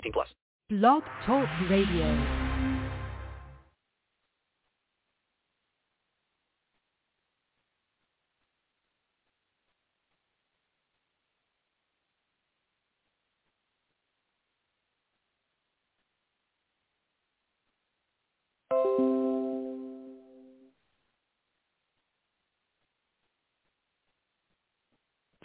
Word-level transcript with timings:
18 0.00 0.12
plus. 0.12 0.28
Blog 0.70 1.02
Talk 1.26 1.48
Radio. 1.68 2.48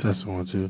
Test 0.01 0.27
one, 0.27 0.45
two. 0.51 0.69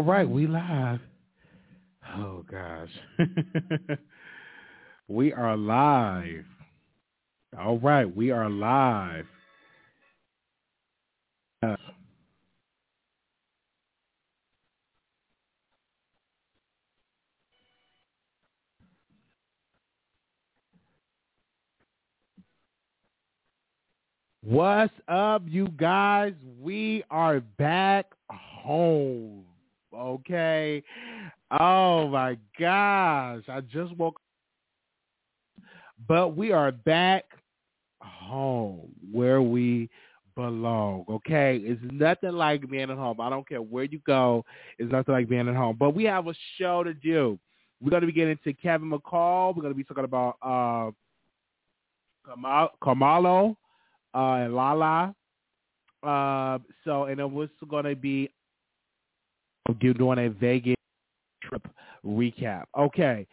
All 0.00 0.06
right, 0.06 0.26
we 0.26 0.46
live. 0.46 0.98
Oh 2.16 2.42
gosh. 2.50 2.88
we 5.08 5.30
are 5.34 5.58
live. 5.58 6.46
All 7.58 7.78
right, 7.78 8.06
we 8.16 8.30
are 8.30 8.48
live. 8.48 9.26
Uh, 11.62 11.76
What's 24.40 24.94
up, 25.08 25.42
you 25.46 25.68
guys? 25.68 26.32
We 26.58 27.04
are 27.10 27.40
back 27.40 28.06
home. 28.30 29.49
Okay. 29.94 30.82
Oh 31.58 32.08
my 32.08 32.36
gosh. 32.58 33.42
I 33.48 33.60
just 33.60 33.96
woke 33.96 34.16
up. 34.16 34.22
But 36.08 36.36
we 36.36 36.52
are 36.52 36.72
back 36.72 37.24
home 38.00 38.88
where 39.12 39.42
we 39.42 39.90
belong. 40.36 41.04
Okay. 41.08 41.60
It's 41.62 41.80
nothing 41.92 42.32
like 42.32 42.68
being 42.70 42.90
at 42.90 42.96
home. 42.96 43.20
I 43.20 43.28
don't 43.28 43.48
care 43.48 43.62
where 43.62 43.84
you 43.84 44.00
go. 44.06 44.44
It's 44.78 44.90
nothing 44.90 45.12
like 45.12 45.28
being 45.28 45.48
at 45.48 45.56
home. 45.56 45.76
But 45.78 45.94
we 45.94 46.04
have 46.04 46.26
a 46.28 46.34
show 46.56 46.82
to 46.82 46.94
do. 46.94 47.38
We're 47.80 47.90
going 47.90 48.02
to 48.02 48.06
be 48.06 48.12
getting 48.12 48.38
to 48.44 48.52
Kevin 48.52 48.90
McCall. 48.90 49.54
We're 49.54 49.62
going 49.62 49.74
to 49.74 49.76
be 49.76 49.84
talking 49.84 50.04
about 50.04 50.36
uh, 50.42 50.90
Kamal- 52.28 52.72
Kamalo 52.82 53.56
uh, 54.14 54.44
and 54.44 54.54
Lala. 54.54 55.14
Uh, 56.02 56.58
so, 56.84 57.04
and 57.04 57.18
then 57.18 57.32
we're 57.32 57.48
going 57.68 57.84
to 57.84 57.96
be 57.96 58.30
doing 59.74 60.18
a 60.18 60.28
Vegas 60.28 60.76
trip 61.42 61.66
recap. 62.04 62.64
Okay, 62.78 63.26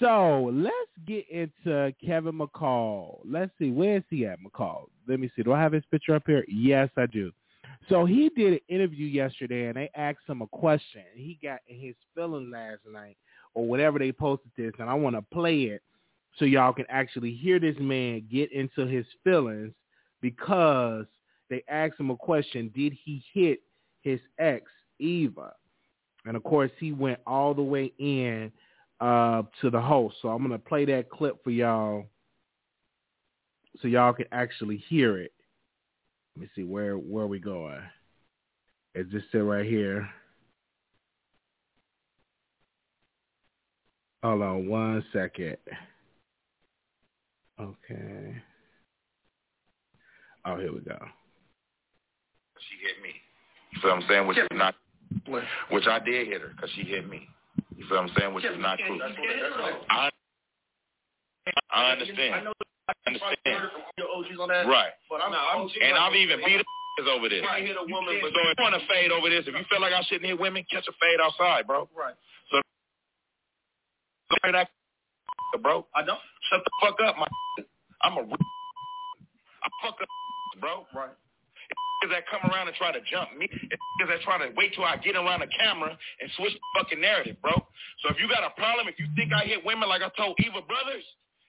so 0.00 0.50
let's 0.52 0.74
get 1.06 1.28
into 1.28 1.94
Kevin 2.04 2.38
McCall. 2.38 3.20
Let's 3.24 3.52
see, 3.58 3.70
where 3.70 3.98
is 3.98 4.04
he 4.10 4.26
at, 4.26 4.38
McCall? 4.40 4.86
Let 5.08 5.20
me 5.20 5.30
see. 5.34 5.42
Do 5.42 5.52
I 5.52 5.60
have 5.60 5.72
his 5.72 5.84
picture 5.90 6.14
up 6.14 6.24
here? 6.26 6.44
Yes, 6.48 6.88
I 6.96 7.06
do. 7.06 7.32
So 7.88 8.06
he 8.06 8.30
did 8.30 8.54
an 8.54 8.60
interview 8.68 9.06
yesterday, 9.06 9.66
and 9.66 9.76
they 9.76 9.90
asked 9.94 10.26
him 10.26 10.42
a 10.42 10.46
question. 10.46 11.02
He 11.14 11.38
got 11.42 11.60
his 11.66 11.94
feeling 12.14 12.50
last 12.50 12.80
night, 12.90 13.16
or 13.54 13.66
whatever 13.66 13.98
they 13.98 14.12
posted 14.12 14.50
this, 14.56 14.72
and 14.78 14.88
I 14.88 14.94
want 14.94 15.16
to 15.16 15.22
play 15.32 15.62
it 15.64 15.82
so 16.36 16.44
y'all 16.44 16.72
can 16.72 16.86
actually 16.88 17.32
hear 17.32 17.60
this 17.60 17.76
man 17.78 18.26
get 18.30 18.50
into 18.52 18.86
his 18.86 19.06
feelings 19.22 19.72
because 20.20 21.06
they 21.50 21.62
asked 21.68 22.00
him 22.00 22.10
a 22.10 22.16
question. 22.16 22.72
Did 22.74 22.96
he 23.04 23.22
hit 23.32 23.60
his 24.02 24.20
ex, 24.38 24.64
Eva? 24.98 25.52
And 26.24 26.36
of 26.36 26.42
course, 26.42 26.70
he 26.78 26.92
went 26.92 27.20
all 27.26 27.54
the 27.54 27.62
way 27.62 27.92
in 27.98 28.50
uh, 29.00 29.42
to 29.60 29.70
the 29.70 29.80
host. 29.80 30.16
So 30.22 30.28
I'm 30.28 30.38
going 30.38 30.50
to 30.50 30.58
play 30.58 30.84
that 30.86 31.10
clip 31.10 31.42
for 31.44 31.50
y'all 31.50 32.06
so 33.80 33.88
y'all 33.88 34.12
can 34.12 34.26
actually 34.32 34.78
hear 34.88 35.18
it. 35.18 35.32
Let 36.36 36.42
me 36.42 36.50
see, 36.56 36.64
where 36.64 36.96
where 36.96 37.24
are 37.24 37.28
we 37.28 37.38
going? 37.38 37.80
Is 38.94 39.06
this 39.12 39.22
it 39.32 39.38
right 39.38 39.66
here? 39.66 40.08
Hold 44.22 44.42
on 44.42 44.68
one 44.68 45.04
second. 45.12 45.56
Okay. 47.60 48.42
Oh, 50.46 50.56
here 50.56 50.72
we 50.72 50.80
go. 50.80 50.98
She 52.58 52.76
hit 52.82 53.02
me. 53.02 53.10
You 53.72 53.80
feel 53.80 53.90
what 53.90 54.02
I'm 54.02 54.08
saying? 54.08 54.26
Which 54.26 54.38
is 54.38 54.46
not, 54.52 54.74
which 55.70 55.86
I 55.86 55.98
did 55.98 56.28
hit 56.28 56.40
her 56.40 56.48
because 56.54 56.70
she 56.74 56.82
hit 56.82 57.08
me. 57.08 57.28
You 57.76 57.86
feel 57.86 57.98
what 57.98 58.10
I'm 58.10 58.16
saying? 58.18 58.34
Which 58.34 58.44
is 58.44 58.58
not 58.58 58.78
true. 58.78 59.00
I, 59.90 60.10
I 61.70 61.92
understand. 61.92 62.48
I 62.88 62.92
understand. 63.06 63.70
Right. 64.68 64.92
And 65.82 65.98
I've 65.98 66.14
even 66.14 66.40
beat 66.44 66.60
a 66.60 66.64
over 67.10 67.28
this. 67.28 67.42
So 67.42 67.56
if 67.56 67.78
you 67.78 67.94
want 68.62 68.80
to 68.80 68.86
fade 68.88 69.10
over 69.10 69.28
this, 69.28 69.44
if 69.46 69.54
you 69.54 69.64
feel 69.68 69.80
like 69.80 69.92
I 69.92 70.02
shouldn't 70.02 70.26
hit 70.26 70.38
women, 70.38 70.64
catch 70.70 70.86
a 70.88 70.92
fade 70.92 71.20
outside, 71.22 71.66
bro. 71.66 71.88
Right. 71.96 72.14
So 72.50 72.60
that 74.52 74.68
bro. 75.62 75.86
I 75.94 76.04
don't. 76.04 76.18
Shut 76.50 76.62
the 76.64 76.70
fuck 76.80 76.98
up, 77.04 77.16
my. 77.18 77.26
I'm 78.02 78.16
a. 78.16 78.20
I 78.22 79.68
fuck 79.82 80.00
up, 80.00 80.08
bro. 80.60 80.86
Right. 80.94 81.10
Is 82.04 82.12
that 82.12 82.28
come 82.28 82.44
around 82.52 82.68
and 82.68 82.76
try 82.76 82.92
to 82.92 83.00
jump 83.08 83.32
me? 83.32 83.48
Is 83.48 84.06
that 84.12 84.20
try 84.28 84.36
to 84.44 84.52
wait 84.52 84.76
till 84.76 84.84
I 84.84 85.00
get 85.00 85.16
around 85.16 85.40
the 85.40 85.48
camera 85.56 85.88
and 85.88 86.28
switch 86.36 86.52
the 86.52 86.60
fucking 86.76 87.00
narrative, 87.00 87.40
bro? 87.40 87.56
So 88.04 88.12
if 88.12 88.20
you 88.20 88.28
got 88.28 88.44
a 88.44 88.52
problem, 88.60 88.92
if 88.92 89.00
you 89.00 89.08
think 89.16 89.32
I 89.32 89.48
hit 89.48 89.64
women 89.64 89.88
like 89.88 90.04
I 90.04 90.12
told 90.12 90.36
Eva 90.44 90.60
Brothers, 90.68 91.00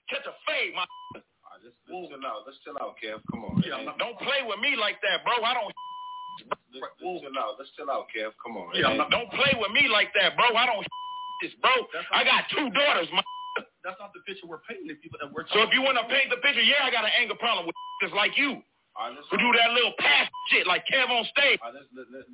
catch 0.07 0.23
a 0.23 0.31
fade, 0.47 0.71
my. 0.71 0.87
Right, 1.11 1.59
let's, 1.59 1.75
let's 1.91 2.07
chill 2.07 2.23
out. 2.23 2.39
Let's 2.47 2.59
chill 2.63 2.77
out, 2.79 2.95
Kev. 3.03 3.19
Come 3.35 3.43
on. 3.43 3.59
Yeah, 3.67 3.83
don't 3.99 4.15
play 4.23 4.47
with 4.47 4.63
me 4.63 4.79
like 4.79 5.03
that, 5.03 5.27
bro. 5.27 5.43
I 5.43 5.51
don't. 5.59 5.67
Let's, 5.67 6.55
let's 6.71 7.19
chill 7.19 7.35
out. 7.35 7.59
Let's 7.59 7.71
chill 7.75 7.91
out, 7.91 8.07
Kev. 8.15 8.31
Come 8.39 8.55
on. 8.55 8.71
Yeah, 8.79 8.95
don't 9.11 9.27
play 9.35 9.51
with 9.59 9.71
me 9.75 9.91
like 9.91 10.15
that, 10.15 10.39
bro. 10.39 10.55
I 10.55 10.65
don't. 10.71 10.87
This, 11.43 11.51
bro. 11.59 11.67
I 12.15 12.23
got 12.23 12.47
two 12.47 12.71
daughters, 12.71 13.11
my. 13.11 13.19
That's 13.83 13.99
not 13.99 14.15
the 14.15 14.23
picture 14.23 14.47
we're 14.47 14.63
painting. 14.63 14.87
The 14.87 14.95
people 15.03 15.19
that 15.19 15.27
we're. 15.27 15.43
So 15.51 15.67
if 15.67 15.75
you 15.75 15.83
want 15.83 15.99
to 15.99 16.07
paint 16.07 16.31
the 16.31 16.39
picture, 16.39 16.63
yeah, 16.63 16.87
I 16.87 16.91
got 16.95 17.03
an 17.03 17.11
anger 17.19 17.35
problem 17.35 17.67
with 17.67 17.75
just 18.01 18.15
like 18.15 18.39
you. 18.39 18.63
Right, 18.95 19.11
let's, 19.11 19.27
Who 19.27 19.37
do 19.37 19.51
that 19.59 19.75
little 19.75 19.91
pass 19.99 20.31
shit 20.47 20.65
like 20.67 20.87
Kev 20.87 21.11
on 21.11 21.27
stage. 21.27 21.59
All 21.59 21.73
right, 21.73 21.83
let's, 21.83 22.07
let's, 22.15 22.31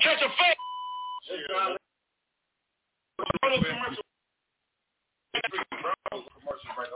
Catch 0.00 0.24
a 0.24 0.30
fade. 0.32 0.56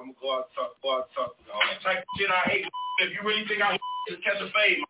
I'm 0.05 0.11
gonna 0.11 0.17
go 0.21 0.33
out 0.33 0.49
and 0.49 0.57
talk. 0.57 0.81
Go 0.81 0.97
out 0.97 1.09
and 1.09 1.15
talk. 1.15 1.37
Type 1.85 1.99
of 1.99 2.05
shit 2.17 2.31
I 2.31 2.49
hate. 2.49 2.65
If 3.05 3.13
you 3.13 3.21
really 3.27 3.45
think 3.47 3.61
I 3.61 3.79
just 4.09 4.25
catch 4.25 4.41
a 4.41 4.49
fade, 4.49 4.81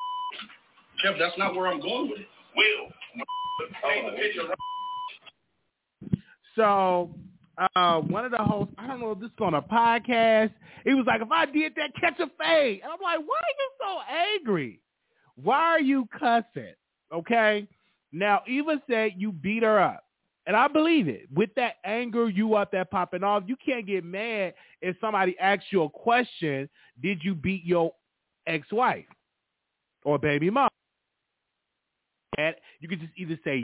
Kev, 1.02 1.19
that's 1.19 1.37
not 1.37 1.54
where 1.54 1.66
I'm 1.66 1.81
going 1.81 2.10
with 2.10 2.20
it. 2.20 2.28
will. 2.54 2.94
Paint 3.82 4.06
the 4.06 4.16
picture. 4.16 4.43
So 6.54 7.10
uh, 7.76 8.00
one 8.00 8.24
of 8.24 8.30
the 8.30 8.38
hosts, 8.38 8.74
I 8.78 8.86
don't 8.86 9.00
know 9.00 9.12
if 9.12 9.20
this 9.20 9.28
is 9.28 9.34
on 9.40 9.54
a 9.54 9.62
podcast, 9.62 10.52
he 10.84 10.94
was 10.94 11.06
like, 11.06 11.20
if 11.22 11.30
I 11.30 11.46
did 11.46 11.74
that, 11.76 11.90
catch 12.00 12.18
a 12.20 12.30
fade. 12.38 12.80
And 12.82 12.92
I'm 12.92 13.00
like, 13.00 13.18
why 13.18 13.36
are 13.36 13.56
you 13.58 13.70
so 13.80 13.98
angry? 14.12 14.80
Why 15.36 15.58
are 15.58 15.80
you 15.80 16.08
cussing? 16.18 16.74
Okay? 17.12 17.66
Now, 18.12 18.42
Eva 18.46 18.80
said 18.88 19.12
you 19.16 19.32
beat 19.32 19.62
her 19.62 19.80
up. 19.80 20.04
And 20.46 20.54
I 20.56 20.68
believe 20.68 21.08
it. 21.08 21.26
With 21.34 21.50
that 21.56 21.76
anger, 21.84 22.28
you 22.28 22.54
up 22.54 22.70
there 22.70 22.84
popping 22.84 23.24
off. 23.24 23.44
You 23.46 23.56
can't 23.64 23.86
get 23.86 24.04
mad 24.04 24.54
if 24.82 24.96
somebody 25.00 25.38
asks 25.38 25.64
you 25.70 25.84
a 25.84 25.90
question, 25.90 26.68
did 27.02 27.24
you 27.24 27.34
beat 27.34 27.64
your 27.64 27.92
ex-wife 28.46 29.06
or 30.04 30.18
baby 30.18 30.50
mom? 30.50 30.68
And 32.36 32.54
you 32.80 32.88
could 32.88 33.00
just 33.00 33.12
either 33.16 33.38
say 33.42 33.63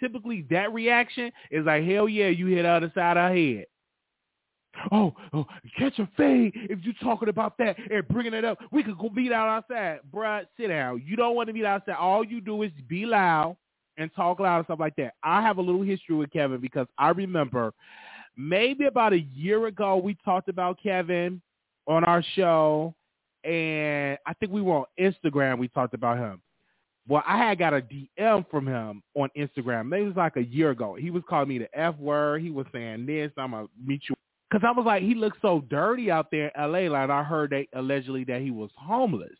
typically 0.00 0.44
that 0.50 0.72
reaction 0.72 1.32
is 1.50 1.66
like, 1.66 1.84
hell 1.84 2.08
yeah, 2.08 2.28
you 2.28 2.46
hit 2.46 2.62
the 2.62 2.68
other 2.68 2.92
side 2.94 3.16
of 3.16 3.34
head. 3.34 3.66
Oh, 4.92 5.12
oh, 5.32 5.44
catch 5.76 5.98
a 5.98 6.08
fade 6.16 6.52
if 6.54 6.78
you 6.84 6.92
talking 7.02 7.28
about 7.28 7.58
that 7.58 7.76
and 7.90 8.06
bringing 8.08 8.34
it 8.34 8.44
up. 8.44 8.58
We 8.70 8.82
could 8.82 8.98
go 8.98 9.08
beat 9.08 9.32
out 9.32 9.48
outside. 9.48 10.00
Bruh, 10.12 10.46
sit 10.56 10.68
down. 10.68 11.02
You 11.04 11.16
don't 11.16 11.34
want 11.34 11.48
to 11.48 11.52
beat 11.52 11.64
outside. 11.64 11.96
All 11.96 12.24
you 12.24 12.40
do 12.40 12.62
is 12.62 12.70
be 12.86 13.04
loud 13.04 13.56
and 13.96 14.10
talk 14.14 14.38
loud 14.38 14.58
and 14.58 14.64
stuff 14.66 14.78
like 14.78 14.94
that. 14.96 15.14
I 15.22 15.42
have 15.42 15.58
a 15.58 15.62
little 15.62 15.82
history 15.82 16.14
with 16.14 16.30
Kevin 16.30 16.60
because 16.60 16.86
I 16.96 17.08
remember 17.10 17.72
maybe 18.36 18.86
about 18.86 19.12
a 19.12 19.20
year 19.20 19.66
ago 19.66 19.96
we 19.96 20.16
talked 20.24 20.48
about 20.48 20.78
Kevin 20.80 21.42
on 21.86 22.04
our 22.04 22.22
show 22.34 22.94
and 23.44 24.18
I 24.26 24.34
think 24.34 24.52
we 24.52 24.62
were 24.62 24.78
on 24.78 24.84
Instagram. 25.00 25.58
We 25.58 25.68
talked 25.68 25.94
about 25.94 26.18
him. 26.18 26.40
Well, 27.08 27.22
I 27.26 27.38
had 27.38 27.58
got 27.58 27.72
a 27.72 27.80
DM 27.80 28.48
from 28.50 28.66
him 28.66 29.02
on 29.14 29.30
Instagram. 29.36 29.88
Maybe 29.88 30.04
it 30.04 30.08
was 30.08 30.16
like 30.16 30.36
a 30.36 30.44
year 30.44 30.70
ago. 30.70 30.94
He 30.94 31.10
was 31.10 31.22
calling 31.28 31.48
me 31.48 31.58
the 31.58 31.78
F 31.78 31.96
word. 31.96 32.42
He 32.42 32.50
was 32.50 32.66
saying 32.72 33.06
this. 33.06 33.32
I'm 33.38 33.52
gonna 33.52 33.66
meet 33.82 34.02
you 34.08 34.14
because 34.50 34.66
I 34.66 34.72
was 34.76 34.84
like, 34.84 35.02
he 35.02 35.14
looks 35.14 35.38
so 35.40 35.64
dirty 35.70 36.10
out 36.10 36.30
there 36.30 36.48
in 36.48 36.60
L.A. 36.60 36.88
Like 36.88 37.08
I 37.08 37.22
heard 37.22 37.50
that 37.50 37.66
allegedly 37.74 38.24
that 38.24 38.42
he 38.42 38.50
was 38.50 38.70
homeless. 38.76 39.36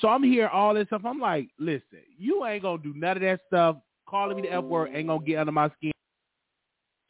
So 0.00 0.08
I'm 0.08 0.22
hearing 0.22 0.50
all 0.52 0.74
this 0.74 0.86
stuff. 0.86 1.02
I'm 1.04 1.20
like, 1.20 1.48
listen, 1.58 2.00
you 2.18 2.46
ain't 2.46 2.62
gonna 2.62 2.82
do 2.82 2.94
none 2.96 3.16
of 3.18 3.22
that 3.22 3.40
stuff. 3.46 3.76
Calling 4.08 4.36
me 4.36 4.42
the 4.42 4.52
F 4.52 4.64
word 4.64 4.90
ain't 4.94 5.08
gonna 5.08 5.24
get 5.24 5.38
under 5.38 5.52
my 5.52 5.70
skin. 5.76 5.92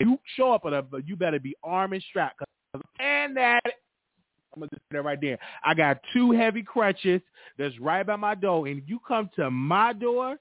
You 0.00 0.18
show 0.36 0.52
up, 0.52 0.62
but 0.62 1.06
you 1.06 1.16
better 1.16 1.38
be 1.38 1.54
armed 1.62 1.94
and 1.94 2.02
strapped. 2.08 2.42
And 2.98 3.36
that 3.36 3.62
I'm 4.54 4.60
gonna 4.60 4.70
just 4.70 4.82
that 4.90 5.02
right 5.02 5.20
there. 5.20 5.38
I 5.64 5.74
got 5.74 5.98
two 6.12 6.32
heavy 6.32 6.62
crutches 6.62 7.20
that's 7.58 7.78
right 7.80 8.06
by 8.06 8.16
my 8.16 8.34
door, 8.34 8.66
and 8.66 8.78
if 8.82 8.88
you 8.88 9.00
come 9.06 9.30
to 9.36 9.50
my 9.50 9.92
door, 9.92 10.36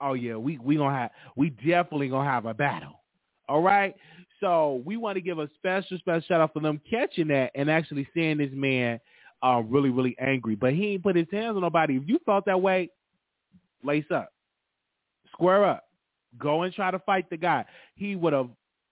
oh 0.00 0.14
yeah, 0.14 0.36
we 0.36 0.58
we 0.58 0.76
gonna 0.76 0.96
have 0.96 1.10
we 1.36 1.50
definitely 1.50 2.08
gonna 2.08 2.28
have 2.28 2.46
a 2.46 2.54
battle. 2.54 3.00
All 3.48 3.62
right. 3.62 3.94
So 4.40 4.82
we 4.84 4.96
want 4.96 5.16
to 5.16 5.20
give 5.20 5.38
a 5.38 5.48
special 5.56 5.98
special 5.98 6.22
shout 6.22 6.40
out 6.40 6.52
for 6.52 6.60
them 6.60 6.80
catching 6.88 7.28
that 7.28 7.50
and 7.54 7.70
actually 7.70 8.08
seeing 8.14 8.38
this 8.38 8.50
man 8.52 9.00
uh, 9.42 9.62
really 9.66 9.90
really 9.90 10.16
angry. 10.20 10.54
But 10.54 10.72
he 10.72 10.88
ain't 10.88 11.02
put 11.02 11.16
his 11.16 11.26
hands 11.30 11.56
on 11.56 11.62
nobody. 11.62 11.96
If 11.96 12.04
you 12.06 12.18
felt 12.24 12.46
that 12.46 12.60
way, 12.60 12.90
lace 13.84 14.04
up, 14.12 14.32
square 15.32 15.64
up, 15.64 15.84
go 16.38 16.62
and 16.62 16.72
try 16.72 16.90
to 16.90 16.98
fight 17.00 17.28
the 17.30 17.36
guy. 17.36 17.64
He 17.94 18.16
would 18.16 18.32
have 18.32 18.48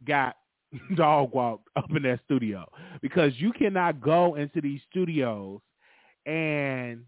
got 0.06 0.36
dog 0.96 1.32
walked 1.32 1.68
up 1.76 1.90
in 1.94 2.02
that 2.02 2.20
studio 2.24 2.66
because 3.02 3.32
you 3.36 3.52
cannot 3.52 4.00
go 4.00 4.34
into 4.34 4.60
these 4.60 4.80
studios 4.90 5.60
and 6.26 7.02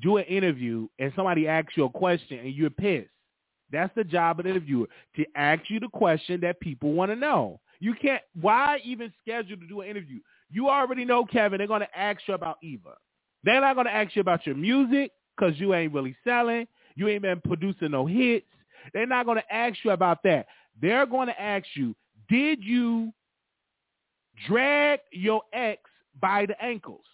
do 0.00 0.16
an 0.16 0.24
interview 0.24 0.88
and 0.98 1.12
somebody 1.14 1.46
asks 1.46 1.76
you 1.76 1.84
a 1.84 1.90
question 1.90 2.38
and 2.38 2.54
you're 2.54 2.70
pissed. 2.70 3.08
That's 3.70 3.94
the 3.94 4.04
job 4.04 4.38
of 4.38 4.44
the 4.44 4.50
interviewer 4.50 4.86
to 5.16 5.24
ask 5.34 5.62
you 5.68 5.80
the 5.80 5.88
question 5.88 6.40
that 6.42 6.60
people 6.60 6.92
want 6.92 7.10
to 7.10 7.16
know. 7.16 7.60
You 7.80 7.94
can't. 7.94 8.22
Why 8.40 8.80
even 8.84 9.12
schedule 9.20 9.56
to 9.56 9.66
do 9.66 9.80
an 9.80 9.88
interview? 9.88 10.20
You 10.50 10.68
already 10.68 11.04
know, 11.04 11.24
Kevin. 11.24 11.58
They're 11.58 11.66
going 11.66 11.80
to 11.80 11.98
ask 11.98 12.20
you 12.28 12.34
about 12.34 12.58
Eva. 12.62 12.94
They're 13.44 13.60
not 13.60 13.74
going 13.74 13.86
to 13.86 13.94
ask 13.94 14.14
you 14.14 14.20
about 14.20 14.46
your 14.46 14.54
music 14.54 15.10
because 15.36 15.58
you 15.58 15.74
ain't 15.74 15.92
really 15.92 16.14
selling. 16.22 16.68
You 16.94 17.08
ain't 17.08 17.22
been 17.22 17.40
producing 17.40 17.90
no 17.90 18.06
hits. 18.06 18.46
They're 18.92 19.06
not 19.06 19.26
going 19.26 19.38
to 19.38 19.54
ask 19.54 19.78
you 19.84 19.92
about 19.92 20.22
that. 20.24 20.46
They're 20.80 21.06
going 21.06 21.28
to 21.28 21.40
ask 21.40 21.66
you, 21.74 21.94
did 22.28 22.62
you 22.62 23.12
drag 24.46 25.00
your 25.12 25.42
ex 25.52 25.82
by 26.20 26.46
the 26.46 26.60
ankles? 26.62 27.04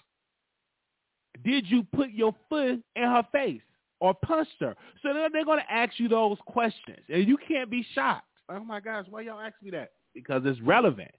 Did 1.44 1.70
you 1.70 1.84
put 1.94 2.10
your 2.10 2.34
foot 2.48 2.82
in 2.96 3.02
her 3.02 3.26
face 3.32 3.62
or 4.00 4.14
punched 4.14 4.56
her? 4.60 4.74
So 5.02 5.14
then 5.14 5.30
they're 5.32 5.44
going 5.44 5.60
to 5.60 5.72
ask 5.72 5.98
you 5.98 6.08
those 6.08 6.38
questions, 6.46 7.00
and 7.08 7.26
you 7.26 7.36
can't 7.36 7.70
be 7.70 7.86
shocked. 7.94 8.24
Oh 8.48 8.60
my 8.60 8.80
gosh, 8.80 9.06
why 9.10 9.22
y'all 9.22 9.40
ask 9.40 9.54
me 9.62 9.70
that? 9.70 9.90
Because 10.14 10.42
it's 10.44 10.60
relevant. 10.60 11.10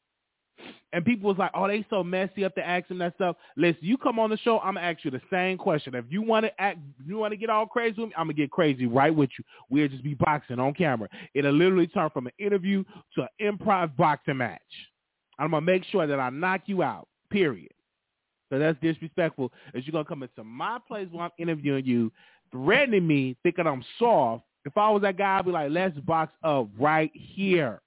And 0.92 1.06
people 1.06 1.30
was 1.30 1.38
like, 1.38 1.52
oh, 1.54 1.68
they 1.68 1.86
so 1.90 2.04
messy 2.04 2.44
up 2.44 2.56
to 2.56 2.66
ask 2.66 2.88
them 2.88 2.98
that 3.00 3.14
stuff. 3.16 3.36
Listen, 3.56 3.80
you 3.82 3.98
come 3.98 4.18
on 4.18 4.30
the 4.30 4.38
show, 4.38 4.60
I'm 4.60 4.76
gonna 4.76 4.88
ask 4.88 5.06
you 5.06 5.12
the 5.12 5.22
same 5.32 5.58
question. 5.58 5.94
If 5.94 6.06
you 6.10 6.22
want 6.22 6.46
to 6.46 6.62
act, 6.62 6.80
you 7.06 7.18
want 7.18 7.32
to 7.32 7.38
get 7.38 7.50
all 7.50 7.68
crazy 7.68 8.00
with 8.00 8.10
me, 8.10 8.16
I'm 8.18 8.26
gonna 8.26 8.34
get 8.34 8.52
crazy 8.52 8.88
right 8.88 9.14
with 9.14 9.30
you. 9.38 9.46
We'll 9.70 9.88
just 9.88 10.04
be 10.04 10.16
boxing 10.16 10.60
on 10.60 10.74
camera. 10.74 11.08
It'll 11.34 11.54
literally 11.54 11.88
turn 11.88 12.10
from 12.10 12.28
an 12.28 12.34
interview 12.40 12.84
to 13.16 13.22
an 13.22 13.58
improv 13.58 13.96
boxing 13.98 14.38
match. 14.38 14.62
I'm 15.38 15.52
gonna 15.52 15.62
make 15.62 15.84
sure 15.86 16.08
that 16.08 16.20
I 16.20 16.30
knock 16.30 16.62
you 16.66 16.82
out. 16.82 17.08
Period. 17.30 17.72
So 18.50 18.58
that's 18.58 18.80
disrespectful. 18.82 19.54
Is 19.74 19.86
you're 19.86 19.92
gonna 19.92 20.06
come 20.06 20.24
into 20.24 20.44
my 20.44 20.80
place 20.88 21.08
while 21.12 21.26
I'm 21.26 21.32
interviewing 21.38 21.86
you, 21.86 22.12
threatening 22.52 23.06
me, 23.06 23.38
thinking 23.44 23.68
I'm 23.68 23.84
soft. 24.00 24.44
If 24.66 24.76
I 24.78 24.90
was 24.90 25.04
that 25.04 25.18
guy, 25.18 25.38
I'd 25.38 25.46
be 25.46 25.52
like, 25.52 25.72
let's 25.72 25.98
box 26.00 26.34
up 26.44 26.68
right 26.80 27.12
here. 27.14 27.82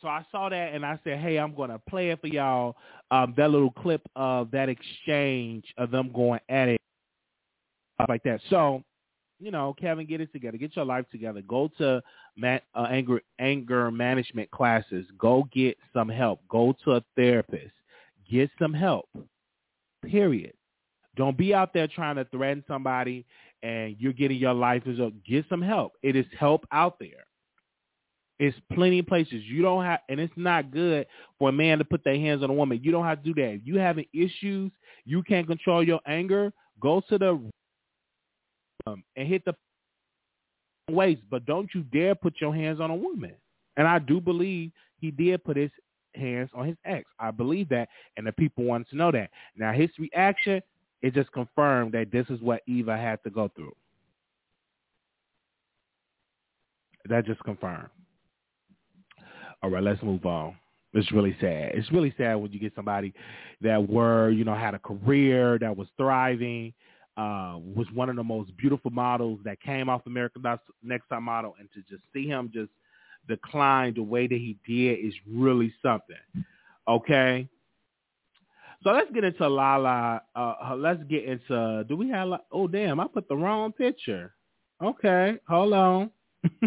So 0.00 0.08
I 0.08 0.24
saw 0.30 0.48
that 0.48 0.74
and 0.74 0.84
I 0.84 0.98
said, 1.04 1.18
hey, 1.18 1.38
I'm 1.38 1.54
going 1.54 1.70
to 1.70 1.78
play 1.78 2.10
it 2.10 2.20
for 2.20 2.28
y'all. 2.28 2.76
Um, 3.10 3.34
that 3.36 3.50
little 3.50 3.70
clip 3.70 4.02
of 4.16 4.50
that 4.50 4.68
exchange 4.68 5.64
of 5.76 5.90
them 5.90 6.10
going 6.14 6.40
at 6.48 6.68
it 6.68 6.80
like 8.08 8.22
that. 8.22 8.40
So, 8.48 8.82
you 9.38 9.50
know, 9.50 9.74
Kevin, 9.78 10.06
get 10.06 10.20
it 10.20 10.32
together. 10.32 10.56
Get 10.56 10.76
your 10.76 10.84
life 10.84 11.04
together. 11.10 11.42
Go 11.42 11.70
to 11.78 12.02
man, 12.36 12.60
uh, 12.74 12.86
anger 12.90 13.20
anger 13.38 13.90
management 13.90 14.50
classes. 14.50 15.06
Go 15.18 15.48
get 15.52 15.76
some 15.92 16.08
help. 16.08 16.40
Go 16.48 16.74
to 16.84 16.92
a 16.92 17.04
therapist. 17.16 17.74
Get 18.30 18.50
some 18.58 18.72
help. 18.72 19.08
Period. 20.04 20.54
Don't 21.16 21.36
be 21.36 21.52
out 21.52 21.74
there 21.74 21.88
trying 21.88 22.16
to 22.16 22.24
threaten 22.26 22.64
somebody 22.66 23.26
and 23.62 23.96
you're 23.98 24.12
getting 24.12 24.38
your 24.38 24.54
life 24.54 24.84
is 24.86 25.00
up. 25.00 25.12
Get 25.26 25.44
some 25.48 25.60
help. 25.60 25.92
It 26.02 26.16
is 26.16 26.24
help 26.38 26.66
out 26.72 26.98
there. 26.98 27.24
It's 28.40 28.56
plenty 28.72 29.00
of 29.00 29.06
places 29.06 29.42
you 29.44 29.60
don't 29.60 29.84
have, 29.84 30.00
and 30.08 30.18
it's 30.18 30.32
not 30.34 30.70
good 30.70 31.06
for 31.38 31.50
a 31.50 31.52
man 31.52 31.76
to 31.76 31.84
put 31.84 32.02
their 32.02 32.14
hands 32.14 32.42
on 32.42 32.48
a 32.48 32.54
woman. 32.54 32.80
You 32.82 32.90
don't 32.90 33.04
have 33.04 33.22
to 33.22 33.34
do 33.34 33.42
that. 33.42 33.50
If 33.50 33.60
you 33.64 33.76
having 33.78 34.06
issues, 34.14 34.72
you 35.04 35.22
can't 35.22 35.46
control 35.46 35.86
your 35.86 36.00
anger. 36.06 36.50
Go 36.80 37.02
to 37.10 37.18
the 37.18 37.32
um, 38.86 39.04
and 39.14 39.28
hit 39.28 39.44
the 39.44 39.54
waist, 40.90 41.20
but 41.30 41.44
don't 41.44 41.68
you 41.74 41.82
dare 41.82 42.14
put 42.14 42.40
your 42.40 42.54
hands 42.54 42.80
on 42.80 42.90
a 42.90 42.94
woman. 42.94 43.34
And 43.76 43.86
I 43.86 43.98
do 43.98 44.22
believe 44.22 44.72
he 45.00 45.10
did 45.10 45.44
put 45.44 45.58
his 45.58 45.70
hands 46.14 46.48
on 46.54 46.66
his 46.66 46.76
ex. 46.86 47.04
I 47.18 47.30
believe 47.30 47.68
that, 47.68 47.90
and 48.16 48.26
the 48.26 48.32
people 48.32 48.64
wanted 48.64 48.88
to 48.88 48.96
know 48.96 49.12
that. 49.12 49.28
Now 49.54 49.72
his 49.72 49.90
reaction, 49.98 50.62
it 51.02 51.12
just 51.12 51.30
confirmed 51.32 51.92
that 51.92 52.10
this 52.10 52.24
is 52.30 52.40
what 52.40 52.62
Eva 52.66 52.96
had 52.96 53.22
to 53.24 53.28
go 53.28 53.50
through. 53.54 53.76
That 57.06 57.26
just 57.26 57.44
confirmed. 57.44 57.90
All 59.62 59.70
right, 59.70 59.82
let's 59.82 60.02
move 60.02 60.24
on. 60.24 60.56
It's 60.92 61.10
really 61.12 61.36
sad. 61.40 61.72
It's 61.74 61.90
really 61.92 62.12
sad 62.16 62.36
when 62.36 62.50
you 62.52 62.58
get 62.58 62.74
somebody 62.74 63.12
that 63.60 63.88
were, 63.88 64.30
you 64.30 64.44
know, 64.44 64.54
had 64.54 64.74
a 64.74 64.78
career 64.78 65.58
that 65.58 65.76
was 65.76 65.86
thriving, 65.96 66.72
uh, 67.16 67.58
was 67.58 67.86
one 67.94 68.08
of 68.08 68.16
the 68.16 68.24
most 68.24 68.56
beautiful 68.56 68.90
models 68.90 69.38
that 69.44 69.60
came 69.60 69.88
off 69.88 70.02
American 70.06 70.42
Next 70.82 71.08
Top 71.08 71.22
Model, 71.22 71.54
and 71.60 71.68
to 71.74 71.82
just 71.88 72.02
see 72.12 72.26
him 72.26 72.50
just 72.52 72.70
decline 73.28 73.94
the 73.94 74.02
way 74.02 74.26
that 74.26 74.34
he 74.34 74.56
did 74.66 74.98
is 75.04 75.14
really 75.28 75.72
something. 75.82 76.16
Okay. 76.88 77.48
So 78.82 78.90
let's 78.90 79.10
get 79.12 79.24
into 79.24 79.46
Lala. 79.46 80.22
Uh, 80.34 80.74
let's 80.76 81.02
get 81.04 81.24
into. 81.24 81.84
Do 81.86 81.96
we 81.96 82.08
have? 82.08 82.28
Oh 82.50 82.66
damn! 82.66 82.98
I 82.98 83.06
put 83.06 83.28
the 83.28 83.36
wrong 83.36 83.72
picture. 83.72 84.32
Okay, 84.82 85.36
hold 85.46 85.74
on. 85.74 86.10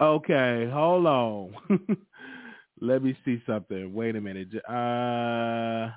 Okay, 0.00 0.70
hold 0.72 1.06
on. 1.06 1.54
Let 2.80 3.02
me 3.02 3.14
see 3.24 3.42
something. 3.46 3.92
Wait 3.92 4.16
a 4.16 4.20
minute. 4.20 4.48
Uh, 4.64 5.90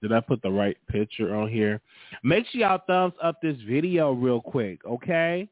did 0.00 0.12
I 0.12 0.20
put 0.20 0.40
the 0.42 0.50
right 0.50 0.76
picture 0.88 1.34
on 1.34 1.50
here? 1.50 1.80
Make 2.24 2.46
sure 2.46 2.62
y'all 2.62 2.80
thumbs 2.86 3.12
up 3.22 3.40
this 3.42 3.56
video 3.68 4.12
real 4.12 4.40
quick, 4.40 4.80
okay? 4.86 5.48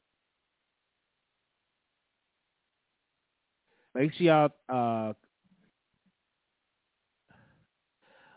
Make 3.95 4.15
sure 4.15 4.27
y'all 4.27 4.51
uh 4.69 5.13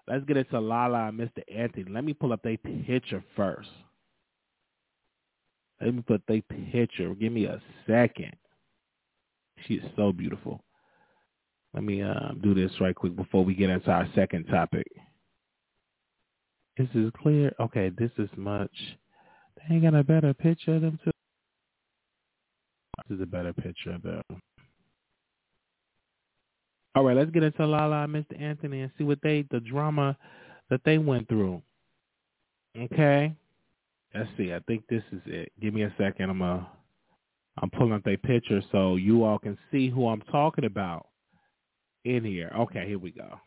let's 0.08 0.26
get 0.26 0.36
into 0.36 0.60
Lala 0.60 1.08
and 1.08 1.20
Mr. 1.20 1.42
Anthony. 1.54 1.86
Let 1.90 2.04
me 2.04 2.14
pull 2.14 2.34
up 2.34 2.44
their 2.44 2.58
picture 2.58 3.24
first. 3.36 3.70
Let 5.80 5.96
me 5.96 6.02
put 6.02 6.22
their 6.28 6.42
picture. 6.42 7.14
Give 7.16 7.32
me 7.32 7.46
a 7.46 7.62
second. 7.88 8.34
She 9.68 9.76
is 9.76 9.84
so 9.96 10.12
beautiful. 10.12 10.64
Let 11.74 11.84
me 11.84 12.02
uh, 12.02 12.32
do 12.42 12.54
this 12.54 12.72
right 12.80 12.96
quick 12.96 13.16
before 13.16 13.44
we 13.44 13.56
get 13.56 13.70
into 13.70 13.90
our 13.90 14.08
second 14.16 14.46
topic. 14.46 14.86
This 16.78 16.88
is 16.94 17.12
clear. 17.22 17.54
Okay, 17.60 17.92
this 17.98 18.12
is 18.18 18.30
much. 18.36 18.72
They 19.58 19.76
ain't 19.76 19.84
got 19.84 19.96
a 19.96 20.04
better 20.04 20.34
picture 20.34 20.76
of 20.76 20.82
them 20.82 21.00
too. 21.04 21.12
This 23.08 23.18
is 23.18 23.22
a 23.22 23.26
better 23.26 23.54
picture 23.54 23.98
though. 24.04 24.22
All 26.96 27.04
right, 27.04 27.18
let's 27.18 27.32
get 27.32 27.44
into 27.44 27.66
Lala 27.66 28.04
and 28.04 28.14
Mr. 28.14 28.40
Anthony 28.40 28.82
and 28.82 28.92
see 28.98 29.04
what 29.04 29.20
they, 29.24 29.46
the 29.50 29.60
drama 29.60 30.16
that 30.70 30.82
they 30.86 31.00
went 31.00 31.28
through. 31.28 31.62
Okay. 32.80 33.34
let's 34.14 34.30
see. 34.38 34.54
I 34.54 34.60
think 34.68 34.84
this 34.88 35.04
is 35.12 35.22
it. 35.26 35.52
Give 35.60 35.74
me 35.74 35.84
a 35.84 35.94
second. 35.98 36.30
I'm 36.30 36.42
uh, 36.42 36.60
I'm 37.62 37.70
pulling 37.70 37.94
up 37.94 38.04
their 38.04 38.18
picture 38.18 38.62
so 38.72 38.96
you 38.96 39.24
all 39.24 39.40
can 39.40 39.58
see 39.72 39.90
who 39.90 40.08
I'm 40.08 40.22
talking 40.22 40.66
about 40.66 41.08
in 42.06 42.24
here. 42.24 42.52
Okay, 42.58 42.88
here 42.88 43.00
we 43.00 43.12
go. 43.12 43.40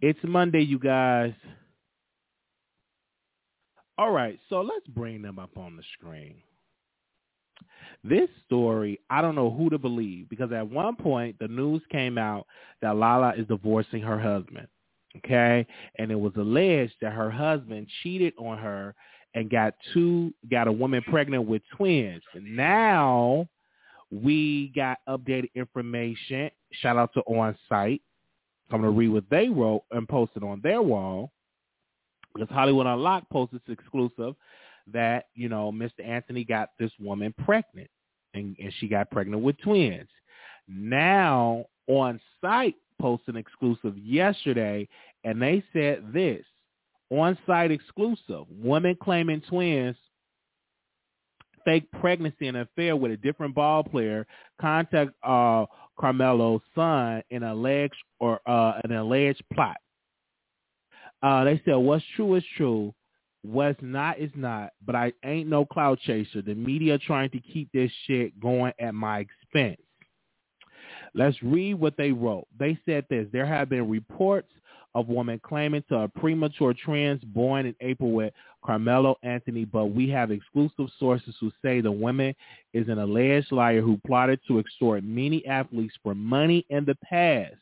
It's 0.00 0.18
Monday, 0.22 0.62
you 0.62 0.78
guys. 0.78 1.32
All 3.98 4.10
right, 4.10 4.38
so 4.48 4.62
let's 4.62 4.86
bring 4.88 5.22
them 5.22 5.38
up 5.38 5.56
on 5.56 5.76
the 5.76 5.82
screen. 5.94 6.36
This 8.02 8.30
story, 8.46 8.98
I 9.10 9.20
don't 9.20 9.34
know 9.34 9.50
who 9.50 9.68
to 9.70 9.78
believe 9.78 10.28
because 10.28 10.52
at 10.52 10.68
one 10.68 10.96
point 10.96 11.36
the 11.38 11.48
news 11.48 11.82
came 11.90 12.16
out 12.16 12.46
that 12.80 12.96
Lala 12.96 13.34
is 13.36 13.46
divorcing 13.46 14.00
her 14.02 14.18
husband. 14.18 14.66
Okay, 15.18 15.66
and 15.98 16.10
it 16.10 16.18
was 16.18 16.32
alleged 16.36 16.94
that 17.00 17.12
her 17.12 17.30
husband 17.30 17.88
cheated 18.02 18.32
on 18.38 18.58
her 18.58 18.94
and 19.34 19.50
got 19.50 19.74
two 19.92 20.32
got 20.50 20.68
a 20.68 20.72
woman 20.72 21.02
pregnant 21.02 21.46
with 21.46 21.62
twins. 21.76 22.22
Now 22.34 23.48
we 24.10 24.72
got 24.74 24.98
updated 25.08 25.50
information. 25.54 26.50
Shout 26.72 26.96
out 26.96 27.12
to 27.14 27.20
On 27.20 27.56
Site. 27.68 28.02
I'm 28.70 28.80
gonna 28.80 28.90
read 28.90 29.08
what 29.08 29.24
they 29.30 29.48
wrote 29.48 29.82
and 29.90 30.08
posted 30.08 30.42
on 30.42 30.60
their 30.62 30.82
wall 30.82 31.32
because 32.34 32.48
Hollywood 32.48 32.86
Unlocked 32.86 33.30
posted 33.30 33.60
exclusive 33.68 34.34
that 34.92 35.26
you 35.34 35.48
know 35.48 35.70
Mr. 35.72 36.06
Anthony 36.06 36.44
got 36.44 36.70
this 36.78 36.92
woman 36.98 37.34
pregnant 37.44 37.90
and, 38.34 38.56
and 38.60 38.72
she 38.78 38.88
got 38.88 39.10
pregnant 39.10 39.42
with 39.42 39.58
twins. 39.60 40.08
Now 40.68 41.66
on 41.86 42.20
site 42.40 42.76
posted 43.00 43.34
an 43.34 43.40
exclusive 43.40 43.96
yesterday 43.98 44.88
and 45.24 45.40
they 45.40 45.62
said 45.72 46.12
this 46.12 46.44
on 47.10 47.36
site 47.46 47.70
exclusive 47.70 48.44
woman 48.50 48.96
claiming 49.02 49.42
twins 49.48 49.96
fake 51.64 51.90
pregnancy 52.00 52.46
and 52.46 52.56
affair 52.56 52.96
with 52.96 53.12
a 53.12 53.16
different 53.16 53.54
ball 53.54 53.84
player 53.84 54.26
contact 54.60 55.10
uh, 55.22 55.66
Carmelo's 55.98 56.62
son 56.74 57.22
in 57.30 57.42
alleged 57.42 57.94
or 58.18 58.40
uh, 58.46 58.80
an 58.84 58.92
alleged 58.92 59.42
plot. 59.52 59.76
Uh, 61.22 61.44
they 61.44 61.60
said 61.64 61.76
what's 61.76 62.04
true 62.16 62.34
is 62.34 62.44
true. 62.56 62.94
What's 63.42 63.78
not 63.82 64.18
is 64.18 64.30
not, 64.34 64.70
but 64.84 64.94
I 64.94 65.12
ain't 65.24 65.48
no 65.48 65.64
cloud 65.64 65.98
chaser. 66.00 66.42
The 66.42 66.54
media 66.54 66.98
trying 66.98 67.30
to 67.30 67.40
keep 67.40 67.70
this 67.72 67.90
shit 68.06 68.38
going 68.38 68.72
at 68.78 68.94
my 68.94 69.20
expense. 69.20 69.80
Let's 71.14 71.42
read 71.42 71.74
what 71.74 71.96
they 71.96 72.12
wrote. 72.12 72.46
They 72.58 72.78
said 72.84 73.06
this. 73.08 73.26
There 73.32 73.46
have 73.46 73.70
been 73.70 73.88
reports 73.88 74.52
of 74.94 75.08
woman 75.08 75.40
claiming 75.42 75.84
to 75.88 75.96
a 75.96 76.08
premature 76.08 76.74
twins 76.74 77.22
born 77.24 77.66
in 77.66 77.74
April 77.80 78.10
with 78.10 78.32
Carmelo 78.64 79.16
Anthony, 79.22 79.64
but 79.64 79.86
we 79.86 80.08
have 80.10 80.30
exclusive 80.30 80.88
sources 80.98 81.34
who 81.40 81.50
say 81.62 81.80
the 81.80 81.90
woman 81.90 82.34
is 82.74 82.88
an 82.88 82.98
alleged 82.98 83.52
liar 83.52 83.80
who 83.80 83.98
plotted 84.06 84.40
to 84.48 84.58
extort 84.58 85.04
many 85.04 85.46
athletes 85.46 85.94
for 86.02 86.14
money 86.14 86.66
in 86.70 86.84
the 86.84 86.96
past. 87.04 87.54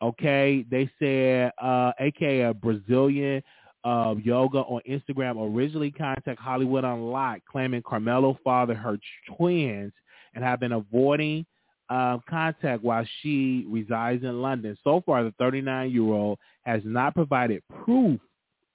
Okay, 0.00 0.64
they 0.70 0.90
said, 0.98 1.52
uh, 1.62 1.92
aka 2.00 2.42
a 2.42 2.54
Brazilian 2.54 3.42
uh, 3.84 4.14
yoga 4.22 4.58
on 4.58 4.80
Instagram 4.88 5.36
originally 5.54 5.90
contacted 5.90 6.38
Hollywood 6.38 6.84
Unlocked, 6.84 7.46
claiming 7.46 7.82
Carmelo 7.82 8.38
fathered 8.44 8.76
her 8.76 8.98
twins 9.36 9.92
and 10.34 10.44
have 10.44 10.60
been 10.60 10.72
avoiding 10.72 11.46
uh, 11.90 12.18
contact 12.28 12.82
while 12.82 13.06
she 13.20 13.66
resides 13.68 14.22
in 14.24 14.40
London. 14.40 14.76
So 14.84 15.02
far, 15.04 15.24
the 15.24 15.34
39-year-old 15.40 16.38
has 16.62 16.82
not 16.84 17.14
provided 17.14 17.62
proof 17.84 18.20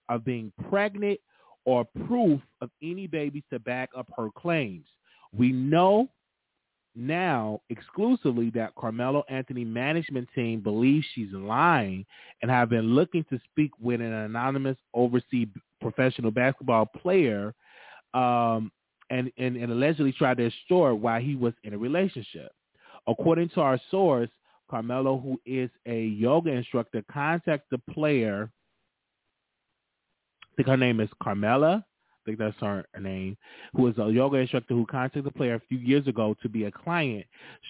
of 0.09 0.23
being 0.23 0.51
pregnant 0.69 1.19
or 1.65 1.85
proof 2.05 2.39
of 2.61 2.69
any 2.81 3.07
babies 3.07 3.43
to 3.51 3.59
back 3.59 3.89
up 3.97 4.07
her 4.15 4.29
claims. 4.37 4.85
We 5.37 5.51
know 5.51 6.09
now 6.95 7.61
exclusively 7.69 8.49
that 8.51 8.73
Carmelo 8.75 9.23
Anthony 9.29 9.63
management 9.63 10.27
team 10.33 10.61
believes 10.61 11.05
she's 11.13 11.31
lying 11.31 12.05
and 12.41 12.49
have 12.49 12.69
been 12.69 12.95
looking 12.95 13.23
to 13.29 13.39
speak 13.51 13.71
with 13.79 14.01
an 14.01 14.11
anonymous 14.11 14.77
overseas 14.93 15.47
professional 15.79 16.31
basketball 16.31 16.85
player 16.85 17.53
um, 18.13 18.71
and, 19.09 19.31
and, 19.37 19.55
and 19.55 19.71
allegedly 19.71 20.11
tried 20.11 20.37
to 20.37 20.47
extort 20.47 20.97
while 20.97 21.21
he 21.21 21.35
was 21.35 21.53
in 21.63 21.73
a 21.73 21.77
relationship. 21.77 22.51
According 23.07 23.49
to 23.49 23.61
our 23.61 23.79
source, 23.89 24.29
Carmelo, 24.69 25.17
who 25.17 25.39
is 25.45 25.69
a 25.85 26.05
yoga 26.05 26.51
instructor, 26.51 27.03
contacted 27.11 27.61
the 27.71 27.93
player. 27.93 28.51
I 30.43 30.55
think 30.57 30.67
her 30.67 30.77
name 30.77 30.99
is 30.99 31.09
Carmela. 31.23 31.85
I 31.85 32.29
think 32.29 32.39
that's 32.39 32.57
her 32.59 32.85
name. 32.99 33.37
Who 33.73 33.87
is 33.87 33.97
a 33.97 34.09
yoga 34.09 34.35
instructor 34.37 34.73
who 34.73 34.85
contacted 34.85 35.23
the 35.23 35.31
player 35.31 35.53
a 35.55 35.61
few 35.69 35.77
years 35.77 36.05
ago 36.07 36.35
to 36.41 36.49
be 36.49 36.65
a 36.65 36.71
client, 36.71 37.25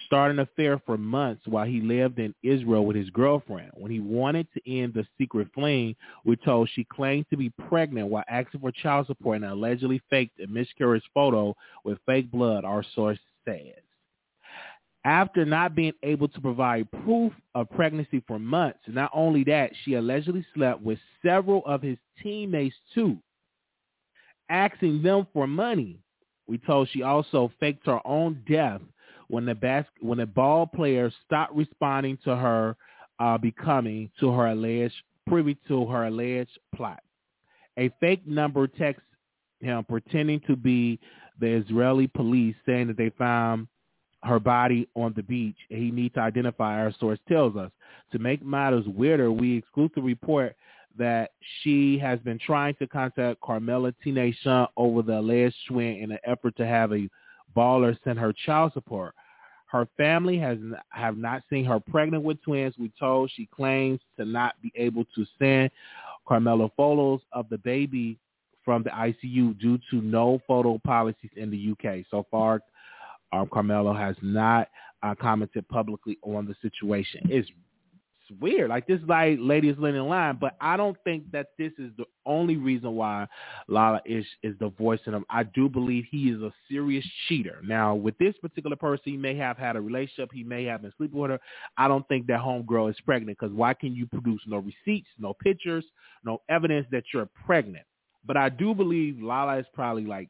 started 0.06 0.34
an 0.34 0.40
affair 0.40 0.82
for 0.84 0.98
months 0.98 1.42
while 1.46 1.64
he 1.64 1.80
lived 1.80 2.18
in 2.18 2.34
Israel 2.42 2.84
with 2.84 2.96
his 2.96 3.08
girlfriend. 3.10 3.70
When 3.74 3.92
he 3.92 4.00
wanted 4.00 4.48
to 4.54 4.68
end 4.68 4.94
the 4.94 5.06
secret 5.16 5.46
fling, 5.54 5.94
we're 6.24 6.34
told 6.34 6.68
she 6.70 6.82
claimed 6.82 7.26
to 7.30 7.36
be 7.36 7.50
pregnant 7.68 8.08
while 8.08 8.24
asking 8.28 8.60
for 8.60 8.72
child 8.72 9.06
support 9.06 9.36
and 9.36 9.44
allegedly 9.44 10.02
faked 10.10 10.40
a 10.40 10.48
miscarriage 10.48 11.08
photo 11.14 11.54
with 11.84 11.98
fake 12.04 12.28
blood, 12.32 12.64
our 12.64 12.82
source 12.96 13.20
says. 13.44 13.84
After 15.08 15.46
not 15.46 15.74
being 15.74 15.94
able 16.02 16.28
to 16.28 16.40
provide 16.42 16.90
proof 17.02 17.32
of 17.54 17.70
pregnancy 17.70 18.22
for 18.28 18.38
months, 18.38 18.80
not 18.88 19.10
only 19.14 19.42
that, 19.44 19.70
she 19.82 19.94
allegedly 19.94 20.44
slept 20.54 20.82
with 20.82 20.98
several 21.24 21.64
of 21.64 21.80
his 21.80 21.96
teammates 22.22 22.76
too, 22.92 23.16
asking 24.50 25.00
them 25.02 25.26
for 25.32 25.46
money. 25.46 25.98
We 26.46 26.58
told 26.58 26.90
she 26.90 27.00
also 27.00 27.50
faked 27.58 27.86
her 27.86 28.06
own 28.06 28.44
death 28.46 28.82
when 29.28 29.46
the 29.46 29.54
bas- 29.54 29.86
when 30.00 30.18
the 30.18 30.26
ball 30.26 30.66
player 30.66 31.10
stopped 31.24 31.54
responding 31.54 32.18
to 32.24 32.36
her 32.36 32.76
uh, 33.18 33.38
becoming 33.38 34.10
to 34.20 34.30
her 34.30 34.48
alleged 34.48 34.94
privy 35.26 35.56
to 35.68 35.86
her 35.86 36.04
alleged 36.04 36.58
plot. 36.74 37.02
A 37.78 37.88
fake 37.98 38.26
number 38.26 38.66
texts 38.66 39.06
him 39.60 39.84
pretending 39.84 40.40
to 40.40 40.54
be 40.54 41.00
the 41.40 41.48
Israeli 41.48 42.08
police 42.08 42.56
saying 42.66 42.88
that 42.88 42.98
they 42.98 43.08
found 43.16 43.68
her 44.22 44.38
body 44.38 44.88
on 44.94 45.12
the 45.16 45.22
beach. 45.22 45.56
He 45.68 45.90
needs 45.90 46.14
to 46.14 46.20
identify, 46.20 46.78
our 46.80 46.92
source 46.98 47.18
tells 47.28 47.56
us. 47.56 47.70
To 48.12 48.18
make 48.18 48.44
matters 48.44 48.86
weirder, 48.86 49.30
we 49.30 49.58
exclusively 49.58 50.02
report 50.02 50.56
that 50.98 51.30
she 51.62 51.98
has 51.98 52.18
been 52.20 52.38
trying 52.38 52.74
to 52.76 52.86
contact 52.86 53.40
Carmela 53.40 53.92
Tine 54.02 54.34
over 54.76 55.02
the 55.02 55.18
alleged 55.18 55.54
twin 55.68 55.96
in 55.96 56.10
an 56.10 56.18
effort 56.24 56.56
to 56.56 56.66
have 56.66 56.92
a 56.92 57.08
baller 57.56 57.96
send 58.04 58.18
her 58.18 58.32
child 58.32 58.72
support. 58.72 59.14
Her 59.66 59.86
family 59.96 60.38
has 60.38 60.58
have 60.90 61.18
not 61.18 61.42
seen 61.50 61.64
her 61.66 61.78
pregnant 61.78 62.24
with 62.24 62.42
twins. 62.42 62.74
We 62.78 62.90
told 62.98 63.30
she 63.34 63.46
claims 63.54 64.00
to 64.18 64.24
not 64.24 64.54
be 64.62 64.72
able 64.74 65.04
to 65.14 65.26
send 65.38 65.70
Carmela 66.26 66.70
photos 66.76 67.20
of 67.32 67.48
the 67.50 67.58
baby 67.58 68.18
from 68.64 68.82
the 68.82 68.90
ICU 68.90 69.58
due 69.58 69.78
to 69.90 70.00
no 70.00 70.40
photo 70.46 70.78
policies 70.84 71.30
in 71.36 71.50
the 71.50 71.72
UK. 71.72 72.04
So 72.10 72.26
far, 72.30 72.60
um, 73.32 73.48
Carmelo 73.52 73.92
has 73.92 74.16
not 74.22 74.68
uh, 75.02 75.14
commented 75.14 75.68
publicly 75.68 76.18
on 76.22 76.46
the 76.46 76.54
situation. 76.62 77.20
It's, 77.24 77.48
it's 78.28 78.40
weird. 78.40 78.68
Like 78.68 78.86
this 78.86 79.00
like 79.06 79.38
lady 79.40 79.68
is 79.68 79.76
letting 79.78 80.00
in 80.00 80.08
line, 80.08 80.38
but 80.40 80.56
I 80.60 80.76
don't 80.76 80.96
think 81.04 81.30
that 81.32 81.48
this 81.58 81.72
is 81.78 81.90
the 81.96 82.04
only 82.26 82.56
reason 82.56 82.94
why 82.94 83.26
Lala 83.68 84.00
is 84.04 84.24
is 84.42 84.54
divorcing 84.58 85.12
him. 85.12 85.24
I 85.30 85.44
do 85.44 85.68
believe 85.68 86.04
he 86.10 86.30
is 86.30 86.42
a 86.42 86.52
serious 86.70 87.04
cheater. 87.28 87.60
Now, 87.64 87.94
with 87.94 88.16
this 88.18 88.34
particular 88.40 88.76
person, 88.76 89.04
he 89.04 89.16
may 89.16 89.36
have 89.36 89.56
had 89.56 89.76
a 89.76 89.80
relationship. 89.80 90.30
He 90.32 90.44
may 90.44 90.64
have 90.64 90.82
been 90.82 90.92
sleeping 90.96 91.18
with 91.18 91.30
her. 91.30 91.40
I 91.76 91.88
don't 91.88 92.06
think 92.08 92.26
that 92.26 92.40
homegirl 92.40 92.90
is 92.90 92.96
pregnant 93.04 93.38
because 93.38 93.54
why 93.54 93.74
can 93.74 93.94
you 93.94 94.06
produce 94.06 94.42
no 94.46 94.58
receipts, 94.58 95.08
no 95.18 95.34
pictures, 95.34 95.84
no 96.24 96.42
evidence 96.48 96.86
that 96.90 97.04
you're 97.12 97.28
pregnant? 97.46 97.84
But 98.26 98.36
I 98.36 98.48
do 98.48 98.74
believe 98.74 99.22
Lala 99.22 99.58
is 99.58 99.66
probably 99.72 100.04
like 100.04 100.28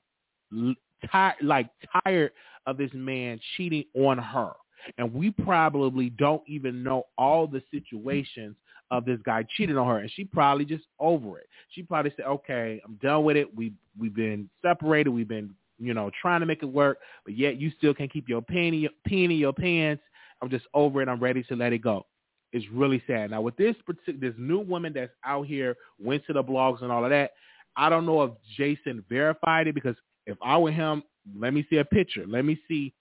tired, 1.10 1.36
like 1.42 1.68
tired 2.04 2.32
of 2.68 2.76
this 2.76 2.90
man 2.92 3.40
cheating 3.56 3.84
on 3.94 4.18
her. 4.18 4.52
And 4.98 5.12
we 5.12 5.30
probably 5.30 6.10
don't 6.10 6.42
even 6.46 6.82
know 6.82 7.06
all 7.16 7.46
the 7.46 7.62
situations 7.72 8.54
of 8.90 9.06
this 9.06 9.18
guy 9.24 9.44
cheating 9.56 9.76
on 9.78 9.86
her. 9.86 9.98
And 9.98 10.10
she 10.14 10.24
probably 10.24 10.66
just 10.66 10.84
over 11.00 11.38
it. 11.38 11.48
She 11.70 11.82
probably 11.82 12.12
said, 12.14 12.26
okay, 12.26 12.80
I'm 12.84 12.94
done 13.02 13.24
with 13.24 13.36
it. 13.36 13.54
We, 13.56 13.72
we've 13.98 14.14
been 14.14 14.50
separated. 14.62 15.10
We've 15.10 15.26
been, 15.26 15.54
you 15.78 15.94
know, 15.94 16.10
trying 16.20 16.40
to 16.40 16.46
make 16.46 16.62
it 16.62 16.66
work, 16.66 16.98
but 17.24 17.36
yet 17.36 17.58
you 17.58 17.72
still 17.78 17.94
can't 17.94 18.12
keep 18.12 18.28
your 18.28 18.42
penny, 18.42 18.88
penny 19.06 19.24
in 19.24 19.30
your 19.32 19.54
pants. 19.54 20.02
I'm 20.42 20.50
just 20.50 20.66
over 20.74 21.00
it. 21.00 21.08
I'm 21.08 21.20
ready 21.20 21.42
to 21.44 21.56
let 21.56 21.72
it 21.72 21.78
go. 21.78 22.06
It's 22.52 22.66
really 22.72 23.02
sad. 23.06 23.30
Now 23.30 23.40
with 23.40 23.56
this 23.56 23.76
this 24.06 24.34
new 24.38 24.60
woman 24.60 24.92
that's 24.94 25.12
out 25.24 25.46
here, 25.46 25.76
went 25.98 26.24
to 26.26 26.32
the 26.32 26.42
blogs 26.42 26.82
and 26.82 26.90
all 26.92 27.04
of 27.04 27.10
that. 27.10 27.32
I 27.76 27.88
don't 27.90 28.06
know 28.06 28.22
if 28.22 28.30
Jason 28.56 29.04
verified 29.08 29.66
it 29.66 29.74
because 29.74 29.96
if 30.26 30.36
I 30.42 30.56
were 30.56 30.70
him, 30.70 31.02
let 31.36 31.54
me 31.54 31.66
see 31.68 31.76
a 31.76 31.84
picture. 31.84 32.24
Let 32.26 32.44
me 32.44 32.58
see 32.68 32.94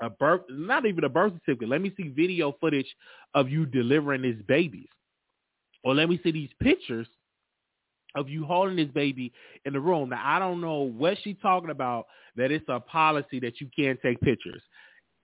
a 0.00 0.10
birth, 0.10 0.42
not 0.48 0.86
even 0.86 1.04
a 1.04 1.08
birth 1.08 1.32
certificate. 1.34 1.68
Let 1.68 1.82
me 1.82 1.92
see 1.96 2.08
video 2.08 2.54
footage 2.60 2.86
of 3.34 3.48
you 3.48 3.66
delivering 3.66 4.22
these 4.22 4.40
babies. 4.46 4.88
Or 5.84 5.94
let 5.94 6.08
me 6.08 6.20
see 6.22 6.30
these 6.30 6.50
pictures 6.60 7.08
of 8.14 8.28
you 8.28 8.44
holding 8.44 8.76
this 8.76 8.88
baby 8.88 9.32
in 9.64 9.72
the 9.72 9.80
room. 9.80 10.10
Now 10.10 10.22
I 10.24 10.38
don't 10.38 10.60
know 10.60 10.82
what 10.82 11.18
she's 11.22 11.36
talking 11.42 11.70
about 11.70 12.06
that 12.36 12.50
it's 12.50 12.64
a 12.68 12.80
policy 12.80 13.40
that 13.40 13.60
you 13.60 13.68
can't 13.76 14.00
take 14.00 14.20
pictures. 14.20 14.62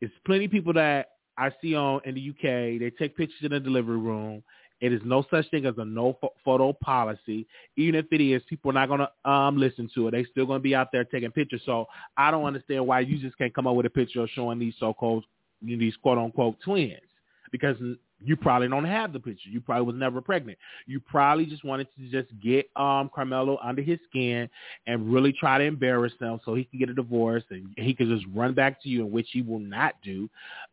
It's 0.01 0.15
plenty 0.27 0.47
of 0.47 0.51
people 0.51 0.73
that 0.75 1.09
I 1.39 1.51
see 1.63 1.75
on 1.75 2.01
in 2.05 2.15
the 2.15 2.31
UK. 2.31 2.81
They 2.81 2.93
take 2.99 3.17
pictures 3.17 3.41
in 3.43 3.51
the 3.51 3.61
delivery 3.61 3.99
room. 3.99 4.43
It 4.85 4.93
is 4.93 5.01
no 5.03 5.25
such 5.31 5.51
thing 5.51 5.65
as 5.65 5.73
a 5.79 5.85
no 5.87 6.19
photo 6.45 6.75
policy. 6.75 7.47
Even 7.75 7.95
if 7.95 8.05
it 8.13 8.21
is, 8.21 8.43
people 8.47 8.71
are 8.71 8.75
not 8.75 8.89
going 8.89 9.01
to 9.01 9.31
um, 9.31 9.57
listen 9.57 9.89
to 9.95 10.09
it. 10.09 10.11
They 10.11 10.25
still 10.25 10.45
going 10.45 10.59
to 10.59 10.63
be 10.63 10.75
out 10.75 10.89
there 10.93 11.05
taking 11.05 11.31
pictures. 11.31 11.63
So 11.65 11.87
I 12.19 12.31
don't 12.31 12.45
understand 12.45 12.87
why 12.87 13.01
you 13.01 13.17
just 13.17 13.39
can't 13.39 13.55
come 13.55 13.67
up 13.67 13.77
with 13.77 13.87
a 13.87 13.91
picture 13.91 14.21
of 14.21 14.29
showing 14.35 14.59
these 14.59 14.75
so-called 14.79 15.25
these 15.63 15.97
quote 16.03 16.19
unquote 16.19 16.57
twins 16.63 17.01
because 17.51 17.77
you 18.25 18.37
probably 18.37 18.69
don't 18.69 18.85
have 18.85 19.13
the 19.13 19.21
picture. 19.21 19.49
You 19.49 19.61
probably 19.61 19.87
was 19.87 19.97
never 19.97 20.21
pregnant. 20.21 20.59
You 20.87 21.01
probably 21.01 21.47
just 21.47 21.65
wanted 21.65 21.89
to 21.97 22.11
just 22.11 22.33
get 22.41 22.69
um 22.77 23.11
Carmelo 23.15 23.59
under 23.63 23.83
his 23.83 23.99
skin 24.09 24.49
and 24.87 25.13
really 25.13 25.33
try 25.33 25.59
to 25.59 25.65
embarrass 25.65 26.13
him 26.21 26.41
so 26.45 26.55
he 26.55 26.65
can 26.65 26.79
get 26.79 26.91
a 26.91 26.95
divorce 26.95 27.45
and 27.51 27.69
he 27.77 27.95
can 27.95 28.09
just 28.09 28.27
run 28.35 28.55
back 28.55 28.83
to 28.83 28.89
you, 28.89 29.05
in 29.05 29.11
which 29.11 29.29
he 29.33 29.43
will 29.43 29.59
not 29.59 29.95
do 30.03 30.29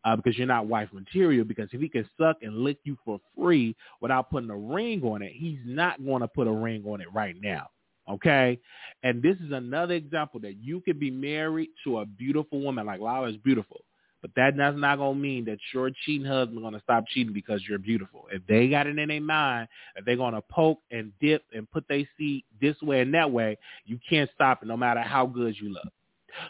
uh, 0.05 0.15
because 0.15 0.37
you're 0.37 0.47
not 0.47 0.67
wife 0.67 0.89
material. 0.93 1.45
Because 1.45 1.69
if 1.71 1.81
he 1.81 1.89
can 1.89 2.09
suck 2.17 2.37
and 2.41 2.57
lick 2.57 2.77
you 2.83 2.97
for 3.03 3.19
free 3.37 3.75
without 4.01 4.29
putting 4.29 4.49
a 4.49 4.57
ring 4.57 5.01
on 5.03 5.21
it, 5.21 5.33
he's 5.33 5.59
not 5.65 6.03
going 6.03 6.21
to 6.21 6.27
put 6.27 6.47
a 6.47 6.51
ring 6.51 6.83
on 6.87 7.01
it 7.01 7.07
right 7.13 7.35
now. 7.41 7.69
Okay. 8.09 8.59
And 9.03 9.21
this 9.21 9.37
is 9.37 9.51
another 9.51 9.93
example 9.93 10.39
that 10.41 10.55
you 10.61 10.81
could 10.81 10.99
be 10.99 11.11
married 11.11 11.69
to 11.83 11.99
a 11.99 12.05
beautiful 12.05 12.59
woman 12.59 12.85
like 12.85 12.99
Lala 12.99 13.29
is 13.29 13.37
beautiful. 13.37 13.81
But 14.21 14.31
that 14.35 14.55
does 14.55 14.75
not 14.77 14.97
gonna 14.97 15.17
mean 15.17 15.45
that 15.45 15.57
your 15.73 15.89
cheating 16.05 16.27
husband 16.27 16.61
gonna 16.61 16.81
stop 16.83 17.05
cheating 17.07 17.33
because 17.33 17.61
you're 17.67 17.79
beautiful. 17.79 18.27
If 18.31 18.45
they 18.47 18.67
got 18.67 18.87
it 18.87 18.97
in 18.97 19.07
their 19.09 19.21
mind 19.21 19.67
that 19.95 20.05
they're 20.05 20.15
gonna 20.15 20.41
poke 20.41 20.79
and 20.91 21.11
dip 21.19 21.43
and 21.53 21.69
put 21.71 21.87
their 21.87 22.03
seat 22.17 22.45
this 22.61 22.79
way 22.81 23.01
and 23.01 23.13
that 23.13 23.31
way, 23.31 23.57
you 23.85 23.99
can't 24.07 24.29
stop 24.33 24.61
it 24.61 24.67
no 24.67 24.77
matter 24.77 25.01
how 25.01 25.25
good 25.25 25.55
you 25.59 25.69
look. 25.73 25.87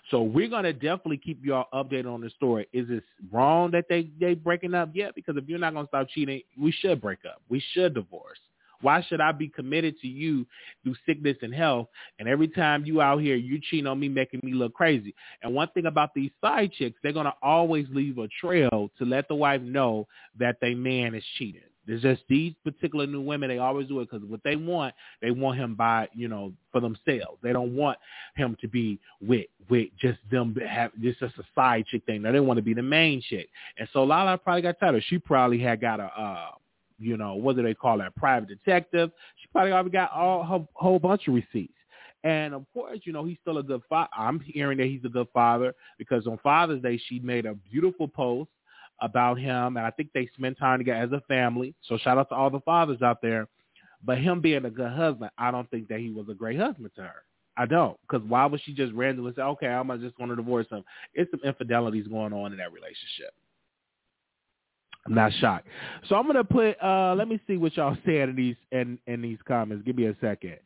So 0.10 0.22
we're 0.22 0.50
gonna 0.50 0.74
definitely 0.74 1.18
keep 1.18 1.44
y'all 1.46 1.68
updated 1.74 2.14
on 2.14 2.22
the 2.22 2.30
story. 2.32 2.68
Is 2.74 2.90
it 2.90 3.04
wrong 3.32 3.72
that 3.72 3.86
they 3.90 4.10
they 4.20 4.34
breaking 4.34 4.74
up? 4.74 4.90
Yeah, 4.94 5.10
because 5.16 5.38
if 5.38 5.48
you're 5.48 5.60
not 5.60 5.74
gonna 5.74 5.88
stop 5.88 6.08
cheating, 6.10 6.42
we 6.60 6.72
should 6.72 7.02
break 7.02 7.20
up. 7.26 7.42
We 7.50 7.64
should 7.74 7.94
divorce. 7.94 8.40
Why 8.82 9.02
should 9.02 9.22
I 9.22 9.32
be 9.32 9.48
committed 9.48 10.00
to 10.02 10.08
you 10.08 10.46
through 10.84 10.96
sickness 11.06 11.38
and 11.42 11.54
health? 11.54 11.88
And 12.20 12.28
every 12.28 12.48
time 12.48 12.86
you 12.86 13.02
out 13.02 13.22
here, 13.22 13.36
you 13.36 13.60
cheating 13.70 13.88
on 13.88 14.00
me, 14.00 14.10
making 14.10 14.42
me 14.44 14.54
look 14.54 14.74
crazy. 14.74 15.14
And 15.44 15.54
one 15.54 15.70
thing 15.70 15.86
about 15.86 16.14
these 16.14 16.32
side 16.42 16.72
chicks, 16.74 17.00
they're 17.04 17.14
gonna 17.14 17.34
always 17.42 17.86
leave 17.92 18.18
a 18.18 18.28
trail 18.40 18.90
to 18.98 19.06
let 19.06 19.28
the 19.28 19.36
wife 19.36 19.62
know 19.62 20.08
that 20.40 20.58
their 20.62 20.76
man 20.76 21.16
is 21.16 21.24
cheating. 21.38 21.62
There's 21.88 22.02
just 22.04 22.22
these 22.30 22.54
particular 22.64 23.08
new 23.08 23.22
women. 23.22 23.50
They 23.50 23.58
always 23.58 23.88
do 23.88 24.00
it 24.02 24.10
because 24.10 24.26
what 24.28 24.42
they 24.44 24.56
want, 24.56 24.94
they 25.22 25.32
want 25.32 25.58
him 25.58 25.76
by, 25.76 26.08
you 26.14 26.28
know, 26.28 26.54
for 26.72 26.80
themselves. 26.80 27.40
They 27.42 27.54
don't 27.54 27.76
want 27.76 27.98
him 28.36 28.56
to 28.62 28.68
be 28.68 29.00
with 29.20 29.48
with 29.70 29.90
just 30.00 30.20
them 30.30 30.56
have 30.68 30.92
just 31.02 31.20
just 31.20 31.38
a 31.38 31.44
side 31.56 31.86
chick 31.88 32.04
thing. 32.06 32.22
No, 32.22 32.32
they 32.32 32.40
want 32.40 32.58
to 32.58 32.64
be 32.64 32.74
the 32.74 32.84
main 32.84 33.22
chick. 33.22 33.50
And 33.78 33.88
so 33.94 34.04
Lala 34.04 34.38
probably 34.38 34.62
got 34.62 34.80
tired. 34.80 34.96
of. 34.96 35.04
She 35.04 35.18
probably 35.18 35.60
had 35.60 35.82
got 35.82 36.00
a 36.00 36.04
uh, 36.04 36.52
you 37.02 37.18
know, 37.18 37.36
what 37.36 37.56
do 37.56 37.64
they 37.64 37.74
call 37.74 37.98
that, 37.98 38.16
private 38.16 38.50
detective. 38.50 39.12
She 39.38 39.48
probably 39.52 39.72
already 39.72 39.90
got 39.90 40.12
all 40.12 40.42
a 40.42 40.66
whole 40.74 41.00
bunch 41.00 41.28
of 41.28 41.34
receipts. 41.34 41.74
And 42.24 42.54
of 42.54 42.66
course, 42.74 43.00
you 43.04 43.14
know, 43.14 43.26
he's 43.26 43.38
still 43.42 43.58
a 43.58 43.64
good 43.64 43.82
father. 43.90 44.10
I'm 44.16 44.40
hearing 44.40 44.78
that 44.78 44.86
he's 44.88 45.04
a 45.06 45.10
good 45.10 45.28
father 45.34 45.74
because 45.98 46.28
on 46.28 46.38
Father's 46.44 46.82
Day, 46.82 47.02
she 47.08 47.20
made 47.20 47.46
a 47.46 47.56
beautiful 47.56 48.08
post 48.08 48.52
about 49.02 49.40
him. 49.40 49.78
And 49.78 49.86
I 49.86 49.90
think 49.90 50.10
they 50.14 50.30
spend 50.38 50.58
time 50.58 50.80
together 50.80 51.00
as 51.00 51.12
a 51.12 51.22
family. 51.28 51.74
So 51.88 51.98
shout 51.98 52.20
out 52.20 52.30
to 52.30 52.36
all 52.36 52.52
the 52.52 52.60
fathers 52.60 53.02
out 53.02 53.22
there. 53.22 53.48
But 54.04 54.20
him 54.20 54.40
being 54.40 54.66
a 54.66 54.70
good 54.70 54.92
husband, 54.92 55.32
I 55.38 55.52
don't 55.52 55.70
think 55.72 55.88
that 55.88 56.00
he 56.00 56.12
was 56.12 56.28
a 56.30 56.34
great 56.34 56.60
husband 56.60 56.92
to 56.96 57.02
her. 57.02 57.24
I 57.58 57.66
don't. 57.66 57.98
Because 58.02 58.28
why 58.28 58.46
would 58.46 58.62
she 58.64 58.74
just 58.74 58.94
randomly 58.94 59.34
say, 59.36 59.42
okay, 59.42 59.68
I'm 59.68 59.88
just 60.00 60.16
going 60.18 60.30
to 60.30 60.36
divorce 60.36 60.68
him? 60.70 60.84
It's 61.14 61.30
some 61.32 61.42
infidelities 61.44 62.08
going 62.08 62.34
on 62.34 62.52
in 62.52 62.58
that 62.60 62.72
relationship. 62.72 63.34
I'm 65.06 65.16
not 65.16 65.32
shocked. 65.40 65.68
So 66.08 66.16
I'm 66.16 66.28
gonna 66.28 66.44
put. 66.44 66.76
uh 66.84 67.16
Let 67.16 67.28
me 67.28 67.40
see 67.48 67.58
what 67.58 67.76
y'all 67.76 67.98
said 68.06 68.30
in 68.30 68.36
these 68.36 68.56
in 68.72 69.00
in 69.08 69.22
these 69.22 69.40
comments. 69.48 69.84
Give 69.86 69.96
me 69.96 70.06
a 70.06 70.16
second. 70.22 70.58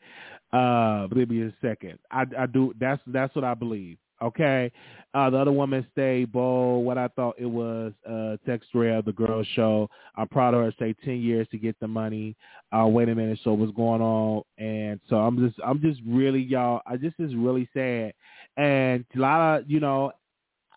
Uh, 0.52 1.08
give 1.08 1.30
me 1.30 1.44
a 1.44 1.54
second. 1.62 2.00
I 2.12 2.26
I 2.38 2.46
do. 2.46 2.74
That's 2.80 3.02
that's 3.08 3.34
what 3.36 3.44
I 3.46 3.54
believe. 3.54 3.98
Okay. 4.22 4.72
Uh, 5.14 5.30
the 5.30 5.38
other 5.38 5.52
woman 5.52 5.86
stayed 5.92 6.32
bold. 6.32 6.86
What 6.86 6.98
I 6.98 7.08
thought 7.10 7.36
it 7.38 7.46
was 7.46 7.94
uh, 8.08 8.38
Textria, 8.48 9.04
the 9.04 9.12
girl 9.14 9.44
show. 9.56 9.90
I'm 10.16 10.28
proud 10.28 10.54
of 10.54 10.62
her. 10.62 10.74
Say 10.80 10.96
ten 11.04 11.22
years 11.22 11.48
to 11.52 11.58
get 11.58 11.78
the 11.80 11.88
money. 11.88 12.36
Uh, 12.72 12.88
wait 12.88 13.10
a 13.10 13.16
minute. 13.16 13.40
So 13.44 13.54
what's 13.54 13.72
going 13.74 14.02
on? 14.02 14.44
And 14.58 15.00
so 15.10 15.18
I'm 15.18 15.38
just 15.46 15.60
I'm 15.66 15.82
just 15.82 16.02
really 16.08 16.42
y'all. 16.42 16.82
I 16.86 16.98
just 16.98 17.16
is 17.20 17.36
really 17.36 17.70
sad. 17.74 18.14
And 18.58 19.06
a 19.16 19.20
lot 19.20 19.60
of 19.60 19.70
you 19.70 19.80
know, 19.80 20.12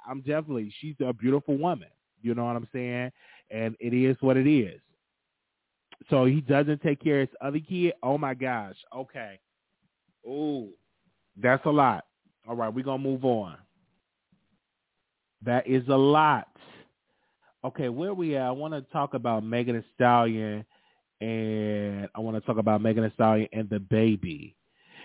I'm 0.09 0.21
definitely 0.21 0.73
she's 0.81 0.95
a 1.05 1.13
beautiful 1.13 1.57
woman. 1.57 1.89
You 2.23 2.35
know 2.35 2.45
what 2.45 2.57
I'm 2.57 2.69
saying? 2.73 3.13
And 3.51 3.77
it 3.81 3.95
is 3.95 4.17
what 4.21 4.37
it 4.37 4.49
is. 4.49 4.81
So 6.11 6.25
he 6.25 6.41
doesn't 6.41 6.83
take 6.83 7.03
care 7.03 7.23
of 7.23 7.29
his 7.29 7.37
other 7.41 7.61
kid. 7.61 7.95
Oh 8.03 8.19
my 8.19 8.35
gosh. 8.35 8.77
Okay. 8.95 9.39
Ooh, 10.27 10.69
that's 11.41 11.65
a 11.67 11.71
lot. 11.71 12.05
All 12.49 12.57
right, 12.57 12.73
we're 12.73 12.85
gonna 12.85 13.03
move 13.03 13.25
on. 13.25 13.57
That 15.45 15.67
is 15.67 15.87
a 15.89 15.97
lot. 15.97 16.49
Okay, 17.65 17.89
where 17.89 18.15
we 18.15 18.37
at? 18.37 18.43
I 18.43 18.51
want 18.51 18.75
to 18.75 18.81
talk 18.93 19.15
about 19.15 19.45
Megan 19.45 19.77
Thee 19.77 19.85
Stallion, 19.95 20.65
and 21.21 22.09
I 22.15 22.21
want 22.21 22.37
to 22.37 22.41
talk 22.41 22.59
about 22.59 22.81
Megan 22.81 23.05
Thee 23.05 23.11
Stallion 23.15 23.49
and 23.53 23.69
DaBaby. 23.69 24.55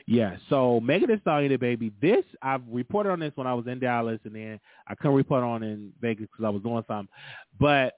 Yeah, 0.05 0.37
so 0.49 0.79
Megan 0.79 1.09
Thee 1.09 1.19
Stallion 1.21 1.51
and 1.51 1.59
baby. 1.59 1.91
This 2.01 2.23
I've 2.41 2.61
reported 2.69 3.11
on 3.11 3.19
this 3.19 3.31
when 3.35 3.47
I 3.47 3.53
was 3.53 3.67
in 3.67 3.79
Dallas, 3.79 4.19
and 4.23 4.35
then 4.35 4.59
I 4.87 4.95
couldn't 4.95 5.17
report 5.17 5.43
on 5.43 5.63
in 5.63 5.93
Vegas 6.01 6.27
because 6.31 6.45
I 6.45 6.49
was 6.49 6.61
doing 6.61 6.83
something. 6.87 7.09
But 7.59 7.93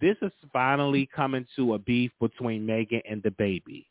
this 0.00 0.16
is 0.22 0.32
finally 0.52 1.08
coming 1.14 1.46
to 1.56 1.74
a 1.74 1.78
beef 1.78 2.10
between 2.20 2.64
Megan 2.66 3.02
and 3.08 3.22
DaBaby. 3.22 3.86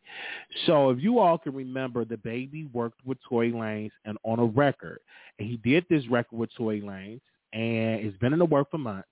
So 0.65 0.89
if 0.89 0.99
you 1.01 1.19
all 1.19 1.37
can 1.37 1.53
remember, 1.53 2.05
DaBaby 2.05 2.71
worked 2.73 2.99
with 3.05 3.17
Tory 3.27 3.51
Lanez 3.51 3.91
and 4.05 4.17
on 4.23 4.39
a 4.39 4.45
record, 4.45 4.99
and 5.37 5.47
he 5.47 5.57
did 5.57 5.85
this 5.89 6.07
record 6.07 6.37
with 6.37 6.49
Tory 6.55 6.81
Lanez, 6.81 7.21
and 7.53 8.05
it's 8.05 8.17
been 8.17 8.33
in 8.33 8.39
the 8.39 8.45
work 8.45 8.69
for 8.71 8.77
months. 8.77 9.07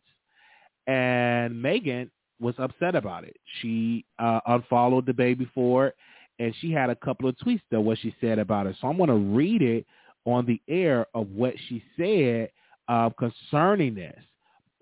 And 0.88 1.62
Megan 1.62 2.10
was 2.40 2.56
upset 2.58 2.96
about 2.96 3.24
it. 3.24 3.36
She 3.62 4.06
uh, 4.20 4.40
unfollowed 4.48 5.14
baby 5.18 5.50
for 5.54 5.88
it, 5.88 5.96
and 6.40 6.54
she 6.60 6.72
had 6.72 6.90
a 6.90 6.96
couple 6.96 7.28
of 7.28 7.36
tweets 7.38 7.62
though 7.72 7.82
what 7.82 7.98
she 8.00 8.16
said 8.22 8.40
about 8.40 8.68
it. 8.68 8.76
So 8.80 8.88
I'm 8.88 8.98
going 8.98 9.10
to 9.10 9.36
read 9.36 9.62
it 9.62 9.86
on 10.26 10.46
the 10.46 10.62
air 10.68 11.08
of 11.14 11.30
what 11.32 11.54
she 11.68 11.84
said 11.98 12.50
uh, 12.88 13.10
concerning 13.18 13.96
this. 13.96 14.20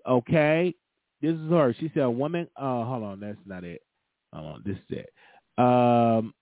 Okay, 0.06 0.74
this 1.26 1.40
is 1.40 1.50
her. 1.50 1.74
She 1.78 1.90
said, 1.94 2.04
"A 2.04 2.10
woman." 2.10 2.48
Uh, 2.56 2.84
hold 2.84 3.02
on, 3.02 3.20
that's 3.20 3.38
not 3.46 3.64
it. 3.64 3.82
Hold 4.32 4.54
on, 4.54 4.62
this 4.64 4.76
is 4.76 4.98
it. 4.98 5.12
Um, 5.58 6.34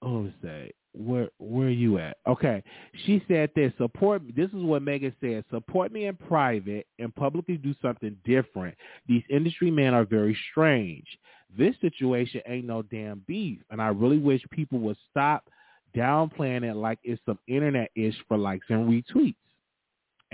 what 0.00 0.22
was 0.22 0.32
that? 0.42 0.70
Where 0.94 1.28
where 1.38 1.68
are 1.68 1.70
you 1.70 1.98
at? 1.98 2.16
Okay, 2.26 2.62
she 3.04 3.22
said 3.28 3.50
this. 3.54 3.72
Support. 3.76 4.22
This 4.34 4.48
is 4.48 4.62
what 4.62 4.82
Megan 4.82 5.14
said. 5.20 5.44
Support 5.50 5.92
me 5.92 6.06
in 6.06 6.16
private 6.16 6.86
and 6.98 7.14
publicly 7.14 7.58
do 7.58 7.74
something 7.82 8.16
different. 8.24 8.74
These 9.06 9.22
industry 9.28 9.70
men 9.70 9.92
are 9.92 10.04
very 10.04 10.36
strange. 10.50 11.06
This 11.56 11.74
situation 11.80 12.40
ain't 12.46 12.66
no 12.66 12.82
damn 12.82 13.22
beef, 13.26 13.60
and 13.70 13.80
I 13.80 13.88
really 13.88 14.18
wish 14.18 14.42
people 14.50 14.78
would 14.80 14.96
stop 15.10 15.44
downplaying 15.94 16.64
it 16.64 16.76
like 16.76 16.98
it's 17.04 17.20
some 17.26 17.38
internet 17.46 17.90
ish 17.94 18.16
for 18.28 18.36
likes 18.36 18.66
and 18.68 18.88
retweets. 18.88 19.36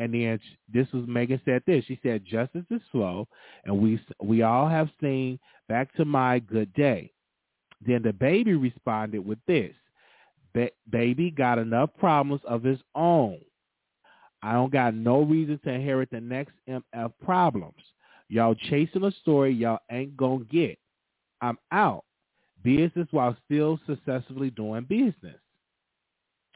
And 0.03 0.13
then 0.13 0.41
this 0.73 0.91
was 0.93 1.07
Megan 1.07 1.41
said 1.45 1.63
this. 1.65 1.85
She 1.85 1.97
said, 2.03 2.25
"Justice 2.25 2.65
is 2.71 2.81
slow, 2.91 3.29
and 3.65 3.79
we 3.79 4.01
we 4.21 4.43
all 4.43 4.69
have 4.69 4.91
seen 5.01 5.39
back 5.69 5.95
to 5.95 6.05
my 6.05 6.41
good 6.41 6.73
day." 6.73 7.13
Then 7.87 8.03
DaBaby 8.03 8.61
responded 8.61 9.21
with 9.25 9.39
this: 9.47 9.73
ba- 10.55 10.73
"Baby 10.91 11.31
got 11.31 11.61
enough 11.61 11.91
problems 11.99 12.43
of 12.47 12.65
his 12.65 12.81
own. 12.97 13.39
I 14.43 14.55
don't 14.55 14.73
got 14.73 14.97
no 14.97 15.23
reason 15.23 15.61
to 15.63 15.71
inherit 15.71 16.11
the 16.11 16.21
next 16.21 16.55
MF 16.69 17.13
problems. 17.23 17.85
Y'all 18.29 18.57
chasing 18.57 19.05
a 19.05 19.13
story 19.13 19.53
y'all 19.53 19.79
ain't 19.89 20.17
gonna 20.17 20.43
get. 20.51 20.81
I'm 21.41 21.59
out. 21.71 22.05
Business 22.65 23.07
while 23.13 23.37
still 23.45 23.79
successfully 23.87 24.51
doing 24.51 24.83
business." 24.83 25.39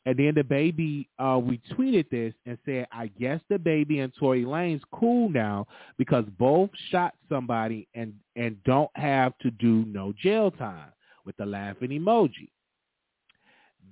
And 0.07 0.17
then 0.17 0.35
DaBaby 0.35 1.09
uh, 1.19 1.41
retweeted 1.41 2.09
this 2.11 2.33
and 2.47 2.57
said, 2.65 2.87
I 2.93 3.09
guess 3.09 3.41
DaBaby 3.51 4.05
and 4.05 4.13
Tory 4.17 4.45
Lanez 4.45 4.81
cool 4.93 5.29
now 5.29 5.67
because 5.99 6.25
both 6.39 6.71
shot 6.91 7.15
somebody 7.29 7.89
and, 7.95 8.15
and 8.37 8.57
don't 8.63 8.91
have 8.95 9.37
to 9.39 9.51
do 9.51 9.85
no 9.87 10.15
jail 10.23 10.53
time 10.53 10.93
with 11.25 11.37
the 11.37 11.45
laughing 11.45 11.91
emoji. 11.91 12.51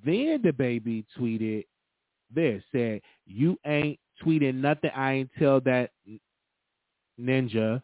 Then 0.07 0.40
DaBaby 0.40 1.05
tweeted 1.18 1.66
this, 2.33 2.62
said, 2.70 3.00
you 3.27 3.59
ain't 3.66 3.98
tweeting 4.24 4.55
nothing. 4.55 4.90
I 4.94 5.12
ain't 5.14 5.31
tell 5.37 5.61
that 5.62 5.90
ninja 7.20 7.83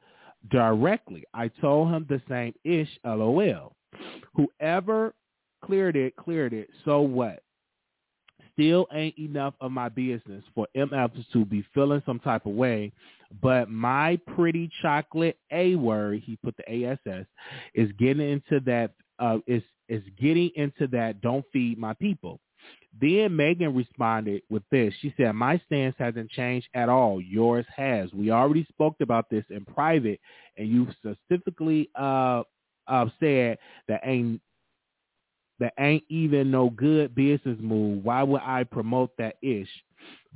directly. 0.53 1.25
I 1.35 1.49
told 1.49 1.91
him 1.91 2.07
the 2.09 2.23
same 2.29 2.55
ish, 2.63 2.89
lol. 3.05 3.75
Whoever 4.35 5.15
cleared 5.65 5.97
it, 5.97 6.15
cleared 6.15 6.53
it. 6.53 6.71
So 6.85 7.01
what? 7.01 7.43
Still 8.53 8.87
ain't 8.93 9.19
enough 9.19 9.55
of 9.61 9.73
my 9.73 9.89
business 9.89 10.45
for 10.55 10.67
MFs 10.77 11.25
to 11.33 11.45
be 11.45 11.65
feeling 11.75 12.03
some 12.07 12.21
type 12.21 12.47
of 12.47 12.53
way. 12.53 12.93
But 13.43 13.71
my 13.71 14.19
pretty 14.35 14.71
chocolate 14.83 15.39
A 15.53 15.77
word, 15.77 16.23
he 16.25 16.37
put 16.43 16.57
the 16.57 16.87
ASS, 16.87 17.27
is 17.75 17.91
getting 17.99 18.29
into 18.29 18.61
that. 18.67 18.93
Uh, 19.19 19.39
is 19.47 19.63
is 19.89 20.03
getting 20.21 20.51
into 20.57 20.87
that. 20.89 21.21
Don't 21.21 21.45
feed 21.53 21.79
my 21.79 21.95
people. 21.95 22.41
Then 23.01 23.37
Megan 23.37 23.75
responded 23.75 24.43
with 24.51 24.63
this. 24.71 24.93
She 25.01 25.15
said, 25.17 25.33
My 25.33 25.61
stance 25.67 25.95
hasn't 25.99 26.31
changed 26.31 26.69
at 26.75 26.89
all. 26.89 27.21
Yours 27.21 27.67
has. 27.75 28.13
We 28.13 28.31
already 28.31 28.67
spoke 28.69 28.97
about 29.01 29.31
this 29.31 29.45
in 29.51 29.65
private, 29.65 30.21
and 30.57 30.69
you 30.69 30.89
specifically 30.99 31.89
uh, 31.95 32.43
uh, 32.89 33.07
said 33.21 33.59
that 33.89 34.01
ain't 34.05 34.41
that 35.61 35.75
ain't 35.79 36.05
even 36.09 36.51
no 36.51 36.71
good 36.71 37.15
business 37.15 37.59
move. 37.61 38.05
Why 38.05 38.23
would 38.23 38.41
I 38.43 38.65
promote 38.65 39.17
that 39.19 39.37
ish? 39.43 39.69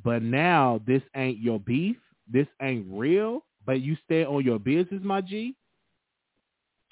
But 0.04 0.22
now 0.22 0.80
this 0.86 1.02
ain't 1.16 1.38
your 1.38 1.58
beef. 1.58 1.96
This 2.30 2.46
ain't 2.62 2.86
real. 2.90 3.44
But 3.66 3.80
you 3.80 3.96
stay 4.04 4.24
on 4.24 4.44
your 4.44 4.58
business, 4.58 5.00
my 5.02 5.22
G. 5.22 5.56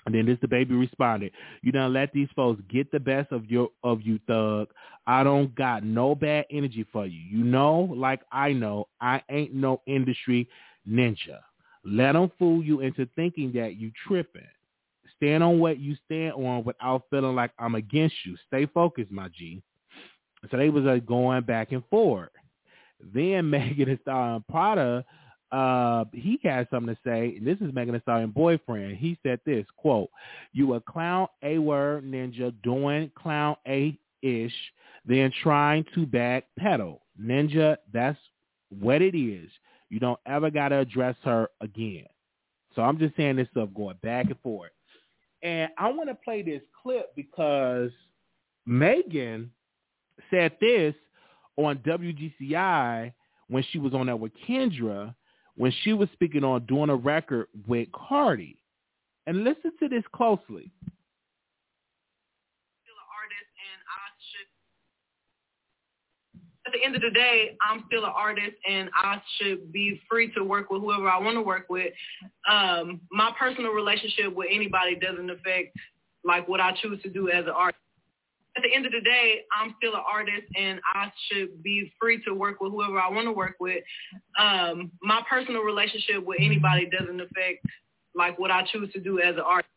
And 0.05 0.15
then 0.15 0.27
this 0.27 0.39
DaBaby 0.39 0.79
responded, 0.79 1.33
You 1.63 1.71
don't 1.71 1.93
let 1.93 2.13
these 2.13 2.29
folks 2.35 2.61
get 2.69 2.91
the 2.91 2.99
best 2.99 3.31
of 3.31 3.49
your 3.51 3.69
of 3.85 4.03
you, 4.03 4.19
thug. 4.27 4.69
I 5.07 5.23
don't 5.23 5.55
got 5.55 5.85
no 5.85 6.15
bad 6.15 6.47
energy 6.51 6.87
for 6.93 7.07
you. 7.07 7.21
You 7.21 7.45
know, 7.45 7.95
like 7.97 8.23
I 8.33 8.53
know, 8.53 8.89
I 9.01 9.23
ain't 9.31 9.55
no 9.55 9.81
industry 9.87 10.49
ninja. 10.89 11.39
Let 11.85 12.13
them 12.13 12.31
fool 12.39 12.63
you 12.63 12.81
into 12.81 13.09
thinking 13.15 13.53
that 13.55 13.77
you 13.77 13.93
tripping. 14.07 14.43
Stand 15.23 15.45
on 15.45 15.61
what 15.61 15.79
you 15.79 15.97
stand 16.05 16.33
on 16.33 16.65
without 16.65 17.05
feeling 17.11 17.37
like 17.37 17.53
I'm 17.59 17.77
against 17.77 18.17
you. 18.25 18.37
Stay 18.49 18.67
focused, 18.67 19.13
my 19.13 19.29
G. 19.29 19.63
So 20.51 20.57
they 20.57 20.69
was 20.69 20.85
uh, 20.85 20.97
going 21.07 21.45
back 21.45 21.71
and 21.71 21.85
forth. 21.91 22.31
Then 23.15 23.49
Megan 23.51 23.89
Thee 23.89 23.99
Stallion 24.03 24.45
Prada 24.51 25.05
uh, 25.53 26.07
he 26.15 26.41
had 26.43 26.67
something 26.71 26.95
to 26.95 27.01
say. 27.05 27.37
And 27.37 27.47
this 27.47 27.59
is 27.61 27.75
Megan 27.75 27.95
Thee 27.95 28.01
Stallion 28.01 28.31
boyfriend. 28.31 28.97
He 28.97 29.19
said 29.23 29.39
this 29.45 29.67
quote: 29.77 30.09
"You 30.53 30.75
a 30.75 30.81
clown 30.81 31.29
a 31.43 31.59
word 31.59 32.05
ninja 32.05 32.53
doing 32.63 33.13
clown 33.15 33.57
a 33.69 33.97
ish, 34.23 34.55
then 35.05 35.31
trying 35.43 35.85
to 35.95 36.07
backpedal 36.07 36.99
ninja. 37.21 37.77
That's 37.93 38.19
what 38.71 39.03
it 39.03 39.17
is. 39.17 39.51
You 39.91 40.01
don't 40.01 40.21
ever 40.27 40.51
gotta 40.51 40.79
address 40.79 41.17
her 41.23 41.49
again." 41.61 42.07
So 42.75 42.81
I'm 42.81 42.99
just 42.99 43.15
saying 43.17 43.37
this 43.37 43.49
stuff 43.51 43.69
going 43.77 43.99
back 44.03 44.27
and 44.27 44.41
forth. 44.41 44.71
And 45.43 45.71
I 45.79 45.91
want 45.91 46.09
to 46.09 46.15
play 46.15 46.43
this 46.43 46.63
clip 46.83 47.15
because 47.17 47.91
Megan 48.67 49.51
said 50.31 50.53
this 50.61 50.95
on 51.57 51.79
WGCI 51.79 53.13
when 53.49 53.65
she 53.71 53.79
was 53.79 53.93
on 53.93 54.07
there 54.07 54.17
with 54.17 54.33
Kendra 54.49 55.15
when 55.57 55.73
she 55.83 55.93
was 55.93 56.09
speaking 56.13 56.45
on 56.45 56.65
doing 56.67 56.91
a 56.91 56.97
record 56.97 57.47
with 57.67 57.89
Cardi. 57.93 58.57
And 59.27 59.45
listen 59.45 59.73
to 59.79 59.89
this 59.89 60.05
closely. 60.15 60.71
At 66.73 66.79
the 66.79 66.87
end 66.87 66.97
of 66.97 67.03
the 67.03 67.11
day, 67.11 67.57
I'm 67.61 67.85
still 67.87 68.05
an 68.05 68.13
artist 68.17 68.57
and 68.67 68.89
I 68.95 69.21
should 69.37 69.73
be 69.73 70.01
free 70.09 70.33
to 70.33 70.43
work 70.43 70.71
with 70.71 70.81
whoever 70.81 71.11
I 71.11 71.19
want 71.19 71.37
to 71.37 71.43
work 71.43 71.67
with. 71.69 71.93
Um, 72.49 73.03
my 73.11 73.31
personal 73.39 73.73
relationship 73.73 74.35
with 74.35 74.49
anybody 74.51 74.97
doesn't 74.97 75.29
affect 75.29 75.77
like 76.25 76.49
what 76.49 76.61
I 76.61 76.73
choose 76.81 77.03
to 77.03 77.11
do 77.11 77.29
as 77.29 77.45
an 77.45 77.51
artist 77.51 77.79
at 78.57 78.63
the 78.63 78.75
end 78.75 78.85
of 78.87 78.93
the 78.93 79.01
day, 79.01 79.45
I'm 79.51 79.75
still 79.79 79.95
an 79.95 80.03
artist 80.07 80.47
and 80.57 80.81
I 80.85 81.11
should 81.29 81.63
be 81.63 81.91
free 81.99 82.23
to 82.25 82.35
work 82.35 82.61
with 82.61 82.73
whoever 82.73 83.01
I 83.01 83.09
want 83.09 83.27
to 83.27 83.33
work 83.33 83.57
with. 83.61 83.83
Um, 84.39 84.91
my 85.01 85.23
personal 85.29 85.63
relationship 85.63 86.25
with 86.25 86.39
anybody 86.41 86.87
doesn't 86.87 87.21
affect 87.21 87.65
like 88.15 88.39
what 88.39 88.51
I 88.51 88.63
choose 88.71 88.93
to 88.93 89.01
do 89.01 89.21
as 89.21 89.37
an 89.37 89.41
artist. 89.41 89.71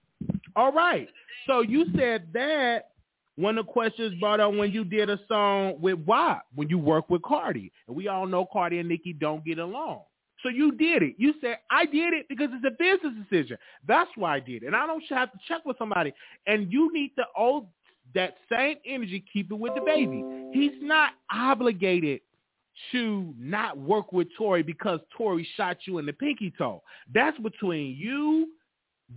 All 0.56 0.72
right. 0.72 1.08
So 1.48 1.62
you 1.62 1.86
said 1.96 2.28
that 2.34 2.90
one 3.38 3.58
of 3.58 3.66
the 3.66 3.72
questions 3.72 4.18
brought 4.20 4.40
up 4.40 4.54
when 4.54 4.72
you 4.72 4.84
did 4.84 5.10
a 5.10 5.20
song 5.28 5.76
with 5.80 6.00
WAP, 6.06 6.46
when 6.56 6.70
you 6.70 6.78
work 6.78 7.10
with 7.10 7.22
Cardi. 7.22 7.72
And 7.88 7.96
we 7.96 8.08
all 8.08 8.26
know 8.26 8.48
Cardi 8.52 8.80
and 8.80 8.88
Nicki 8.88 9.14
don't 9.14 9.44
get 9.44 9.60
along. 9.60 10.02
So 10.42 10.50
you 10.50 10.72
did 10.74 11.02
it. 11.02 11.16
You 11.18 11.34
said, 11.42 11.58
I 11.72 11.86
did 11.86 12.14
it 12.14 12.28
because 12.30 12.50
it's 12.54 12.66
a 12.66 12.72
business 12.72 13.14
decision. 13.28 13.58
That's 13.88 14.12
why 14.16 14.36
I 14.36 14.40
did 14.40 14.64
it. 14.64 14.68
And 14.68 14.76
I 14.76 14.86
don't 14.86 15.04
have 15.10 15.32
to 15.32 15.40
check 15.48 15.66
with 15.66 15.78
somebody. 15.78 16.14
And 16.46 16.72
you 16.72 16.94
need 16.94 17.12
to 17.16 17.24
owe 17.38 17.68
that 18.14 18.36
same 18.50 18.78
energy, 18.86 19.26
keep 19.34 19.52
it 19.52 19.56
with 19.56 19.74
DaBaby. 19.74 20.54
He's 20.54 20.72
not 20.82 21.14
obligated 21.34 22.22
to 22.92 23.34
not 23.40 23.78
work 23.78 24.12
with 24.12 24.28
Tory 24.38 24.62
because 24.62 25.00
Tory 25.18 25.48
shot 25.56 25.78
you 25.86 25.98
in 25.98 26.06
the 26.06 26.14
pinky 26.14 26.54
toe. 26.58 26.84
That's 27.14 27.38
between 27.40 27.96
you, 27.98 28.50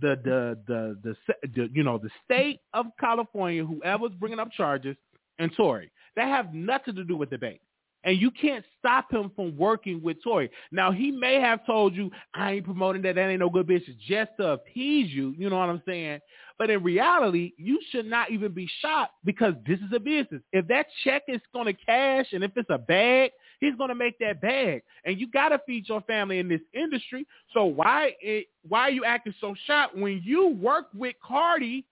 the 0.01 0.19
the 0.23 0.57
the 0.67 0.97
the, 1.03 1.47
the 1.55 1.69
you 1.73 1.83
know 1.83 1.97
the 1.97 2.09
state 2.25 2.59
of 2.73 2.87
California, 2.99 3.65
whoever's 3.65 4.11
bringing 4.19 4.39
up 4.39 4.51
charges, 4.51 4.95
and 5.39 5.51
Tory. 5.55 5.91
That 6.15 6.27
have 6.27 6.53
nothing 6.53 6.95
to 6.95 7.03
do 7.03 7.15
with 7.15 7.29
the 7.29 7.37
bank. 7.37 7.61
And 8.05 8.19
you 8.19 8.31
can't 8.31 8.63
stop 8.77 9.11
him 9.11 9.31
from 9.35 9.57
working 9.57 10.01
with 10.01 10.23
Tory. 10.23 10.49
Now 10.71 10.91
he 10.91 11.11
may 11.11 11.35
have 11.41 11.65
told 11.65 11.93
you, 11.95 12.09
I 12.33 12.53
ain't 12.53 12.65
promoting 12.65 13.01
that, 13.01 13.15
that 13.15 13.29
ain't 13.29 13.41
no 13.41 13.49
good 13.49 13.67
business, 13.67 13.97
just 14.07 14.31
to 14.39 14.51
appease 14.51 15.11
you. 15.11 15.35
You 15.37 15.49
know 15.49 15.57
what 15.57 15.69
I'm 15.69 15.81
saying? 15.85 16.21
But 16.57 16.69
in 16.69 16.81
reality, 16.81 17.51
you 17.57 17.79
should 17.89 18.05
not 18.05 18.31
even 18.31 18.53
be 18.53 18.69
shocked 18.81 19.13
because 19.25 19.53
this 19.67 19.79
is 19.79 19.91
a 19.93 19.99
business. 19.99 20.41
If 20.53 20.67
that 20.67 20.85
check 21.03 21.23
is 21.27 21.41
going 21.53 21.65
to 21.65 21.73
cash 21.73 22.27
and 22.31 22.43
if 22.43 22.51
it's 22.55 22.69
a 22.69 22.77
bag, 22.77 23.31
he's 23.59 23.75
going 23.75 23.89
to 23.89 23.95
make 23.95 24.17
that 24.19 24.41
bag. 24.41 24.83
And 25.05 25.19
you 25.19 25.29
got 25.29 25.49
to 25.49 25.61
feed 25.65 25.87
your 25.87 26.01
family 26.01 26.39
in 26.39 26.47
this 26.47 26.61
industry. 26.73 27.25
So 27.53 27.65
why 27.65 28.15
it, 28.21 28.47
why 28.67 28.81
are 28.81 28.91
you 28.91 29.05
acting 29.05 29.33
so 29.39 29.55
shocked 29.65 29.97
when 29.97 30.21
you 30.23 30.49
work 30.49 30.87
with 30.93 31.15
Cardi, 31.25 31.85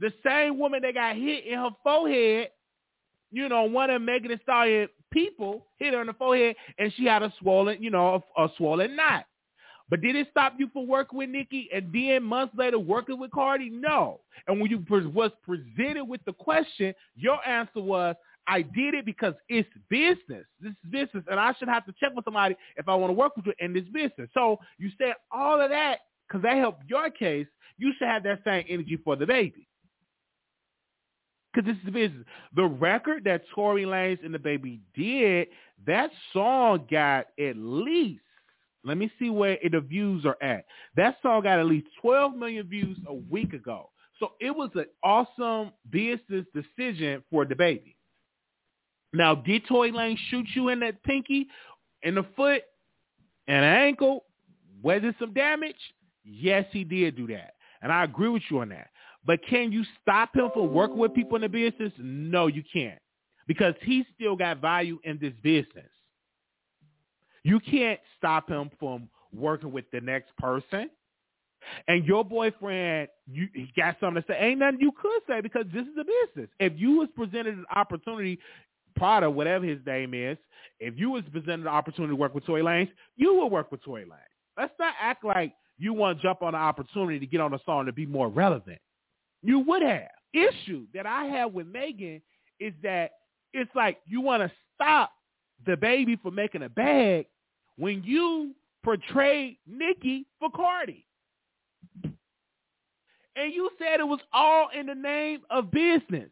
the 0.00 0.12
same 0.24 0.58
woman 0.58 0.82
that 0.82 0.94
got 0.94 1.16
hit 1.16 1.46
in 1.46 1.58
her 1.58 1.70
forehead, 1.82 2.48
you 3.30 3.48
know, 3.48 3.64
one 3.64 3.90
of 3.90 4.02
Megan 4.02 4.30
Thee 4.30 4.38
Stallion 4.42 4.88
people 5.10 5.66
hit 5.78 5.94
her 5.94 6.00
in 6.00 6.06
the 6.06 6.14
forehead 6.14 6.56
and 6.78 6.92
she 6.96 7.04
had 7.04 7.22
a 7.22 7.32
swollen, 7.38 7.82
you 7.82 7.90
know, 7.90 8.22
a, 8.36 8.44
a 8.44 8.48
swollen 8.56 8.96
knot. 8.96 9.26
But 9.90 10.00
did 10.00 10.16
it 10.16 10.28
stop 10.30 10.54
you 10.58 10.70
from 10.72 10.88
working 10.88 11.18
with 11.18 11.28
Nicki 11.28 11.68
and 11.72 11.92
then 11.92 12.22
months 12.22 12.54
later 12.56 12.78
working 12.78 13.18
with 13.18 13.30
Cardi? 13.30 13.68
No. 13.68 14.20
And 14.46 14.58
when 14.58 14.70
you 14.70 14.82
was 14.88 15.32
presented 15.44 16.04
with 16.04 16.24
the 16.24 16.32
question, 16.32 16.94
your 17.14 17.46
answer 17.46 17.80
was, 17.80 18.16
I 18.46 18.62
did 18.62 18.94
it 18.94 19.04
because 19.04 19.34
it's 19.48 19.68
business. 19.88 20.44
This 20.60 20.72
is 20.72 20.90
business, 20.90 21.24
and 21.30 21.38
I 21.38 21.52
should 21.58 21.68
have 21.68 21.84
to 21.86 21.94
check 22.00 22.12
with 22.14 22.24
somebody 22.24 22.56
if 22.76 22.88
I 22.88 22.94
want 22.94 23.10
to 23.10 23.14
work 23.14 23.36
with 23.36 23.46
you 23.46 23.54
in 23.60 23.72
this 23.72 23.84
business. 23.92 24.30
So 24.34 24.58
you 24.78 24.90
said 24.98 25.14
all 25.30 25.60
of 25.60 25.70
that 25.70 25.98
because 26.28 26.42
that 26.42 26.56
helped 26.56 26.82
your 26.88 27.10
case. 27.10 27.46
You 27.78 27.92
should 27.98 28.08
have 28.08 28.24
that 28.24 28.40
same 28.44 28.64
energy 28.68 28.98
for 29.04 29.16
DaBaby 29.16 29.66
Because 31.52 31.66
this 31.66 31.76
is 31.76 31.84
the 31.84 31.92
business. 31.92 32.24
The 32.54 32.64
record 32.64 33.24
that 33.24 33.42
Tory 33.54 33.84
Lanez 33.84 34.24
and 34.24 34.40
baby 34.42 34.80
did, 34.94 35.48
that 35.86 36.10
song 36.32 36.86
got 36.90 37.26
at 37.38 37.56
least 37.56 38.22
let 38.84 38.98
me 38.98 39.10
see 39.18 39.30
where 39.30 39.58
the 39.70 39.80
views 39.80 40.24
are 40.24 40.36
at. 40.42 40.64
That 40.96 41.16
song 41.22 41.42
got 41.42 41.60
at 41.60 41.66
least 41.66 41.86
12 42.00 42.34
million 42.34 42.66
views 42.66 42.98
a 43.06 43.14
week 43.14 43.52
ago. 43.52 43.90
So 44.18 44.32
it 44.40 44.50
was 44.50 44.70
an 44.74 44.86
awesome 45.02 45.72
business 45.90 46.46
decision 46.54 47.22
for 47.30 47.44
DaBaby. 47.44 47.94
Now, 49.12 49.34
did 49.34 49.66
Tory 49.66 49.92
Lanez 49.92 50.16
shoot 50.30 50.46
you 50.54 50.68
in 50.68 50.80
that 50.80 51.02
pinky, 51.02 51.46
in 52.02 52.14
the 52.14 52.24
foot, 52.34 52.62
and 53.46 53.64
ankle? 53.64 54.24
Was 54.82 55.00
it 55.04 55.14
some 55.18 55.32
damage? 55.32 55.76
Yes, 56.24 56.64
he 56.70 56.84
did 56.84 57.16
do 57.16 57.26
that. 57.28 57.54
And 57.82 57.92
I 57.92 58.04
agree 58.04 58.28
with 58.28 58.42
you 58.50 58.60
on 58.60 58.70
that. 58.70 58.88
But 59.24 59.40
can 59.48 59.70
you 59.70 59.84
stop 60.00 60.34
him 60.34 60.50
from 60.52 60.72
working 60.72 60.98
with 60.98 61.14
people 61.14 61.36
in 61.36 61.42
the 61.42 61.48
business? 61.48 61.92
No, 61.98 62.46
you 62.46 62.62
can't. 62.72 62.98
Because 63.46 63.74
he 63.82 64.04
still 64.14 64.36
got 64.36 64.60
value 64.60 64.98
in 65.04 65.18
this 65.20 65.32
business. 65.42 65.90
You 67.44 67.60
can't 67.60 68.00
stop 68.16 68.48
him 68.48 68.70
from 68.78 69.08
working 69.32 69.72
with 69.72 69.84
the 69.92 70.00
next 70.00 70.36
person. 70.38 70.90
And 71.86 72.04
your 72.04 72.24
boyfriend, 72.24 73.08
you 73.30 73.48
he 73.54 73.72
got 73.76 73.96
something 74.00 74.22
to 74.22 74.28
say. 74.28 74.36
Ain't 74.38 74.58
nothing 74.58 74.80
you 74.80 74.92
could 75.00 75.20
say 75.28 75.40
because 75.40 75.64
this 75.72 75.82
is 75.82 75.94
a 76.00 76.04
business. 76.34 76.50
If 76.58 76.72
you 76.76 76.98
was 76.98 77.08
presented 77.14 77.54
an 77.54 77.66
opportunity, 77.74 78.38
Whatever 79.02 79.64
his 79.64 79.80
name 79.84 80.14
is, 80.14 80.38
if 80.80 80.94
you 80.96 81.10
was 81.10 81.22
presented 81.32 81.62
an 81.62 81.68
opportunity 81.68 82.12
to 82.12 82.16
work 82.16 82.34
with 82.34 82.46
Tory 82.46 82.62
Lanez, 82.62 82.88
you 83.16 83.34
would 83.36 83.48
work 83.48 83.70
with 83.72 83.82
Tory 83.82 84.04
Lanez. 84.04 84.18
Let's 84.56 84.72
not 84.78 84.94
act 85.00 85.24
like 85.24 85.54
you 85.78 85.92
want 85.92 86.18
to 86.18 86.22
jump 86.22 86.42
on 86.42 86.54
an 86.54 86.60
opportunity 86.60 87.18
to 87.18 87.26
get 87.26 87.40
on 87.40 87.52
a 87.54 87.58
song 87.64 87.86
to 87.86 87.92
be 87.92 88.06
more 88.06 88.28
relevant. 88.28 88.78
You 89.42 89.60
would 89.60 89.82
have. 89.82 90.08
Issue 90.32 90.86
that 90.94 91.04
I 91.04 91.24
have 91.24 91.52
with 91.52 91.66
Megan 91.66 92.22
is 92.58 92.72
that 92.82 93.10
it's 93.52 93.70
like 93.74 93.98
you 94.06 94.20
want 94.20 94.42
to 94.42 94.50
stop 94.74 95.12
DaBaby 95.66 96.22
for 96.22 96.30
making 96.30 96.62
a 96.62 96.68
bag 96.68 97.26
when 97.76 98.02
you 98.04 98.54
portrayed 98.82 99.58
Nicki 99.66 100.26
for 100.38 100.50
Cardi. 100.50 101.04
And 102.04 103.52
you 103.52 103.70
said 103.78 104.00
it 104.00 104.06
was 104.06 104.20
all 104.32 104.68
in 104.78 104.86
the 104.86 104.94
name 104.94 105.40
of 105.50 105.70
business. 105.70 106.30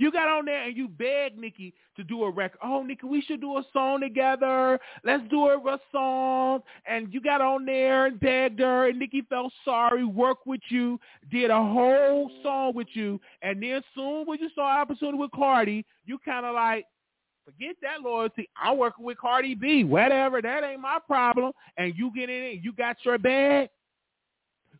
You 0.00 0.10
got 0.10 0.28
on 0.28 0.46
there 0.46 0.64
and 0.64 0.74
you 0.74 0.88
begged 0.88 1.36
Nicki 1.36 1.74
to 1.94 2.02
do 2.02 2.24
a 2.24 2.30
record. 2.30 2.58
Oh, 2.64 2.82
Nicki, 2.82 3.06
we 3.06 3.20
should 3.20 3.42
do 3.42 3.58
a 3.58 3.64
song 3.70 4.00
together. 4.00 4.80
Let's 5.04 5.28
do 5.28 5.48
a, 5.48 5.58
a 5.58 5.78
song. 5.92 6.62
And 6.86 7.12
you 7.12 7.20
got 7.20 7.42
on 7.42 7.66
there 7.66 8.06
and 8.06 8.18
begged 8.18 8.60
her, 8.60 8.88
and 8.88 8.98
Nicki 8.98 9.20
felt 9.28 9.52
sorry, 9.62 10.06
worked 10.06 10.46
with 10.46 10.62
you, 10.70 10.98
did 11.30 11.50
a 11.50 11.54
whole 11.54 12.30
song 12.42 12.72
with 12.74 12.86
you. 12.94 13.20
And 13.42 13.62
then 13.62 13.82
soon 13.94 14.24
when 14.24 14.38
you 14.38 14.48
saw 14.54 14.62
opportunity 14.80 15.18
with 15.18 15.32
Cardi, 15.32 15.84
you 16.06 16.16
kind 16.24 16.46
of 16.46 16.54
like, 16.54 16.86
forget 17.44 17.76
that 17.82 18.00
loyalty. 18.00 18.48
I'm 18.56 18.78
working 18.78 19.04
with 19.04 19.18
Cardi 19.18 19.54
B. 19.54 19.84
Whatever. 19.84 20.40
That 20.40 20.64
ain't 20.64 20.80
my 20.80 20.98
problem. 21.06 21.52
And 21.76 21.92
you 21.94 22.10
get 22.16 22.30
in 22.30 22.42
it. 22.42 22.60
You 22.62 22.72
got 22.72 22.96
your 23.04 23.18
bag. 23.18 23.68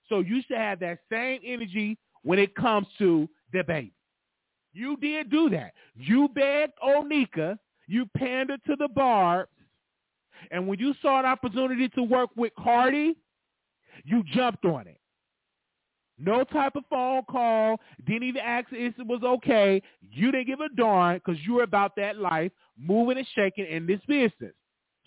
So 0.09 0.20
you 0.20 0.40
should 0.48 0.56
have 0.56 0.80
that 0.80 1.00
same 1.12 1.42
energy 1.44 1.98
when 2.22 2.38
it 2.38 2.54
comes 2.54 2.87
to 2.96 3.28
DaBaby. 3.54 3.90
You 4.72 4.96
did 4.96 5.30
do 5.30 5.50
that. 5.50 5.74
You 5.96 6.28
begged 6.28 6.74
Onika. 6.85 7.59
You 7.87 8.06
pandered 8.16 8.61
to 8.66 8.76
the 8.76 8.88
barbs. 8.88 9.50
And 10.50 10.66
when 10.66 10.78
you 10.78 10.94
saw 11.02 11.18
an 11.18 11.26
opportunity 11.26 11.88
to 11.90 12.02
work 12.02 12.30
with 12.37 12.52
Cardi, 12.59 13.16
you 14.04 14.22
jumped 14.33 14.64
on 14.64 14.87
it. 14.87 15.00
No 16.18 16.44
type 16.44 16.76
of 16.76 16.85
phone 16.90 17.22
call. 17.30 17.80
Didn't 18.06 18.24
even 18.24 18.42
ask 18.42 18.68
if 18.72 18.98
it 18.98 19.06
was 19.06 19.22
okay. 19.22 19.83
You 20.12 20.30
didn't 20.30 20.46
give 20.46 20.61
a 20.61 20.68
darn 20.76 21.20
because 21.24 21.40
you 21.46 21.54
were 21.54 21.62
about 21.62 21.96
that 21.96 22.18
life, 22.18 22.52
moving 22.78 23.18
and 23.18 23.26
shaking 23.35 23.66
in 23.66 23.87
this 23.87 24.00
business. 24.06 24.54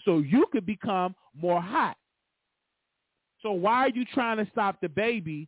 So 0.06 0.20
you 0.20 0.46
could 0.52 0.66
become 0.66 1.16
more 1.40 1.62
hot. 1.62 1.98
So 3.42 3.52
why 3.52 3.86
are 3.86 3.90
you 3.90 4.06
trying 4.14 4.38
to 4.38 4.50
stop 4.52 4.82
DaBaby 4.82 5.48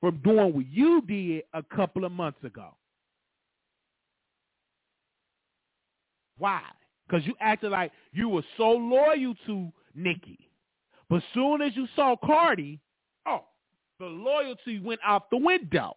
from 0.00 0.20
doing 0.24 0.54
what 0.54 0.66
you 0.66 1.00
did 1.02 1.44
a 1.52 1.62
couple 1.62 2.04
of 2.04 2.12
months 2.12 2.42
ago? 2.42 2.76
Why? 6.38 6.62
Because 7.06 7.26
you 7.26 7.34
acted 7.40 7.70
like 7.70 7.92
you 8.12 8.28
were 8.28 8.44
so 8.56 8.70
loyal 8.70 9.34
to 9.46 9.70
Nicki. 9.94 10.50
But 11.08 11.22
soon 11.34 11.62
as 11.62 11.76
you 11.76 11.86
saw 11.94 12.16
Cardi, 12.16 12.80
oh, 13.26 13.44
the 14.00 14.06
loyalty 14.06 14.80
went 14.80 15.00
out 15.04 15.30
the 15.30 15.36
window. 15.36 15.96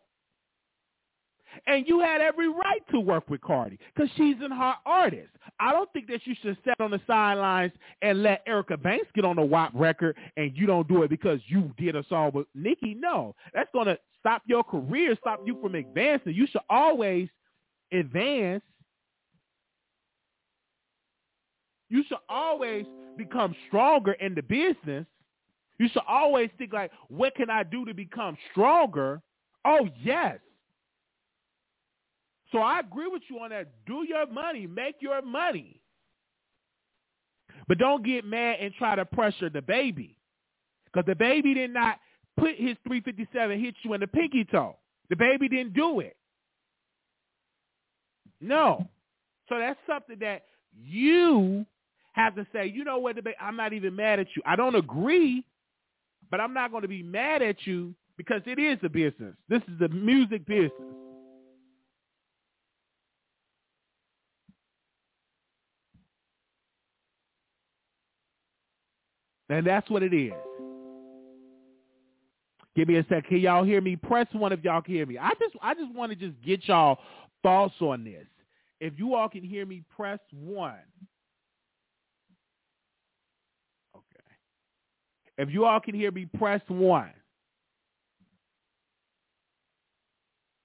And 1.66 1.88
you 1.88 2.02
had 2.02 2.22
every 2.22 2.50
right 2.50 2.84
to 2.92 3.00
work 3.00 3.30
with 3.30 3.42
Cardi 3.42 3.80
because 3.96 4.12
she's 4.16 4.36
an 4.42 4.52
hot 4.52 4.80
artist. 4.86 5.30
I 5.60 5.72
don't 5.72 5.92
think 5.92 6.08
that 6.08 6.20
you 6.26 6.36
should 6.42 6.58
sit 6.64 6.76
on 6.80 6.92
the 6.92 7.02
sidelines 7.08 7.72
and 8.02 8.22
let 8.22 8.44
Erica 8.46 8.78
Banks 8.78 9.08
get 9.16 9.26
on 9.26 9.38
the 9.38 9.42
WAP 9.42 9.72
record 9.74 10.18
and 10.36 10.56
you 10.56 10.68
don't 10.68 10.88
do 10.88 11.04
it 11.04 11.10
because 11.10 11.40
you 11.48 11.72
did 11.78 11.96
a 11.96 12.04
song 12.10 12.32
with 12.34 12.48
Nicki. 12.54 12.94
No, 12.94 13.34
that's 13.54 13.70
going 13.74 13.88
to 13.88 13.98
stop 14.20 14.44
your 14.46 14.64
career, 14.64 15.16
stop 15.20 15.42
you 15.46 15.58
from 15.62 15.74
advancing. 15.76 16.34
You 16.34 16.48
should 16.48 16.62
always 16.70 17.30
advance 17.92 18.64
You 21.90 22.04
should 22.08 22.18
always 22.30 22.86
become 23.18 23.56
stronger 23.68 24.14
in 24.14 24.36
the 24.36 24.42
business. 24.42 25.06
You 25.80 25.88
should 25.90 26.04
always 26.08 26.50
think 26.58 26.74
like, 26.74 26.92
what 27.08 27.36
can 27.36 27.50
I 27.50 27.64
do 27.64 27.86
to 27.86 27.94
become 27.94 28.38
stronger? 28.52 29.22
Oh, 29.64 29.88
yes. 30.02 30.40
So 32.52 32.60
I 32.60 32.80
agree 32.80 33.08
with 33.08 33.24
you 33.30 33.40
on 33.40 33.50
that. 33.52 33.68
Do 33.86 34.06
your 34.08 34.26
money. 34.28 34.68
Make 34.68 34.96
your 35.00 35.22
money. 35.22 35.82
But 37.68 37.78
don't 37.78 38.06
get 38.06 38.26
mad 38.26 38.58
and 38.62 38.74
try 38.76 38.96
to 38.96 39.06
pressure 39.06 39.50
DaBaby. 39.50 40.16
Because 40.86 41.14
DaBaby 41.14 41.56
did 41.56 41.74
not 41.74 42.00
put 42.40 42.56
his 42.56 42.78
357 42.88 43.60
hit 43.60 43.76
you 43.84 43.94
in 43.94 44.02
the 44.02 44.08
pinky 44.08 44.46
toe. 44.46 44.78
DaBaby 45.12 45.50
didn't 45.50 45.74
do 45.74 46.00
it. 46.00 46.16
No. 48.40 48.88
So 49.50 49.58
that's 49.58 49.80
something 49.88 50.20
that 50.20 50.44
you 50.82 51.66
have 52.18 52.36
to 52.36 52.46
say, 52.52 52.66
you 52.66 52.84
know 52.84 52.98
what, 52.98 53.16
I'm 53.40 53.56
not 53.56 53.74
even 53.74 53.96
mad 53.96 54.20
at 54.20 54.28
you. 54.36 54.42
I 54.46 54.56
don't 54.56 54.76
agree, 54.76 55.46
but 56.32 56.42
I'm 56.42 56.54
not 56.54 56.72
going 56.72 56.82
to 56.82 56.88
be 56.88 57.04
mad 57.04 57.44
at 57.44 57.66
you 57.66 57.94
because 58.18 58.42
it 58.48 58.60
is 58.60 58.80
a 58.84 58.90
business. 58.90 59.36
This 59.48 59.62
is 59.72 59.80
the 59.80 59.88
music 59.90 60.46
business. 60.48 60.72
And 69.50 69.66
that's 69.66 69.90
what 69.90 70.04
it 70.04 70.14
is. 70.14 70.34
Give 72.76 72.88
me 72.88 72.98
a 72.98 73.06
sec. 73.08 73.28
Can 73.28 73.38
y'all 73.38 73.64
hear 73.64 73.80
me? 73.80 73.96
Press 73.96 74.28
one 74.34 74.52
if 74.52 74.64
y'all 74.64 74.82
can 74.82 74.94
hear 74.94 75.06
me. 75.06 75.18
I 75.18 75.30
just 75.40 75.56
I 75.62 75.74
just 75.74 75.94
want 75.94 76.12
to 76.12 76.16
just 76.16 76.40
get 76.44 76.68
y'all 76.68 76.98
thoughts 77.44 77.76
on 77.80 78.04
this. 78.04 78.26
If 78.80 78.94
you 78.98 79.16
all 79.16 79.30
can 79.30 79.44
hear 79.44 79.66
me, 79.66 79.84
press 79.96 80.20
one. 80.32 80.76
If 85.38 85.50
you 85.52 85.66
all 85.66 85.80
can 85.80 85.96
hear 85.96 86.12
me, 86.12 86.28
press 86.38 86.62
one. 86.68 87.12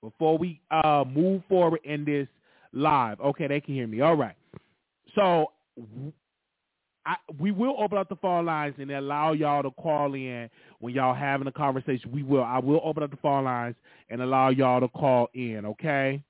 Before 0.03 0.37
we 0.37 0.61
uh, 0.71 1.05
move 1.07 1.43
forward 1.49 1.81
in 1.85 2.05
this 2.05 2.27
live. 2.73 3.21
Okay, 3.21 3.47
they 3.47 3.61
can 3.61 3.75
hear 3.75 3.87
me. 3.87 4.01
All 4.01 4.17
right. 4.17 4.35
So 5.15 5.53
I, 7.05 7.17
we 7.39 7.51
will 7.51 7.77
open 7.79 7.99
up 7.99 8.09
the 8.09 8.17
phone 8.17 8.47
lines 8.47 8.75
and 8.79 8.91
allow 8.91 9.33
y'all 9.33 9.63
to 9.63 9.71
call 9.71 10.15
in 10.15 10.49
when 10.81 10.95
y'all 10.95 11.15
having 11.15 11.47
a 11.47 11.53
conversation. 11.53 12.11
We 12.13 12.23
will. 12.23 12.45
I 12.45 12.59
will 12.59 12.81
open 12.85 13.03
up 13.03 13.11
the 13.11 13.17
phone 13.17 13.45
lines 13.45 13.77
and 14.11 14.23
allow 14.23 14.51
y'all 14.51 14.81
to 14.81 14.89
call 14.89 15.29
in. 15.35 15.67
Okay. 15.67 16.23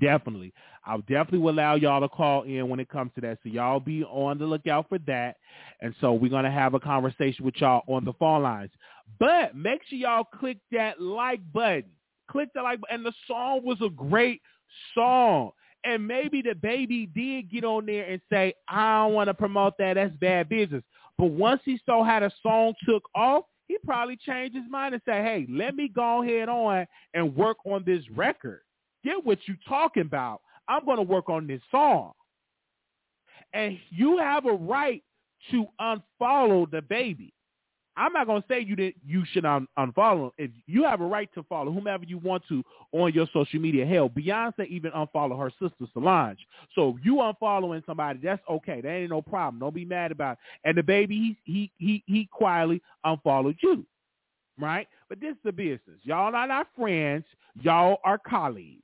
Definitely. 0.00 0.52
I 0.86 0.96
definitely 0.98 1.40
will 1.40 1.52
allow 1.52 1.74
y'all 1.74 2.00
to 2.00 2.08
call 2.08 2.42
in 2.42 2.68
when 2.68 2.80
it 2.80 2.88
comes 2.88 3.12
to 3.14 3.20
that. 3.22 3.38
So 3.42 3.50
y'all 3.50 3.80
be 3.80 4.04
on 4.04 4.38
the 4.38 4.46
lookout 4.46 4.88
for 4.88 4.98
that. 5.06 5.36
And 5.80 5.94
so 6.00 6.12
we're 6.14 6.30
going 6.30 6.44
to 6.44 6.50
have 6.50 6.74
a 6.74 6.80
conversation 6.80 7.44
with 7.44 7.56
y'all 7.58 7.82
on 7.86 8.04
the 8.04 8.14
phone 8.14 8.42
lines. 8.42 8.70
But 9.20 9.54
make 9.54 9.82
sure 9.86 9.98
y'all 9.98 10.24
click 10.24 10.58
that 10.72 11.00
like 11.00 11.40
button. 11.52 11.84
Click 12.30 12.48
the 12.54 12.62
like 12.62 12.80
button. 12.80 12.96
And 12.96 13.06
the 13.06 13.12
song 13.26 13.60
was 13.64 13.78
a 13.82 13.90
great 13.90 14.40
song. 14.94 15.50
And 15.84 16.06
maybe 16.06 16.42
DaBaby 16.42 17.12
did 17.12 17.50
get 17.50 17.64
on 17.64 17.86
there 17.86 18.08
and 18.08 18.20
say, 18.30 18.54
I 18.68 19.02
don't 19.04 19.14
want 19.14 19.28
to 19.28 19.34
promote 19.34 19.74
that. 19.78 19.94
That's 19.94 20.14
bad 20.16 20.48
business. 20.48 20.82
But 21.18 21.26
once 21.26 21.60
he 21.64 21.78
saw 21.84 22.02
how 22.02 22.20
the 22.20 22.32
song 22.42 22.74
took 22.88 23.02
off, 23.14 23.44
he 23.68 23.76
probably 23.84 24.16
changed 24.16 24.56
his 24.56 24.64
mind 24.70 24.94
and 24.94 25.02
said, 25.04 25.24
hey, 25.24 25.46
let 25.50 25.74
me 25.74 25.88
go 25.88 26.22
ahead 26.22 26.48
on 26.48 26.86
and 27.14 27.36
work 27.36 27.58
on 27.66 27.82
this 27.84 28.02
record 28.10 28.62
get 29.04 29.24
what 29.24 29.38
you 29.46 29.56
talking 29.68 30.02
about. 30.02 30.40
I'm 30.68 30.84
going 30.84 30.98
to 30.98 31.02
work 31.02 31.28
on 31.28 31.46
this 31.46 31.60
song. 31.70 32.12
And 33.52 33.78
you 33.90 34.18
have 34.18 34.46
a 34.46 34.52
right 34.52 35.02
to 35.50 35.66
unfollow 35.80 36.66
DaBaby. 36.68 37.32
I'm 37.94 38.12
not 38.14 38.26
going 38.26 38.40
to 38.40 38.48
say 38.48 38.60
you 38.60 38.74
did, 38.74 38.94
you 39.06 39.22
should 39.32 39.44
un- 39.44 39.68
unfollow. 39.78 40.30
If 40.38 40.50
you 40.66 40.84
have 40.84 41.02
a 41.02 41.06
right 41.06 41.28
to 41.34 41.42
follow 41.42 41.70
whomever 41.70 42.04
you 42.04 42.16
want 42.18 42.42
to 42.48 42.62
on 42.92 43.12
your 43.12 43.26
social 43.34 43.60
media, 43.60 43.84
hell, 43.84 44.08
Beyonce 44.08 44.66
even 44.68 44.92
unfollow 44.92 45.38
her 45.38 45.50
sister 45.60 45.84
Solange. 45.92 46.38
So 46.74 46.96
you 47.02 47.16
unfollowing 47.16 47.84
somebody, 47.84 48.20
that's 48.22 48.42
okay. 48.48 48.80
That 48.80 48.88
ain't 48.88 49.10
no 49.10 49.20
problem. 49.20 49.60
Don't 49.60 49.74
be 49.74 49.84
mad 49.84 50.10
about 50.10 50.38
it. 50.38 50.38
And 50.64 50.78
DaBaby, 50.78 51.08
he 51.10 51.38
he 51.44 51.70
he 51.76 52.02
he 52.06 52.28
quietly 52.32 52.80
unfollowed 53.04 53.56
you, 53.62 53.84
right? 54.58 54.88
But 55.10 55.20
this 55.20 55.32
is 55.32 55.42
the 55.44 55.52
business. 55.52 55.98
Y'all 56.02 56.34
are 56.34 56.48
not 56.48 56.68
friends. 56.74 57.24
Y'all 57.60 57.98
are 58.04 58.16
colleagues. 58.16 58.82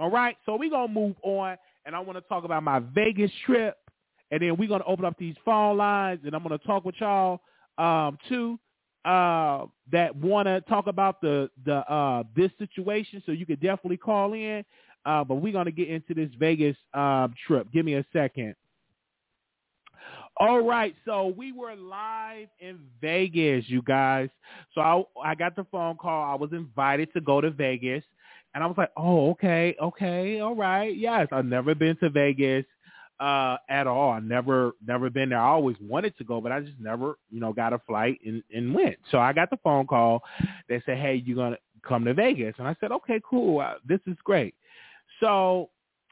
All 0.00 0.10
right, 0.10 0.34
so 0.46 0.56
we're 0.56 0.70
going 0.70 0.88
to 0.88 0.94
move 0.94 1.16
on, 1.22 1.58
and 1.84 1.94
I 1.94 2.00
want 2.00 2.16
to 2.16 2.22
talk 2.22 2.44
about 2.44 2.62
my 2.62 2.78
Vegas 2.78 3.30
trip, 3.44 3.76
and 4.30 4.40
then 4.40 4.56
we're 4.56 4.66
going 4.66 4.80
to 4.80 4.86
open 4.86 5.04
up 5.04 5.14
these 5.18 5.34
phone 5.44 5.76
lines, 5.76 6.20
and 6.24 6.34
I'm 6.34 6.42
going 6.42 6.58
to 6.58 6.66
talk 6.66 6.86
with 6.86 6.94
y'all 6.98 7.40
um, 7.76 8.16
too 8.26 8.58
uh, 9.04 9.66
that 9.92 10.16
want 10.16 10.46
to 10.46 10.62
talk 10.62 10.86
about 10.86 11.20
the 11.20 11.50
the 11.66 11.76
uh, 11.92 12.22
this 12.34 12.50
situation. 12.58 13.22
So 13.26 13.32
you 13.32 13.44
could 13.44 13.60
definitely 13.60 13.98
call 13.98 14.32
in, 14.32 14.64
uh, 15.04 15.22
but 15.22 15.34
we're 15.34 15.52
going 15.52 15.66
to 15.66 15.70
get 15.70 15.88
into 15.88 16.14
this 16.14 16.30
Vegas 16.38 16.78
um, 16.94 17.34
trip. 17.46 17.70
Give 17.70 17.84
me 17.84 17.96
a 17.96 18.04
second. 18.10 18.54
All 20.38 20.62
right, 20.62 20.96
so 21.04 21.34
we 21.36 21.52
were 21.52 21.76
live 21.76 22.48
in 22.58 22.78
Vegas, 23.02 23.68
you 23.68 23.82
guys. 23.82 24.30
So 24.74 24.80
I, 24.80 25.02
I 25.22 25.34
got 25.34 25.56
the 25.56 25.66
phone 25.70 25.96
call. 25.96 26.32
I 26.32 26.36
was 26.36 26.52
invited 26.52 27.12
to 27.12 27.20
go 27.20 27.42
to 27.42 27.50
Vegas. 27.50 28.02
And 28.54 28.64
I 28.64 28.66
was 28.66 28.76
like, 28.76 28.90
oh, 28.96 29.30
okay, 29.30 29.76
okay, 29.80 30.40
all 30.40 30.54
right. 30.54 30.96
Yes, 30.96 31.28
I've 31.32 31.44
never 31.44 31.74
been 31.74 31.96
to 31.98 32.10
Vegas 32.10 32.64
uh, 33.20 33.56
at 33.68 33.86
all. 33.86 34.10
I 34.10 34.20
never, 34.20 34.72
never 34.84 35.10
been 35.10 35.28
there. 35.28 35.38
I 35.40 35.48
always 35.48 35.76
wanted 35.80 36.16
to 36.18 36.24
go, 36.24 36.40
but 36.40 36.52
I 36.52 36.60
just 36.60 36.80
never, 36.80 37.18
you 37.30 37.40
know, 37.40 37.52
got 37.52 37.72
a 37.72 37.78
flight 37.80 38.18
and, 38.24 38.42
and 38.52 38.74
went. 38.74 38.96
So 39.10 39.18
I 39.18 39.32
got 39.32 39.50
the 39.50 39.58
phone 39.62 39.86
call. 39.86 40.22
They 40.68 40.82
said, 40.86 40.98
hey, 40.98 41.22
you're 41.24 41.36
going 41.36 41.52
to 41.52 41.58
come 41.86 42.04
to 42.06 42.14
Vegas. 42.14 42.54
And 42.58 42.66
I 42.66 42.74
said, 42.80 42.92
okay, 42.92 43.20
cool. 43.28 43.60
Uh, 43.60 43.74
this 43.86 44.00
is 44.06 44.16
great. 44.24 44.54
So 45.20 45.70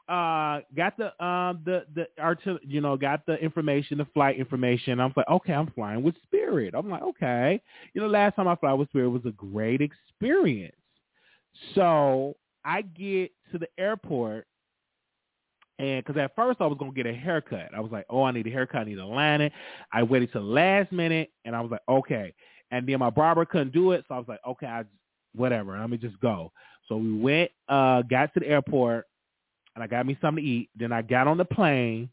uh 0.09 0.61
got 0.75 0.97
the 0.97 1.07
um 1.23 1.59
the 1.65 1.85
the 1.93 2.07
artil- 2.19 2.57
you 2.63 2.81
know 2.81 2.97
got 2.97 3.23
the 3.27 3.35
information 3.35 3.99
the 3.99 4.05
flight 4.05 4.39
information 4.39 4.99
i'm 4.99 5.13
like 5.15 5.27
okay 5.29 5.53
i'm 5.53 5.69
flying 5.73 6.01
with 6.01 6.15
spirit 6.23 6.73
i'm 6.75 6.89
like 6.89 7.03
okay 7.03 7.61
you 7.93 8.01
know 8.01 8.07
last 8.07 8.35
time 8.35 8.47
i 8.47 8.55
flew 8.55 8.75
with 8.75 8.89
spirit 8.89 9.09
was 9.09 9.21
a 9.27 9.31
great 9.33 9.81
experience 9.81 10.73
so 11.75 12.35
I 12.65 12.81
get 12.81 13.31
to 13.51 13.57
the 13.57 13.67
airport, 13.77 14.47
and 15.77 16.03
because 16.03 16.19
at 16.19 16.35
first 16.35 16.61
I 16.61 16.67
was 16.67 16.77
gonna 16.79 16.91
get 16.91 17.05
a 17.05 17.13
haircut, 17.13 17.69
I 17.75 17.79
was 17.79 17.91
like, 17.91 18.05
oh, 18.09 18.23
I 18.23 18.31
need 18.31 18.47
a 18.47 18.51
haircut, 18.51 18.81
I 18.81 18.83
need 18.85 18.99
a 18.99 19.05
line 19.05 19.41
it. 19.41 19.53
I 19.93 20.03
waited 20.03 20.31
till 20.31 20.43
last 20.43 20.91
minute, 20.91 21.31
and 21.45 21.55
I 21.55 21.61
was 21.61 21.71
like, 21.71 21.81
okay. 21.87 22.33
And 22.71 22.87
then 22.87 22.99
my 22.99 23.09
barber 23.09 23.45
couldn't 23.45 23.73
do 23.73 23.91
it, 23.91 24.05
so 24.07 24.15
I 24.15 24.17
was 24.19 24.27
like, 24.27 24.41
okay, 24.47 24.67
I 24.67 24.83
whatever, 25.35 25.79
let 25.79 25.89
me 25.89 25.97
just 25.97 26.19
go. 26.19 26.51
So 26.87 26.97
we 26.97 27.13
went, 27.13 27.51
uh, 27.67 28.01
got 28.03 28.33
to 28.33 28.39
the 28.39 28.47
airport, 28.47 29.05
and 29.75 29.83
I 29.83 29.87
got 29.87 30.05
me 30.05 30.17
something 30.21 30.43
to 30.43 30.49
eat. 30.49 30.69
Then 30.75 30.91
I 30.91 31.01
got 31.01 31.27
on 31.27 31.37
the 31.37 31.45
plane, 31.45 32.09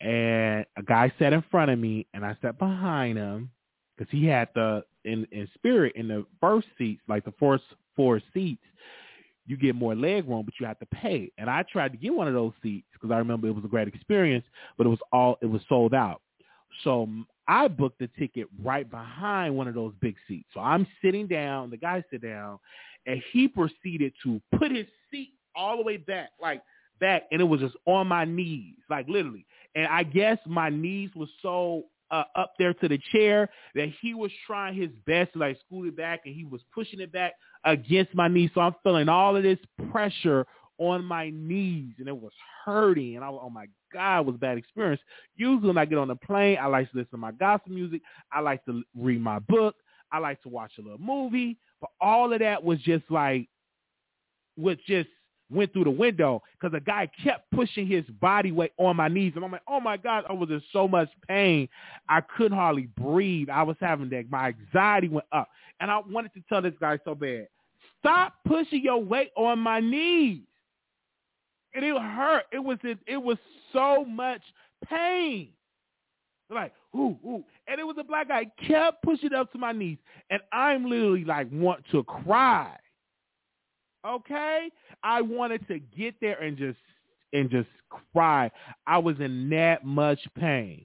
and 0.00 0.64
a 0.76 0.82
guy 0.82 1.12
sat 1.18 1.32
in 1.32 1.44
front 1.50 1.70
of 1.70 1.78
me, 1.78 2.06
and 2.14 2.24
I 2.24 2.36
sat 2.42 2.58
behind 2.58 3.18
him 3.18 3.50
because 3.96 4.10
he 4.10 4.26
had 4.26 4.48
the 4.54 4.84
in 5.04 5.26
in 5.32 5.48
spirit 5.54 5.94
in 5.96 6.08
the 6.08 6.26
first 6.40 6.66
seats, 6.76 7.02
like 7.08 7.24
the 7.24 7.34
first 7.38 7.64
four 8.00 8.22
seats. 8.32 8.62
You 9.46 9.58
get 9.58 9.74
more 9.74 9.94
leg 9.94 10.26
room, 10.26 10.44
but 10.46 10.54
you 10.58 10.64
have 10.64 10.78
to 10.78 10.86
pay. 10.86 11.30
And 11.36 11.50
I 11.50 11.64
tried 11.64 11.92
to 11.92 11.98
get 11.98 12.14
one 12.14 12.26
of 12.28 12.32
those 12.32 12.52
seats 12.62 12.86
because 12.94 13.12
I 13.12 13.18
remember 13.18 13.46
it 13.46 13.54
was 13.54 13.64
a 13.64 13.68
great 13.68 13.88
experience, 13.88 14.44
but 14.78 14.86
it 14.86 14.90
was 14.90 15.00
all 15.12 15.36
it 15.42 15.46
was 15.46 15.60
sold 15.68 15.92
out. 15.92 16.22
So 16.82 17.02
um, 17.02 17.26
I 17.46 17.68
booked 17.68 17.98
the 17.98 18.08
ticket 18.18 18.46
right 18.62 18.90
behind 18.90 19.54
one 19.54 19.68
of 19.68 19.74
those 19.74 19.92
big 20.00 20.16
seats. 20.26 20.48
So 20.54 20.60
I'm 20.60 20.86
sitting 21.02 21.26
down, 21.26 21.68
the 21.68 21.76
guy 21.76 22.02
sit 22.10 22.22
down, 22.22 22.58
and 23.06 23.22
he 23.32 23.48
proceeded 23.48 24.14
to 24.22 24.40
put 24.58 24.70
his 24.70 24.86
seat 25.10 25.34
all 25.54 25.76
the 25.76 25.82
way 25.82 25.98
back, 25.98 26.30
like 26.40 26.62
back, 27.00 27.24
and 27.32 27.42
it 27.42 27.44
was 27.44 27.60
just 27.60 27.76
on 27.84 28.06
my 28.06 28.24
knees, 28.24 28.76
like 28.88 29.06
literally. 29.08 29.44
And 29.74 29.86
I 29.88 30.04
guess 30.04 30.38
my 30.46 30.70
knees 30.70 31.10
was 31.14 31.28
so 31.42 31.84
uh, 32.10 32.24
up 32.34 32.52
there 32.58 32.74
to 32.74 32.88
the 32.88 32.98
chair 33.12 33.48
that 33.74 33.92
he 34.00 34.14
was 34.14 34.30
trying 34.46 34.74
his 34.74 34.90
best 35.06 35.32
to 35.32 35.38
like 35.38 35.58
scoot 35.66 35.88
it 35.88 35.96
back, 35.96 36.20
and 36.24 36.34
he 36.34 36.44
was 36.44 36.60
pushing 36.74 37.00
it 37.00 37.12
back 37.12 37.32
against 37.64 38.14
my 38.14 38.28
knees. 38.28 38.50
So 38.54 38.60
I'm 38.60 38.74
feeling 38.82 39.08
all 39.08 39.36
of 39.36 39.42
this 39.42 39.58
pressure 39.90 40.46
on 40.78 41.04
my 41.04 41.30
knees, 41.30 41.94
and 41.98 42.08
it 42.08 42.16
was 42.16 42.32
hurting. 42.64 43.16
And 43.16 43.24
I 43.24 43.28
was, 43.28 43.40
oh 43.44 43.50
my 43.50 43.66
God, 43.92 44.26
was 44.26 44.34
a 44.34 44.38
bad 44.38 44.58
experience. 44.58 45.00
Usually 45.36 45.68
when 45.68 45.78
I 45.78 45.84
get 45.84 45.98
on 45.98 46.08
the 46.08 46.16
plane, 46.16 46.58
I 46.60 46.66
like 46.66 46.90
to 46.90 46.96
listen 46.98 47.10
to 47.12 47.16
my 47.18 47.32
gospel 47.32 47.72
music. 47.72 48.00
I 48.32 48.40
like 48.40 48.64
to 48.64 48.82
read 48.96 49.20
my 49.20 49.38
book. 49.40 49.74
I 50.10 50.18
like 50.18 50.40
to 50.42 50.48
watch 50.48 50.72
a 50.78 50.82
little 50.82 50.98
movie. 50.98 51.58
But 51.80 51.90
all 52.00 52.32
of 52.32 52.40
that 52.40 52.64
was 52.64 52.78
just 52.80 53.04
like, 53.10 53.48
was 54.56 54.76
just 54.86 55.08
went 55.50 55.72
through 55.72 55.84
the 55.84 55.90
window 55.90 56.42
because 56.58 56.76
a 56.76 56.80
guy 56.80 57.08
kept 57.22 57.50
pushing 57.50 57.86
his 57.86 58.04
body 58.20 58.52
weight 58.52 58.72
on 58.78 58.96
my 58.96 59.08
knees. 59.08 59.32
And 59.36 59.44
I'm 59.44 59.52
like, 59.52 59.62
oh 59.68 59.80
my 59.80 59.96
God, 59.96 60.24
I 60.28 60.32
was 60.32 60.50
in 60.50 60.62
so 60.72 60.86
much 60.86 61.08
pain. 61.28 61.68
I 62.08 62.20
couldn't 62.20 62.56
hardly 62.56 62.88
breathe. 62.96 63.48
I 63.50 63.62
was 63.62 63.76
having 63.80 64.10
that. 64.10 64.30
My 64.30 64.48
anxiety 64.48 65.08
went 65.08 65.26
up. 65.32 65.48
And 65.80 65.90
I 65.90 66.00
wanted 66.08 66.32
to 66.34 66.42
tell 66.48 66.62
this 66.62 66.74
guy 66.80 66.98
so 67.04 67.14
bad, 67.14 67.48
stop 67.98 68.34
pushing 68.46 68.82
your 68.82 69.02
weight 69.02 69.30
on 69.36 69.58
my 69.58 69.80
knees. 69.80 70.42
And 71.74 71.84
it 71.84 71.96
hurt. 71.96 72.44
It 72.52 72.58
was 72.58 72.78
it 72.82 73.16
was 73.16 73.38
so 73.72 74.04
much 74.04 74.42
pain. 74.88 75.50
Like, 76.52 76.72
ooh, 76.96 77.16
ooh. 77.24 77.44
And 77.68 77.78
it 77.78 77.84
was 77.84 77.96
a 77.98 78.04
black 78.04 78.28
guy. 78.28 78.50
Kept 78.66 79.02
pushing 79.02 79.32
up 79.32 79.52
to 79.52 79.58
my 79.58 79.70
knees. 79.72 79.98
And 80.30 80.40
I'm 80.52 80.88
literally 80.88 81.24
like 81.24 81.48
want 81.52 81.84
to 81.92 82.02
cry. 82.02 82.76
Okay? 84.06 84.70
I 85.02 85.22
wanted 85.22 85.66
to 85.68 85.78
get 85.78 86.14
there 86.20 86.40
and 86.40 86.56
just 86.56 86.78
and 87.32 87.50
just 87.50 87.68
cry. 88.12 88.50
I 88.86 88.98
was 88.98 89.16
in 89.20 89.48
that 89.50 89.84
much 89.84 90.18
pain. 90.38 90.84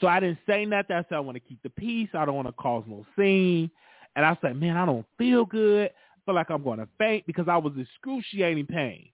So 0.00 0.06
I 0.06 0.20
didn't 0.20 0.38
say 0.46 0.66
nothing. 0.66 0.96
I 0.96 1.02
said 1.08 1.16
I 1.16 1.20
want 1.20 1.36
to 1.36 1.40
keep 1.40 1.62
the 1.62 1.70
peace. 1.70 2.10
I 2.12 2.24
don't 2.24 2.34
want 2.34 2.48
to 2.48 2.52
cause 2.52 2.84
no 2.86 3.06
scene. 3.16 3.70
And 4.16 4.26
I 4.26 4.36
said, 4.42 4.60
man, 4.60 4.76
I 4.76 4.84
don't 4.84 5.06
feel 5.16 5.46
good. 5.46 5.86
I 5.88 6.20
feel 6.26 6.34
like 6.34 6.50
I'm 6.50 6.62
going 6.62 6.80
to 6.80 6.88
faint 6.98 7.26
because 7.26 7.48
I 7.48 7.56
was 7.56 7.72
excruciating 7.78 8.66
pain. 8.66 9.08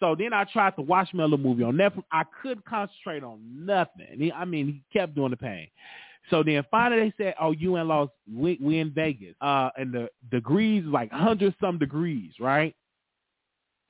So 0.00 0.14
then 0.18 0.32
I 0.32 0.44
tried 0.44 0.76
to 0.76 0.82
watch 0.82 1.12
me 1.12 1.20
a 1.20 1.26
little 1.26 1.38
movie 1.38 1.62
on 1.62 1.74
Netflix. 1.74 2.04
I 2.12 2.24
couldn't 2.42 2.64
concentrate 2.64 3.22
on 3.24 3.40
nothing. 3.66 4.30
I 4.34 4.44
mean, 4.44 4.66
he 4.66 4.98
kept 4.98 5.14
doing 5.14 5.30
the 5.30 5.36
pain. 5.36 5.68
So 6.30 6.42
then 6.42 6.64
finally 6.70 7.12
they 7.18 7.24
said, 7.24 7.34
"Oh, 7.40 7.52
you 7.52 7.76
in 7.76 7.88
Las, 7.88 8.08
we, 8.32 8.58
we 8.60 8.78
in 8.78 8.90
Vegas, 8.92 9.34
uh, 9.40 9.70
and 9.76 9.92
the 9.92 10.08
degrees 10.30 10.84
like 10.84 11.10
hundred 11.12 11.54
some 11.60 11.78
degrees, 11.78 12.32
right?" 12.40 12.74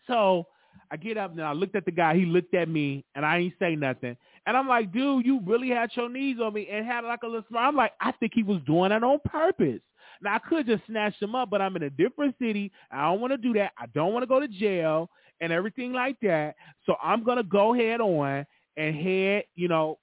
So 0.06 0.46
I 0.90 0.96
get 0.96 1.16
up 1.16 1.32
and 1.32 1.42
I 1.42 1.52
looked 1.52 1.76
at 1.76 1.84
the 1.84 1.90
guy. 1.90 2.16
He 2.16 2.26
looked 2.26 2.54
at 2.54 2.68
me, 2.68 3.04
and 3.14 3.24
I 3.24 3.38
ain't 3.38 3.54
say 3.58 3.74
nothing. 3.74 4.16
And 4.46 4.56
I'm 4.56 4.68
like, 4.68 4.92
"Dude, 4.92 5.24
you 5.24 5.40
really 5.44 5.70
had 5.70 5.90
your 5.94 6.08
knees 6.08 6.38
on 6.42 6.52
me 6.52 6.68
and 6.70 6.86
had 6.86 7.04
like 7.04 7.22
a 7.22 7.26
little 7.26 7.44
smile." 7.48 7.68
I'm 7.68 7.76
like, 7.76 7.92
"I 8.00 8.12
think 8.12 8.32
he 8.34 8.42
was 8.42 8.60
doing 8.66 8.92
it 8.92 9.02
on 9.02 9.18
purpose." 9.24 9.80
Now 10.22 10.34
I 10.34 10.38
could 10.38 10.66
just 10.66 10.86
snatch 10.86 11.20
him 11.20 11.34
up, 11.34 11.50
but 11.50 11.60
I'm 11.60 11.76
in 11.76 11.84
a 11.84 11.90
different 11.90 12.34
city. 12.40 12.72
I 12.90 13.02
don't 13.02 13.20
want 13.20 13.32
to 13.32 13.38
do 13.38 13.52
that. 13.54 13.72
I 13.78 13.86
don't 13.94 14.12
want 14.12 14.22
to 14.22 14.26
go 14.26 14.40
to 14.40 14.48
jail 14.48 15.10
and 15.40 15.52
everything 15.52 15.92
like 15.92 16.16
that. 16.22 16.54
So 16.84 16.96
I'm 17.02 17.24
gonna 17.24 17.42
go 17.42 17.72
head 17.72 18.00
on 18.00 18.46
and 18.76 18.94
head, 18.94 19.44
you 19.54 19.68
know, 19.68 19.98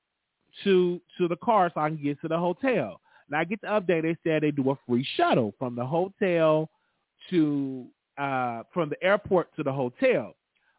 to 0.64 1.02
to 1.18 1.28
the 1.28 1.36
car 1.38 1.72
so 1.74 1.82
I 1.82 1.90
can 1.90 2.02
get 2.02 2.22
to 2.22 2.28
the 2.28 2.38
hotel. 2.38 3.00
Now 3.30 3.40
I 3.40 3.44
get 3.44 3.62
the 3.62 3.68
update. 3.68 4.04
They 4.04 4.18
said 4.24 4.44
they 4.44 4.52
do 4.52 4.72
a 4.72 4.76
free 4.88 5.08
shuttle 5.16 5.54
from 5.58 5.76
the 5.76 5.86
hotel 5.86 6.70
to 7.30 7.88
uh 8.18 8.64
from 8.74 8.90
the 8.90 9.02
airport 9.04 9.56
to 9.56 9.64
the 9.64 9.72
hotel. 9.72 10.36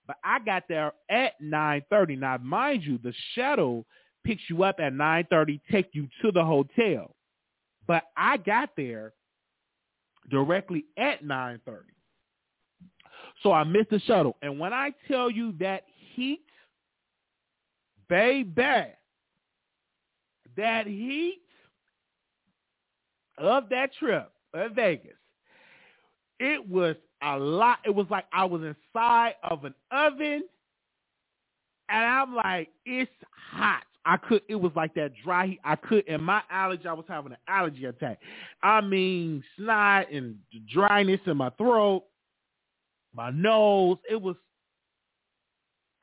But 0.07 0.17
I 0.23 0.39
got 0.39 0.65
there 0.69 0.93
at 1.11 1.33
nine 1.41 1.83
thirty. 1.91 2.17
Now 2.17 2.37
mind 2.39 2.85
you, 2.85 2.99
the 3.03 3.15
shuttle 3.35 3.87
picks 4.25 4.43
you 4.49 4.63
up 4.63 4.77
at 4.79 4.93
nine 4.93 5.27
thirty, 5.31 5.61
take 5.71 5.89
you 5.93 6.09
to 6.23 6.31
the 6.31 6.45
hotel. 6.45 7.15
But 7.87 8.05
I 8.17 8.37
got 8.37 8.71
there 8.77 9.13
directly 10.31 10.85
at 10.97 11.25
nine 11.25 11.61
thirty. 11.65 11.93
So 13.43 13.53
I 13.53 13.65
missed 13.65 13.91
the 13.91 13.99
shuttle. 14.01 14.37
And 14.43 14.59
when 14.59 14.73
I 14.73 14.93
tell 15.09 15.31
you 15.31 15.55
that 15.61 15.83
heat, 16.15 16.45
baby, 18.09 18.87
that 20.57 20.87
heat 20.87 21.41
of 23.39 23.69
that 23.71 23.91
trip 23.99 24.31
of 24.53 24.73
Vegas, 24.73 25.17
it 26.39 26.69
was 26.69 26.97
a 27.23 27.39
lot. 27.39 27.79
It 27.85 27.95
was 27.95 28.07
like 28.11 28.27
I 28.33 28.45
was 28.45 28.63
inside 28.63 29.35
of 29.43 29.65
an 29.65 29.75
oven, 29.91 30.43
and 31.89 32.05
I'm 32.05 32.35
like, 32.35 32.69
it's 32.85 33.11
hot. 33.53 33.83
I 34.07 34.19
could. 34.19 34.43
It 34.49 34.57
was 34.57 34.73
like 34.77 34.95
that 34.95 35.13
dry 35.25 35.47
heat. 35.47 35.61
I 35.65 35.77
could. 35.77 36.07
And 36.09 36.23
my 36.23 36.43
allergy, 36.51 36.87
I 36.87 36.93
was 36.93 37.07
having 37.09 37.33
an 37.33 37.39
allergy 37.49 37.87
attack. 37.87 38.19
I 38.63 38.81
mean, 38.83 39.43
snot 39.57 40.13
and 40.13 40.37
dryness 40.71 41.21
in 41.27 41.37
my 41.39 41.51
throat, 41.51 42.05
my 43.15 43.31
nose. 43.31 43.97
It 44.11 44.21
was 44.21 44.37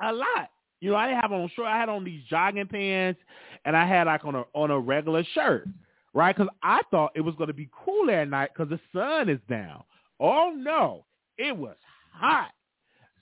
a 0.01 0.11
lot. 0.11 0.49
You 0.81 0.91
know, 0.91 0.95
I 0.97 1.07
didn't 1.07 1.21
have 1.21 1.31
on 1.31 1.49
short. 1.55 1.67
I 1.67 1.79
had 1.79 1.89
on 1.89 2.03
these 2.03 2.23
jogging 2.29 2.67
pants, 2.67 3.21
and 3.65 3.77
I 3.77 3.87
had 3.87 4.07
like 4.07 4.25
on 4.25 4.35
a 4.35 4.43
on 4.53 4.71
a 4.71 4.79
regular 4.79 5.23
shirt, 5.33 5.67
right? 6.13 6.35
Because 6.35 6.51
I 6.61 6.81
thought 6.89 7.11
it 7.15 7.21
was 7.21 7.35
going 7.35 7.47
to 7.47 7.53
be 7.53 7.69
cool 7.71 8.09
at 8.09 8.27
night 8.27 8.49
because 8.53 8.69
the 8.69 8.79
sun 8.91 9.29
is 9.29 9.39
down. 9.47 9.83
Oh 10.19 10.51
no, 10.55 11.05
it 11.37 11.55
was 11.55 11.75
hot. 12.11 12.51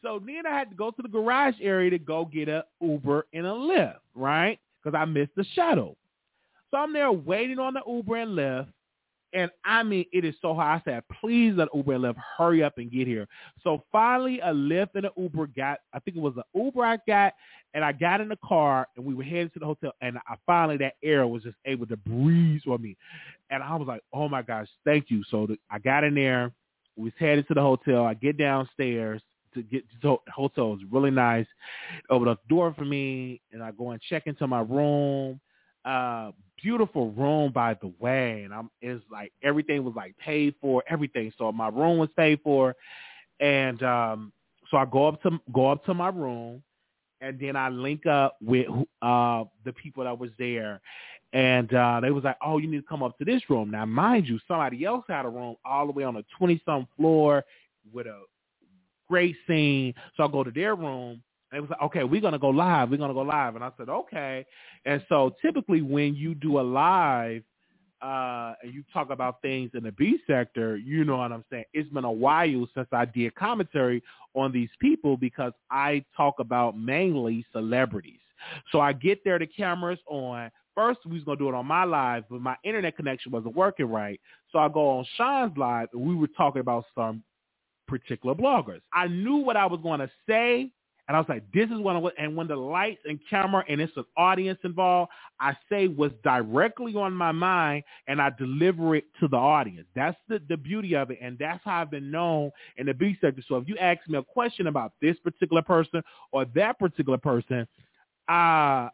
So 0.01 0.21
then 0.25 0.45
I 0.45 0.57
had 0.57 0.69
to 0.69 0.75
go 0.75 0.91
to 0.91 1.01
the 1.01 1.09
garage 1.09 1.55
area 1.61 1.89
to 1.89 1.99
go 1.99 2.23
get 2.23 2.47
a 2.47 2.63
Uber 2.81 3.27
and 3.33 3.45
a 3.45 3.49
Lyft, 3.49 3.97
right? 4.15 4.57
Because 4.81 4.97
I 4.97 5.03
missed 5.03 5.35
the 5.35 5.45
shuttle. 5.53 5.97
So 6.71 6.77
I'm 6.77 6.93
there 6.93 7.11
waiting 7.11 7.59
on 7.59 7.73
the 7.73 7.81
Uber 7.85 8.15
and 8.15 8.31
Lyft. 8.31 8.67
And 9.33 9.51
I 9.63 9.83
mean, 9.83 10.05
it 10.11 10.25
is 10.25 10.33
so 10.41 10.55
hot. 10.55 10.81
I 10.81 10.91
said, 10.91 11.03
please 11.21 11.53
let 11.55 11.67
Uber 11.73 11.93
and 11.93 12.03
Lyft 12.03 12.15
hurry 12.37 12.63
up 12.63 12.77
and 12.77 12.91
get 12.91 13.07
here. 13.07 13.27
So 13.63 13.83
finally, 13.91 14.39
a 14.39 14.47
Lyft 14.47 14.95
and 14.95 15.05
an 15.05 15.11
Uber 15.17 15.47
got, 15.47 15.79
I 15.93 15.99
think 15.99 16.17
it 16.17 16.21
was 16.21 16.33
an 16.35 16.43
Uber 16.55 16.83
I 16.83 16.97
got, 17.07 17.33
and 17.75 17.85
I 17.85 17.91
got 17.91 18.21
in 18.21 18.29
the 18.29 18.37
car, 18.43 18.87
and 18.97 19.05
we 19.05 19.13
were 19.13 19.23
heading 19.23 19.51
to 19.51 19.59
the 19.59 19.65
hotel, 19.65 19.91
and 20.01 20.17
I 20.27 20.35
finally, 20.47 20.77
that 20.77 20.93
air 21.03 21.27
was 21.27 21.43
just 21.43 21.57
able 21.65 21.85
to 21.87 21.97
breathe 21.97 22.61
on 22.67 22.81
me. 22.81 22.97
And 23.51 23.61
I 23.61 23.75
was 23.75 23.87
like, 23.87 24.01
oh 24.13 24.27
my 24.27 24.41
gosh, 24.41 24.67
thank 24.83 25.11
you. 25.11 25.23
So 25.29 25.45
the, 25.45 25.57
I 25.69 25.77
got 25.77 26.03
in 26.03 26.15
there. 26.15 26.51
We 26.97 27.05
was 27.05 27.13
headed 27.19 27.47
to 27.47 27.53
the 27.53 27.61
hotel. 27.61 28.05
I 28.05 28.15
get 28.15 28.37
downstairs 28.37 29.21
to 29.53 29.61
get 29.61 29.83
to 29.89 29.95
the 30.01 30.31
hotel. 30.31 30.65
It 30.65 30.69
was 30.69 30.79
really 30.91 31.11
nice. 31.11 31.45
Open 32.09 32.27
up 32.27 32.41
the 32.43 32.55
door 32.55 32.73
for 32.75 32.85
me, 32.85 33.41
and 33.51 33.61
I 33.61 33.71
go 33.71 33.91
and 33.91 34.01
check 34.01 34.23
into 34.25 34.47
my 34.47 34.61
room. 34.61 35.39
Uh, 35.85 36.31
beautiful 36.61 37.11
room, 37.11 37.51
by 37.51 37.75
the 37.75 37.91
way. 37.99 38.43
And 38.43 38.53
I'm 38.53 38.69
it's 38.81 39.03
like 39.11 39.31
everything 39.43 39.83
was 39.83 39.93
like 39.95 40.17
paid 40.17 40.55
for, 40.61 40.83
everything. 40.89 41.31
So 41.37 41.51
my 41.51 41.69
room 41.69 41.97
was 41.97 42.09
paid 42.15 42.39
for, 42.43 42.75
and 43.39 43.81
um, 43.83 44.31
so 44.69 44.77
I 44.77 44.85
go 44.85 45.07
up 45.07 45.21
to 45.23 45.39
go 45.53 45.71
up 45.71 45.85
to 45.85 45.93
my 45.93 46.09
room, 46.09 46.63
and 47.21 47.39
then 47.39 47.55
I 47.55 47.69
link 47.69 48.05
up 48.05 48.37
with 48.41 48.67
uh 49.01 49.43
the 49.65 49.73
people 49.73 50.03
that 50.03 50.17
was 50.17 50.31
there. 50.37 50.81
And 51.31 51.71
uh, 51.75 51.99
they 52.01 52.09
was 52.09 52.23
like, 52.23 52.37
"Oh, 52.43 52.57
you 52.57 52.67
need 52.67 52.81
to 52.81 52.87
come 52.87 53.03
up 53.03 53.17
to 53.19 53.25
this 53.25 53.43
room." 53.49 53.69
Now, 53.69 53.85
mind 53.85 54.27
you, 54.27 54.39
somebody 54.47 54.83
else 54.83 55.05
had 55.07 55.25
a 55.25 55.29
room 55.29 55.57
all 55.63 55.85
the 55.85 55.91
way 55.91 56.03
on 56.03 56.15
a 56.15 56.23
twenty-some 56.37 56.87
floor 56.97 57.45
with 57.93 58.07
a 58.07 58.21
great 59.07 59.35
scene. 59.47 59.93
So 60.15 60.23
I 60.23 60.27
go 60.27 60.43
to 60.43 60.51
their 60.51 60.75
room, 60.75 61.21
it 61.53 61.59
was 61.59 61.69
like, 61.69 61.81
okay, 61.81 62.03
we're 62.03 62.21
gonna 62.21 62.39
go 62.39 62.49
live. 62.49 62.89
We're 62.89 62.97
gonna 62.97 63.13
go 63.13 63.21
live, 63.21 63.55
and 63.55 63.63
I 63.63 63.71
said, 63.77 63.89
okay. 63.89 64.45
And 64.85 65.03
so 65.09 65.35
typically, 65.41 65.81
when 65.81 66.15
you 66.15 66.35
do 66.35 66.59
a 66.59 66.61
live, 66.61 67.43
uh, 68.01 68.53
and 68.63 68.73
you 68.73 68.83
talk 68.93 69.09
about 69.09 69.41
things 69.41 69.71
in 69.73 69.83
the 69.83 69.91
B 69.91 70.19
sector, 70.25 70.77
you 70.77 71.03
know 71.03 71.17
what 71.17 71.31
I'm 71.31 71.43
saying. 71.49 71.65
It's 71.73 71.89
been 71.89 72.05
a 72.05 72.11
while 72.11 72.67
since 72.73 72.87
I 72.93 73.05
did 73.05 73.35
commentary 73.35 74.01
on 74.35 74.53
these 74.53 74.69
people 74.79 75.17
because 75.17 75.51
I 75.69 76.05
talk 76.15 76.35
about 76.39 76.77
mainly 76.77 77.45
celebrities. 77.51 78.19
So 78.71 78.79
I 78.79 78.93
get 78.93 79.23
there, 79.25 79.37
the 79.37 79.47
cameras 79.47 79.99
on. 80.07 80.49
First, 80.75 80.99
we 81.05 81.15
was 81.15 81.23
gonna 81.25 81.37
do 81.37 81.49
it 81.49 81.55
on 81.55 81.65
my 81.65 81.83
live, 81.83 82.23
but 82.29 82.39
my 82.39 82.55
internet 82.63 82.95
connection 82.95 83.33
wasn't 83.33 83.55
working 83.55 83.87
right. 83.87 84.21
So 84.51 84.59
I 84.59 84.69
go 84.69 84.87
on 84.89 85.05
Sean's 85.17 85.57
live, 85.57 85.89
and 85.91 86.01
we 86.01 86.15
were 86.15 86.27
talking 86.27 86.61
about 86.61 86.85
some 86.95 87.21
particular 87.87 88.33
bloggers. 88.33 88.79
I 88.93 89.07
knew 89.07 89.37
what 89.37 89.57
I 89.57 89.65
was 89.65 89.81
going 89.81 89.99
to 89.99 90.09
say, 90.27 90.69
and 91.09 91.15
I 91.15 91.19
was 91.19 91.27
like, 91.27 91.41
this 91.51 91.67
is 91.71 91.79
what 91.79 91.95
I 91.95 91.99
want. 91.99 92.13
And 92.19 92.35
when 92.35 92.47
the 92.47 92.55
lights 92.55 93.01
and 93.03 93.19
camera 93.27 93.63
and 93.67 93.81
it's 93.81 93.91
an 93.97 94.05
audience 94.15 94.59
involved, 94.63 95.09
I 95.39 95.57
say 95.67 95.87
what's 95.87 96.13
directly 96.23 96.93
on 96.93 97.13
my 97.13 97.31
mind 97.31 97.83
and 98.07 98.21
I 98.21 98.29
deliver 98.29 98.95
it 98.95 99.05
to 99.19 99.27
the 99.27 99.35
audience. 99.35 99.87
That's 99.95 100.15
the, 100.27 100.39
the 100.47 100.55
beauty 100.55 100.95
of 100.95 101.09
it. 101.09 101.17
And 101.19 101.35
that's 101.39 101.61
how 101.65 101.81
I've 101.81 101.89
been 101.89 102.11
known 102.11 102.51
in 102.77 102.85
the 102.85 102.93
B 102.93 103.17
sector. 103.19 103.41
So 103.47 103.57
if 103.57 103.67
you 103.67 103.75
ask 103.79 104.07
me 104.07 104.19
a 104.19 104.23
question 104.23 104.67
about 104.67 104.93
this 105.01 105.17
particular 105.23 105.63
person 105.63 106.03
or 106.31 106.45
that 106.53 106.77
particular 106.77 107.17
person, 107.17 107.67
uh, 108.29 108.93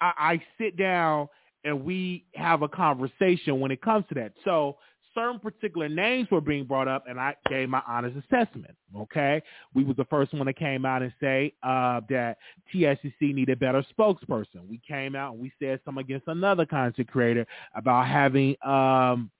I 0.00 0.42
sit 0.58 0.76
down 0.76 1.28
and 1.62 1.84
we 1.84 2.24
have 2.34 2.62
a 2.62 2.68
conversation 2.68 3.60
when 3.60 3.70
it 3.70 3.80
comes 3.80 4.04
to 4.08 4.16
that. 4.16 4.32
So 4.44 4.78
certain 5.16 5.40
particular 5.40 5.88
names 5.88 6.30
were 6.30 6.40
being 6.40 6.64
brought 6.64 6.86
up, 6.86 7.04
and 7.08 7.18
I 7.18 7.34
gave 7.48 7.68
my 7.68 7.82
honest 7.88 8.16
assessment. 8.16 8.76
Okay, 8.96 9.42
we 9.74 9.82
was 9.82 9.96
the 9.96 10.04
first 10.04 10.32
one 10.32 10.46
that 10.46 10.56
came 10.56 10.84
out 10.84 11.02
and 11.02 11.12
say 11.20 11.52
uh, 11.62 12.00
that 12.08 12.36
TSCC 12.72 13.34
needed 13.34 13.58
better 13.58 13.84
spokesperson. 13.98 14.68
We 14.68 14.80
came 14.86 15.16
out 15.16 15.32
and 15.32 15.42
we 15.42 15.52
said 15.58 15.80
something 15.84 16.04
against 16.04 16.28
another 16.28 16.66
content 16.66 17.08
creator 17.08 17.46
about 17.74 18.06
having 18.06 18.54
um, 18.64 19.30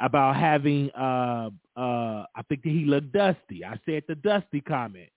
about 0.00 0.36
having 0.36 0.90
uh, 0.92 1.50
uh, 1.76 2.24
I 2.34 2.42
think 2.48 2.62
that 2.62 2.70
he 2.70 2.84
looked 2.86 3.12
dusty. 3.12 3.64
I 3.64 3.78
said 3.86 4.02
the 4.08 4.14
dusty 4.16 4.60
comment. 4.60 5.10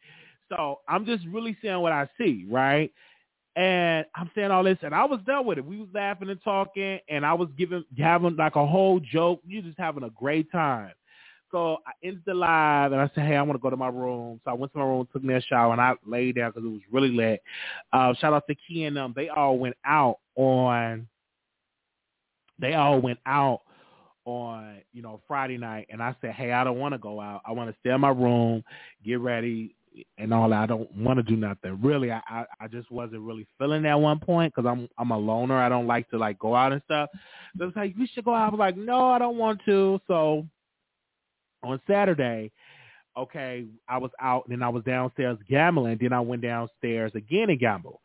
So 0.50 0.82
I'm 0.88 1.06
just 1.06 1.26
really 1.32 1.58
saying 1.64 1.80
what 1.80 1.94
I 1.94 2.08
see, 2.18 2.46
right? 2.50 2.92
And 3.56 4.06
I'm 4.16 4.32
saying 4.34 4.50
all 4.50 4.64
this, 4.64 4.80
and 4.82 4.96
I 4.96 5.06
was 5.06 5.20
done 5.28 5.46
with 5.46 5.60
it. 5.60 5.66
We 5.66 5.78
was 5.78 5.90
laughing 5.94 6.30
and 6.30 6.42
talking, 6.44 7.00
and 7.08 7.24
I 7.24 7.34
was 7.34 7.50
giving 7.56 7.84
having 7.98 8.36
like 8.36 8.56
a 8.56 8.66
whole 8.66 9.00
joke. 9.00 9.42
You 9.46 9.62
just 9.62 9.78
having 9.78 10.04
a 10.04 10.10
great 10.10 10.52
time. 10.52 10.92
So 11.52 11.78
I 11.86 11.92
ended 12.04 12.24
the 12.26 12.34
live, 12.34 12.94
and 12.94 13.02
I 13.02 13.12
said, 13.14 13.28
"Hey, 13.28 13.36
I 13.36 13.42
want 13.44 13.60
to 13.60 13.62
go 13.62 13.70
to 13.70 13.78
my 13.78 13.90
room." 13.90 14.42
So 14.44 14.50
I 14.50 14.56
went 14.56 14.72
to 14.74 14.80
my 14.80 14.86
room, 14.86 15.08
took 15.14 15.24
me 15.24 15.36
a 15.36 15.42
shower, 15.42 15.72
and 15.72 15.80
I 15.80 15.94
laid 16.04 16.36
down 16.36 16.50
because 16.50 16.66
it 16.66 16.72
was 16.72 16.82
really 16.92 17.12
late. 17.12 17.42
Uh, 17.92 18.16
shout 18.16 18.34
out 18.34 18.48
to 18.48 18.56
Key 18.56 18.86
and 18.86 18.98
them; 18.98 19.14
they 19.16 19.30
all 19.30 19.60
went 19.60 19.76
out 19.86 20.18
on. 20.36 21.08
They 22.58 22.74
all 22.74 23.00
went 23.02 23.20
out 23.28 23.62
on 24.26 24.82
you 24.94 25.04
know 25.04 25.22
Friday 25.28 25.60
night, 25.60 25.86
and 25.92 26.02
I 26.02 26.16
said, 26.22 26.32
"Hey, 26.32 26.54
I 26.54 26.64
don't 26.64 26.80
want 26.80 26.94
to 26.94 26.98
go 26.98 27.22
out. 27.22 27.42
I 27.46 27.52
want 27.52 27.70
to 27.70 27.80
stay 27.82 27.92
in 27.92 28.02
my 28.02 28.10
room, 28.10 28.64
get 29.06 29.20
ready, 29.20 29.76
and 30.18 30.34
all. 30.34 30.54
I 30.54 30.66
don't 30.66 30.92
want 30.96 31.18
to 31.18 31.24
do 31.24 31.36
nothing. 31.36 31.80
Really, 31.82 32.12
I, 32.12 32.22
I 32.28 32.46
I 32.62 32.68
just 32.68 32.92
wasn't 32.92 33.22
really 33.22 33.48
feeling 33.58 33.84
that 33.84 34.00
one 34.00 34.20
point 34.20 34.54
because 34.54 34.70
I'm 34.70 34.88
I'm 34.98 35.12
a 35.12 35.18
loner. 35.18 35.58
I 35.58 35.70
don't 35.70 35.88
like 35.88 36.10
to 36.10 36.18
like 36.18 36.40
go 36.40 36.56
out 36.56 36.74
and 36.74 36.82
stuff. 36.86 37.10
So 37.58 37.66
it's 37.66 37.76
like 37.76 37.94
we 37.98 38.08
should 38.08 38.26
go 38.26 38.34
out. 38.34 38.48
I 38.48 38.50
was 38.52 38.60
like, 38.60 38.78
no, 38.78 39.10
I 39.10 39.20
don't 39.20 39.38
want 39.38 39.62
to. 39.66 40.00
So 40.08 40.46
on 41.64 41.80
Saturday, 41.88 42.52
okay, 43.18 43.66
I 43.88 43.98
was 43.98 44.12
out 44.22 44.46
and 44.46 44.54
then 44.54 44.64
I 44.64 44.70
was 44.70 44.84
downstairs 44.84 45.38
gambling. 45.50 45.98
Then 46.02 46.14
I 46.14 46.20
went 46.20 46.42
downstairs 46.42 47.12
again 47.16 47.50
and 47.50 47.60
gamble. 47.60 48.02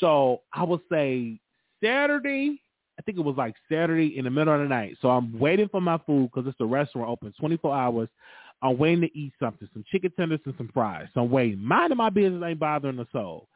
So 0.00 0.42
I 0.52 0.64
would 0.64 0.80
say 0.90 1.40
Saturday. 1.82 2.60
I 2.96 3.02
think 3.02 3.18
it 3.18 3.24
was 3.24 3.36
like 3.36 3.56
Saturday 3.68 4.16
in 4.16 4.24
the 4.24 4.30
middle 4.30 4.54
of 4.54 4.60
the 4.60 4.68
night. 4.68 4.96
So 5.02 5.10
I'm 5.10 5.36
waiting 5.36 5.68
for 5.68 5.80
my 5.80 5.98
food 6.06 6.30
because 6.32 6.48
it's 6.48 6.60
a 6.60 6.64
restaurant 6.64 7.08
open 7.08 7.34
24 7.40 7.74
hours. 7.76 8.08
I'm 8.64 8.78
waiting 8.78 9.02
to 9.02 9.18
eat 9.18 9.34
something, 9.38 9.68
some 9.74 9.84
chicken 9.92 10.10
tenders 10.16 10.40
and 10.46 10.54
some 10.56 10.70
fries. 10.72 11.06
So 11.12 11.20
I'm 11.20 11.30
waiting. 11.30 11.62
Minding 11.62 11.98
my 11.98 12.08
business 12.08 12.42
ain't 12.44 12.58
bothering 12.58 12.96
the 12.96 13.06
soul. 13.12 13.48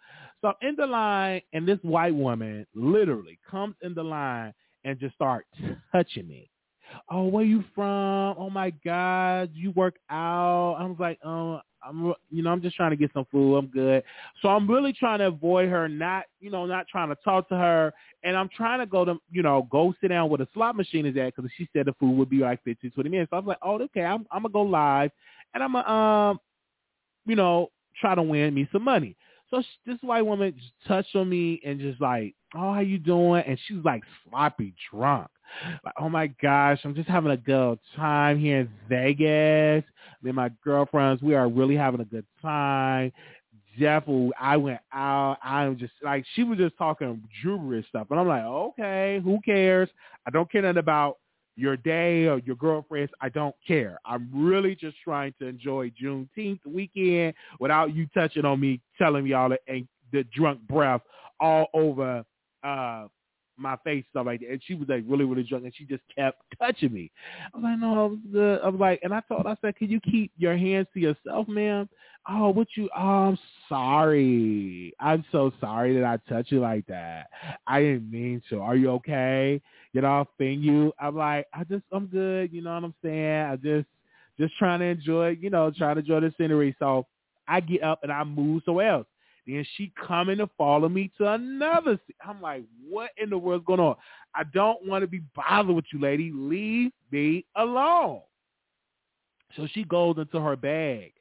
So 0.43 0.49
I'm 0.49 0.69
in 0.69 0.77
the 0.77 0.87
line, 0.87 1.41
and 1.55 1.67
this 1.67 1.79
white 1.83 2.15
woman 2.15 2.67
literally 2.75 3.39
comes 3.51 3.75
in 3.83 3.95
the 3.95 4.05
line 4.05 4.53
and 4.85 5.01
just 5.01 5.15
start 5.15 5.47
touching 5.91 6.29
me. 6.29 6.51
Oh, 7.11 7.25
where 7.25 7.45
you 7.45 7.65
from? 7.75 8.37
Oh 8.39 8.51
my 8.51 8.71
God, 8.85 9.51
you 9.55 9.73
work 9.73 9.97
out? 10.11 10.77
I 10.79 10.85
was 10.85 10.97
like, 11.01 11.19
oh, 11.25 11.61
I'm, 11.83 12.13
you 12.31 12.43
know, 12.43 12.51
I'm 12.51 12.63
just 12.63 12.77
trying 12.77 12.91
to 12.91 12.97
get 12.97 13.11
some 13.13 13.27
food. 13.31 13.57
I'm 13.57 13.67
good. 13.67 14.03
So 14.43 14.49
I'm 14.49 14.69
really 14.69 14.93
trying 14.93 15.21
to 15.21 15.27
avoid 15.29 15.69
her, 15.69 15.89
not, 15.89 16.25
you 16.41 16.51
know, 16.51 16.67
not 16.67 16.89
trying 16.89 17.09
to 17.09 17.17
talk 17.25 17.49
to 17.51 17.57
her. 17.57 17.93
And 18.25 18.37
I'm 18.37 18.49
trying 18.55 18.81
to 18.81 18.87
go 18.87 19.05
to, 19.05 19.17
you 19.31 19.43
know, 19.43 19.69
go 19.71 19.95
sit 20.01 20.09
down 20.09 20.29
where 20.29 20.39
the 20.39 20.49
slot 20.55 20.77
machine 20.77 21.07
is 21.07 21.17
at 21.17 21.35
because 21.35 21.51
she 21.57 21.69
said 21.73 21.87
the 21.87 21.95
food 22.01 22.17
would 22.17 22.31
be 22.31 22.39
like 22.39 22.63
15, 22.65 22.91
20 22.91 23.09
minutes. 23.09 23.31
So 23.31 23.37
I 23.37 23.41
was 23.41 23.49
like, 23.49 23.59
oh, 23.63 23.81
okay, 23.83 24.05
I'm, 24.05 24.27
I'm 24.31 24.43
gonna 24.43 24.53
go 24.53 24.63
live, 24.63 25.11
and 25.55 25.63
I'm 25.63 25.73
gonna, 25.73 25.89
um, 25.89 26.41
you 27.27 27.37
know, 27.37 27.71
try 28.01 28.15
to 28.15 28.23
win 28.23 28.55
me 28.55 28.69
some 28.73 28.83
money. 28.83 29.17
So 29.51 29.63
she, 29.63 29.91
this 29.91 29.99
white 30.03 30.27
woman 30.27 30.55
touched 30.87 31.15
on 31.17 31.29
me 31.29 31.61
and 31.65 31.81
just 31.81 32.01
like, 32.01 32.35
oh, 32.55 32.73
how 32.75 32.81
you 32.81 32.99
doing? 32.99 33.43
And 33.47 33.59
she's 33.67 33.85
like 33.85 34.03
sloppy 34.29 34.75
drunk. 34.91 35.29
Like, 35.85 35.95
oh 35.99 36.09
my 36.09 36.27
gosh, 36.43 36.81
I'm 36.85 36.95
just 36.95 37.09
having 37.09 37.31
a 37.31 37.37
good 37.37 37.79
time 37.97 38.39
here 38.39 38.61
in 38.61 38.71
Vegas. 38.89 39.85
Me 40.23 40.31
and 40.31 40.37
my 40.37 40.51
girlfriends, 40.63 41.23
we 41.23 41.35
are 41.35 41.49
really 41.49 41.77
having 41.77 42.01
a 42.01 42.05
good 42.05 42.27
time. 42.43 43.13
Jeff, 43.79 44.05
I 44.39 44.57
went 44.57 44.81
out. 44.93 45.39
I'm 45.43 45.79
just 45.79 45.93
like 46.03 46.25
she 46.35 46.43
was 46.43 46.59
just 46.59 46.77
talking 46.77 47.23
gibberish 47.43 47.87
stuff, 47.89 48.09
and 48.11 48.19
I'm 48.19 48.27
like, 48.27 48.43
okay, 48.43 49.21
who 49.23 49.39
cares? 49.45 49.89
I 50.27 50.31
don't 50.31 50.51
care 50.51 50.63
nothing 50.63 50.79
about 50.79 51.19
your 51.59 51.77
day 51.77 52.27
or 52.27 52.39
your 52.39 52.57
girlfriends. 52.57 53.13
I 53.21 53.29
don't 53.29 53.55
care. 53.67 53.99
I'm 54.07 54.31
really 54.33 54.77
just 54.77 54.97
trying 55.03 55.35
to 55.41 55.47
enjoy 55.47 55.91
Juneteenth 56.01 56.65
weekend 56.65 57.35
without 57.59 57.95
you 57.95 58.07
touching 58.15 58.45
on 58.45 58.61
me, 58.61 58.81
telling 58.97 59.25
me 59.25 59.33
all 59.33 59.49
the, 59.49 59.59
the 60.13 60.25
drunk 60.35 60.61
breath 60.69 61.03
all 61.41 61.67
over 61.75 62.25
uh 62.65 63.07
my 63.61 63.77
face 63.85 64.05
stuff 64.11 64.27
like 64.27 64.41
that. 64.41 64.51
And 64.51 64.63
she 64.65 64.75
was 64.75 64.89
like 64.89 65.03
really, 65.09 65.25
really 65.25 65.43
drunk 65.43 65.65
and 65.65 65.75
she 65.75 65.85
just 65.85 66.03
kept 66.17 66.41
touching 66.61 66.93
me. 66.93 67.11
I 67.53 67.57
was 67.57 67.65
like, 67.65 67.79
no, 67.81 67.93
I 67.93 68.07
was. 68.07 68.61
I 68.65 68.69
was 68.69 68.81
like, 68.81 69.01
and 69.03 69.13
I 69.13 69.21
told 69.29 69.47
I 69.47 69.57
said, 69.61 69.77
can 69.77 69.91
you 69.91 70.01
keep 70.01 70.31
your 70.39 70.57
hands 70.57 70.87
to 70.95 71.01
yourself, 71.01 71.49
ma'am? 71.49 71.89
Oh, 72.31 72.51
what 72.51 72.69
you, 72.75 72.91
oh, 72.95 73.01
I'm 73.01 73.39
sorry. 73.71 74.93
I'm 75.01 75.25
so 75.33 75.51
sorry 75.61 75.95
that 75.99 76.05
I 76.05 76.19
touched 76.31 76.53
you 76.53 76.61
like 76.61 76.87
that. 76.87 77.29
I 77.67 77.81
didn't 77.81 78.11
mean 78.11 78.43
to. 78.51 78.61
Are 78.61 78.77
you 78.77 78.91
okay? 78.93 79.63
Know, 79.95 80.07
I'll 80.07 80.29
thing 80.37 80.61
you. 80.61 80.93
I'm 81.01 81.17
like, 81.17 81.47
I 81.55 81.65
just, 81.65 81.85
I'm 81.91 82.07
good. 82.07 82.53
You 82.53 82.63
know 82.63 82.75
what 82.75 82.85
I'm 82.85 82.95
saying? 83.03 83.43
I 83.43 83.57
just, 83.57 83.87
just 84.39 84.57
trying 84.59 84.81
to 84.81 84.87
enjoy, 84.87 85.39
you 85.41 85.49
know, 85.49 85.73
trying 85.77 85.97
to 85.97 86.01
enjoy 86.01 86.21
the 86.21 86.33
scenery. 86.37 86.77
So 86.79 87.07
I 87.49 87.61
get 87.61 87.83
up 87.83 88.01
and 88.03 88.13
I 88.13 88.23
move 88.25 88.63
somewhere 88.65 88.91
else. 88.91 89.07
Then 89.47 89.65
she 89.77 89.91
coming 90.07 90.39
to 90.39 90.51
follow 90.59 90.91
me 90.91 91.11
to 91.17 91.33
another. 91.33 91.99
I'm 92.25 92.43
like, 92.43 92.65
what 92.87 93.11
in 93.17 93.31
the 93.31 93.39
world's 93.39 93.65
going 93.65 93.81
on? 93.81 93.97
I 94.35 94.45
don't 94.53 94.87
want 94.87 95.03
to 95.03 95.09
be 95.09 95.23
bothered 95.35 95.75
with 95.75 95.87
you, 95.93 95.99
lady. 95.99 96.31
Leave 96.35 96.93
me 97.11 97.47
alone. 97.57 98.21
So 99.57 99.67
she 99.73 99.85
goes 99.85 100.17
into 100.19 100.39
her 100.41 100.55
bag 100.55 101.15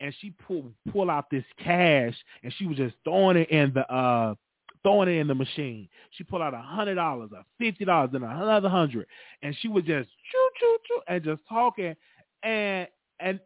and 0.00 0.14
she 0.20 0.30
pull 0.46 0.64
pull 0.92 1.10
out 1.10 1.30
this 1.30 1.44
cash 1.62 2.14
and 2.42 2.52
she 2.58 2.66
was 2.66 2.76
just 2.76 2.94
throwing 3.04 3.36
it 3.36 3.50
in 3.50 3.72
the 3.74 3.90
uh 3.92 4.34
throwing 4.82 5.08
it 5.08 5.20
in 5.20 5.26
the 5.26 5.34
machine. 5.34 5.88
She 6.10 6.24
pulled 6.24 6.42
out 6.42 6.54
a 6.54 6.58
hundred 6.58 6.94
dollars, 6.96 7.30
a 7.32 7.44
fifty 7.58 7.84
dollars, 7.84 8.10
and 8.14 8.24
another 8.24 8.68
hundred, 8.68 9.06
and 9.42 9.56
she 9.60 9.68
was 9.68 9.84
just 9.84 10.08
choo 10.30 10.48
choo 10.60 10.78
choo 10.86 11.00
and 11.08 11.24
just 11.24 11.40
talking, 11.48 11.96
and 12.42 12.88
and 13.20 13.40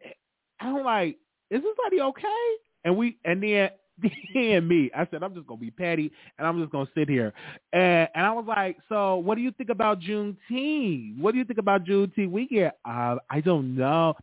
I'm 0.59 0.83
like, 0.83 1.17
is 1.49 1.61
this 1.61 1.75
lady 1.83 2.01
okay? 2.01 2.55
And 2.83 2.97
we 2.97 3.17
and 3.25 3.41
then 3.41 3.69
and 4.35 4.67
me. 4.67 4.89
I 4.95 5.07
said, 5.09 5.23
I'm 5.23 5.35
just 5.35 5.47
gonna 5.47 5.59
be 5.59 5.71
petty 5.71 6.11
and 6.37 6.47
I'm 6.47 6.59
just 6.59 6.71
gonna 6.71 6.89
sit 6.95 7.09
here. 7.09 7.33
And 7.73 8.09
and 8.15 8.25
I 8.25 8.31
was 8.31 8.45
like, 8.47 8.77
so 8.89 9.17
what 9.17 9.35
do 9.35 9.41
you 9.41 9.51
think 9.51 9.69
about 9.69 9.99
Juneteenth? 9.99 11.19
What 11.19 11.33
do 11.33 11.37
you 11.37 11.45
think 11.45 11.59
about 11.59 11.85
Juneteenth 11.85 12.31
weekend? 12.31 12.71
Uh, 12.85 13.17
I 13.29 13.41
don't 13.43 13.75
know. 13.75 14.15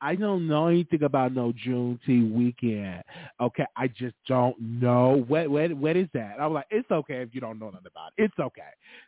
I 0.00 0.14
don't 0.14 0.46
know 0.46 0.68
anything 0.68 1.02
about 1.02 1.34
no 1.34 1.52
Juneteenth 1.52 2.32
weekend. 2.32 3.02
Okay, 3.40 3.64
I 3.76 3.88
just 3.88 4.14
don't 4.26 4.58
know. 4.60 5.24
What 5.28 5.48
what 5.50 5.72
what 5.74 5.96
is 5.96 6.08
that? 6.14 6.36
I 6.40 6.46
was 6.46 6.54
like, 6.56 6.66
it's 6.70 6.90
okay 6.90 7.22
if 7.22 7.34
you 7.34 7.40
don't 7.40 7.58
know 7.58 7.70
nothing 7.70 7.88
about 7.90 8.12
it. 8.16 8.24
It's 8.24 8.38
okay. 8.38 8.62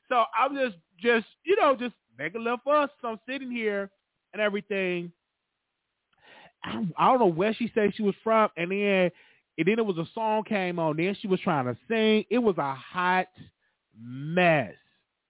So 0.09 0.25
I'm 0.39 0.55
just 0.55 0.77
just 1.01 1.27
you 1.45 1.57
know 1.57 1.77
just 1.77 1.95
making 2.19 2.41
a 2.41 2.45
little 2.45 2.61
fuss. 2.65 2.91
So 3.03 3.09
I'm 3.09 3.21
sitting 3.29 3.51
here 3.51 3.91
and 4.33 4.41
everything. 4.43 5.13
I, 6.65 6.87
I 6.97 7.07
don't 7.07 7.21
know 7.21 7.27
where 7.27 7.55
she 7.55 7.71
said 7.75 7.93
she 7.95 8.03
was 8.03 8.15
from, 8.25 8.51
and 8.57 8.71
then 8.71 9.11
and 9.59 9.67
then 9.67 9.79
it 9.79 9.87
was 9.87 9.99
a 9.99 10.07
song 10.15 10.45
came 10.45 10.79
on. 10.79 10.97
Then 10.97 11.17
she 11.21 11.29
was 11.29 11.41
trying 11.41 11.67
to 11.67 11.77
sing. 11.89 12.25
It 12.31 12.39
was 12.39 12.57
a 12.59 12.75
hot 12.75 13.27
mess. 14.01 14.75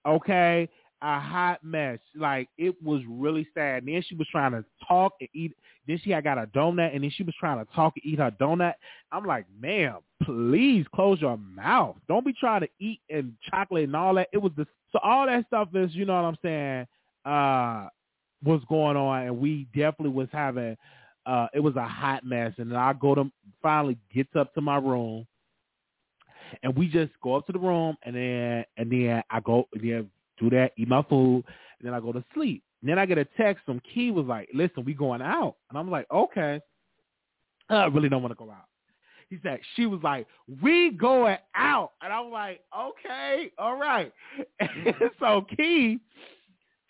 Okay. 0.05 0.69
A 1.01 1.19
hot 1.19 1.63
mess. 1.63 1.99
Like 2.15 2.49
it 2.57 2.81
was 2.83 3.01
really 3.07 3.47
sad. 3.53 3.83
And 3.83 3.93
then 3.93 4.03
she 4.07 4.15
was 4.15 4.27
trying 4.31 4.51
to 4.53 4.63
talk 4.87 5.13
and 5.19 5.29
eat. 5.33 5.55
Then 5.87 5.99
she 6.03 6.11
had 6.11 6.25
got 6.25 6.37
a 6.37 6.47
donut, 6.47 6.93
and 6.93 7.03
then 7.03 7.11
she 7.15 7.23
was 7.23 7.35
trying 7.39 7.63
to 7.65 7.73
talk 7.73 7.93
and 7.95 8.05
eat 8.05 8.19
her 8.19 8.31
donut. 8.31 8.73
I'm 9.11 9.25
like, 9.25 9.45
ma'am, 9.61 9.99
please 10.23 10.85
close 10.93 11.21
your 11.21 11.37
mouth. 11.37 11.95
Don't 12.09 12.25
be 12.25 12.33
trying 12.33 12.61
to 12.61 12.67
eat 12.79 12.99
and 13.09 13.33
chocolate 13.49 13.85
and 13.85 13.95
all 13.95 14.13
that. 14.15 14.27
It 14.33 14.37
was 14.39 14.51
the 14.57 14.67
so 14.91 14.99
all 15.03 15.25
that 15.27 15.45
stuff 15.47 15.69
is, 15.73 15.93
you 15.93 16.05
know 16.05 16.21
what 16.21 16.27
I'm 16.27 16.37
saying, 16.41 16.87
uh, 17.25 17.89
was 18.43 18.61
going 18.69 18.97
on, 18.97 19.23
and 19.23 19.39
we 19.39 19.67
definitely 19.75 20.09
was 20.09 20.29
having. 20.31 20.77
Uh, 21.25 21.47
it 21.53 21.59
was 21.59 21.75
a 21.75 21.85
hot 21.85 22.23
mess, 22.23 22.53
and 22.57 22.71
then 22.71 22.77
I 22.77 22.93
go 22.93 23.13
to 23.13 23.29
finally 23.61 23.97
gets 24.13 24.33
up 24.35 24.53
to 24.53 24.61
my 24.61 24.77
room, 24.77 25.27
and 26.63 26.75
we 26.75 26.87
just 26.87 27.11
go 27.21 27.35
up 27.35 27.45
to 27.47 27.51
the 27.51 27.59
room, 27.59 27.97
and 28.03 28.15
then 28.15 28.65
and 28.77 28.91
then 28.91 29.23
I 29.29 29.39
go, 29.41 29.67
and 29.73 29.83
then 29.83 30.09
do 30.39 30.49
that, 30.51 30.71
eat 30.77 30.87
my 30.87 31.03
food, 31.03 31.43
and 31.79 31.87
then 31.87 31.93
I 31.93 31.99
go 31.99 32.11
to 32.11 32.23
sleep. 32.33 32.63
And 32.81 32.89
then 32.89 32.99
I 32.99 33.05
get 33.05 33.17
a 33.17 33.25
text 33.25 33.65
from 33.65 33.81
Key 33.93 34.11
was 34.11 34.25
like, 34.25 34.49
"Listen, 34.53 34.85
we 34.85 34.93
going 34.93 35.21
out," 35.21 35.55
and 35.69 35.77
I'm 35.77 35.89
like, 35.89 36.05
"Okay." 36.11 36.59
I 37.69 37.85
really 37.85 38.09
don't 38.09 38.21
want 38.21 38.31
to 38.31 38.43
go 38.43 38.49
out. 38.49 38.65
He 39.29 39.39
said 39.43 39.59
she 39.75 39.85
was 39.87 40.01
like, 40.03 40.27
"We 40.61 40.91
going 40.91 41.37
out," 41.55 41.91
and 42.01 42.13
I'm 42.13 42.31
like, 42.31 42.61
"Okay, 42.77 43.51
all 43.57 43.77
right." 43.77 44.13
So 45.19 45.45
Key, 45.55 45.99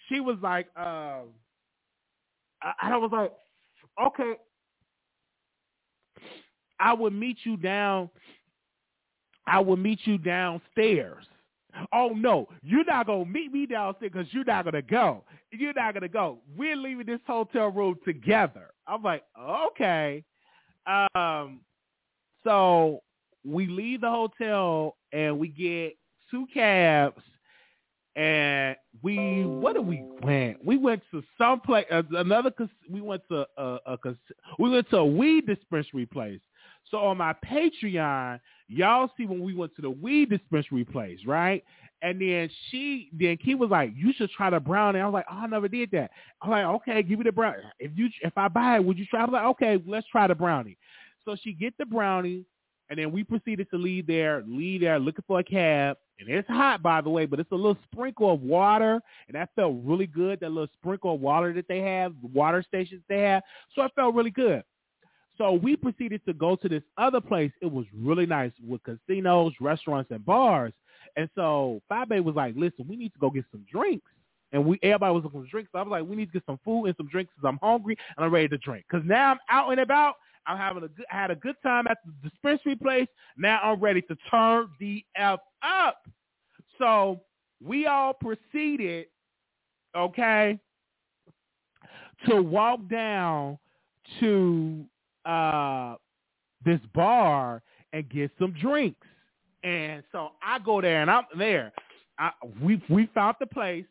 she 0.07 0.19
was 0.19 0.37
like, 0.41 0.67
um, 0.75 1.29
and 2.81 2.93
I 2.93 2.97
was 2.97 3.11
like, 3.11 3.31
"Okay." 4.01 4.33
I 6.79 6.93
would 6.93 7.13
meet 7.13 7.37
you 7.43 7.57
down. 7.57 8.09
I 9.47 9.59
will 9.59 9.77
meet 9.77 9.99
you 10.03 10.17
downstairs. 10.17 11.25
Oh 11.93 12.09
no, 12.09 12.47
you're 12.63 12.85
not 12.85 13.07
gonna 13.07 13.25
meet 13.25 13.51
me 13.51 13.65
downstairs 13.65 14.11
because 14.13 14.33
you're 14.33 14.45
not 14.45 14.65
gonna 14.65 14.81
go. 14.81 15.23
You're 15.51 15.73
not 15.73 15.93
gonna 15.93 16.07
go. 16.07 16.39
We're 16.55 16.75
leaving 16.75 17.05
this 17.05 17.19
hotel 17.25 17.67
room 17.69 17.95
together. 18.05 18.71
I'm 18.87 19.03
like, 19.03 19.23
okay. 19.39 20.23
Um, 20.85 21.61
so 22.43 23.01
we 23.45 23.67
leave 23.67 24.01
the 24.01 24.09
hotel 24.09 24.95
and 25.11 25.37
we 25.37 25.49
get 25.49 25.97
two 26.31 26.47
cabs 26.53 27.21
and 28.15 28.75
we 29.03 29.45
what 29.45 29.75
did 29.75 29.85
we 29.85 30.03
went? 30.23 30.65
We 30.65 30.77
went 30.77 31.03
to 31.11 31.21
some 31.37 31.61
place 31.61 31.85
uh, 31.91 32.01
another. 32.11 32.51
We 32.89 32.99
went 32.99 33.21
to 33.29 33.45
a, 33.57 33.79
a, 33.85 33.97
a 34.03 34.15
we 34.57 34.71
went 34.71 34.89
to 34.89 34.97
a 34.97 35.05
weed 35.05 35.45
dispensary 35.45 36.07
place. 36.07 36.39
So 36.89 36.97
on 36.97 37.17
my 37.17 37.35
Patreon, 37.45 38.39
y'all 38.67 39.11
see 39.17 39.25
when 39.25 39.41
we 39.41 39.53
went 39.53 39.75
to 39.75 39.81
the 39.81 39.89
weed 39.89 40.29
dispensary 40.29 40.85
place, 40.85 41.19
right? 41.25 41.63
And 42.01 42.21
then 42.21 42.49
she, 42.69 43.09
then 43.11 43.37
Key 43.37 43.55
was 43.55 43.71
like, 43.71 43.91
"You 43.95 44.13
should 44.13 44.29
try 44.31 44.49
the 44.49 44.59
brownie." 44.59 44.99
I 44.99 45.05
was 45.05 45.13
like, 45.13 45.25
"Oh, 45.31 45.37
I 45.37 45.47
never 45.47 45.67
did 45.67 45.89
that." 45.91 46.11
I'm 46.41 46.51
like, 46.51 46.65
"Okay, 46.65 47.01
give 47.01 47.19
me 47.19 47.23
the 47.23 47.31
brownie. 47.31 47.63
If 47.79 47.91
you, 47.95 48.09
if 48.21 48.37
I 48.37 48.47
buy 48.47 48.75
it, 48.75 48.83
would 48.83 48.99
you 48.99 49.05
try?" 49.05 49.21
I 49.21 49.25
was 49.25 49.33
like, 49.33 49.45
"Okay, 49.45 49.81
let's 49.85 50.07
try 50.07 50.27
the 50.27 50.35
brownie." 50.35 50.77
So 51.25 51.35
she 51.41 51.53
get 51.53 51.73
the 51.77 51.85
brownie, 51.85 52.45
and 52.89 52.99
then 52.99 53.11
we 53.11 53.23
proceeded 53.23 53.69
to 53.71 53.77
leave 53.77 54.05
there, 54.07 54.43
leave 54.47 54.81
there, 54.81 54.99
looking 54.99 55.25
for 55.27 55.39
a 55.39 55.43
cab. 55.43 55.97
And 56.19 56.29
it's 56.29 56.47
hot, 56.47 56.81
by 56.81 57.01
the 57.01 57.09
way, 57.09 57.25
but 57.25 57.39
it's 57.39 57.51
a 57.51 57.55
little 57.55 57.77
sprinkle 57.91 58.33
of 58.33 58.41
water, 58.41 59.01
and 59.27 59.35
that 59.35 59.49
felt 59.55 59.75
really 59.83 60.07
good. 60.07 60.39
That 60.39 60.51
little 60.51 60.69
sprinkle 60.73 61.15
of 61.15 61.21
water 61.21 61.53
that 61.53 61.67
they 61.67 61.79
have, 61.79 62.13
the 62.21 62.27
water 62.27 62.63
stations 62.67 63.03
they 63.07 63.21
have. 63.21 63.43
So 63.75 63.83
it 63.83 63.91
felt 63.95 64.15
really 64.15 64.31
good. 64.31 64.63
So 65.37 65.53
we 65.53 65.75
proceeded 65.75 66.21
to 66.25 66.33
go 66.33 66.55
to 66.55 66.69
this 66.69 66.83
other 66.97 67.21
place. 67.21 67.51
It 67.61 67.71
was 67.71 67.85
really 67.93 68.25
nice 68.25 68.51
with 68.65 68.81
casinos, 68.83 69.53
restaurants, 69.59 70.11
and 70.11 70.25
bars. 70.25 70.73
And 71.15 71.29
so 71.35 71.81
Fabe 71.91 72.23
was 72.23 72.35
like, 72.35 72.55
listen, 72.55 72.85
we 72.87 72.95
need 72.95 73.13
to 73.13 73.19
go 73.19 73.29
get 73.29 73.45
some 73.51 73.65
drinks. 73.71 74.09
And 74.51 74.65
we 74.65 74.79
everybody 74.81 75.13
was 75.13 75.23
looking 75.23 75.43
for 75.43 75.49
drinks. 75.49 75.71
So 75.71 75.79
I 75.79 75.83
was 75.83 75.91
like, 75.91 76.05
we 76.05 76.15
need 76.15 76.27
to 76.27 76.31
get 76.31 76.45
some 76.45 76.59
food 76.63 76.85
and 76.85 76.95
some 76.95 77.07
drinks 77.07 77.33
because 77.35 77.47
I'm 77.47 77.59
hungry 77.61 77.97
and 78.15 78.25
I'm 78.25 78.31
ready 78.31 78.47
to 78.47 78.57
drink. 78.57 78.85
Because 78.89 79.05
now 79.05 79.31
I'm 79.31 79.39
out 79.49 79.71
and 79.71 79.79
about. 79.79 80.15
I'm 80.47 80.57
having 80.57 80.83
a 80.83 80.87
good, 80.87 81.05
I 81.11 81.15
had 81.15 81.31
a 81.31 81.35
good 81.35 81.57
time 81.61 81.87
at 81.87 81.97
the 82.05 82.29
dispensary 82.29 82.75
place. 82.75 83.07
Now 83.35 83.59
I'm 83.61 83.81
ready 83.81 84.01
to 84.03 84.15
turn 84.31 84.69
the 84.79 85.03
F 85.17 85.39
up. 85.61 86.01
So 86.77 87.19
we 87.61 87.85
all 87.85 88.13
proceeded, 88.13 89.07
okay, 89.95 90.57
to 92.27 92.41
walk 92.41 92.87
down 92.89 93.57
to 94.21 94.85
uh, 95.27 95.95
this 96.65 96.79
bar 96.93 97.61
and 97.93 98.09
get 98.09 98.31
some 98.39 98.53
drinks. 98.53 99.05
And 99.63 100.03
so 100.11 100.29
I 100.41 100.59
go 100.59 100.81
there 100.81 101.01
and 101.01 101.11
I'm 101.11 101.25
there. 101.37 101.73
I, 102.19 102.31
we 102.61 102.81
we 102.89 103.09
found 103.13 103.35
the 103.39 103.45
place, 103.45 103.85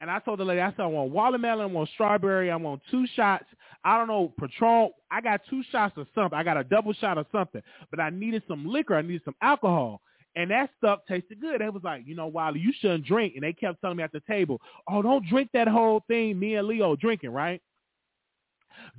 and 0.00 0.10
I 0.10 0.18
told 0.20 0.38
the 0.38 0.44
lady, 0.44 0.60
I 0.60 0.70
said, 0.70 0.80
I 0.80 0.86
want 0.86 1.10
watermelon, 1.10 1.70
I 1.70 1.72
want 1.72 1.90
strawberry, 1.94 2.50
I 2.50 2.56
want 2.56 2.80
two 2.90 3.06
shots. 3.14 3.44
I 3.84 3.98
don't 3.98 4.08
know, 4.08 4.32
Patron. 4.38 4.90
I 5.10 5.20
got 5.20 5.40
two 5.48 5.62
shots 5.70 5.96
of 5.96 6.06
something. 6.14 6.38
I 6.38 6.42
got 6.42 6.56
a 6.56 6.64
double 6.64 6.92
shot 6.94 7.18
of 7.18 7.26
something, 7.32 7.62
but 7.90 8.00
I 8.00 8.10
needed 8.10 8.42
some 8.46 8.66
liquor. 8.66 8.94
I 8.94 9.02
needed 9.02 9.22
some 9.24 9.36
alcohol. 9.42 10.00
And 10.36 10.50
that 10.50 10.70
stuff 10.78 11.00
tasted 11.08 11.40
good. 11.40 11.60
They 11.60 11.68
was 11.68 11.82
like, 11.82 12.02
you 12.06 12.14
know, 12.14 12.28
Wiley, 12.28 12.60
you 12.60 12.72
shouldn't 12.78 13.04
drink. 13.04 13.34
And 13.34 13.42
they 13.42 13.52
kept 13.52 13.80
telling 13.80 13.96
me 13.96 14.02
at 14.04 14.12
the 14.12 14.22
table, 14.28 14.60
oh, 14.88 15.02
don't 15.02 15.26
drink 15.26 15.50
that 15.54 15.66
whole 15.66 16.04
thing. 16.06 16.38
Me 16.38 16.54
and 16.54 16.68
Leo 16.68 16.94
drinking, 16.94 17.30
right? 17.30 17.60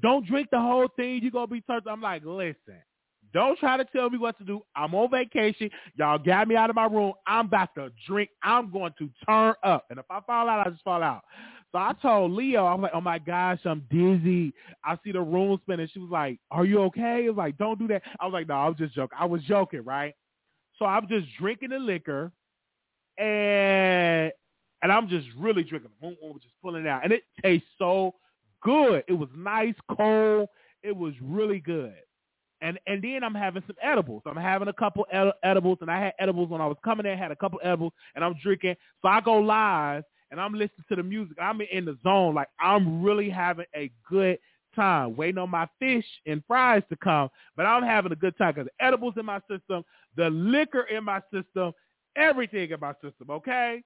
Don't 0.02 0.26
drink 0.26 0.50
the 0.52 0.60
whole 0.60 0.88
thing. 0.96 1.20
You're 1.22 1.32
going 1.32 1.48
to 1.48 1.54
be 1.54 1.62
turned. 1.62 1.84
I'm 1.88 2.02
like, 2.02 2.24
listen, 2.26 2.82
don't 3.34 3.58
try 3.60 3.78
to 3.78 3.86
tell 3.86 4.10
me 4.10 4.18
what 4.18 4.38
to 4.40 4.44
do. 4.44 4.62
I'm 4.76 4.94
on 4.94 5.10
vacation. 5.12 5.70
Y'all 5.96 6.18
got 6.18 6.48
me 6.48 6.56
out 6.56 6.70
of 6.70 6.76
my 6.76 6.86
room. 6.86 7.14
I'm 7.28 7.46
about 7.46 7.74
to 7.76 7.90
drink. 8.08 8.30
I'm 8.44 8.72
going 8.72 8.94
to 9.00 9.10
turn 9.26 9.54
up. 9.64 9.86
And 9.90 10.00
if 10.00 10.06
I 10.10 10.20
fall 10.22 10.50
out, 10.50 10.68
I 10.68 10.70
just 10.70 10.84
fall 10.84 11.02
out. 11.04 11.22
So 11.72 11.78
I 11.78 11.94
told 12.02 12.34
Leo, 12.34 12.66
I'm 12.66 12.82
like, 12.82 12.92
oh 12.94 13.00
my 13.00 13.18
gosh, 13.18 13.60
I'm 13.64 13.86
dizzy. 13.90 14.54
I 14.84 14.98
see 15.04 15.14
the 15.14 15.22
room 15.22 15.58
spinning. 15.64 15.88
She 15.94 16.00
was 16.00 16.10
like, 16.12 16.40
are 16.52 16.66
you 16.66 16.82
okay? 16.84 17.24
I 17.26 17.30
was 17.30 17.38
like, 17.38 17.58
don't 17.58 17.80
do 17.80 17.88
that. 17.88 18.02
I 18.20 18.26
was 18.26 18.34
like, 18.34 18.50
no, 18.50 18.56
I 18.56 18.68
was 18.68 18.78
just 18.78 18.94
joking. 18.94 19.18
I 19.18 19.26
was 19.26 19.42
joking, 19.44 19.84
right? 19.86 20.14
So 20.78 20.86
I'm 20.86 21.08
just 21.08 21.28
drinking 21.40 21.70
the 21.70 21.80
liquor 21.80 22.32
and 23.18 24.32
and 24.84 24.92
I'm 24.92 25.08
just 25.08 25.28
really 25.38 25.64
drinking. 25.64 25.92
I'm 26.04 26.16
just 26.42 26.56
pulling 26.62 26.88
out. 26.88 27.04
And 27.04 27.14
it 27.14 27.24
tastes 27.42 27.68
so 27.78 28.16
good. 28.62 29.04
It 29.08 29.14
was 29.14 29.30
nice, 29.36 29.76
cold. 29.96 30.50
It 30.84 30.96
was 30.96 31.14
really 31.22 31.60
good. 31.60 31.96
And 32.62 32.80
and 32.86 33.04
then 33.04 33.24
I'm 33.24 33.34
having 33.34 33.64
some 33.66 33.76
edibles. 33.82 34.22
I'm 34.26 34.36
having 34.36 34.68
a 34.68 34.74
couple 34.74 35.06
ed- 35.12 35.34
edibles, 35.44 35.80
and 35.82 35.90
I 35.90 36.00
had 36.00 36.14
edibles 36.20 36.50
when 36.50 36.62
I 36.62 36.68
was 36.68 36.78
coming 36.84 37.06
in. 37.06 37.18
Had 37.18 37.32
a 37.32 37.36
couple 37.36 37.60
edibles, 37.64 37.94
and 38.16 38.24
I'm 38.24 38.36
drinking. 38.42 38.76
So 39.02 39.08
I 39.08 39.20
go 39.22 39.40
live, 39.40 40.04
and 40.30 40.40
I'm 40.40 40.54
listening 40.54 40.86
to 40.90 40.96
the 40.96 41.04
music. 41.04 41.38
I'm 41.42 41.60
in 41.62 41.86
the 41.86 41.98
zone. 42.04 42.36
Like 42.36 42.50
I'm 42.60 43.02
really 43.02 43.30
having 43.30 43.66
a 43.76 43.92
good 44.08 44.38
time, 44.76 45.16
waiting 45.16 45.40
on 45.40 45.50
my 45.50 45.68
fish 45.80 46.06
and 46.26 46.44
fries 46.48 46.84
to 46.90 46.96
come. 46.98 47.30
But 47.58 47.66
I'm 47.66 47.84
having 47.84 48.12
a 48.12 48.16
good 48.16 48.38
time 48.38 48.54
because 48.54 48.70
the 48.78 48.86
edibles 48.86 49.16
in 49.18 49.26
my 49.26 49.40
system, 49.50 49.84
the 50.16 50.30
liquor 50.30 50.84
in 50.84 51.04
my 51.04 51.22
system, 51.34 51.74
everything 52.16 52.70
in 52.70 52.80
my 52.80 52.94
system. 53.04 53.30
Okay. 53.30 53.84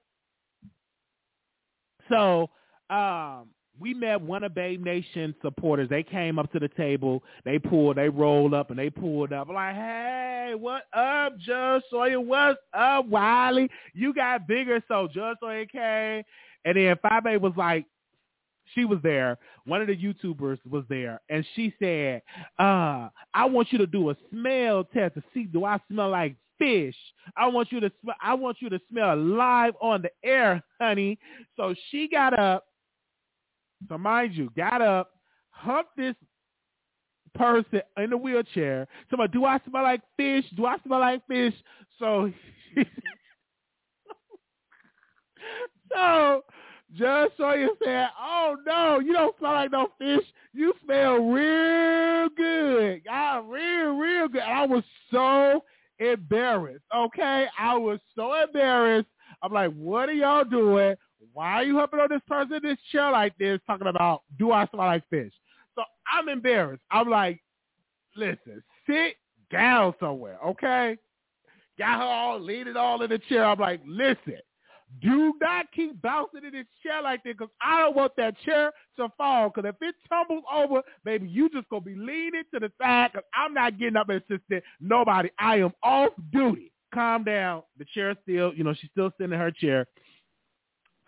So 2.08 2.50
um, 2.90 3.48
we 3.78 3.94
met 3.94 4.20
one 4.20 4.44
of 4.44 4.54
Babe 4.54 4.82
Nation 4.82 5.34
supporters. 5.42 5.88
They 5.88 6.02
came 6.02 6.38
up 6.38 6.50
to 6.52 6.58
the 6.58 6.68
table. 6.68 7.22
They 7.44 7.58
pulled, 7.58 7.96
they 7.96 8.08
rolled 8.08 8.54
up, 8.54 8.70
and 8.70 8.78
they 8.78 8.90
pulled 8.90 9.32
up. 9.32 9.48
I'm 9.48 9.54
like, 9.54 9.74
hey, 9.74 10.54
what 10.58 10.84
up, 10.92 11.38
Judge 11.38 11.82
Sawyer? 11.90 12.20
What's 12.20 12.58
up, 12.72 13.06
Wiley? 13.06 13.68
You 13.92 14.14
got 14.14 14.48
bigger, 14.48 14.82
so 14.88 15.08
Judge 15.12 15.36
Sawyer 15.40 15.66
came. 15.66 16.24
And 16.64 16.76
then 16.76 16.96
Fabe 17.04 17.40
was 17.40 17.52
like, 17.56 17.86
she 18.74 18.84
was 18.84 18.98
there. 19.02 19.38
One 19.64 19.80
of 19.80 19.86
the 19.86 19.96
YouTubers 19.96 20.58
was 20.68 20.84
there, 20.88 21.20
and 21.28 21.44
she 21.54 21.72
said, 21.78 22.22
uh, 22.58 23.08
"I 23.32 23.44
want 23.44 23.72
you 23.72 23.78
to 23.78 23.86
do 23.86 24.10
a 24.10 24.16
smell 24.30 24.84
test 24.84 25.14
to 25.14 25.22
see 25.32 25.44
do 25.44 25.64
I 25.64 25.78
smell 25.88 26.10
like 26.10 26.34
fish. 26.58 26.96
I 27.36 27.46
want 27.46 27.70
you 27.70 27.78
to 27.80 27.92
smell. 28.02 28.16
I 28.20 28.34
want 28.34 28.56
you 28.60 28.68
to 28.70 28.80
smell 28.90 29.16
live 29.16 29.74
on 29.80 30.02
the 30.02 30.10
air, 30.24 30.62
honey." 30.80 31.18
So 31.56 31.74
she 31.90 32.08
got 32.08 32.36
up 32.38 32.66
so 33.88 33.98
mind 33.98 34.34
you, 34.34 34.50
got 34.56 34.82
up, 34.82 35.12
humped 35.50 35.96
this 35.96 36.14
person 37.34 37.80
in 37.98 38.10
the 38.10 38.16
wheelchair. 38.16 38.86
Somebody, 39.10 39.32
do 39.32 39.44
I 39.44 39.58
smell 39.68 39.82
like 39.82 40.00
fish? 40.16 40.44
Do 40.56 40.66
I 40.66 40.76
smell 40.84 41.00
like 41.00 41.26
fish? 41.26 41.54
So, 41.98 42.30
so 45.92 46.44
Judge 46.94 47.30
Sawyer 47.36 47.68
said, 47.84 48.08
"Oh 48.18 48.56
no, 48.66 49.00
you 49.00 49.12
don't 49.12 49.36
smell 49.38 49.52
like 49.52 49.72
no 49.72 49.88
fish. 49.98 50.24
You 50.52 50.72
smell 50.84 51.14
real 51.16 52.28
good. 52.36 53.02
I 53.10 53.38
real, 53.44 53.96
real 53.96 54.28
good." 54.28 54.42
And 54.42 54.52
I 54.52 54.66
was 54.66 54.84
so 55.10 55.64
embarrassed. 55.98 56.84
Okay, 56.94 57.46
I 57.58 57.76
was 57.76 57.98
so 58.14 58.34
embarrassed. 58.40 59.08
I'm 59.42 59.52
like, 59.52 59.72
"What 59.74 60.08
are 60.08 60.12
y'all 60.12 60.44
doing? 60.44 60.96
Why 61.32 61.52
are 61.52 61.64
you 61.64 61.78
humping 61.78 62.00
on 62.00 62.08
this 62.10 62.20
person 62.26 62.54
in 62.54 62.62
this 62.62 62.78
chair 62.92 63.10
like 63.10 63.36
this, 63.38 63.60
talking 63.66 63.86
about 63.86 64.22
do 64.38 64.52
I 64.52 64.66
smell 64.68 64.86
like 64.86 65.08
fish? 65.10 65.32
So 65.74 65.82
I'm 66.10 66.28
embarrassed. 66.28 66.82
I'm 66.90 67.08
like, 67.08 67.40
listen, 68.16 68.62
sit 68.86 69.16
down 69.50 69.94
somewhere, 70.00 70.38
okay? 70.44 70.96
Got 71.78 71.98
her 71.98 72.04
all 72.04 72.40
leaning 72.40 72.76
all 72.76 73.02
in 73.02 73.10
the 73.10 73.18
chair. 73.28 73.44
I'm 73.44 73.58
like, 73.58 73.80
listen, 73.86 74.38
Do 75.02 75.34
not 75.40 75.66
keep 75.74 76.00
bouncing 76.00 76.44
in 76.44 76.52
this 76.52 76.66
chair 76.82 77.02
like 77.02 77.22
this 77.22 77.34
because 77.36 77.52
I 77.60 77.80
don't 77.80 77.96
want 77.96 78.12
that 78.16 78.34
chair 78.44 78.72
to 78.96 79.08
fall. 79.18 79.50
Because 79.50 79.68
if 79.68 79.76
it 79.82 79.94
tumbles 80.08 80.44
over, 80.52 80.80
baby, 81.04 81.28
you 81.28 81.50
just 81.50 81.68
going 81.68 81.82
to 81.82 81.90
be 81.90 81.96
leaning 81.96 82.44
to 82.54 82.60
the 82.60 82.72
side 82.80 83.10
because 83.12 83.26
I'm 83.34 83.52
not 83.52 83.78
getting 83.78 83.96
up 83.96 84.08
and 84.08 84.22
assisting 84.22 84.60
nobody. 84.80 85.28
I 85.38 85.56
am 85.56 85.72
off 85.82 86.12
duty. 86.32 86.72
Calm 86.94 87.24
down. 87.24 87.62
The 87.78 87.84
chair 87.92 88.14
still, 88.22 88.54
you 88.54 88.64
know, 88.64 88.72
she's 88.72 88.90
still 88.90 89.10
sitting 89.18 89.34
in 89.34 89.38
her 89.38 89.50
chair. 89.50 89.86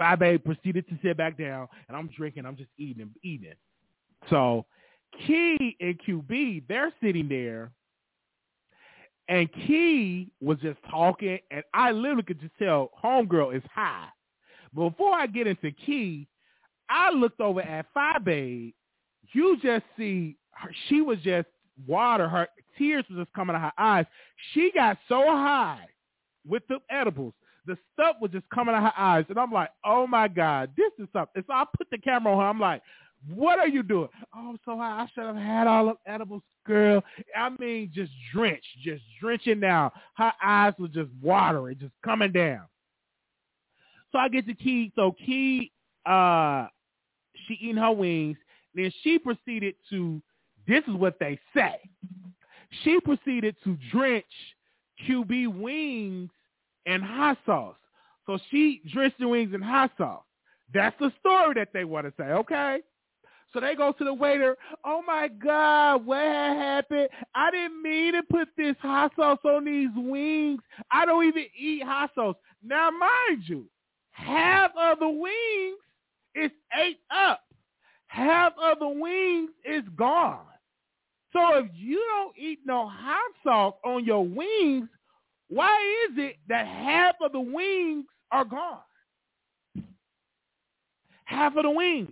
A 0.00 0.38
proceeded 0.38 0.88
to 0.88 0.98
sit 1.02 1.16
back 1.16 1.38
down, 1.38 1.68
and 1.88 1.96
I'm 1.96 2.08
drinking. 2.16 2.46
I'm 2.46 2.56
just 2.56 2.70
eating 2.78 3.10
eating. 3.22 3.54
So 4.30 4.66
Key 5.26 5.76
and 5.80 5.98
QB, 6.06 6.64
they're 6.68 6.92
sitting 7.02 7.28
there, 7.28 7.70
and 9.28 9.52
Key 9.52 10.30
was 10.40 10.58
just 10.58 10.78
talking, 10.90 11.38
and 11.50 11.62
I 11.74 11.90
literally 11.92 12.22
could 12.22 12.40
just 12.40 12.56
tell 12.58 12.90
homegirl 13.02 13.56
is 13.56 13.62
high. 13.74 14.08
Before 14.74 15.14
I 15.14 15.26
get 15.26 15.46
into 15.46 15.70
Key, 15.72 16.28
I 16.88 17.10
looked 17.10 17.40
over 17.40 17.60
at 17.60 17.86
A. 17.96 18.74
You 19.32 19.56
just 19.62 19.84
see 19.96 20.36
her, 20.52 20.70
she 20.88 21.00
was 21.00 21.18
just 21.20 21.48
water. 21.86 22.28
Her 22.28 22.48
tears 22.76 23.04
was 23.10 23.18
just 23.18 23.32
coming 23.34 23.56
out 23.56 23.62
her 23.62 23.72
eyes. 23.78 24.06
She 24.52 24.70
got 24.74 24.98
so 25.08 25.22
high 25.26 25.86
with 26.46 26.62
the 26.68 26.78
edibles 26.90 27.34
the 27.68 27.78
stuff 27.92 28.16
was 28.20 28.32
just 28.32 28.48
coming 28.48 28.74
out 28.74 28.78
of 28.78 28.92
her 28.92 28.98
eyes, 28.98 29.26
and 29.28 29.38
I'm 29.38 29.52
like, 29.52 29.68
oh 29.84 30.06
my 30.06 30.26
god, 30.26 30.70
this 30.76 30.90
is 30.98 31.06
something. 31.12 31.44
So 31.46 31.52
I 31.52 31.64
put 31.76 31.88
the 31.90 31.98
camera 31.98 32.32
on 32.32 32.40
her. 32.40 32.46
I'm 32.46 32.58
like, 32.58 32.82
what 33.34 33.58
are 33.58 33.68
you 33.68 33.82
doing? 33.82 34.08
Oh, 34.34 34.50
I'm 34.50 34.60
so 34.64 34.76
high. 34.76 35.02
I 35.02 35.06
should 35.14 35.24
have 35.24 35.36
had 35.36 35.66
all 35.66 35.90
of 35.90 35.98
edibles, 36.06 36.42
girl. 36.66 37.04
I 37.36 37.50
mean, 37.58 37.90
just 37.94 38.10
drenched, 38.32 38.66
just 38.82 39.02
drenching 39.20 39.60
down. 39.60 39.90
Her 40.14 40.32
eyes 40.42 40.72
were 40.78 40.88
just 40.88 41.10
watering, 41.22 41.78
just 41.78 41.92
coming 42.04 42.32
down. 42.32 42.62
So 44.12 44.18
I 44.18 44.28
get 44.28 44.46
to 44.46 44.54
Key. 44.54 44.92
So 44.96 45.14
Key, 45.24 45.70
uh, 46.06 46.68
she 47.46 47.54
eating 47.54 47.76
her 47.76 47.92
wings. 47.92 48.38
Then 48.74 48.90
she 49.02 49.18
proceeded 49.18 49.74
to. 49.90 50.22
This 50.66 50.84
is 50.86 50.94
what 50.94 51.18
they 51.18 51.38
say. 51.54 51.78
She 52.82 53.00
proceeded 53.00 53.56
to 53.64 53.76
drench 53.90 54.24
QB 55.06 55.58
wings 55.58 56.30
and 56.88 57.02
hot 57.02 57.38
sauce. 57.46 57.76
So 58.26 58.38
she 58.50 58.82
drenched 58.92 59.20
the 59.20 59.28
wings 59.28 59.54
in 59.54 59.62
hot 59.62 59.92
sauce. 59.96 60.24
That's 60.72 60.96
the 60.98 61.12
story 61.20 61.54
that 61.54 61.68
they 61.72 61.84
want 61.84 62.06
to 62.06 62.12
say, 62.20 62.30
okay? 62.30 62.80
So 63.52 63.60
they 63.60 63.74
go 63.74 63.92
to 63.92 64.04
the 64.04 64.12
waiter, 64.12 64.56
oh 64.84 65.02
my 65.06 65.28
God, 65.28 66.04
what 66.04 66.18
happened? 66.18 67.08
I 67.34 67.50
didn't 67.50 67.80
mean 67.82 68.12
to 68.14 68.22
put 68.22 68.48
this 68.56 68.76
hot 68.80 69.12
sauce 69.16 69.38
on 69.44 69.64
these 69.64 69.88
wings. 69.96 70.60
I 70.90 71.06
don't 71.06 71.24
even 71.26 71.46
eat 71.58 71.82
hot 71.82 72.10
sauce. 72.14 72.36
Now 72.62 72.90
mind 72.90 73.44
you, 73.46 73.64
half 74.10 74.72
of 74.78 74.98
the 74.98 75.08
wings 75.08 75.78
is 76.34 76.50
ate 76.78 77.00
up. 77.10 77.40
Half 78.08 78.52
of 78.62 78.78
the 78.80 78.88
wings 78.88 79.50
is 79.64 79.84
gone. 79.96 80.40
So 81.32 81.58
if 81.58 81.66
you 81.74 82.04
don't 82.10 82.36
eat 82.36 82.60
no 82.66 82.88
hot 82.88 83.32
sauce 83.44 83.74
on 83.84 84.04
your 84.04 84.26
wings, 84.26 84.88
why 85.48 86.06
is 86.08 86.18
it 86.18 86.36
that 86.48 86.66
half 86.66 87.16
of 87.20 87.32
the 87.32 87.40
wings 87.40 88.04
are 88.30 88.44
gone? 88.44 88.80
Half 91.24 91.56
of 91.56 91.64
the 91.64 91.70
wings. 91.70 92.10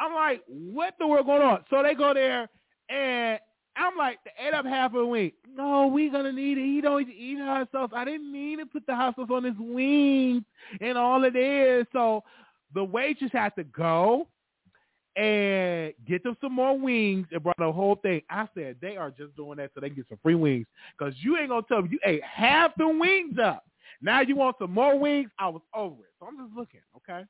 I'm 0.00 0.14
like, 0.14 0.42
what 0.46 0.94
the 0.98 1.06
world 1.06 1.26
going 1.26 1.42
on? 1.42 1.64
So 1.70 1.82
they 1.82 1.94
go 1.94 2.12
there 2.14 2.48
and 2.88 3.38
I'm 3.76 3.96
like, 3.96 4.18
they 4.24 4.48
ate 4.48 4.54
up 4.54 4.66
half 4.66 4.92
of 4.94 5.00
the 5.00 5.06
wing. 5.06 5.32
No, 5.54 5.86
we 5.86 6.10
gonna 6.10 6.32
need 6.32 6.58
it. 6.58 6.64
He 6.64 6.80
don't 6.80 7.08
eat 7.08 7.38
hot 7.38 7.68
sauce. 7.72 7.90
I 7.94 8.04
didn't 8.04 8.30
mean 8.30 8.58
to 8.58 8.66
put 8.66 8.86
the 8.86 8.94
hot 8.94 9.16
sauce 9.16 9.28
on 9.30 9.44
his 9.44 9.54
wings 9.58 10.42
and 10.80 10.98
all 10.98 11.24
it 11.24 11.36
is. 11.36 11.86
So 11.92 12.22
the 12.74 12.84
waitress 12.84 13.30
had 13.32 13.54
to 13.56 13.64
go 13.64 14.28
and 15.16 15.92
get 16.08 16.22
them 16.22 16.36
some 16.40 16.54
more 16.54 16.78
wings 16.78 17.26
and 17.32 17.42
brought 17.42 17.58
the 17.58 17.70
whole 17.70 17.96
thing. 17.96 18.22
I 18.30 18.48
said 18.54 18.76
they 18.80 18.96
are 18.96 19.10
just 19.10 19.36
doing 19.36 19.58
that 19.58 19.70
so 19.74 19.80
they 19.80 19.88
can 19.88 19.96
get 19.96 20.08
some 20.08 20.18
free 20.22 20.34
wings 20.34 20.66
because 20.96 21.14
you 21.20 21.36
ain't 21.36 21.50
gonna 21.50 21.62
tell 21.68 21.82
me 21.82 21.90
you 21.92 21.98
ate 22.04 22.22
half 22.24 22.72
the 22.76 22.88
wings 22.88 23.38
up. 23.42 23.64
Now 24.00 24.20
you 24.20 24.36
want 24.36 24.56
some 24.58 24.72
more 24.72 24.98
wings? 24.98 25.30
I 25.38 25.48
was 25.48 25.62
over 25.74 26.02
it. 26.02 26.12
So 26.18 26.26
I'm 26.26 26.36
just 26.38 26.56
looking, 26.56 26.80
okay? 26.96 27.24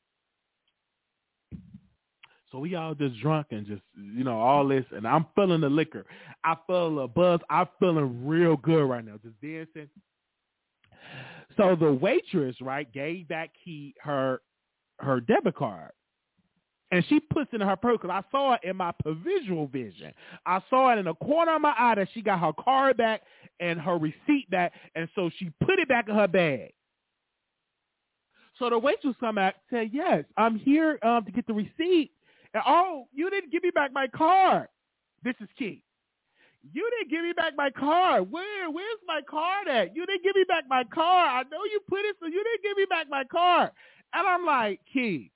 So 2.51 2.59
we 2.59 2.75
all 2.75 2.95
just 2.95 3.19
drunk 3.21 3.49
and 3.51 3.67
just, 3.67 3.83
you 3.97 4.25
know, 4.25 4.39
all 4.39 4.69
this, 4.69 4.85
and 4.95 5.09
I'm 5.09 5.27
feeling 5.35 5.63
the 5.63 5.71
liquor. 5.71 6.05
I 6.45 6.55
feel 6.67 7.01
a 7.01 7.09
buzz. 7.09 7.41
I'm 7.49 7.67
feeling 7.81 8.27
real 8.27 8.57
good 8.59 8.85
right 8.85 9.05
now, 9.05 9.19
just 9.23 9.41
dancing. 9.41 9.89
So 11.57 11.75
the 11.75 11.93
waitress, 11.93 12.57
right, 12.61 12.91
gave 12.93 13.29
back 13.29 13.51
key 13.65 13.95
her 14.03 14.41
her 14.99 15.21
debit 15.21 15.57
card 15.57 15.93
and 16.93 17.03
she 17.09 17.19
puts 17.19 17.51
in 17.55 17.61
her 17.63 17.75
purse 17.75 17.99
because 18.01 18.11
I 18.11 18.23
saw 18.31 18.53
it 18.53 18.61
in 18.65 18.77
my 18.77 18.93
visual 19.07 19.67
vision. 19.67 20.13
I 20.45 20.61
saw 20.69 20.93
it 20.93 20.99
in 20.99 21.07
the 21.07 21.15
corner 21.15 21.57
of 21.57 21.63
my 21.63 21.75
eye 21.77 21.95
that 21.97 22.09
she 22.13 22.21
got 22.21 22.39
her 22.39 22.53
card 22.53 22.99
back 22.99 23.23
and 23.61 23.81
her 23.81 23.97
receipt 23.97 24.49
back, 24.51 24.73
and 24.95 25.09
so 25.15 25.31
she 25.39 25.51
put 25.65 25.79
it 25.79 25.89
back 25.89 26.09
in 26.09 26.15
her 26.15 26.29
bag. 26.29 26.75
So 28.59 28.69
the 28.69 28.79
waitress 28.79 29.17
come 29.19 29.37
back 29.37 29.57
said, 29.71 29.91
"Yes, 29.93 30.25
I'm 30.37 30.59
here 30.59 30.99
um, 31.03 31.25
to 31.25 31.33
get 31.33 31.47
the 31.47 31.55
receipt." 31.55 32.13
And 32.53 32.63
oh, 32.67 33.09
you 33.15 33.31
didn't 33.31 33.51
give 33.51 33.63
me 33.63 33.71
back 33.71 33.93
my 33.95 34.07
card. 34.07 34.69
This 35.25 35.35
is 35.41 35.49
key. 35.59 35.83
You 36.75 36.89
didn't 36.99 37.11
give 37.11 37.25
me 37.25 37.33
back 37.33 37.55
my 37.57 37.71
card. 37.71 38.31
Where? 38.31 38.71
Where's 38.71 38.99
my 39.07 39.23
card 39.29 39.67
at? 39.67 39.97
You 39.97 40.05
didn't 40.05 40.23
give 40.23 40.37
me 40.37 40.45
back 40.47 40.65
my 40.69 40.85
card. 40.85 41.47
I 41.47 41.49
know 41.51 41.65
you 41.65 41.81
put 41.89 42.01
it, 42.01 42.17
so 42.21 42.27
you 42.27 42.45
didn't 42.45 42.63
give 42.63 42.77
me 42.77 42.85
back 42.85 43.07
my 43.09 43.25
card. 43.25 43.71
And 44.13 44.29
I'm 44.29 44.45
like, 44.45 44.81
Key, 44.93 45.33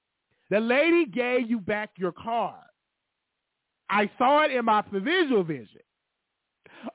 the 0.50 0.60
lady 0.60 1.06
gave 1.06 1.48
you 1.50 1.58
back 1.60 1.90
your 1.96 2.12
card. 2.12 2.54
I 3.88 4.10
saw 4.18 4.44
it 4.44 4.50
in 4.50 4.64
my 4.64 4.82
visual 4.92 5.42
vision. 5.42 5.80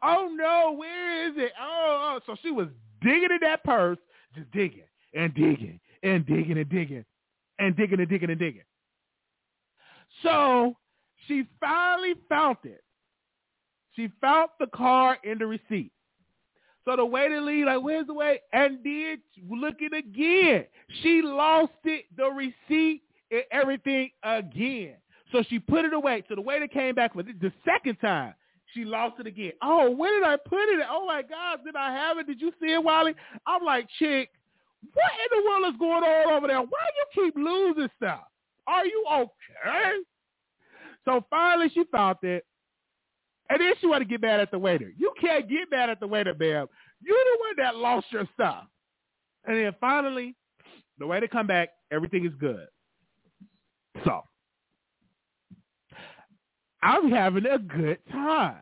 Oh 0.03 0.29
no, 0.33 0.75
where 0.77 1.29
is 1.29 1.33
it? 1.37 1.51
Oh, 1.59 2.17
oh, 2.17 2.19
so 2.25 2.35
she 2.41 2.51
was 2.51 2.67
digging 3.01 3.29
in 3.31 3.39
that 3.41 3.63
purse, 3.63 3.97
just 4.35 4.51
digging 4.51 4.83
and 5.13 5.33
digging 5.33 5.79
and 6.03 6.25
digging 6.25 6.57
and 6.57 6.69
digging 6.69 7.05
and 7.59 7.75
digging 7.75 7.99
and 7.99 8.09
digging 8.09 8.29
and 8.29 8.39
digging. 8.39 8.61
So 10.23 10.75
she 11.27 11.45
finally 11.59 12.13
found 12.29 12.57
it. 12.63 12.83
She 13.95 14.09
found 14.21 14.49
the 14.59 14.67
card 14.67 15.17
in 15.23 15.37
the 15.37 15.47
receipt. 15.47 15.91
So 16.85 16.95
the 16.95 17.05
waiter 17.05 17.41
leave 17.41 17.65
like, 17.65 17.81
where's 17.81 18.07
the 18.07 18.13
way? 18.13 18.39
And 18.53 18.83
did 18.83 19.19
looking 19.49 19.93
again. 19.93 20.65
She 21.03 21.21
lost 21.21 21.73
it, 21.83 22.05
the 22.17 22.29
receipt 22.29 23.03
everything 23.51 24.09
again. 24.23 24.95
So 25.31 25.43
she 25.49 25.59
put 25.59 25.85
it 25.85 25.93
away. 25.93 26.23
So 26.27 26.35
the 26.35 26.41
waiter 26.41 26.67
came 26.67 26.95
back 26.95 27.13
for 27.13 27.23
the 27.23 27.51
second 27.65 27.97
time. 27.97 28.33
She 28.73 28.85
lost 28.85 29.19
it 29.19 29.27
again. 29.27 29.51
Oh, 29.61 29.91
where 29.91 30.17
did 30.17 30.27
I 30.27 30.37
put 30.37 30.69
it? 30.69 30.79
Oh 30.89 31.05
my 31.05 31.21
God, 31.21 31.59
did 31.65 31.75
I 31.75 31.91
have 31.93 32.17
it? 32.17 32.27
Did 32.27 32.39
you 32.39 32.51
see 32.61 32.73
it, 32.73 32.83
Wally? 32.83 33.13
I'm 33.45 33.63
like, 33.63 33.87
chick, 33.99 34.29
what 34.93 35.11
in 35.11 35.37
the 35.37 35.49
world 35.49 35.73
is 35.73 35.79
going 35.79 36.03
on 36.03 36.33
over 36.33 36.47
there? 36.47 36.59
Why 36.59 36.65
do 36.65 37.21
you 37.21 37.25
keep 37.25 37.35
losing 37.35 37.89
stuff? 37.97 38.23
Are 38.67 38.85
you 38.85 39.05
okay? 39.11 39.97
So 41.05 41.25
finally 41.29 41.69
she 41.73 41.83
found 41.91 42.17
it. 42.23 42.45
And 43.49 43.59
then 43.59 43.73
she 43.81 43.87
wanted 43.87 44.05
to 44.05 44.09
get 44.09 44.21
mad 44.21 44.39
at 44.39 44.51
the 44.51 44.59
waiter. 44.59 44.93
You 44.97 45.11
can't 45.19 45.49
get 45.49 45.69
mad 45.69 45.89
at 45.89 45.99
the 45.99 46.07
waiter, 46.07 46.33
babe. 46.33 46.67
You're 47.01 47.17
the 47.17 47.37
one 47.39 47.55
that 47.57 47.75
lost 47.75 48.07
your 48.11 48.27
stuff. 48.33 48.63
And 49.45 49.57
then 49.57 49.75
finally, 49.81 50.35
the 50.99 51.07
waiter 51.07 51.27
come 51.27 51.47
back, 51.47 51.69
everything 51.91 52.25
is 52.25 52.31
good. 52.39 52.67
So 54.05 54.23
I'm 56.81 57.11
having 57.11 57.45
a 57.45 57.59
good 57.59 57.99
time. 58.11 58.61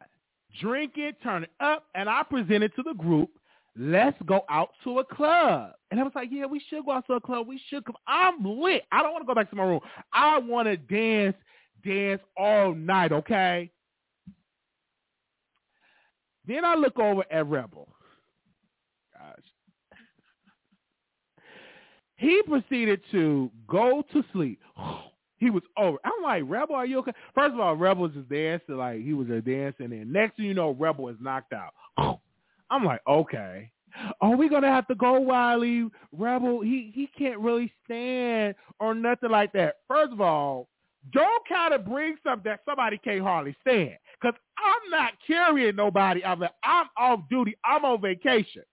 Drinking, 0.60 1.14
turning 1.24 1.50
up, 1.60 1.86
and 1.96 2.10
I 2.10 2.24
presented 2.24 2.76
to 2.76 2.84
the 2.84 2.94
group, 2.94 3.30
let's 3.78 4.18
go 4.26 4.42
out 4.50 4.72
to 4.84 5.00
a 5.00 5.06
club. 5.06 5.72
And 5.92 6.00
I 6.00 6.04
was 6.04 6.12
like, 6.16 6.30
yeah, 6.32 6.46
we 6.46 6.62
should 6.70 6.86
go 6.86 6.92
out 6.92 7.08
to 7.08 7.14
a 7.14 7.22
club. 7.22 7.48
We 7.48 7.62
should. 7.70 7.86
Cause 7.86 7.96
I'm 8.08 8.44
lit. 8.44 8.84
I 8.92 9.02
don't 9.02 9.14
want 9.14 9.24
to 9.24 9.28
go 9.28 9.36
back 9.36 9.50
to 9.52 9.56
my 9.56 9.64
room. 9.64 9.80
I 10.12 10.38
want 10.40 10.68
to 10.68 10.76
dance, 10.76 11.36
dance 11.86 12.22
all 12.36 12.74
night, 12.74 13.12
okay? 13.12 13.72
Then 16.46 16.66
I 16.66 16.76
look 16.76 16.98
over 17.00 17.24
at 17.32 17.46
Rebel. 17.48 17.88
Gosh. 19.14 19.38
He 22.18 22.42
proceeded 22.48 23.02
to 23.12 23.50
go 23.68 24.04
to 24.12 24.24
sleep. 24.34 24.60
He 25.40 25.50
was 25.50 25.64
over. 25.78 25.98
I'm 26.04 26.24
like, 26.24 26.44
Rebel, 26.46 26.76
are 26.76 26.86
you 26.86 27.00
okay? 27.00 27.14
First 27.34 27.54
of 27.54 27.60
all, 27.60 27.76
Rebel 27.76 28.04
was 28.04 28.12
just 28.14 28.30
dancing 28.30 28.78
like 28.78 29.02
he 29.02 29.14
was 29.14 29.30
a 29.30 29.42
dancing, 29.42 29.94
and 29.94 30.12
next 30.12 30.36
thing 30.38 30.46
you 30.46 30.54
know, 30.54 30.72
Rebel 30.72 31.08
is 31.10 31.18
knocked 31.20 31.54
out. 31.54 31.74
I'm 32.70 32.84
like, 32.84 33.02
okay. 33.08 33.72
Are 34.22 34.36
we 34.36 34.50
gonna 34.50 34.68
have 34.72 34.88
to 34.88 34.96
go, 34.96 35.20
Wiley? 35.20 35.90
Rebel, 36.12 36.62
he 36.62 36.92
he 36.94 37.10
can't 37.18 37.40
really 37.40 37.74
stand 37.86 38.56
or 38.80 38.94
nothing 38.94 39.32
like 39.32 39.52
that. 39.54 39.78
First 39.88 40.14
of 40.14 40.22
all, 40.22 40.68
don't 41.12 41.48
kind 41.48 41.74
of 41.74 41.86
bring 41.86 42.16
something 42.24 42.50
that 42.52 42.60
somebody 42.66 42.98
can't 42.98 43.22
hardly 43.22 43.56
stand. 43.62 43.98
Cause 44.22 44.34
I'm 44.58 44.92
not 44.92 45.14
carrying 45.26 45.76
nobody. 45.76 46.24
I'm 46.24 46.44
I'm 46.64 46.88
off 46.98 47.22
duty. 47.30 47.56
I'm 47.66 47.84
on 47.86 48.02
vacation. 48.02 48.64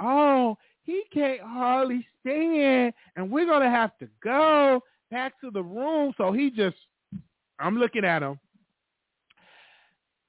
Oh, 0.00 0.56
he 0.82 1.04
can't 1.12 1.40
hardly 1.40 2.06
stand, 2.20 2.94
and 3.16 3.30
we're 3.30 3.46
gonna 3.46 3.70
have 3.70 3.96
to 3.98 4.08
go 4.22 4.82
back 5.10 5.40
to 5.40 5.50
the 5.50 5.62
room. 5.62 6.12
So 6.16 6.32
he 6.32 6.50
just, 6.50 6.76
I'm 7.58 7.78
looking 7.78 8.04
at 8.04 8.22
him. 8.22 8.38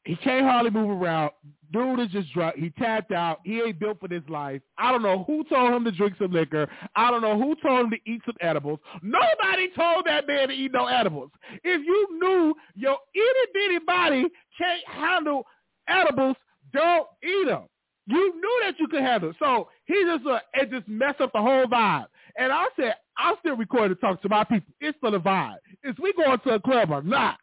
He 0.05 0.15
can't 0.15 0.45
hardly 0.45 0.71
move 0.71 0.89
around. 0.89 1.32
Dude 1.71 1.99
is 1.99 2.07
just 2.07 2.34
drunk. 2.34 2.55
He 2.55 2.71
tapped 2.71 3.11
out. 3.11 3.41
He 3.43 3.61
ain't 3.61 3.80
built 3.80 3.99
for 3.99 4.07
this 4.07 4.23
life. 4.27 4.61
I 4.77 4.91
don't 4.91 5.03
know 5.03 5.23
who 5.25 5.43
told 5.43 5.71
him 5.71 5.84
to 5.84 5.91
drink 5.91 6.15
some 6.17 6.32
liquor. 6.32 6.67
I 6.95 7.11
don't 7.11 7.21
know 7.21 7.38
who 7.38 7.55
told 7.61 7.86
him 7.86 7.91
to 7.91 7.97
eat 8.07 8.21
some 8.25 8.36
edibles. 8.41 8.80
Nobody 9.03 9.69
told 9.75 10.07
that 10.07 10.27
man 10.27 10.47
to 10.47 10.53
eat 10.53 10.71
no 10.71 10.88
edibles. 10.88 11.30
If 11.63 11.86
you 11.86 12.07
knew 12.19 12.55
your 12.73 12.97
itty 13.13 13.51
bitty 13.53 13.86
body 13.86 14.25
can't 14.57 14.88
handle 14.88 15.45
edibles, 15.88 16.38
don't 16.73 17.07
eat 17.23 17.47
them. 17.47 17.65
You 18.07 18.34
knew 18.34 18.61
that 18.63 18.80
you 18.80 18.88
could 18.88 19.01
handle 19.01 19.30
it. 19.30 19.36
So 19.38 19.69
he 19.86 20.03
just 20.05 20.25
uh, 20.25 20.39
it 20.55 20.71
just 20.71 20.88
messed 20.88 21.21
up 21.21 21.32
the 21.34 21.41
whole 21.41 21.65
vibe. 21.65 22.07
And 22.38 22.51
I 22.51 22.65
said, 22.75 22.95
I'll 23.17 23.38
still 23.39 23.57
record 23.57 23.91
and 23.91 23.99
talk 23.99 24.21
to 24.21 24.30
my 24.30 24.43
people. 24.43 24.73
It's 24.80 24.97
for 24.99 25.11
the 25.11 25.19
vibe. 25.19 25.57
Is 25.84 25.95
we 26.01 26.13
going 26.13 26.39
to 26.39 26.55
a 26.55 26.59
club 26.59 26.91
or 26.91 27.01
not? 27.01 27.38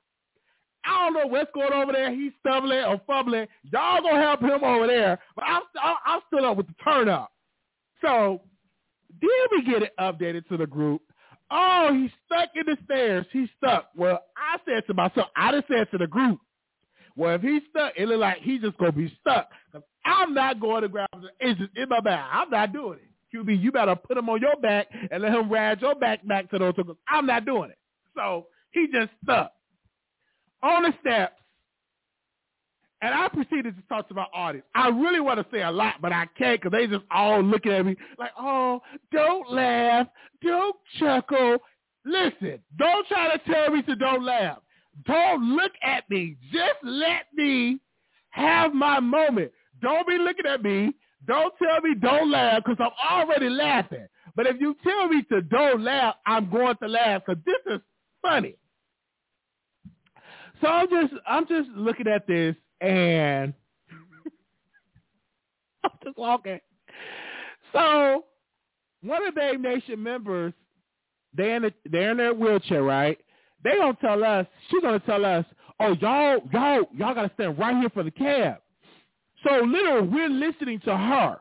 I 0.84 1.04
don't 1.04 1.14
know 1.14 1.26
what's 1.26 1.50
going 1.52 1.72
on 1.72 1.82
over 1.82 1.92
there. 1.92 2.14
He's 2.14 2.32
stumbling 2.40 2.84
or 2.84 3.00
fumbling. 3.06 3.48
Y'all 3.72 4.00
gonna 4.02 4.22
help 4.22 4.40
him 4.40 4.62
over 4.62 4.86
there, 4.86 5.18
but 5.34 5.44
I'm 5.44 5.62
I'm 6.04 6.20
still 6.28 6.46
up 6.46 6.56
with 6.56 6.68
the 6.68 6.74
turn 6.84 7.08
up. 7.08 7.32
So 8.00 8.42
then 9.20 9.30
we 9.50 9.64
get 9.64 9.82
it 9.82 9.92
updated 9.98 10.46
to 10.48 10.56
the 10.56 10.66
group. 10.66 11.02
Oh, 11.50 11.90
he's 11.92 12.10
stuck 12.26 12.50
in 12.54 12.66
the 12.66 12.76
stairs. 12.84 13.26
He's 13.32 13.48
stuck. 13.56 13.90
Well, 13.96 14.24
I 14.36 14.58
said 14.64 14.86
to 14.86 14.94
myself, 14.94 15.28
I 15.36 15.52
just 15.52 15.68
said 15.68 15.90
to 15.90 15.98
the 15.98 16.06
group, 16.06 16.40
well, 17.16 17.34
if 17.34 17.42
he's 17.42 17.62
stuck, 17.70 17.94
it 17.96 18.06
look 18.08 18.20
like 18.20 18.38
he's 18.42 18.60
just 18.60 18.78
gonna 18.78 18.92
be 18.92 19.16
stuck. 19.20 19.50
I'm 20.04 20.34
not 20.34 20.60
going 20.60 20.82
to 20.82 20.88
grab 20.88 21.08
the 21.14 21.30
it's 21.40 21.60
in 21.76 21.88
my 21.88 22.00
back. 22.00 22.28
I'm 22.32 22.50
not 22.50 22.72
doing 22.72 23.00
it. 23.00 23.10
QB, 23.36 23.62
you 23.62 23.72
better 23.72 23.96
put 23.96 24.16
him 24.16 24.28
on 24.28 24.40
your 24.40 24.56
back 24.56 24.88
and 25.10 25.22
let 25.22 25.32
him 25.32 25.50
ride 25.50 25.80
your 25.80 25.94
back 25.94 26.26
back 26.26 26.50
to 26.50 26.58
those. 26.58 26.74
I'm 27.08 27.26
not 27.26 27.44
doing 27.44 27.70
it. 27.70 27.78
So 28.14 28.46
he 28.70 28.86
just 28.92 29.10
stuck 29.22 29.52
on 30.62 30.84
the 30.84 30.94
steps, 31.00 31.34
and 33.02 33.14
I 33.14 33.28
proceeded 33.28 33.76
to 33.76 33.82
talk 33.88 34.08
to 34.08 34.14
my 34.14 34.26
audience. 34.32 34.66
I 34.74 34.88
really 34.88 35.20
want 35.20 35.38
to 35.38 35.46
say 35.54 35.62
a 35.62 35.70
lot, 35.70 35.96
but 36.00 36.12
I 36.12 36.26
can't 36.38 36.60
because 36.60 36.72
they 36.76 36.86
just 36.86 37.04
all 37.10 37.42
looking 37.42 37.72
at 37.72 37.84
me 37.84 37.96
like, 38.18 38.32
oh, 38.38 38.80
don't 39.12 39.52
laugh, 39.52 40.06
don't 40.42 40.76
chuckle. 40.98 41.58
Listen, 42.04 42.60
don't 42.78 43.06
try 43.08 43.36
to 43.36 43.52
tell 43.52 43.70
me 43.70 43.82
to 43.82 43.96
don't 43.96 44.24
laugh. 44.24 44.58
Don't 45.04 45.56
look 45.56 45.72
at 45.82 46.08
me. 46.08 46.36
Just 46.52 46.78
let 46.82 47.26
me 47.34 47.80
have 48.30 48.72
my 48.72 49.00
moment. 49.00 49.52
Don't 49.82 50.06
be 50.08 50.16
looking 50.16 50.46
at 50.46 50.62
me. 50.62 50.94
Don't 51.26 51.52
tell 51.58 51.80
me 51.82 51.94
don't 52.00 52.30
laugh 52.30 52.62
because 52.64 52.78
I'm 52.78 53.20
already 53.20 53.48
laughing. 53.48 54.06
But 54.34 54.46
if 54.46 54.60
you 54.60 54.76
tell 54.84 55.08
me 55.08 55.22
to 55.30 55.42
don't 55.42 55.82
laugh, 55.82 56.16
I'm 56.26 56.50
going 56.50 56.76
to 56.82 56.88
laugh 56.88 57.22
because 57.26 57.42
this 57.44 57.74
is 57.74 57.80
funny. 58.22 58.56
So 60.60 60.68
I'm 60.68 60.88
just 60.88 61.12
I'm 61.26 61.46
just 61.46 61.68
looking 61.70 62.08
at 62.08 62.26
this 62.26 62.56
and 62.80 63.52
I'm 65.84 65.90
just 66.04 66.16
walking. 66.16 66.60
So 67.72 68.24
one 69.02 69.26
of 69.26 69.34
the 69.34 69.58
Nation 69.58 70.02
members, 70.02 70.52
they 71.36 71.54
in 71.54 71.62
the, 71.62 71.72
they're 71.84 72.12
in 72.12 72.16
their 72.16 72.34
wheelchair, 72.34 72.82
right? 72.82 73.18
They 73.62 73.76
gonna 73.76 73.96
tell 74.00 74.22
us, 74.24 74.46
she's 74.70 74.82
gonna 74.82 75.00
tell 75.00 75.24
us, 75.24 75.44
oh 75.80 75.94
y'all, 76.00 76.38
y'all, 76.52 76.84
y'all 76.94 77.14
gotta 77.14 77.30
stand 77.34 77.58
right 77.58 77.76
here 77.76 77.90
for 77.90 78.02
the 78.02 78.10
cab. 78.10 78.58
So 79.46 79.60
literally 79.60 80.08
we're 80.08 80.28
listening 80.28 80.80
to 80.80 80.96
her. 80.96 81.38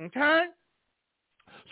Okay? 0.00 0.44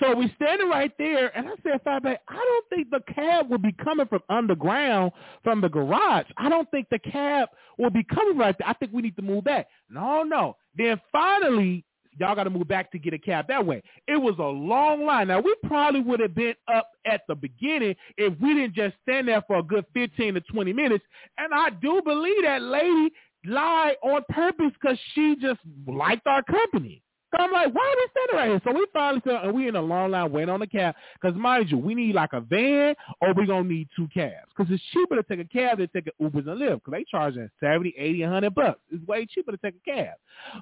So 0.01 0.15
we 0.17 0.33
standing 0.37 0.69
right 0.69 0.93
there, 0.99 1.37
and 1.37 1.47
I 1.49 1.53
said, 1.63 1.85
Fatback, 1.85 2.19
I 2.29 2.35
don't 2.35 2.69
think 2.71 2.91
the 2.91 3.01
cab 3.15 3.51
will 3.51 3.59
be 3.59 3.73
coming 3.73 4.07
from 4.07 4.21
underground 4.29 5.13
from 5.45 5.61
the 5.61 5.69
garage. 5.69 6.27
I 6.39 6.49
don't 6.49 6.69
think 6.71 6.89
the 6.91 6.99
cab 6.99 7.51
will 7.79 7.91
be 7.91 8.05
coming 8.05 8.39
right 8.39 8.57
there. 8.59 8.69
I 8.69 8.73
think 8.75 8.93
we 8.93 9.03
need 9.03 9.17
to 9.17 9.23
move 9.23 9.45
back. 9.45 9.69
No, 9.91 10.23
no. 10.23 10.57
Then 10.77 11.01
finally, 11.13 11.85
y'all 12.19 12.35
got 12.35 12.45
to 12.45 12.51
move 12.51 12.69
back 12.69 12.91
to 12.93 12.99
get 12.99 13.13
a 13.13 13.19
cab 13.19 13.47
that 13.49 13.65
way. 13.65 13.83
It 14.09 14.17
was 14.21 14.35
a 14.39 14.43
long 14.43 15.05
line. 15.05 15.29
Now, 15.29 15.41
we 15.41 15.55
probably 15.65 16.01
would 16.01 16.21
have 16.21 16.35
been 16.35 16.55
up 16.73 16.89
at 17.05 17.23
the 17.29 17.35
beginning 17.35 17.95
if 18.17 18.39
we 18.41 18.55
didn't 18.55 18.75
just 18.75 18.95
stand 19.03 19.29
there 19.29 19.43
for 19.47 19.59
a 19.59 19.63
good 19.63 19.85
15 19.95 20.35
to 20.35 20.41
20 20.41 20.73
minutes. 20.73 21.05
And 21.39 21.53
I 21.55 21.71
do 21.71 22.01
believe 22.03 22.43
that 22.45 22.63
lady 22.63 23.11
lied 23.47 23.97
on 24.03 24.23
purpose 24.29 24.73
because 24.81 24.99
she 25.15 25.37
just 25.41 25.61
liked 25.87 26.27
our 26.27 26.43
company. 26.43 27.03
So 27.35 27.43
I'm 27.43 27.51
like, 27.51 27.75
why 27.75 27.83
are 27.83 27.97
we 27.97 28.09
standing 28.11 28.37
right 28.37 28.49
here? 28.51 28.61
So 28.65 28.79
we 28.79 28.87
finally 28.93 29.23
said, 29.25 29.37
and 29.45 29.55
we 29.55 29.67
in 29.67 29.75
a 29.75 29.81
long 29.81 30.11
line 30.11 30.31
waiting 30.31 30.51
on 30.51 30.61
the 30.61 30.67
cab. 30.67 30.95
Because 31.15 31.35
mind 31.37 31.71
you, 31.71 31.79
we 31.79 31.95
need 31.95 32.15
like 32.15 32.35
a 32.35 32.41
van 32.41 32.95
or 33.23 33.33
we 33.33 33.47
going 33.47 33.65
to 33.65 33.73
need 33.73 33.89
two 33.97 34.07
cabs. 34.13 34.49
Because 34.55 34.71
it's 34.71 34.83
cheaper 34.93 35.17
to 35.17 35.23
take 35.23 35.41
a 35.41 35.49
cab 35.49 35.79
than 35.79 35.89
take 35.95 36.09
an 36.09 36.13
Ubers 36.21 36.47
and 36.47 36.61
Lyft. 36.61 36.83
Because 36.85 36.93
they 36.93 37.05
charging 37.11 37.49
70, 37.59 37.95
80, 37.97 38.23
100 38.23 38.55
bucks. 38.55 38.81
It's 38.91 39.07
way 39.07 39.25
cheaper 39.25 39.53
to 39.53 39.57
take 39.59 39.77
a 39.87 39.91
cab. 39.91 40.15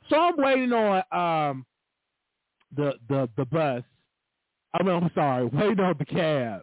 So 0.08 0.16
I'm 0.16 0.36
waiting 0.36 0.72
on 0.72 1.02
um 1.10 1.66
the 2.76 2.94
the 3.08 3.28
the 3.36 3.44
bus. 3.46 3.82
I 4.72 4.84
mean, 4.84 4.94
I'm 4.94 5.10
sorry, 5.12 5.46
waiting 5.46 5.80
on 5.80 5.96
the 5.98 6.04
cab. 6.04 6.62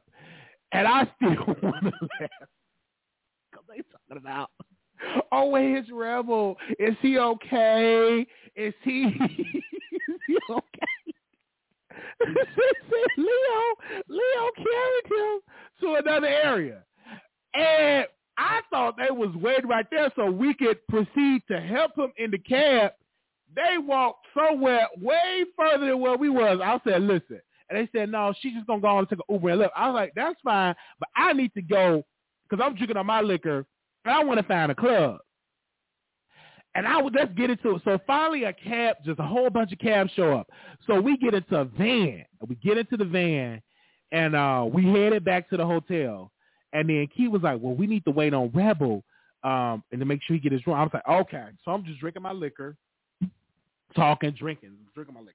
And 0.71 0.87
I 0.87 1.05
still 1.17 1.31
want 1.61 1.83
to 1.83 1.91
laugh. 2.21 2.29
Because 3.51 3.65
they 3.67 3.81
talking 3.91 4.17
about 4.17 4.51
Oh, 5.31 5.47
where's 5.49 5.87
Rebel? 5.91 6.57
Is 6.79 6.95
he 7.01 7.17
okay? 7.17 8.25
Is 8.55 8.73
he 8.83 9.03
is 9.03 10.19
he 10.27 10.37
okay? 10.49 11.13
Leo, 13.17 14.07
Leo 14.07 14.51
carried 14.55 15.05
him 15.05 15.39
to 15.81 15.95
another 15.95 16.27
area. 16.27 16.83
And 17.53 18.05
I 18.37 18.61
thought 18.69 18.97
they 18.97 19.11
was 19.11 19.35
waiting 19.35 19.67
right 19.67 19.85
there 19.89 20.11
so 20.15 20.29
we 20.29 20.53
could 20.53 20.85
proceed 20.87 21.41
to 21.49 21.59
help 21.59 21.97
him 21.97 22.11
in 22.17 22.31
the 22.31 22.37
cab. 22.37 22.91
They 23.55 23.77
walked 23.77 24.27
somewhere 24.35 24.87
way 24.99 25.45
further 25.55 25.87
than 25.87 25.99
where 25.99 26.17
we 26.17 26.29
was. 26.29 26.59
I 26.63 26.79
said, 26.83 27.01
listen. 27.01 27.41
And 27.69 27.77
they 27.77 27.89
said, 27.97 28.09
no, 28.11 28.33
she's 28.39 28.53
just 28.53 28.67
going 28.67 28.79
to 28.79 28.81
go 28.81 28.87
on 28.89 28.99
and 28.99 29.09
take 29.09 29.19
an 29.27 29.35
Uber 29.35 29.49
and 29.49 29.59
look. 29.59 29.71
I 29.75 29.89
was 29.89 29.95
like, 29.95 30.13
that's 30.15 30.39
fine, 30.43 30.75
but 30.99 31.09
I 31.15 31.33
need 31.33 31.53
to 31.55 31.61
go 31.61 32.03
because 32.47 32.63
I'm 32.63 32.75
drinking 32.75 32.97
on 32.97 33.05
my 33.05 33.21
liquor 33.21 33.65
I 34.09 34.23
want 34.23 34.39
to 34.39 34.45
find 34.45 34.71
a 34.71 34.75
club. 34.75 35.19
And 36.75 36.85
I 36.85 37.01
would 37.01 37.15
let's 37.15 37.33
get 37.33 37.49
into 37.49 37.75
it. 37.75 37.81
So 37.85 37.97
finally 38.05 38.43
a 38.43 38.53
cab, 38.53 38.97
just 39.03 39.19
a 39.19 39.23
whole 39.23 39.49
bunch 39.49 39.71
of 39.71 39.79
cabs 39.79 40.11
show 40.15 40.37
up. 40.37 40.47
So 40.85 41.01
we 41.01 41.17
get 41.17 41.33
into 41.33 41.55
a 41.59 41.65
van. 41.65 42.23
We 42.47 42.55
get 42.55 42.77
into 42.77 42.97
the 42.97 43.05
van 43.05 43.61
and 44.11 44.35
uh 44.35 44.65
we 44.71 44.85
headed 44.85 45.25
back 45.25 45.49
to 45.49 45.57
the 45.57 45.65
hotel. 45.65 46.31
And 46.73 46.87
then 46.87 47.07
Key 47.15 47.29
was 47.29 47.41
like, 47.41 47.59
Well, 47.59 47.73
we 47.73 47.87
need 47.87 48.05
to 48.05 48.11
wait 48.11 48.33
on 48.33 48.51
Rebel 48.53 49.03
um 49.43 49.83
and 49.91 49.99
to 49.99 50.05
make 50.05 50.21
sure 50.23 50.35
he 50.35 50.39
get 50.39 50.51
his 50.51 50.65
room. 50.67 50.75
I 50.77 50.83
was 50.83 50.91
like, 50.93 51.07
Okay. 51.07 51.45
So 51.65 51.71
I'm 51.71 51.83
just 51.83 51.99
drinking 51.99 52.21
my 52.21 52.31
liquor, 52.31 52.75
talking, 53.95 54.31
drinking, 54.31 54.77
drinking 54.93 55.15
my 55.15 55.21
liquor. 55.21 55.33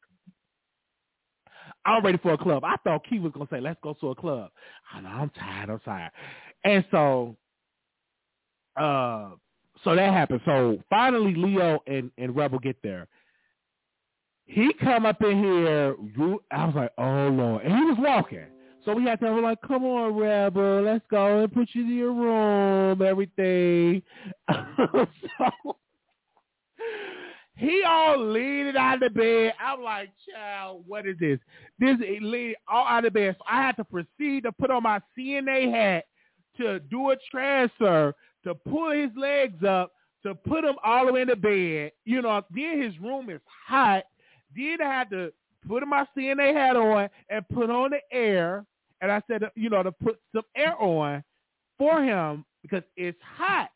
I'm 1.85 2.05
ready 2.05 2.19
for 2.19 2.35
a 2.35 2.39
club. 2.39 2.63
I 2.65 2.77
thought 2.85 3.05
Key 3.09 3.19
was 3.19 3.33
gonna 3.33 3.49
say, 3.51 3.61
Let's 3.61 3.81
go 3.83 3.95
to 3.95 4.11
a 4.11 4.15
club. 4.15 4.51
I 4.95 5.01
know 5.01 5.09
I'm 5.09 5.31
tired, 5.31 5.71
I'm 5.71 5.81
tired. 5.81 6.13
And 6.63 6.85
so 6.93 7.37
uh, 8.77 9.31
so 9.85 9.97
that 9.97 10.13
happened. 10.13 10.41
So 10.45 10.79
finally, 10.89 11.35
Leo 11.35 11.83
and, 11.87 12.11
and 12.19 12.35
Rebel 12.35 12.59
get 12.59 12.77
there. 12.83 13.09
He 14.45 14.73
come 14.81 15.07
up 15.07 15.23
in 15.23 15.43
here. 15.43 15.97
I 16.51 16.67
was 16.67 16.75
like, 16.75 16.93
oh 16.99 17.29
Lord, 17.29 17.65
and 17.65 17.75
he 17.75 17.85
was 17.85 17.97
walking. 17.99 18.47
So 18.85 18.95
we 18.95 19.05
had 19.05 19.21
to 19.21 19.27
have 19.27 19.43
like, 19.43 19.61
come 19.63 19.85
on, 19.85 20.17
Rebel, 20.17 20.83
let's 20.83 21.05
go 21.11 21.43
and 21.43 21.53
put 21.53 21.69
you 21.73 21.87
to 21.87 21.93
your 21.93 22.13
room, 22.13 23.01
everything. 23.01 24.03
so 24.77 25.77
he 27.57 27.83
all 27.87 28.19
leaning 28.19 28.77
out 28.77 28.95
of 28.95 29.01
the 29.01 29.11
bed. 29.11 29.55
I'm 29.61 29.83
like, 29.83 30.11
child, 30.29 30.85
what 30.87 31.07
is 31.07 31.17
this? 31.21 31.39
This 31.79 31.97
is 31.97 32.19
leaning 32.21 32.55
all 32.67 32.87
out 32.87 33.05
of 33.05 33.13
the 33.13 33.21
bed. 33.21 33.37
So 33.39 33.45
I 33.49 33.63
had 33.63 33.77
to 33.77 33.85
proceed 33.85 34.43
to 34.45 34.53
put 34.53 34.71
on 34.71 34.83
my 34.83 35.01
CNA 35.17 35.71
hat 35.71 36.05
to 36.57 36.81
do 36.81 37.11
a 37.11 37.17
transfer 37.31 38.15
to 38.45 38.55
pull 38.55 38.91
his 38.91 39.11
legs 39.17 39.63
up, 39.65 39.93
to 40.23 40.35
put 40.35 40.65
him 40.65 40.77
all 40.85 41.07
the 41.07 41.13
way 41.13 41.23
in 41.23 41.29
the 41.29 41.37
bed. 41.37 41.93
You 42.05 42.23
know, 42.23 42.43
then 42.51 42.81
his 42.81 42.99
room 43.01 43.31
is 43.31 43.41
hot. 43.67 44.05
Then 44.55 44.79
I 44.83 44.89
had 44.89 45.11
to 45.11 45.33
put 45.67 45.87
my 45.87 46.07
CNA 46.17 46.55
hat 46.55 46.77
on 46.77 47.09
and 47.29 47.49
put 47.49 47.71
on 47.71 47.91
the 47.91 48.01
air. 48.17 48.65
And 49.01 49.11
I 49.11 49.21
said, 49.27 49.43
you 49.57 49.69
know, 49.69 49.83
to 49.83 49.93
put 49.93 50.19
some 50.35 50.45
air 50.57 50.81
on 50.81 51.25
for 51.79 52.03
him 52.03 52.45
because 52.63 52.83
it's 52.97 53.19
hot. 53.37 53.71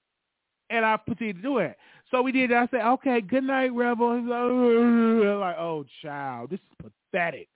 And 0.70 0.84
I 0.84 0.96
proceeded 0.96 1.36
to 1.36 1.42
do 1.42 1.58
it. 1.58 1.76
So 2.10 2.22
we 2.22 2.32
did. 2.32 2.52
I 2.52 2.68
said, 2.70 2.82
okay, 2.82 3.20
good 3.20 3.44
night, 3.44 3.72
Rebel. 3.72 4.16
He's 4.18 4.28
like, 4.28 4.40
like, 5.40 5.56
oh, 5.58 5.84
child, 6.02 6.50
this 6.50 6.60
is 6.60 6.90
pathetic. 7.12 7.48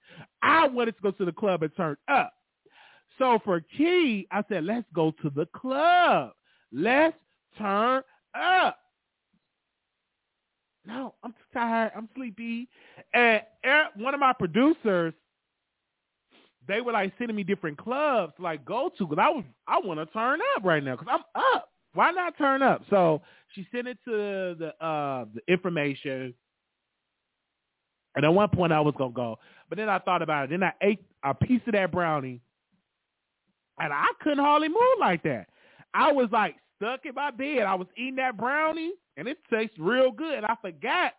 I 0.42 0.66
wanted 0.66 0.96
to 0.96 1.02
go 1.02 1.10
to 1.12 1.24
the 1.24 1.32
club 1.32 1.62
and 1.62 1.74
turn 1.76 1.96
up. 2.08 2.32
So 3.18 3.38
for 3.44 3.60
Key, 3.76 4.26
I 4.30 4.42
said, 4.48 4.64
let's 4.64 4.86
go 4.94 5.12
to 5.22 5.30
the 5.30 5.46
club. 5.46 6.32
Let's 6.72 7.16
turn 7.58 8.02
up. 8.34 8.78
no, 10.86 11.14
I'm 11.22 11.34
tired. 11.52 11.92
I'm 11.96 12.08
sleepy. 12.14 12.68
And 13.12 13.42
one 13.96 14.14
of 14.14 14.20
my 14.20 14.32
producers, 14.32 15.14
they 16.68 16.80
were 16.80 16.92
like 16.92 17.12
sending 17.18 17.36
me 17.36 17.42
different 17.42 17.78
clubs 17.78 18.32
to 18.36 18.42
like 18.42 18.64
go 18.64 18.90
to 18.98 19.06
because 19.06 19.22
I 19.22 19.30
was 19.30 19.44
I 19.66 19.80
want 19.80 19.98
to 20.00 20.06
turn 20.06 20.40
up 20.56 20.64
right 20.64 20.82
now 20.82 20.96
because 20.96 21.08
I'm 21.10 21.42
up. 21.54 21.70
Why 21.94 22.12
not 22.12 22.38
turn 22.38 22.62
up? 22.62 22.82
So 22.90 23.22
she 23.54 23.66
sent 23.74 23.88
it 23.88 23.98
to 24.04 24.54
the 24.58 24.72
uh 24.84 25.24
the 25.34 25.52
information. 25.52 26.34
And 28.14 28.24
at 28.24 28.32
one 28.32 28.48
point 28.48 28.72
I 28.72 28.80
was 28.80 28.94
gonna 28.96 29.12
go, 29.12 29.38
but 29.68 29.78
then 29.78 29.88
I 29.88 29.98
thought 29.98 30.22
about 30.22 30.44
it. 30.44 30.50
Then 30.50 30.62
I 30.62 30.72
ate 30.82 31.00
a 31.24 31.34
piece 31.34 31.60
of 31.66 31.72
that 31.72 31.92
brownie, 31.92 32.40
and 33.78 33.92
I 33.92 34.06
couldn't 34.20 34.38
hardly 34.38 34.68
move 34.68 34.78
like 35.00 35.22
that. 35.24 35.46
I 35.94 36.12
was 36.12 36.28
like 36.32 36.56
stuck 36.76 37.04
in 37.04 37.14
my 37.14 37.30
bed. 37.30 37.62
I 37.62 37.74
was 37.74 37.88
eating 37.96 38.16
that 38.16 38.36
brownie, 38.36 38.92
and 39.16 39.28
it 39.28 39.38
tastes 39.50 39.76
real 39.78 40.10
good. 40.10 40.44
I 40.44 40.54
forgot 40.60 41.12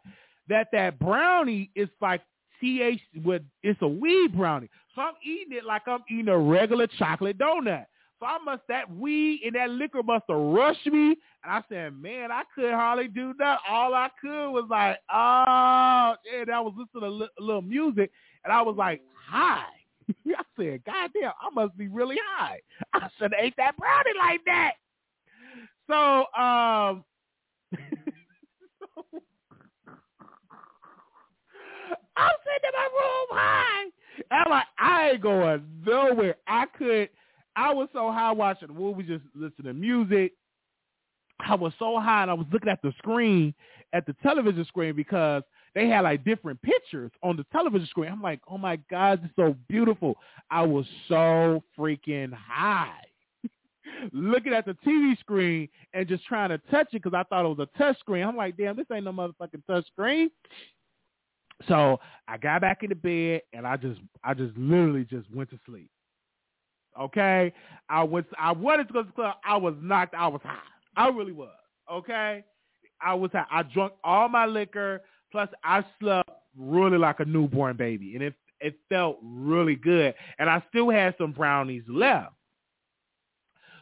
that 0.50 0.68
that 0.72 1.00
brownie 1.00 1.70
is 1.76 1.90
like 2.02 2.22
TH 2.60 3.02
with 3.24 3.42
it's 3.64 3.82
a 3.82 3.88
weed 3.88 4.36
brownie. 4.36 4.70
So 4.96 5.02
I'm 5.02 5.14
eating 5.24 5.58
it 5.58 5.66
like 5.66 5.84
I'm 5.88 6.04
eating 6.10 6.28
a 6.28 6.38
regular 6.38 6.88
chocolate 6.88 7.38
donut. 7.38 7.86
So 8.20 8.28
I 8.28 8.38
must 8.46 8.62
that 8.70 8.94
weed 8.96 9.42
and 9.46 9.56
that 9.56 9.72
liquor 9.72 10.04
must 10.04 10.26
have 10.30 10.38
rushed 10.38 10.86
me. 10.86 11.16
And 11.44 11.52
I 11.52 11.62
said, 11.70 12.00
man, 12.00 12.32
I 12.32 12.44
couldn't 12.54 12.74
hardly 12.74 13.08
do 13.08 13.34
that. 13.40 13.60
All 13.68 13.96
I 13.96 14.10
could 14.22 14.52
was 14.52 14.68
like, 14.70 15.00
oh, 15.12 16.16
and 16.40 16.52
I 16.52 16.62
was 16.62 16.74
listening 16.78 17.10
to 17.20 17.26
a, 17.40 17.44
little 17.44 17.64
music, 17.64 18.12
and 18.44 18.54
I 18.54 18.62
was 18.62 18.76
like, 18.78 19.02
high. 19.28 19.66
I 20.28 20.44
said, 20.58 20.84
God 20.86 21.10
damn, 21.20 21.32
I 21.42 21.50
must 21.54 21.78
be 21.78 21.88
really 21.88 22.18
high. 22.36 22.60
I 22.94 23.08
should 23.18 23.34
have 23.34 23.44
ate 23.44 23.56
that 23.58 23.78
brownie 23.78 24.12
like 24.18 24.42
that. 24.46 24.74
So, 25.90 25.96
um, 26.42 27.04
I'm 32.18 32.36
sitting 32.44 32.66
in 32.66 32.74
my 32.76 32.90
room 32.94 33.28
high. 33.32 33.86
I'm 34.30 34.50
like, 34.50 34.66
I 34.78 35.10
ain't 35.12 35.22
going 35.22 35.64
nowhere. 35.86 36.36
I 36.48 36.66
could 36.78 37.10
I 37.56 37.74
was 37.74 37.90
so 37.94 38.12
high 38.12 38.32
watching 38.32 38.70
movie, 38.74 39.04
just 39.04 39.24
listening 39.36 39.68
to 39.68 39.74
music. 39.74 40.34
I 41.40 41.56
was 41.56 41.74
so 41.80 42.00
high 42.00 42.22
and 42.22 42.32
I 42.32 42.36
was 42.36 42.46
looking 42.52 42.70
at 42.70 42.82
the 42.82 42.94
screen, 43.00 43.54
at 43.94 44.06
the 44.06 44.16
television 44.22 44.64
screen 44.66 44.96
because 44.96 45.44
they 45.74 45.88
had 45.88 46.02
like 46.02 46.24
different 46.26 46.62
pictures 46.62 47.12
on 47.24 47.38
the 47.38 47.46
television 47.52 47.88
screen. 47.88 48.12
I'm 48.12 48.22
like, 48.22 48.42
oh 48.50 48.58
my 48.58 48.78
God, 48.90 49.22
it's 49.24 49.36
so 49.36 49.56
beautiful. 49.70 50.18
I 50.50 50.64
was 50.64 50.86
so 51.08 51.64
freaking 51.78 52.34
high. 52.34 52.94
looking 54.14 54.54
at 54.54 54.66
the 54.66 54.76
TV 54.86 55.18
screen 55.20 55.70
and 55.94 56.08
just 56.08 56.26
trying 56.26 56.50
to 56.50 56.58
touch 56.70 56.88
it 56.94 57.04
because 57.04 57.14
I 57.14 57.24
thought 57.24 57.46
it 57.46 57.58
was 57.58 57.68
a 57.74 57.78
touch 57.78 57.98
screen. 58.00 58.24
I'm 58.24 58.36
like, 58.36 58.58
damn, 58.58 58.76
this 58.76 58.86
ain't 58.92 59.06
no 59.06 59.12
motherfucking 59.12 59.66
touch 59.68 59.86
screen. 59.88 60.30
So 61.68 62.00
I 62.28 62.38
got 62.38 62.62
back 62.62 62.84
into 62.84 62.96
bed 62.96 63.42
and 63.54 63.68
I 63.68 63.78
just 63.78 64.00
I 64.24 64.34
just 64.34 64.56
literally 64.58 65.06
just 65.06 65.34
went 65.34 65.50
to 65.52 65.60
sleep. 65.66 65.90
Okay, 67.00 67.54
I 67.90 68.04
was 68.04 68.26
I 68.38 68.52
wanted 68.52 68.88
to 68.88 68.94
go 68.94 69.02
to 69.04 69.08
the 69.08 69.14
club. 69.14 69.36
I 69.46 69.58
was 69.58 69.76
knocked. 69.82 70.16
I 70.16 70.28
was 70.28 70.42
high. 70.44 70.58
I 70.96 71.08
really 71.08 71.32
was. 71.32 71.54
Okay, 71.92 72.44
I 73.02 73.14
was 73.14 73.32
high. 73.32 73.46
I 73.52 73.64
drunk 73.64 73.94
all 74.04 74.28
my 74.28 74.46
liquor. 74.46 75.02
Plus, 75.32 75.50
I 75.64 75.84
slept 76.00 76.30
really 76.58 76.98
like 76.98 77.20
a 77.20 77.26
newborn 77.26 77.78
baby, 77.78 78.16
and 78.16 78.24
it 78.24 78.34
it 78.60 78.76
felt 78.90 79.18
really 79.24 79.76
good. 79.76 80.14
And 80.38 80.50
I 80.50 80.64
still 80.70 80.90
had 80.90 81.16
some 81.18 81.32
brownies 81.32 81.84
left. 81.88 82.34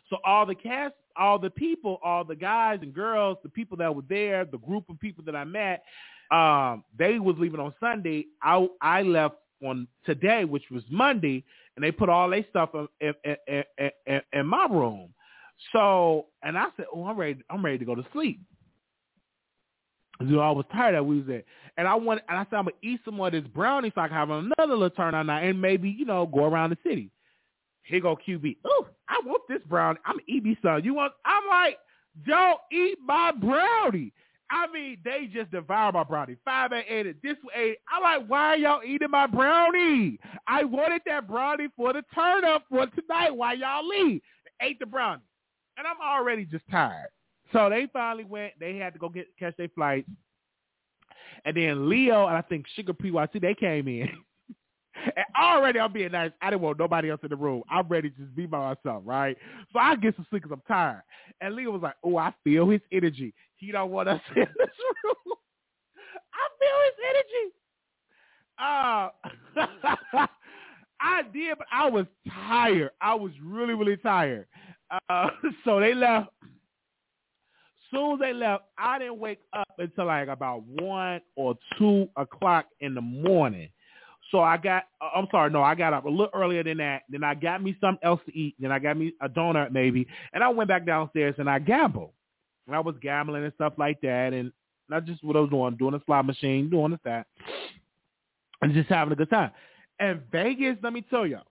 So 0.09 0.17
all 0.25 0.45
the 0.45 0.55
cast, 0.55 0.95
all 1.15 1.37
the 1.37 1.49
people, 1.49 1.99
all 2.03 2.23
the 2.23 2.35
guys 2.35 2.79
and 2.81 2.93
girls, 2.93 3.37
the 3.43 3.49
people 3.49 3.77
that 3.77 3.93
were 3.93 4.03
there, 4.07 4.45
the 4.45 4.57
group 4.57 4.89
of 4.89 4.99
people 4.99 5.23
that 5.25 5.35
I 5.35 5.43
met, 5.43 5.83
um, 6.31 6.83
they 6.97 7.19
was 7.19 7.35
leaving 7.37 7.59
on 7.59 7.73
Sunday. 7.79 8.27
I 8.41 8.67
I 8.81 9.01
left 9.01 9.35
on 9.63 9.87
today, 10.05 10.45
which 10.45 10.63
was 10.71 10.83
Monday, 10.89 11.43
and 11.75 11.83
they 11.83 11.91
put 11.91 12.09
all 12.09 12.29
their 12.29 12.45
stuff 12.49 12.69
in, 13.01 13.13
in, 13.23 13.63
in, 14.07 14.21
in, 14.31 14.45
my 14.45 14.65
room. 14.69 15.09
So, 15.73 16.27
and 16.43 16.57
I 16.57 16.67
said, 16.77 16.85
"Oh, 16.93 17.05
I'm 17.05 17.17
ready. 17.17 17.41
I'm 17.49 17.63
ready 17.63 17.77
to 17.79 17.85
go 17.85 17.95
to 17.95 18.05
sleep." 18.13 18.39
You 20.21 20.35
know, 20.35 20.41
I 20.41 20.51
was 20.51 20.65
tired 20.73 20.95
of 20.95 21.05
we 21.05 21.21
was 21.21 21.29
at, 21.29 21.45
and 21.77 21.87
I 21.87 21.95
want, 21.95 22.21
and 22.27 22.37
I 22.37 22.43
said, 22.49 22.57
"I'm 22.57 22.65
gonna 22.65 22.75
eat 22.81 22.99
some 23.05 23.19
of 23.21 23.31
this 23.31 23.45
brownie 23.47 23.91
so 23.95 24.01
I 24.01 24.07
can 24.09 24.17
have 24.17 24.29
another 24.29 24.73
little 24.73 24.89
turn 24.89 25.15
on 25.15 25.27
night, 25.27 25.45
and 25.45 25.61
maybe 25.61 25.89
you 25.89 26.03
know 26.05 26.25
go 26.25 26.45
around 26.45 26.71
the 26.71 26.77
city." 26.83 27.09
Here 27.83 28.01
go 28.01 28.17
QB. 28.17 28.57
Oh, 28.65 28.87
I 29.07 29.19
want 29.25 29.43
this 29.47 29.61
brownie. 29.63 29.99
I'm 30.05 30.17
EB 30.29 30.57
son. 30.61 30.83
You 30.83 30.93
want? 30.93 31.13
I'm 31.25 31.47
like, 31.49 31.77
don't 32.25 32.59
eat 32.71 32.97
my 33.03 33.31
brownie. 33.31 34.13
I 34.51 34.67
mean, 34.71 34.97
they 35.05 35.29
just 35.31 35.51
devour 35.51 35.91
my 35.91 36.03
brownie. 36.03 36.35
Five 36.43 36.71
and 36.71 36.83
eight, 36.89 37.21
this 37.23 37.37
eight. 37.55 37.77
I'm 37.91 38.03
like, 38.03 38.27
why 38.27 38.39
are 38.39 38.57
y'all 38.57 38.83
eating 38.83 39.11
my 39.11 39.27
brownie? 39.27 40.19
I 40.47 40.63
wanted 40.65 41.01
that 41.05 41.27
brownie 41.27 41.69
for 41.77 41.93
the 41.93 42.03
turn 42.13 42.43
up 42.43 42.63
for 42.69 42.87
tonight. 42.87 43.31
Why 43.31 43.53
y'all 43.53 43.87
leave? 43.87 44.21
Ate 44.61 44.79
the 44.79 44.85
brownie, 44.85 45.21
and 45.77 45.87
I'm 45.87 46.01
already 46.01 46.45
just 46.45 46.65
tired. 46.69 47.09
So 47.51 47.69
they 47.69 47.87
finally 47.91 48.25
went. 48.25 48.53
They 48.59 48.77
had 48.77 48.93
to 48.93 48.99
go 48.99 49.09
get 49.09 49.27
catch 49.37 49.55
their 49.57 49.69
flights, 49.69 50.09
and 51.45 51.55
then 51.55 51.89
Leo 51.89 52.27
and 52.27 52.37
I 52.37 52.41
think 52.41 52.65
Sugar 52.75 52.93
PYT 52.93 53.41
they 53.41 53.55
came 53.55 53.87
in. 53.87 54.09
And 55.15 55.25
already 55.41 55.79
I'm 55.79 55.93
being 55.93 56.11
nice. 56.11 56.31
I 56.41 56.49
didn't 56.49 56.61
want 56.61 56.77
nobody 56.77 57.09
else 57.09 57.21
in 57.23 57.29
the 57.29 57.35
room. 57.37 57.63
I'm 57.69 57.87
ready 57.87 58.09
to 58.09 58.17
just 58.17 58.35
be 58.35 58.45
by 58.45 58.73
myself, 58.75 59.01
right? 59.05 59.37
So 59.71 59.79
I 59.79 59.95
get 59.95 60.13
some 60.17 60.25
sleep 60.29 60.43
because 60.43 60.57
I'm 60.57 60.63
tired. 60.67 61.03
And 61.39 61.55
Leo 61.55 61.71
was 61.71 61.81
like, 61.81 61.93
oh, 62.03 62.17
I 62.17 62.33
feel 62.43 62.69
his 62.69 62.81
energy. 62.91 63.33
He 63.55 63.71
don't 63.71 63.91
want 63.91 64.09
us 64.09 64.19
in 64.35 64.41
this 64.41 64.75
room. 65.05 65.37
I 66.33 66.49
feel 66.59 66.77
his 66.85 66.97
energy. 67.09 67.53
Uh, 68.59 70.27
I 71.01 71.21
did, 71.33 71.57
but 71.57 71.67
I 71.71 71.89
was 71.89 72.05
tired. 72.47 72.91
I 72.99 73.15
was 73.15 73.31
really, 73.41 73.73
really 73.73 73.97
tired. 73.97 74.47
Uh, 75.09 75.29
so 75.63 75.79
they 75.79 75.93
left. 75.93 76.29
Soon 77.91 78.13
as 78.13 78.19
they 78.19 78.33
left, 78.33 78.65
I 78.77 78.99
didn't 78.99 79.19
wake 79.19 79.39
up 79.53 79.67
until 79.77 80.05
like 80.05 80.27
about 80.27 80.63
one 80.63 81.21
or 81.35 81.55
two 81.77 82.07
o'clock 82.15 82.65
in 82.81 82.93
the 82.93 83.01
morning. 83.01 83.69
So 84.31 84.41
I 84.41 84.57
got, 84.57 84.83
uh, 85.01 85.09
I'm 85.15 85.27
sorry, 85.31 85.49
no, 85.49 85.63
I 85.63 85.73
got 85.73 85.93
up 85.93 86.05
a 86.05 86.09
little 86.09 86.29
earlier 86.33 86.63
than 86.63 86.77
that. 86.77 87.03
Then 87.09 87.23
I 87.23 87.33
got 87.33 87.63
me 87.63 87.75
something 87.81 88.05
else 88.05 88.21
to 88.27 88.37
eat. 88.37 88.55
Then 88.59 88.71
I 88.71 88.77
got 88.77 88.95
me 88.95 89.13
a 89.21 89.29
donut 89.29 89.71
maybe. 89.71 90.07
And 90.33 90.43
I 90.43 90.49
went 90.49 90.67
back 90.67 90.85
downstairs 90.85 91.35
and 91.39 91.49
I 91.49 91.57
gambled. 91.57 92.11
And 92.67 92.75
I 92.75 92.79
was 92.79 92.95
gambling 93.01 93.43
and 93.43 93.53
stuff 93.55 93.73
like 93.77 93.99
that. 94.01 94.33
And 94.33 94.51
not 94.87 95.05
just 95.05 95.23
what 95.23 95.35
I 95.35 95.39
was 95.39 95.49
doing, 95.49 95.75
doing 95.77 95.95
a 95.95 96.01
slot 96.05 96.25
machine, 96.25 96.69
doing 96.69 96.91
this, 96.91 96.99
that. 97.05 97.25
And 98.61 98.73
just 98.73 98.89
having 98.89 99.13
a 99.13 99.15
good 99.15 99.29
time. 99.29 99.51
And 99.99 100.21
Vegas, 100.31 100.77
let 100.83 100.93
me 100.93 101.01
tell 101.09 101.25
y'all, 101.25 101.43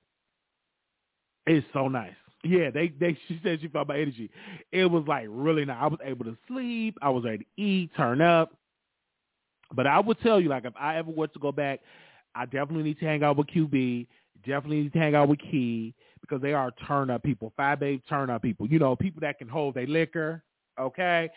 is 1.47 1.65
so 1.73 1.89
nice. 1.89 2.13
Yeah, 2.49 2.71
they 2.71 2.89
they 2.99 3.17
she 3.29 3.41
said 3.43 3.61
she 3.61 3.69
felt 3.69 3.89
my 3.89 3.99
energy. 3.99 4.31
It 4.73 4.87
was 4.87 5.05
like 5.07 5.27
really 5.29 5.65
nice. 5.65 5.79
I 5.81 5.87
was 5.87 6.01
able 6.05 6.25
to 6.25 6.37
sleep. 6.47 6.97
I 7.03 7.11
was 7.11 7.25
ready 7.25 7.39
to 7.39 7.63
eat, 7.63 7.91
turn 7.97 8.21
up. 8.21 8.53
But 9.75 9.87
I 9.87 10.01
would 10.01 10.19
tell 10.21 10.41
you, 10.41 10.49
like, 10.49 10.65
if 10.65 10.73
I 10.81 10.97
ever 10.97 11.11
were 11.11 11.27
to 11.27 11.39
go 11.39 11.53
back, 11.53 11.81
I 12.35 12.47
definitely 12.47 12.85
need 12.85 12.99
to 13.01 13.05
hang 13.05 13.23
out 13.23 13.37
with 13.37 13.49
QB. 13.49 14.07
Definitely 14.47 14.83
need 14.83 14.93
to 14.95 14.99
hang 14.99 15.15
out 15.15 15.29
with 15.29 15.41
Key 15.41 15.95
because 16.23 16.41
they 16.41 16.55
are 16.55 16.71
turn 16.87 17.11
up 17.11 17.23
people, 17.23 17.53
five 17.57 17.81
babe 17.81 18.01
turn 18.09 18.31
up 18.31 18.43
people. 18.43 18.67
You 18.67 18.79
know, 18.79 18.97
people 18.97 19.21
that 19.21 19.39
can 19.39 19.49
hold 19.49 19.75
their 19.75 19.87
liquor. 19.87 20.43
Okay, 20.81 21.29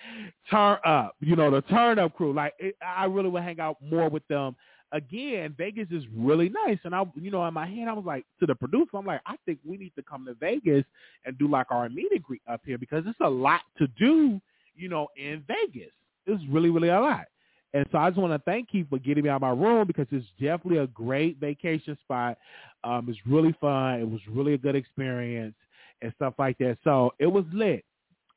turn 0.49 0.77
up. 0.85 1.15
You 1.19 1.35
know, 1.35 1.49
the 1.49 1.61
turn 1.63 1.97
up 1.99 2.15
crew. 2.15 2.31
Like 2.31 2.53
it, 2.59 2.75
I 2.85 3.05
really 3.05 3.29
would 3.29 3.43
hang 3.43 3.59
out 3.59 3.77
more 3.81 4.07
with 4.07 4.25
them. 4.27 4.55
Again, 4.93 5.55
Vegas 5.57 5.87
is 5.89 6.03
really 6.15 6.49
nice, 6.49 6.79
and 6.83 6.93
I, 6.93 7.03
you 7.15 7.31
know, 7.31 7.45
in 7.45 7.53
my 7.53 7.65
head, 7.65 7.87
I 7.87 7.93
was 7.93 8.05
like 8.05 8.25
to 8.39 8.45
the 8.45 8.55
producer, 8.55 8.97
I'm 8.97 9.05
like, 9.05 9.21
I 9.25 9.35
think 9.45 9.59
we 9.65 9.77
need 9.77 9.93
to 9.95 10.03
come 10.03 10.25
to 10.25 10.33
Vegas 10.33 10.83
and 11.25 11.37
do 11.37 11.47
like 11.47 11.67
our 11.69 11.87
meet 11.89 12.11
and 12.11 12.21
greet 12.21 12.41
up 12.49 12.61
here 12.65 12.77
because 12.77 13.03
it's 13.07 13.19
a 13.21 13.29
lot 13.29 13.61
to 13.77 13.87
do, 13.99 14.41
you 14.75 14.89
know, 14.89 15.07
in 15.15 15.43
Vegas. 15.47 15.91
It's 16.25 16.43
really, 16.49 16.69
really 16.69 16.89
a 16.89 16.99
lot. 16.99 17.25
And 17.73 17.85
so 17.91 17.99
I 17.99 18.09
just 18.09 18.19
want 18.19 18.33
to 18.33 18.39
thank 18.39 18.69
you 18.71 18.85
for 18.89 18.99
getting 18.99 19.23
me 19.23 19.29
out 19.29 19.37
of 19.37 19.41
my 19.41 19.51
room 19.51 19.87
because 19.87 20.07
it's 20.11 20.25
definitely 20.39 20.79
a 20.79 20.87
great 20.87 21.39
vacation 21.39 21.97
spot. 22.03 22.37
Um, 22.83 23.07
it's 23.07 23.19
really 23.25 23.55
fun. 23.61 24.01
It 24.01 24.09
was 24.09 24.19
really 24.29 24.53
a 24.55 24.57
good 24.57 24.75
experience 24.75 25.55
and 26.01 26.11
stuff 26.17 26.33
like 26.37 26.57
that. 26.57 26.77
So 26.83 27.13
it 27.19 27.27
was 27.27 27.45
lit. 27.53 27.85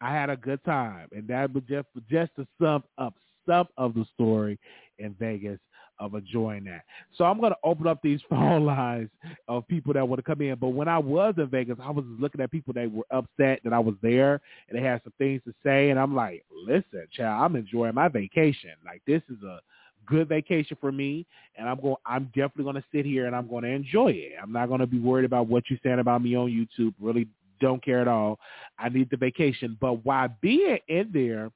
I 0.00 0.12
had 0.12 0.30
a 0.30 0.36
good 0.36 0.62
time, 0.64 1.08
and 1.12 1.26
that 1.28 1.52
was 1.52 1.64
just 1.68 1.88
just 2.10 2.30
to 2.36 2.46
sum 2.60 2.84
up 2.98 3.14
some 3.46 3.66
of 3.76 3.94
the 3.94 4.04
story 4.14 4.58
in 4.98 5.14
Vegas 5.18 5.58
of 5.98 6.14
enjoying 6.14 6.64
that. 6.64 6.82
So 7.16 7.24
I'm 7.24 7.38
going 7.38 7.52
to 7.52 7.58
open 7.64 7.86
up 7.86 8.00
these 8.02 8.20
phone 8.30 8.64
lines 8.64 9.10
of 9.48 9.66
people 9.68 9.92
that 9.94 10.06
want 10.06 10.18
to 10.18 10.22
come 10.22 10.40
in. 10.42 10.56
But 10.56 10.68
when 10.68 10.88
I 10.88 10.98
was 10.98 11.34
in 11.38 11.46
Vegas, 11.48 11.78
I 11.82 11.90
was 11.90 12.04
looking 12.18 12.40
at 12.40 12.50
people 12.50 12.74
that 12.74 12.90
were 12.90 13.06
upset 13.10 13.60
that 13.64 13.72
I 13.72 13.78
was 13.78 13.94
there 14.02 14.40
and 14.68 14.78
they 14.78 14.82
had 14.82 15.02
some 15.04 15.12
things 15.18 15.42
to 15.46 15.54
say. 15.64 15.90
And 15.90 15.98
I'm 15.98 16.14
like, 16.14 16.44
listen, 16.66 17.06
child, 17.12 17.44
I'm 17.44 17.56
enjoying 17.56 17.94
my 17.94 18.08
vacation. 18.08 18.70
Like 18.84 19.02
this 19.06 19.22
is 19.28 19.42
a 19.42 19.60
good 20.06 20.28
vacation 20.28 20.76
for 20.80 20.92
me. 20.92 21.26
And 21.56 21.68
I'm 21.68 21.80
going, 21.80 21.96
I'm 22.06 22.26
definitely 22.26 22.64
going 22.64 22.76
to 22.76 22.84
sit 22.92 23.06
here 23.06 23.26
and 23.26 23.34
I'm 23.34 23.48
going 23.48 23.64
to 23.64 23.70
enjoy 23.70 24.10
it. 24.12 24.32
I'm 24.42 24.52
not 24.52 24.68
going 24.68 24.80
to 24.80 24.86
be 24.86 24.98
worried 24.98 25.24
about 25.24 25.48
what 25.48 25.64
you're 25.68 25.78
saying 25.82 26.00
about 26.00 26.22
me 26.22 26.36
on 26.36 26.48
YouTube. 26.48 26.94
Really 27.00 27.28
don't 27.60 27.84
care 27.84 28.00
at 28.00 28.08
all. 28.08 28.38
I 28.78 28.88
need 28.88 29.10
the 29.10 29.16
vacation. 29.16 29.78
But 29.80 30.04
while 30.04 30.28
being 30.40 30.78
in 30.88 31.10
there, 31.12 31.50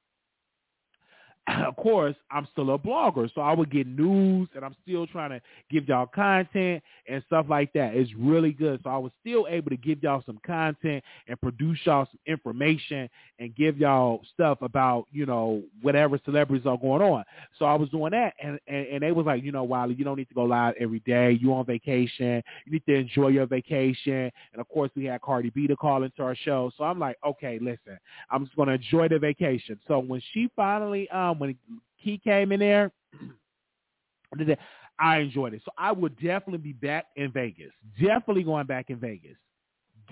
of 1.65 1.75
course, 1.75 2.15
I'm 2.31 2.47
still 2.51 2.73
a 2.73 2.77
blogger, 2.77 3.29
so 3.33 3.41
I 3.41 3.53
would 3.53 3.71
get 3.71 3.87
news, 3.87 4.49
and 4.55 4.63
I'm 4.63 4.75
still 4.83 5.07
trying 5.07 5.31
to 5.31 5.41
give 5.71 5.87
y'all 5.87 6.05
content 6.05 6.83
and 7.07 7.23
stuff 7.27 7.45
like 7.49 7.73
that. 7.73 7.95
It's 7.95 8.11
really 8.17 8.51
good. 8.51 8.79
So 8.83 8.89
I 8.89 8.97
was 8.97 9.11
still 9.21 9.47
able 9.49 9.69
to 9.69 9.77
give 9.77 10.03
y'all 10.03 10.23
some 10.25 10.39
content 10.45 11.03
and 11.27 11.39
produce 11.41 11.79
y'all 11.85 12.05
some 12.05 12.19
information 12.27 13.09
and 13.39 13.55
give 13.55 13.77
y'all 13.77 14.21
stuff 14.33 14.61
about 14.61 15.05
you 15.11 15.25
know 15.25 15.63
whatever 15.81 16.19
celebrities 16.25 16.65
are 16.65 16.77
going 16.77 17.01
on. 17.01 17.23
So 17.57 17.65
I 17.65 17.75
was 17.75 17.89
doing 17.89 18.11
that, 18.11 18.33
and 18.41 18.59
and, 18.67 18.87
and 18.87 19.03
they 19.03 19.11
was 19.11 19.25
like, 19.25 19.43
you 19.43 19.51
know, 19.51 19.63
Wiley, 19.63 19.95
you 19.95 20.03
don't 20.03 20.17
need 20.17 20.29
to 20.29 20.35
go 20.35 20.43
live 20.43 20.75
every 20.79 20.99
day. 20.99 21.37
You 21.41 21.53
on 21.53 21.65
vacation. 21.65 22.43
You 22.65 22.73
need 22.73 22.83
to 22.87 22.95
enjoy 22.95 23.29
your 23.29 23.45
vacation. 23.45 24.31
And 24.53 24.59
of 24.59 24.67
course, 24.69 24.91
we 24.95 25.05
had 25.05 25.21
Cardi 25.21 25.49
B 25.49 25.67
to 25.67 25.75
call 25.75 26.03
into 26.03 26.21
our 26.21 26.35
show. 26.35 26.71
So 26.77 26.83
I'm 26.83 26.99
like, 26.99 27.17
okay, 27.25 27.59
listen, 27.61 27.97
I'm 28.29 28.45
just 28.45 28.55
gonna 28.55 28.73
enjoy 28.73 29.07
the 29.07 29.19
vacation. 29.19 29.79
So 29.87 29.99
when 29.99 30.21
she 30.33 30.49
finally 30.55 31.09
um 31.09 31.38
when 31.39 31.55
he 31.95 32.17
came 32.17 32.51
in 32.51 32.59
there, 32.59 32.91
I 34.99 35.19
enjoyed 35.19 35.53
it. 35.53 35.61
So 35.63 35.71
I 35.77 35.91
would 35.91 36.15
definitely 36.15 36.57
be 36.57 36.73
back 36.73 37.05
in 37.15 37.31
Vegas. 37.31 37.71
Definitely 37.99 38.43
going 38.43 38.67
back 38.67 38.89
in 38.89 38.97
Vegas. 38.97 39.37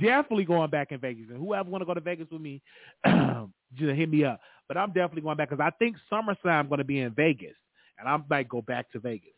Definitely 0.01 0.45
going 0.45 0.69
back 0.69 0.91
in 0.91 0.99
Vegas. 0.99 1.25
And 1.29 1.37
whoever 1.37 1.69
want 1.69 1.81
to 1.81 1.85
go 1.85 1.93
to 1.93 1.99
Vegas 1.99 2.27
with 2.31 2.41
me, 2.41 2.61
just 3.05 3.95
hit 3.95 4.09
me 4.09 4.23
up. 4.23 4.39
But 4.67 4.77
I'm 4.77 4.89
definitely 4.89 5.21
going 5.21 5.37
back 5.37 5.49
because 5.49 5.63
I 5.63 5.71
think 5.77 5.97
SummerSlam 6.11 6.69
going 6.69 6.79
to 6.79 6.83
be 6.83 6.99
in 6.99 7.11
Vegas, 7.11 7.55
and 7.99 8.07
I 8.07 8.17
might 8.29 8.47
go 8.47 8.61
back 8.61 8.91
to 8.91 8.99
Vegas. 8.99 9.31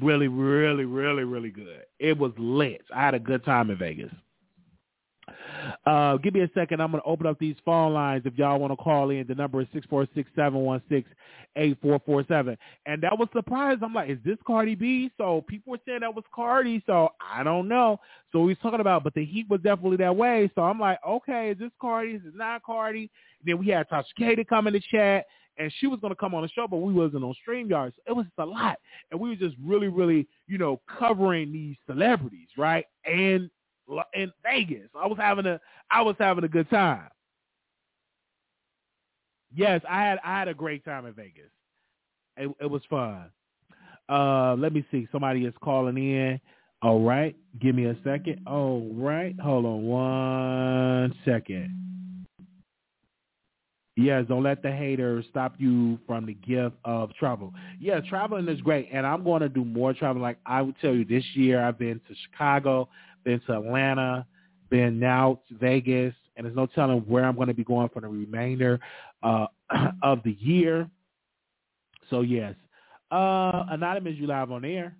Really, 0.00 0.28
really, 0.28 0.84
really, 0.84 1.24
really 1.24 1.50
good. 1.50 1.82
It 1.98 2.18
was 2.18 2.32
lit. 2.36 2.82
I 2.94 3.00
had 3.04 3.14
a 3.14 3.20
good 3.20 3.44
time 3.44 3.70
in 3.70 3.78
Vegas. 3.78 4.12
Uh, 5.86 6.16
give 6.16 6.34
me 6.34 6.40
a 6.40 6.50
second. 6.54 6.80
I'm 6.80 6.90
going 6.90 7.02
to 7.02 7.08
open 7.08 7.26
up 7.26 7.38
these 7.38 7.56
phone 7.64 7.92
lines 7.92 8.22
if 8.26 8.36
y'all 8.36 8.58
want 8.58 8.72
to 8.72 8.76
call 8.76 9.10
in. 9.10 9.26
The 9.26 9.34
number 9.34 9.60
is 9.60 9.68
six 9.72 9.86
four 9.86 10.06
six 10.14 10.30
seven 10.36 10.60
one 10.60 10.82
six 10.88 11.08
eight 11.56 11.76
four 11.82 12.00
four 12.06 12.24
seven. 12.28 12.56
And 12.86 13.02
that 13.02 13.18
was 13.18 13.28
surprised. 13.34 13.82
I'm 13.82 13.94
like, 13.94 14.10
is 14.10 14.18
this 14.24 14.38
Cardi 14.46 14.74
B? 14.74 15.10
So 15.18 15.44
people 15.48 15.72
were 15.72 15.80
saying 15.86 16.00
that 16.00 16.14
was 16.14 16.24
Cardi. 16.34 16.82
So 16.86 17.10
I 17.20 17.42
don't 17.42 17.68
know. 17.68 17.98
So 18.32 18.40
we 18.40 18.48
was 18.48 18.58
talking 18.62 18.80
about, 18.80 19.04
but 19.04 19.14
the 19.14 19.24
heat 19.24 19.48
was 19.48 19.60
definitely 19.60 19.96
that 19.98 20.14
way. 20.14 20.50
So 20.54 20.62
I'm 20.62 20.78
like, 20.78 20.98
okay, 21.06 21.50
is 21.50 21.58
this 21.58 21.72
Cardi? 21.80 22.12
Is 22.12 22.22
it 22.24 22.36
not 22.36 22.62
Cardi? 22.62 23.10
And 23.40 23.46
then 23.46 23.58
we 23.58 23.68
had 23.68 23.88
Tasha 23.88 24.04
K 24.16 24.34
to 24.34 24.44
come 24.44 24.66
in 24.66 24.74
the 24.74 24.82
chat. 24.90 25.26
And 25.58 25.70
she 25.78 25.86
was 25.86 26.00
going 26.00 26.12
to 26.12 26.16
come 26.16 26.34
on 26.34 26.40
the 26.42 26.48
show, 26.48 26.66
but 26.66 26.78
we 26.78 26.94
wasn't 26.94 27.22
on 27.22 27.34
StreamYard. 27.46 27.92
So 27.94 28.02
it 28.06 28.12
was 28.12 28.24
a 28.38 28.46
lot. 28.46 28.78
And 29.10 29.20
we 29.20 29.28
were 29.28 29.36
just 29.36 29.56
really, 29.62 29.88
really, 29.88 30.26
you 30.46 30.56
know, 30.56 30.80
covering 30.98 31.52
these 31.52 31.76
celebrities, 31.86 32.48
right? 32.56 32.86
And 33.04 33.50
in 34.14 34.32
Vegas. 34.42 34.88
I 34.94 35.06
was 35.06 35.18
having 35.18 35.46
a 35.46 35.60
I 35.90 36.02
was 36.02 36.16
having 36.18 36.44
a 36.44 36.48
good 36.48 36.68
time. 36.70 37.08
Yes, 39.54 39.80
I 39.88 40.00
had 40.02 40.18
I 40.24 40.38
had 40.38 40.48
a 40.48 40.54
great 40.54 40.84
time 40.84 41.06
in 41.06 41.14
Vegas. 41.14 41.50
It, 42.36 42.50
it 42.60 42.70
was 42.70 42.82
fun. 42.88 43.30
Uh, 44.08 44.56
let 44.58 44.72
me 44.72 44.84
see. 44.90 45.08
Somebody 45.12 45.44
is 45.44 45.54
calling 45.62 45.96
in. 45.96 46.40
All 46.82 47.02
right, 47.02 47.36
give 47.60 47.74
me 47.74 47.86
a 47.86 47.96
second. 48.02 48.42
All 48.46 48.88
right, 48.94 49.38
hold 49.38 49.66
on 49.66 49.82
one 49.82 51.14
second. 51.24 51.76
Yes, 53.96 54.24
don't 54.28 54.42
let 54.42 54.62
the 54.62 54.72
haters 54.72 55.26
stop 55.28 55.54
you 55.58 55.98
from 56.06 56.24
the 56.24 56.32
gift 56.32 56.76
of 56.86 57.12
travel. 57.16 57.52
Yeah, 57.78 58.00
traveling 58.08 58.48
is 58.48 58.60
great, 58.62 58.88
and 58.90 59.06
I'm 59.06 59.22
going 59.22 59.42
to 59.42 59.48
do 59.50 59.62
more 59.62 59.92
traveling. 59.92 60.22
Like 60.22 60.38
I 60.46 60.62
would 60.62 60.76
tell 60.80 60.94
you, 60.94 61.04
this 61.04 61.24
year 61.34 61.62
I've 61.62 61.78
been 61.78 62.00
to 62.08 62.14
Chicago, 62.30 62.88
been 63.24 63.40
to 63.46 63.54
Atlanta, 63.54 64.26
been 64.70 64.98
now 64.98 65.40
to 65.48 65.54
Vegas, 65.56 66.14
and 66.36 66.44
there's 66.44 66.56
no 66.56 66.66
telling 66.66 67.00
where 67.00 67.24
I'm 67.24 67.36
going 67.36 67.48
to 67.48 67.54
be 67.54 67.64
going 67.64 67.88
for 67.88 68.00
the 68.00 68.08
remainder 68.08 68.80
uh, 69.22 69.46
of 70.02 70.22
the 70.22 70.36
year. 70.40 70.88
So 72.08 72.22
yes, 72.22 72.54
uh, 73.10 73.64
anonymous, 73.70 74.14
you 74.16 74.26
live 74.26 74.50
on 74.50 74.64
air. 74.64 74.96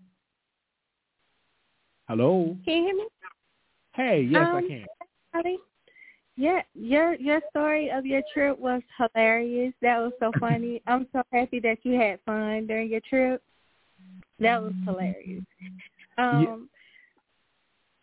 Hello. 2.08 2.56
Can 2.64 2.76
you 2.78 2.84
hear 2.84 2.94
me? 2.94 3.06
Hey, 3.94 4.26
yes, 4.28 4.46
um, 4.50 4.56
I 4.56 4.62
can. 4.62 4.86
Howdy. 5.32 5.58
Yeah, 6.36 6.62
your 6.74 7.14
your 7.16 7.40
story 7.50 7.90
of 7.90 8.06
your 8.06 8.22
trip 8.32 8.58
was 8.58 8.80
hilarious. 8.96 9.74
That 9.82 9.98
was 9.98 10.12
so 10.18 10.32
funny. 10.40 10.80
I'm 10.86 11.06
so 11.12 11.22
happy 11.32 11.60
that 11.60 11.78
you 11.82 12.00
had 12.00 12.18
fun 12.24 12.66
during 12.66 12.90
your 12.90 13.02
trip. 13.08 13.42
That 14.38 14.62
was 14.62 14.72
hilarious. 14.86 15.44
Um, 16.16 16.69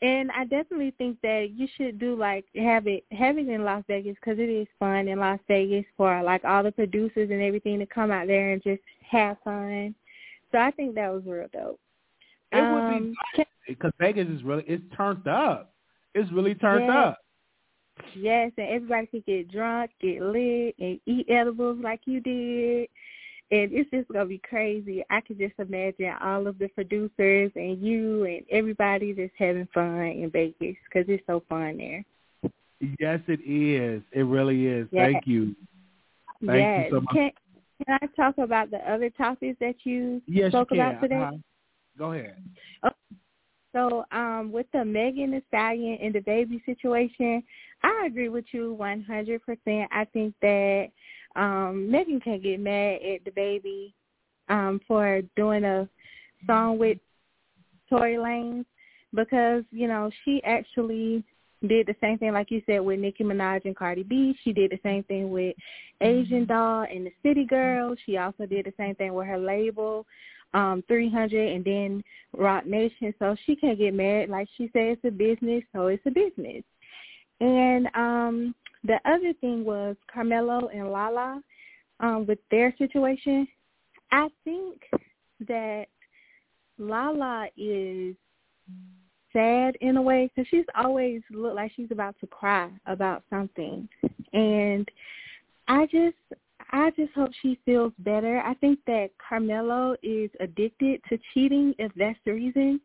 and 0.02 0.30
I 0.32 0.43
definitely 0.43 0.93
think 0.98 1.20
that 1.22 1.52
you 1.56 1.68
should 1.76 2.00
do 2.00 2.16
like 2.16 2.45
have 2.56 2.86
it 2.88 3.04
have 3.12 3.38
it 3.38 3.48
in 3.48 3.64
Las 3.64 3.84
Vegas 3.88 4.16
because 4.16 4.38
it 4.39 4.50
is 4.50 4.68
fun 4.80 5.08
in 5.08 5.20
Las 5.20 5.39
Vegas 5.48 5.86
for 5.95 6.22
like 6.24 6.43
all 6.45 6.64
the 6.64 6.72
producers 6.72 7.30
and 7.32 7.41
everything 7.41 7.80
to 7.80 7.86
come 7.86 8.12
out 8.12 8.28
there 8.28 8.54
and 8.54 8.64
just 8.64 8.82
have 9.10 9.38
fun. 9.43 9.95
So 10.52 10.60
I 10.60 10.72
think 10.72 10.95
that 10.95 11.12
was 11.12 11.24
real 11.26 11.48
dope. 11.52 11.80
It 12.52 12.62
um, 12.62 12.72
would 12.72 12.88
be 12.88 13.14
because 13.68 13.91
Vegas 14.00 14.28
is 14.28 14.43
really 14.43 14.64
it's 14.68 14.84
turned 14.95 15.28
up. 15.28 15.74
It's 16.14 16.32
really 16.32 16.56
turned 16.56 16.86
Yeah. 16.86 17.00
up. 17.00 17.18
Yes, 18.16 18.52
and 18.58 18.70
everybody 18.70 19.08
could 19.08 19.26
get 19.26 19.52
drunk, 19.52 19.89
get 20.00 20.22
lit, 20.22 20.76
and 20.78 21.00
eat 21.08 21.26
edibles 21.30 21.80
like 21.82 22.02
you 22.06 22.20
did. 22.20 22.89
And 23.50 23.72
it's 23.72 23.89
just 23.91 24.10
gonna 24.10 24.26
be 24.26 24.39
crazy. 24.39 25.04
I 25.10 25.22
can 25.22 25.38
just 25.38 25.54
imagine 25.58 26.14
all 26.22 26.48
of 26.48 26.60
the 26.60 26.68
producers 26.68 27.52
and 27.56 27.82
you 27.82 28.26
and 28.26 28.43
everybody 28.52 29.14
just 29.14 29.34
having 29.38 29.68
fun 29.74 30.02
in 30.02 30.30
Vegas 30.32 30.76
because 30.86 31.08
it's 31.08 31.26
so 31.26 31.43
fun 31.48 31.78
there. 31.78 32.06
Yes, 33.00 33.22
it 33.28 33.39
is. 33.45 34.04
It 34.12 34.24
really 34.24 34.68
is. 34.68 34.88
Yes. 34.91 35.12
Thank 35.14 35.28
you. 35.28 35.56
Thank 36.45 36.60
yes. 36.60 36.86
you 36.91 36.98
so 36.98 37.02
much. 37.02 37.16
Can 37.16 37.32
Can 37.86 37.98
I 38.02 38.08
talk 38.16 38.38
about 38.38 38.70
the 38.70 38.80
other 38.91 39.10
topics 39.12 39.58
that 39.60 39.76
you 39.84 40.22
Yes, 40.28 40.52
spoke 40.52 40.70
you 40.72 40.82
about 40.82 41.02
today? 41.02 41.16
Uh-huh. 41.16 41.38
Go 41.98 42.12
ahead. 42.12 42.36
So, 43.74 44.06
um, 44.12 44.52
with 44.52 44.66
the 44.74 44.84
Megan 44.84 45.32
Thee 45.32 45.41
Stallion 45.50 46.00
and 46.02 46.14
DaBaby 46.14 46.66
situation, 46.66 47.43
I 47.84 48.06
agree 48.08 48.30
with 48.30 48.45
you 48.52 48.74
one 48.74 49.04
hundred 49.04 49.41
percent. 49.43 49.89
I 49.91 50.06
think 50.06 50.34
that 50.41 50.89
um 51.38 51.89
Megan 51.89 52.19
can 52.19 52.41
get 52.41 52.59
mad 52.59 52.99
at 53.01 53.23
DaBaby 53.23 53.93
um 54.49 54.81
for 54.88 55.21
doing 55.35 55.63
a 55.63 55.88
song 56.45 56.77
with 56.77 56.97
Tory 57.89 58.15
Lanez 58.15 58.65
because, 59.13 59.63
you 59.71 59.88
know, 59.88 60.11
she 60.23 60.41
actually 60.43 61.23
did 61.67 61.88
the 61.88 61.95
same 62.01 62.17
thing 62.17 62.33
like 62.33 62.51
you 62.51 62.61
said 62.65 62.79
with 62.79 62.99
Nicki 62.99 63.23
Minaj 63.23 63.65
and 63.65 63.75
Cardi 63.75 64.03
B. 64.03 64.38
She 64.43 64.53
did 64.53 64.71
the 64.71 64.79
same 64.83 65.03
thing 65.03 65.31
with 65.31 65.55
Asian 66.01 66.45
Doll 66.45 66.85
and 66.89 67.05
the 67.05 67.11
City 67.23 67.45
Girls. 67.45 67.97
She 68.05 68.17
also 68.17 68.45
did 68.45 68.65
the 68.65 68.73
same 68.77 68.95
thing 68.95 69.13
with 69.13 69.27
her 69.27 69.38
label 69.38 70.05
um 70.53 70.83
300 70.88 71.51
and 71.53 71.65
then 71.65 72.03
Roc 72.35 72.65
Nation. 72.65 73.13
So 73.19 73.35
she 73.45 73.55
can't 73.55 73.77
get 73.77 73.93
mad. 73.93 74.29
Like 74.29 74.47
she 74.57 74.69
said, 74.73 74.97
it's 74.97 75.05
a 75.05 75.11
business, 75.11 75.63
so 75.73 75.88
it's 75.88 76.05
a 76.05 76.11
business. 76.11 76.63
And 77.39 77.88
um 77.95 78.55
the 78.84 78.99
other 79.05 79.34
thing 79.41 79.65
was 79.65 79.95
Carmelo 80.11 80.69
and 80.69 80.91
Lala 80.91 81.41
um 81.99 82.25
with 82.28 82.39
their 82.51 82.73
situation. 82.78 83.47
I 84.11 84.28
think 84.43 84.82
that 85.47 85.86
Lala 86.78 87.47
is 87.57 88.15
sad 89.34 89.78
in 89.82 89.97
a 89.97 90.01
way 90.01 90.30
because 90.34 90.47
she's 90.49 90.65
always 90.75 91.21
looked 91.32 91.55
like 91.55 91.71
she's 91.75 91.91
about 91.91 92.15
to 92.21 92.28
cry 92.28 92.69
about 92.86 93.23
something, 93.30 93.88
and 94.34 94.89
I 95.67 95.86
just 95.86 96.41
I 96.71 96.91
just 96.91 97.13
hope 97.13 97.32
she 97.41 97.59
feels 97.65 97.93
better. 97.99 98.41
I 98.41 98.53
think 98.55 98.80
that 98.88 99.09
Carmelo 99.17 99.95
is 100.03 100.30
addicted 100.39 101.01
to 101.09 101.17
cheating 101.34 101.73
if 101.80 101.91
that's 101.95 102.19
the 102.25 102.34
reason. 102.34 102.80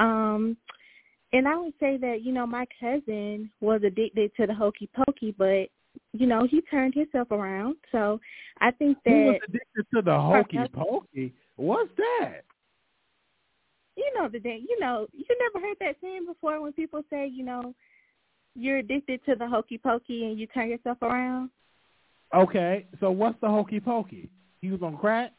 Um 0.00 0.56
and 1.32 1.48
I 1.48 1.56
would 1.56 1.74
say 1.80 1.96
that, 1.98 2.22
you 2.22 2.32
know, 2.32 2.46
my 2.46 2.66
cousin 2.78 3.50
was 3.60 3.82
addicted 3.84 4.32
to 4.36 4.46
the 4.46 4.54
hokey 4.54 4.88
pokey, 4.94 5.34
but 5.36 5.68
you 6.12 6.26
know, 6.26 6.46
he 6.50 6.60
turned 6.62 6.94
himself 6.94 7.30
around. 7.30 7.76
So 7.90 8.20
I 8.60 8.70
think 8.70 8.98
that 9.04 9.10
Who 9.10 9.24
was 9.24 9.40
addicted 9.48 9.86
to 9.94 10.02
the 10.02 10.18
hokey 10.18 10.58
pokey? 10.72 11.34
What's 11.56 11.90
that? 11.96 12.42
you 13.96 14.10
know 14.16 14.28
the 14.28 14.40
thing 14.40 14.64
you 14.68 14.78
know 14.80 15.06
you 15.12 15.24
never 15.38 15.66
heard 15.66 15.76
that 15.80 15.96
saying 16.00 16.24
before 16.26 16.60
when 16.62 16.72
people 16.72 17.02
say 17.10 17.26
you 17.26 17.44
know 17.44 17.74
you're 18.54 18.78
addicted 18.78 19.24
to 19.24 19.34
the 19.34 19.46
hokey 19.46 19.78
pokey 19.78 20.24
and 20.26 20.38
you 20.38 20.46
turn 20.46 20.68
yourself 20.70 20.98
around 21.02 21.50
Okay, 22.34 22.86
so 22.98 23.10
what's 23.10 23.38
the 23.42 23.46
hokey 23.46 23.78
pokey? 23.78 24.30
He 24.62 24.70
was 24.70 24.80
on 24.82 24.96
crack? 24.96 25.32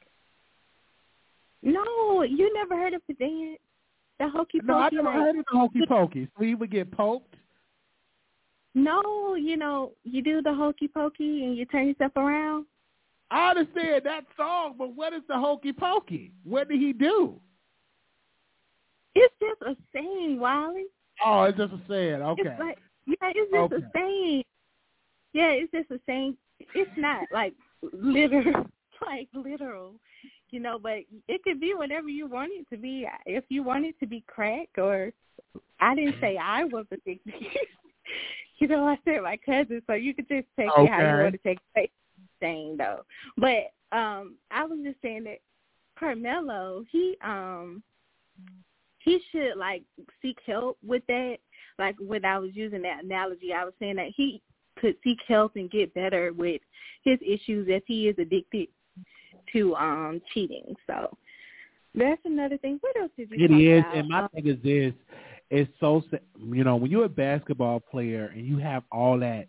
no 1.63 2.21
you 2.23 2.53
never 2.53 2.75
heard 2.75 2.93
of 2.93 3.01
the 3.07 3.13
dance 3.15 3.59
the 4.23 4.29
hokey 4.29 4.59
pokey 4.59 4.67
No, 4.67 4.77
I 4.77 4.89
never 4.91 5.11
heard 5.11 5.35
of 5.39 5.45
the 5.51 5.57
hokey 5.59 5.79
pokey. 5.87 6.27
So 6.37 6.43
he 6.43 6.55
would 6.55 6.71
get 6.71 6.91
poked? 6.91 7.35
no 8.75 9.35
you 9.35 9.55
know 9.55 9.91
you 10.03 10.23
do 10.23 10.41
the 10.41 10.53
hokey 10.53 10.87
pokey 10.87 11.43
and 11.45 11.55
you 11.55 11.65
turn 11.65 11.87
yourself 11.87 12.11
around 12.15 12.65
I 13.31 13.49
understand 13.51 14.03
that 14.05 14.25
song, 14.37 14.75
but 14.77 14.95
what 14.95 15.11
is 15.13 15.21
the 15.27 15.35
hokey 15.39 15.73
pokey? 15.73 16.31
What 16.43 16.69
did 16.69 16.79
he 16.79 16.93
do? 16.93 17.39
it's 19.15 19.33
just 19.39 19.61
a 19.61 19.75
saying 19.93 20.39
Wiley 20.39 20.85
Oh, 21.23 21.43
it's 21.43 21.57
just 21.57 21.73
a 21.73 21.79
saying. 21.87 22.21
Okay. 22.21 22.41
it's 22.45 22.59
like 22.59 22.77
yeah 23.05 23.29
it's 23.35 23.51
just 23.51 23.73
Okay. 23.73 23.85
a 23.85 23.91
saying 23.95 24.43
yeah 25.33 25.49
it's 25.49 25.71
just 25.71 25.91
a 25.91 25.99
saying 26.07 26.35
it's 26.73 26.91
not 26.97 27.27
like 27.31 27.53
literal, 27.91 28.65
like 29.05 29.27
literal, 29.33 29.95
you 30.53 30.59
know. 30.59 30.79
But 30.81 30.99
it 31.27 31.43
could 31.43 31.59
be 31.59 31.73
whatever 31.73 32.07
you 32.07 32.27
want 32.27 32.51
it 32.53 32.67
to 32.73 32.79
be. 32.79 33.07
If 33.25 33.43
you 33.49 33.63
want 33.63 33.85
it 33.85 33.99
to 33.99 34.07
be 34.07 34.23
crack, 34.27 34.69
or 34.77 35.11
I 35.81 35.95
didn't 35.95 36.15
say 36.21 36.37
I 36.37 36.63
was 36.63 36.85
addicted. 36.91 37.33
you 38.59 38.67
know, 38.67 38.87
I 38.87 38.97
said 39.03 39.21
my 39.23 39.37
cousin, 39.45 39.81
so 39.87 39.93
you 39.93 40.13
could 40.13 40.29
just 40.29 40.47
take 40.57 40.67
it 40.67 40.89
how 40.89 40.99
you 40.99 41.23
want 41.23 41.33
to 41.33 41.39
take 41.43 41.59
it. 41.75 41.91
Thing 42.39 42.75
though, 42.77 43.05
but 43.37 43.71
um, 43.97 44.35
I 44.51 44.65
was 44.65 44.79
just 44.83 45.01
saying 45.01 45.23
that 45.25 45.37
Carmelo, 45.97 46.83
he 46.91 47.15
um, 47.23 47.81
he 48.99 49.21
should 49.31 49.55
like 49.57 49.83
seek 50.21 50.37
help 50.45 50.77
with 50.85 51.03
that. 51.07 51.37
Like 51.79 51.95
when 51.99 52.25
I 52.25 52.37
was 52.39 52.51
using 52.53 52.81
that 52.81 53.03
analogy, 53.03 53.53
I 53.53 53.63
was 53.63 53.73
saying 53.79 53.95
that 53.95 54.11
he 54.15 54.41
could 54.77 54.95
seek 55.03 55.19
help 55.27 55.55
and 55.55 55.71
get 55.71 55.93
better 55.93 56.33
with 56.33 56.61
his 57.03 57.19
issues 57.21 57.67
if 57.69 57.83
he 57.85 58.09
is 58.09 58.15
addicted 58.19 58.67
to 59.53 59.75
um 59.75 60.21
cheating. 60.33 60.75
So 60.87 61.15
that's 61.95 62.21
another 62.25 62.57
thing. 62.57 62.77
What 62.81 62.95
else 62.97 63.11
did 63.17 63.29
you 63.31 63.43
It 63.43 63.51
is, 63.51 63.83
about? 63.83 63.95
and 63.97 64.09
my 64.09 64.19
Um, 64.21 64.29
thing 64.33 64.47
is 64.47 64.61
this: 64.63 64.93
it's 65.49 65.71
so 65.79 66.03
you 66.37 66.63
know 66.63 66.75
when 66.75 66.89
you're 66.91 67.05
a 67.05 67.09
basketball 67.09 67.79
player 67.79 68.31
and 68.35 68.45
you 68.45 68.57
have 68.57 68.83
all 68.91 69.19
that 69.19 69.47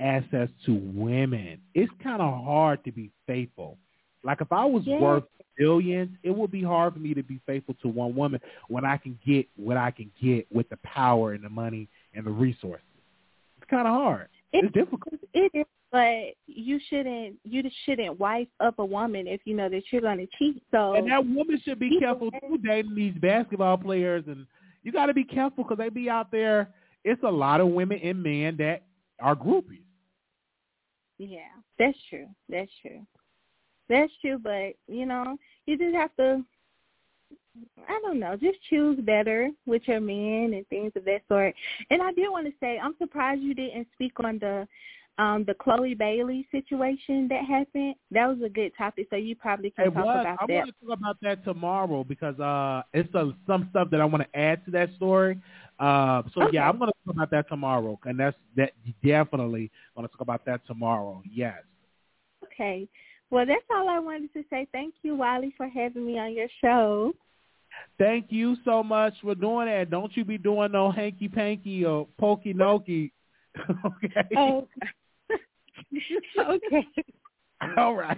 access 0.00 0.48
to 0.66 0.74
women, 0.94 1.60
it's 1.74 1.92
kind 2.02 2.22
of 2.22 2.44
hard 2.44 2.84
to 2.84 2.92
be 2.92 3.10
faithful. 3.26 3.76
Like 4.22 4.40
if 4.40 4.52
I 4.52 4.64
was 4.64 4.86
Yeah. 4.86 5.00
worth 5.00 5.24
billions, 5.56 6.16
it 6.22 6.30
would 6.30 6.50
be 6.52 6.62
hard 6.62 6.92
for 6.94 7.00
me 7.00 7.14
to 7.14 7.22
be 7.22 7.40
faithful 7.46 7.74
to 7.82 7.88
one 7.88 8.14
woman 8.14 8.40
when 8.68 8.84
I 8.84 8.96
can 8.96 9.18
get 9.26 9.48
what 9.56 9.76
I 9.76 9.90
can 9.90 10.10
get 10.22 10.46
with 10.52 10.68
the 10.68 10.76
power 10.78 11.32
and 11.32 11.42
the 11.42 11.48
money 11.48 11.88
and 12.14 12.24
the 12.24 12.30
resources. 12.30 12.84
It's 13.60 13.68
kind 13.68 13.88
of 13.88 13.94
hard. 13.94 14.28
It- 14.52 14.64
it's 14.64 14.74
difficult. 14.74 15.20
It 15.34 15.50
is, 15.54 15.66
but 15.90 16.34
you 16.46 16.78
shouldn't 16.88 17.36
you 17.44 17.62
just 17.62 17.76
shouldn't 17.84 18.18
wife 18.18 18.48
up 18.60 18.78
a 18.78 18.84
woman 18.84 19.26
if 19.26 19.40
you 19.44 19.54
know 19.54 19.68
that 19.68 19.82
you're 19.90 20.02
going 20.02 20.18
to 20.18 20.28
cheat. 20.38 20.62
So 20.70 20.94
And 20.94 21.10
that 21.10 21.24
woman 21.24 21.60
should 21.64 21.78
be 21.78 21.98
careful 21.98 22.30
too 22.30 22.58
dating 22.58 22.94
these 22.94 23.14
basketball 23.14 23.78
players, 23.78 24.24
and 24.26 24.46
you 24.82 24.92
got 24.92 25.06
to 25.06 25.14
be 25.14 25.24
careful 25.24 25.64
because 25.64 25.78
they 25.78 25.88
be 25.88 26.10
out 26.10 26.30
there. 26.30 26.70
It's 27.04 27.22
a 27.22 27.30
lot 27.30 27.60
of 27.60 27.68
women 27.68 28.00
and 28.02 28.22
men 28.22 28.56
that 28.58 28.82
are 29.20 29.34
groupies. 29.34 29.82
yeah, 31.18 31.40
that's 31.78 31.98
true. 32.08 32.26
That's 32.48 32.70
true. 32.82 33.00
That's 33.88 34.12
true, 34.20 34.38
but 34.38 34.74
you 34.86 35.06
know, 35.06 35.36
you 35.66 35.78
just 35.78 35.94
have 35.94 36.14
to 36.16 36.44
I 37.88 37.98
don't 38.02 38.20
know, 38.20 38.36
just 38.36 38.58
choose 38.68 38.98
better 39.00 39.50
with 39.66 39.82
your 39.86 40.00
men 40.00 40.52
and 40.54 40.66
things 40.68 40.92
of 40.94 41.04
that 41.06 41.22
sort. 41.28 41.54
And 41.90 42.02
I 42.02 42.12
did 42.12 42.30
want 42.30 42.46
to 42.46 42.52
say, 42.60 42.78
I'm 42.78 42.94
surprised 42.98 43.40
you 43.42 43.54
didn't 43.54 43.88
speak 43.94 44.12
on 44.22 44.38
the 44.38 44.68
um 45.18 45.44
the 45.46 45.54
Chloe 45.54 45.94
Bailey 45.94 46.46
situation 46.50 47.28
that 47.28 47.44
happened. 47.44 47.94
That 48.10 48.26
was 48.26 48.38
a 48.44 48.48
good 48.48 48.72
topic, 48.78 49.08
so 49.10 49.16
you 49.16 49.34
probably 49.36 49.70
can 49.70 49.86
It 49.88 49.94
talk 49.94 50.04
was. 50.04 50.18
about 50.20 50.38
I 50.40 50.46
that. 50.46 50.54
want 50.54 50.66
to 50.80 50.86
talk 50.86 50.98
about 50.98 51.16
that 51.22 51.44
tomorrow 51.44 52.04
because 52.04 52.38
uh, 52.40 52.82
it's 52.92 53.12
some 53.12 53.68
stuff 53.70 53.88
that 53.90 54.00
I 54.00 54.04
want 54.04 54.22
to 54.22 54.38
add 54.38 54.64
to 54.66 54.70
that 54.72 54.90
story. 54.96 55.38
Uh, 55.78 56.22
so 56.34 56.42
Okay. 56.42 56.56
yeah, 56.56 56.68
I'm 56.68 56.78
going 56.78 56.90
to 56.90 56.96
talk 57.04 57.14
about 57.14 57.30
that 57.30 57.48
tomorrow, 57.48 57.98
and 58.04 58.18
that's 58.18 58.36
that 58.56 58.72
definitely 59.04 59.70
going 59.94 60.06
to 60.08 60.12
talk 60.12 60.20
about 60.20 60.44
that 60.46 60.66
tomorrow. 60.66 61.22
Yes. 61.30 61.62
Okay. 62.44 62.88
Well, 63.30 63.44
that's 63.44 63.64
all 63.70 63.88
I 63.88 63.98
wanted 63.98 64.32
to 64.32 64.42
say. 64.48 64.66
Thank 64.72 64.94
you, 65.02 65.14
Wiley, 65.14 65.52
for 65.56 65.68
having 65.68 66.06
me 66.06 66.18
on 66.18 66.32
your 66.32 66.48
show. 66.60 67.12
Thank 67.98 68.26
you 68.30 68.56
so 68.64 68.82
much 68.82 69.14
for 69.22 69.34
doing 69.34 69.66
that. 69.66 69.90
Don't 69.90 70.16
you 70.16 70.24
be 70.24 70.38
doing 70.38 70.72
no 70.72 70.90
hanky 70.90 71.28
panky 71.28 71.84
or 71.84 72.06
pokey 72.18 72.54
nokey. 72.54 73.10
okay. 73.86 74.28
Oh, 74.36 74.66
okay. 76.38 76.86
All 77.76 77.94
right. 77.94 78.16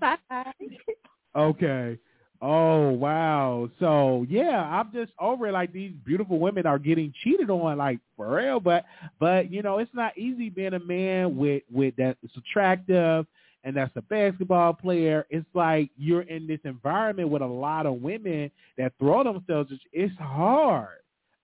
Bye. 0.00 0.16
okay. 1.36 1.98
Oh 2.40 2.90
wow. 2.90 3.70
So 3.78 4.26
yeah, 4.28 4.62
I'm 4.62 4.92
just 4.92 5.12
over 5.20 5.46
it. 5.46 5.52
Like 5.52 5.72
these 5.72 5.92
beautiful 6.04 6.40
women 6.40 6.66
are 6.66 6.78
getting 6.78 7.12
cheated 7.22 7.50
on, 7.50 7.78
like 7.78 8.00
for 8.16 8.36
real. 8.36 8.58
But 8.60 8.84
but 9.20 9.50
you 9.52 9.62
know, 9.62 9.78
it's 9.78 9.94
not 9.94 10.16
easy 10.18 10.50
being 10.50 10.74
a 10.74 10.80
man 10.80 11.36
with 11.36 11.62
with 11.70 11.94
that's 11.96 12.18
attractive 12.36 13.26
and 13.64 13.76
that's 13.76 13.94
a 13.96 14.02
basketball 14.02 14.72
player. 14.72 15.24
It's 15.30 15.46
like 15.54 15.90
you're 15.96 16.22
in 16.22 16.46
this 16.48 16.58
environment 16.64 17.28
with 17.28 17.42
a 17.42 17.46
lot 17.46 17.86
of 17.86 18.02
women 18.02 18.50
that 18.76 18.92
throw 18.98 19.22
themselves. 19.22 19.72
It's 19.92 20.16
hard. 20.18 21.01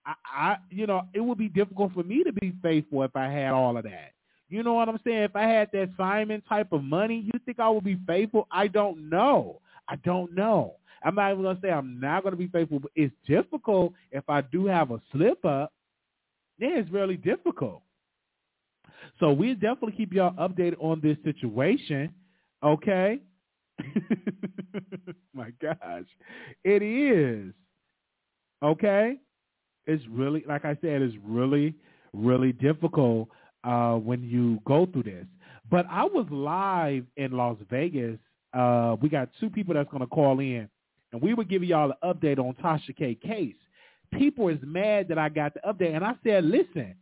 I, 0.09 0.15
I 0.25 0.57
you 0.71 0.87
know, 0.87 1.03
it 1.15 1.21
would 1.21 1.39
be 1.39 1.49
difficult 1.49 1.93
for 1.93 2.03
me 2.03 2.25
to 2.25 2.33
be 2.33 2.55
faithful 2.63 3.03
if 3.05 3.15
I 3.15 3.27
had 3.29 3.53
all 3.53 3.77
of 3.77 3.85
that. 3.85 4.13
You 4.49 4.63
know 4.63 4.75
what 4.75 4.89
I'm 4.89 4.99
saying? 5.05 5.25
If 5.25 5.37
I 5.37 5.43
had 5.43 5.69
that 5.73 5.91
Simon 5.97 6.43
type 6.49 6.73
of 6.73 6.83
money, 6.83 7.23
you 7.33 7.39
think 7.45 7.61
I 7.61 7.69
would 7.69 7.85
be 7.85 7.99
faithful? 8.07 8.49
I 8.51 8.67
don't 8.67 9.11
know. 9.11 9.61
I 9.89 9.97
don't 9.97 10.35
know. 10.35 10.77
I'm 11.05 11.15
not 11.15 11.33
even 11.33 11.45
gonna 11.45 11.59
say 11.63 11.71
I'm 11.71 12.01
not 12.01 12.25
gonna 12.25 12.37
be 12.37 12.49
faithful, 12.49 12.81
but 12.81 12.91
it's 12.97 13.15
difficult 13.27 13.93
if 14.11 14.25
I 14.29 14.41
do 14.41 14.67
have 14.67 14.91
a 14.91 15.01
slip 15.13 15.45
up. 15.45 15.73
Yeah, 16.59 16.79
it's 16.79 16.91
really 16.91 17.17
difficult. 17.17 17.83
So 19.21 19.33
we'll 19.33 19.55
definitely 19.55 19.93
keep 19.93 20.13
y'all 20.13 20.33
updated 20.35 20.77
on 20.83 21.01
this 21.01 21.17
situation. 21.25 22.13
Okay. 22.63 23.21
My 25.35 25.51
gosh. 25.61 26.05
It 26.65 26.83
is. 26.83 27.53
Okay. 28.63 29.19
It's 29.89 30.05
really 30.09 30.45
like 30.47 30.65
I 30.65 30.77
said, 30.83 31.03
it's 31.03 31.17
really, 31.25 31.75
really 32.13 32.53
difficult 32.53 33.29
uh 33.65 33.95
when 33.95 34.23
you 34.23 34.61
go 34.65 34.87
through 34.87 35.05
this. 35.05 35.27
But 35.71 35.87
I 35.91 36.05
was 36.05 36.27
live 36.31 37.05
in 37.17 37.33
Las 37.33 37.57
Vegas. 37.71 38.19
Uh 38.53 38.97
we 39.01 39.09
got 39.09 39.31
two 39.41 39.51
people 39.51 39.75
that's 39.75 39.91
gonna 39.91 40.07
call 40.07 40.39
in 40.41 40.69
and 41.13 41.23
we 41.23 41.33
were 41.35 41.45
giving 41.45 41.71
y'all 41.71 41.91
an 42.03 42.15
update 42.15 42.39
on 42.39 42.55
Tasha 42.63 42.95
K 42.97 43.15
case. 43.15 43.57
People 44.13 44.49
is 44.49 44.59
mad 44.63 45.09
that 45.09 45.19
I 45.19 45.31
got 45.31 45.55
the 45.55 45.61
update 45.61 45.95
and 45.97 46.05
I 46.05 46.15
said, 46.23 46.45
listen, 46.45 46.95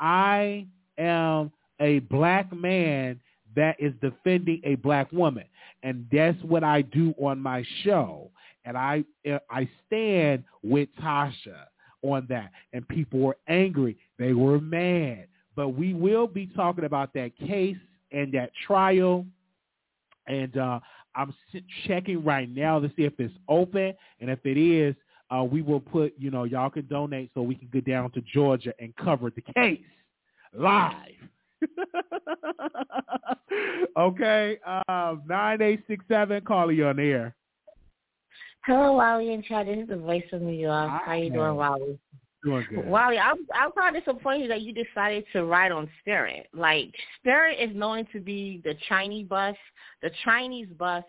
I 0.00 0.66
am 0.98 1.52
a 1.80 2.00
black 2.00 2.52
man 2.52 3.20
that 3.54 3.76
is 3.78 3.92
defending 4.00 4.60
a 4.64 4.74
black 4.76 5.10
woman. 5.12 5.44
And 5.84 6.06
that's 6.10 6.40
what 6.42 6.64
I 6.64 6.82
do 6.82 7.14
on 7.20 7.40
my 7.40 7.64
show. 7.84 8.30
And 8.64 8.76
I 8.76 9.04
I 9.48 9.68
stand 9.86 10.44
with 10.62 10.88
Tasha 11.00 11.66
on 12.02 12.26
that. 12.28 12.50
And 12.72 12.86
people 12.88 13.20
were 13.20 13.36
angry. 13.48 13.96
They 14.18 14.32
were 14.32 14.60
mad. 14.60 15.26
But 15.54 15.70
we 15.70 15.94
will 15.94 16.26
be 16.26 16.46
talking 16.46 16.84
about 16.84 17.12
that 17.14 17.36
case 17.38 17.76
and 18.10 18.32
that 18.32 18.50
trial. 18.66 19.26
And 20.26 20.56
uh, 20.56 20.80
I'm 21.14 21.34
checking 21.86 22.24
right 22.24 22.52
now 22.54 22.80
to 22.80 22.88
see 22.96 23.04
if 23.04 23.14
it's 23.18 23.34
open. 23.48 23.94
And 24.20 24.30
if 24.30 24.44
it 24.44 24.58
is, 24.58 24.94
uh, 25.30 25.44
we 25.44 25.62
will 25.62 25.80
put, 25.80 26.14
you 26.18 26.30
know, 26.30 26.44
y'all 26.44 26.70
can 26.70 26.86
donate 26.86 27.30
so 27.34 27.42
we 27.42 27.54
can 27.54 27.68
get 27.72 27.86
down 27.86 28.10
to 28.12 28.22
Georgia 28.32 28.72
and 28.78 28.94
cover 28.96 29.30
the 29.30 29.42
case 29.54 29.80
live. 30.54 30.94
okay, 33.96 34.58
uh, 34.66 35.14
9867, 35.26 36.44
call 36.44 36.72
you 36.72 36.86
on 36.86 36.98
air. 36.98 37.34
Hello, 38.64 38.92
Wally 38.92 39.34
and 39.34 39.44
Chad. 39.44 39.66
This 39.66 39.78
is 39.78 39.88
the 39.88 39.96
voice 39.96 40.22
of 40.32 40.40
New 40.40 40.52
York. 40.52 40.90
How 41.04 41.14
you 41.14 41.30
doing, 41.30 41.56
Wally? 41.56 41.98
Doing 42.44 42.66
good. 42.70 42.86
Wally, 42.86 43.18
I'm 43.18 43.38
I'm 43.54 43.72
kind 43.72 43.96
of 43.96 44.04
disappointed 44.04 44.50
that 44.50 44.62
you 44.62 44.72
decided 44.72 45.24
to 45.32 45.44
ride 45.44 45.72
on 45.72 45.88
Spirit. 46.00 46.48
Like 46.52 46.92
Spirit 47.18 47.58
is 47.60 47.74
known 47.74 48.06
to 48.12 48.20
be 48.20 48.60
the 48.64 48.74
Chinese 48.88 49.26
bus, 49.28 49.56
the 50.00 50.10
Chinese 50.24 50.68
bus 50.78 51.04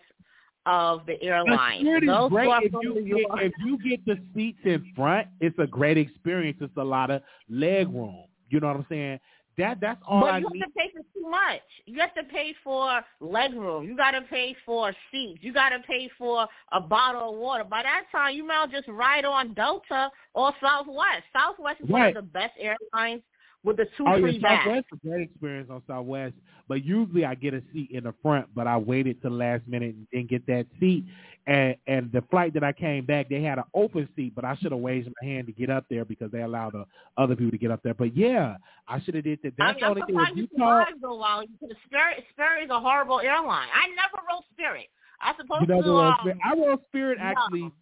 of 0.66 1.06
the 1.06 1.20
airline. 1.22 1.80
Spirit 1.80 2.04
Those 2.06 2.30
great 2.30 2.50
if 2.62 2.72
you 2.80 2.94
get 2.94 3.44
if 3.44 3.52
you 3.64 3.78
get 3.78 4.04
the 4.04 4.18
seats 4.34 4.60
in 4.64 4.92
front. 4.96 5.28
It's 5.40 5.58
a 5.58 5.66
great 5.66 5.98
experience. 5.98 6.58
It's 6.60 6.76
a 6.76 6.84
lot 6.84 7.10
of 7.10 7.22
leg 7.48 7.88
room. 7.88 8.24
You 8.50 8.60
know 8.60 8.68
what 8.68 8.76
I'm 8.76 8.86
saying? 8.88 9.20
That 9.58 9.80
that's 9.80 10.00
all 10.06 10.20
but 10.20 10.34
I 10.34 10.38
you 10.38 10.48
need. 10.52 10.62
have 10.62 10.72
to 10.72 10.78
pay 10.78 10.90
for 10.92 11.02
too 11.14 11.30
much. 11.30 11.60
You 11.86 12.00
have 12.00 12.14
to 12.14 12.24
pay 12.24 12.54
for 12.64 13.00
leg 13.20 13.54
room. 13.54 13.84
You 13.86 13.96
got 13.96 14.12
to 14.12 14.22
pay 14.22 14.56
for 14.66 14.92
seats. 15.12 15.40
You 15.42 15.52
got 15.52 15.70
to 15.70 15.78
pay 15.80 16.10
for 16.18 16.46
a 16.72 16.80
bottle 16.80 17.30
of 17.30 17.38
water. 17.38 17.64
By 17.64 17.82
that 17.82 18.04
time, 18.10 18.34
you 18.34 18.46
might 18.46 18.70
just 18.70 18.88
ride 18.88 19.24
on 19.24 19.54
Delta 19.54 20.10
or 20.34 20.52
Southwest. 20.60 21.22
Southwest 21.32 21.80
is 21.82 21.88
one 21.88 22.08
of 22.08 22.14
the 22.14 22.22
best 22.22 22.54
airlines 22.58 23.22
with 23.64 23.78
the 23.78 23.86
two 23.96 24.04
Oh, 24.06 24.20
free 24.20 24.38
yeah, 24.40 24.48
bags. 24.48 24.64
Southwest 24.64 24.86
a 24.92 25.08
great 25.08 25.22
experience 25.22 25.70
on 25.70 25.82
Southwest, 25.86 26.34
but 26.68 26.84
usually 26.84 27.24
I 27.24 27.34
get 27.34 27.54
a 27.54 27.62
seat 27.72 27.90
in 27.90 28.04
the 28.04 28.14
front, 28.22 28.46
but 28.54 28.66
I 28.66 28.76
waited 28.76 29.20
till 29.22 29.30
the 29.30 29.36
last 29.36 29.66
minute 29.66 29.94
and 29.94 30.06
didn't 30.12 30.30
get 30.30 30.46
that 30.46 30.66
seat. 30.78 31.04
And 31.46 31.76
and 31.86 32.12
the 32.12 32.22
flight 32.30 32.54
that 32.54 32.64
I 32.64 32.72
came 32.72 33.04
back, 33.04 33.28
they 33.28 33.42
had 33.42 33.58
an 33.58 33.64
open 33.74 34.08
seat, 34.14 34.34
but 34.34 34.44
I 34.44 34.54
should 34.56 34.72
have 34.72 34.80
raised 34.80 35.08
my 35.20 35.28
hand 35.28 35.46
to 35.46 35.52
get 35.52 35.70
up 35.70 35.84
there 35.90 36.04
because 36.04 36.30
they 36.30 36.42
allowed 36.42 36.74
the 36.74 36.84
other 37.16 37.34
people 37.36 37.50
to 37.50 37.58
get 37.58 37.70
up 37.70 37.80
there. 37.82 37.94
But 37.94 38.16
yeah, 38.16 38.56
I 38.86 39.00
should 39.00 39.14
have 39.14 39.24
did 39.24 39.40
that. 39.42 39.52
I 39.58 39.72
That's 39.72 39.76
mean, 39.76 39.94
the 39.94 40.12
only 40.12 40.26
thing. 40.26 40.36
you 40.36 40.48
call, 40.58 40.84
though, 41.02 41.16
Wally, 41.16 41.48
because 41.60 41.76
Spirit, 41.86 42.24
Spirit 42.32 42.64
is 42.64 42.70
a 42.70 42.80
horrible 42.80 43.20
airline. 43.20 43.68
I 43.74 43.88
never 43.88 44.24
rode 44.30 44.44
Spirit. 44.52 44.86
I 45.20 45.34
supposed 45.36 45.62
you 45.62 45.66
know, 45.68 45.82
to. 45.82 45.96
Um, 45.96 46.14
Spirit. 46.20 46.38
I 46.44 46.54
rode 46.54 46.80
Spirit 46.88 47.18
no. 47.18 47.24
actually 47.24 47.72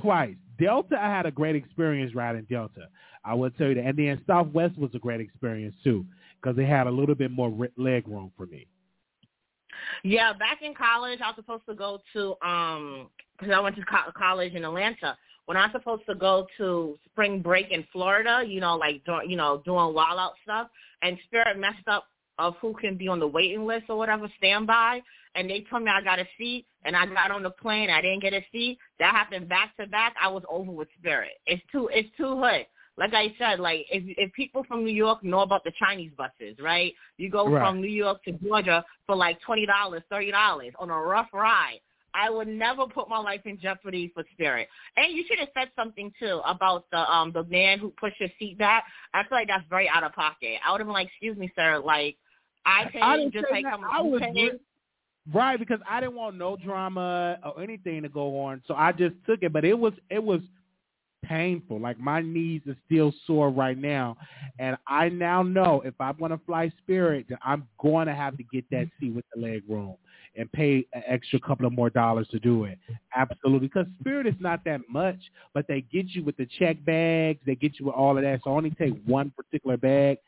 twice. 0.00 0.36
Delta, 0.58 0.96
I 0.98 1.08
had 1.08 1.26
a 1.26 1.30
great 1.30 1.56
experience 1.56 2.14
riding 2.14 2.46
Delta. 2.48 2.88
I 3.24 3.34
would 3.34 3.56
tell 3.56 3.68
you 3.68 3.74
that. 3.74 3.84
And 3.84 3.98
then 3.98 4.20
Southwest 4.26 4.78
was 4.78 4.90
a 4.94 4.98
great 4.98 5.20
experience 5.20 5.74
too. 5.84 6.04
because 6.40 6.56
they 6.56 6.64
had 6.64 6.86
a 6.86 6.90
little 6.90 7.14
bit 7.14 7.30
more 7.30 7.50
leg 7.76 8.08
room 8.08 8.32
for 8.36 8.46
me. 8.46 8.66
Yeah, 10.02 10.32
back 10.32 10.60
in 10.62 10.74
college, 10.74 11.20
I 11.22 11.28
was 11.28 11.36
supposed 11.36 11.66
to 11.68 11.74
go 11.74 12.00
to 12.12 12.34
um 12.46 13.08
because 13.38 13.54
I 13.54 13.60
went 13.60 13.76
to 13.76 13.84
co- 13.84 14.12
college 14.16 14.54
in 14.54 14.64
Atlanta. 14.64 15.16
When 15.46 15.56
I 15.56 15.62
was 15.66 15.72
supposed 15.72 16.02
to 16.08 16.14
go 16.14 16.46
to 16.58 16.98
spring 17.06 17.40
break 17.42 17.70
in 17.70 17.84
Florida, 17.92 18.42
you 18.46 18.60
know, 18.60 18.76
like 18.76 19.04
do, 19.04 19.18
you 19.26 19.36
know, 19.36 19.62
doing 19.64 19.94
wild 19.94 20.18
out 20.18 20.34
stuff, 20.42 20.68
and 21.02 21.18
Spirit 21.26 21.58
messed 21.58 21.88
up 21.88 22.06
of 22.38 22.54
who 22.60 22.74
can 22.74 22.96
be 22.96 23.08
on 23.08 23.18
the 23.18 23.26
waiting 23.26 23.66
list 23.66 23.86
or 23.88 23.96
whatever, 23.96 24.30
standby, 24.38 25.00
and 25.34 25.50
they 25.50 25.64
told 25.68 25.82
me 25.82 25.90
I 25.90 26.00
got 26.00 26.18
a 26.18 26.26
seat, 26.38 26.66
and 26.84 26.96
I 26.96 27.06
got 27.06 27.30
on 27.30 27.42
the 27.42 27.50
plane, 27.50 27.90
I 27.90 28.00
didn't 28.00 28.22
get 28.22 28.32
a 28.32 28.44
seat. 28.52 28.78
That 28.98 29.14
happened 29.14 29.48
back 29.48 29.76
to 29.76 29.86
back. 29.86 30.14
I 30.20 30.28
was 30.28 30.42
over 30.48 30.70
with 30.70 30.88
Spirit. 30.98 31.32
It's 31.46 31.62
too, 31.70 31.88
it's 31.92 32.08
too 32.16 32.40
hood 32.40 32.66
like 32.98 33.14
I 33.14 33.34
said, 33.38 33.58
like 33.60 33.86
if 33.90 34.02
if 34.18 34.32
people 34.34 34.64
from 34.64 34.84
New 34.84 34.92
York 34.94 35.24
know 35.24 35.40
about 35.40 35.64
the 35.64 35.72
Chinese 35.78 36.12
buses, 36.16 36.56
right? 36.60 36.92
You 37.16 37.30
go 37.30 37.48
Right. 37.48 37.62
from 37.62 37.80
New 37.80 37.90
York 37.90 38.22
to 38.24 38.32
Georgia 38.32 38.84
for 39.06 39.16
like 39.16 39.40
twenty 39.40 39.66
dollars, 39.66 40.02
thirty 40.10 40.30
dollars 40.30 40.72
on 40.78 40.90
a 40.90 40.98
rough 40.98 41.28
ride. 41.32 41.80
I 42.14 42.28
would 42.28 42.48
never 42.48 42.86
put 42.86 43.08
my 43.08 43.18
life 43.18 43.40
in 43.46 43.58
jeopardy 43.58 44.10
for 44.12 44.22
Spirit. 44.32 44.68
And 44.96 45.16
you 45.16 45.24
should 45.26 45.38
have 45.38 45.48
said 45.54 45.70
something 45.74 46.12
too 46.20 46.42
about 46.46 46.84
the 46.90 46.98
um 47.10 47.32
the 47.32 47.44
man 47.44 47.78
who 47.78 47.90
pushed 47.98 48.20
your 48.20 48.28
seat 48.38 48.58
back. 48.58 48.84
I 49.14 49.22
feel 49.22 49.38
like 49.38 49.48
that's 49.48 49.64
very 49.70 49.88
out 49.88 50.04
of 50.04 50.12
pocket. 50.12 50.58
I 50.64 50.72
would 50.72 50.80
have 50.80 50.86
been 50.86 50.92
like, 50.94 51.08
excuse 51.08 51.36
me, 51.38 51.50
sir, 51.56 51.78
like 51.78 52.16
I 52.66 52.84
paid 52.92 53.02
I 53.02 53.24
just 53.32 53.46
like 53.50 53.64
that. 53.64 53.78
I 53.90 54.02
was 54.02 54.20
paid. 54.20 54.60
right 55.32 55.58
because 55.58 55.80
I 55.88 56.00
didn't 56.00 56.16
want 56.16 56.36
no 56.36 56.56
drama 56.56 57.38
or 57.44 57.62
anything 57.62 58.02
to 58.02 58.08
go 58.10 58.38
on, 58.40 58.62
so 58.66 58.74
I 58.74 58.92
just 58.92 59.14
took 59.26 59.42
it. 59.42 59.52
But 59.52 59.64
it 59.64 59.78
was 59.78 59.94
it 60.10 60.22
was 60.22 60.40
painful. 61.22 61.80
Like 61.80 61.98
my 61.98 62.20
knees 62.20 62.62
are 62.68 62.76
still 62.86 63.12
sore 63.26 63.50
right 63.50 63.78
now, 63.78 64.16
and 64.58 64.76
I 64.86 65.08
now 65.08 65.42
know 65.42 65.82
if 65.84 65.94
I'm 66.00 66.18
going 66.18 66.30
to 66.30 66.40
fly 66.46 66.70
Spirit, 66.82 67.26
that 67.30 67.38
I'm 67.42 67.66
going 67.80 68.06
to 68.06 68.14
have 68.14 68.36
to 68.36 68.44
get 68.44 68.64
that 68.70 68.88
seat 69.00 69.14
with 69.14 69.24
the 69.34 69.40
leg 69.40 69.62
room 69.68 69.96
and 70.36 70.50
pay 70.52 70.86
an 70.94 71.02
extra 71.06 71.38
couple 71.40 71.66
of 71.66 71.72
more 71.72 71.90
dollars 71.90 72.26
to 72.28 72.38
do 72.38 72.64
it. 72.64 72.78
Absolutely, 73.14 73.68
because 73.68 73.86
Spirit 74.00 74.26
is 74.26 74.34
not 74.40 74.64
that 74.64 74.80
much, 74.88 75.18
but 75.54 75.66
they 75.68 75.82
get 75.92 76.08
you 76.10 76.24
with 76.24 76.36
the 76.36 76.46
check 76.58 76.82
bags, 76.84 77.40
they 77.46 77.54
get 77.54 77.78
you 77.78 77.86
with 77.86 77.94
all 77.94 78.16
of 78.16 78.22
that. 78.22 78.40
So 78.44 78.50
I 78.50 78.54
only 78.54 78.70
take 78.70 78.94
one 79.04 79.30
particular 79.30 79.76
bag. 79.76 80.18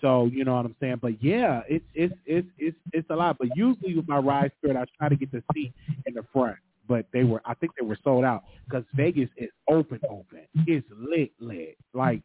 So 0.00 0.26
you 0.26 0.44
know 0.44 0.54
what 0.54 0.66
I'm 0.66 0.76
saying. 0.80 0.98
But 1.02 1.22
yeah, 1.22 1.60
it's 1.68 1.84
it's 1.94 2.14
it's 2.26 2.48
it's 2.58 2.76
it's 2.92 3.10
a 3.10 3.14
lot. 3.14 3.36
But 3.38 3.48
usually 3.54 3.94
with 3.96 4.08
my 4.08 4.18
ride 4.18 4.52
Spirit, 4.58 4.76
I 4.76 4.84
try 4.98 5.08
to 5.08 5.16
get 5.16 5.30
the 5.30 5.42
seat 5.52 5.72
in 6.06 6.14
the 6.14 6.24
front. 6.32 6.56
But 6.86 7.06
they 7.12 7.24
were, 7.24 7.40
I 7.44 7.54
think 7.54 7.72
they 7.78 7.86
were 7.86 7.98
sold 8.04 8.24
out 8.24 8.44
because 8.68 8.84
Vegas 8.94 9.30
is 9.36 9.48
open, 9.68 10.00
open. 10.08 10.40
It's 10.66 10.86
lit, 10.90 11.32
lit. 11.40 11.76
Like 11.94 12.22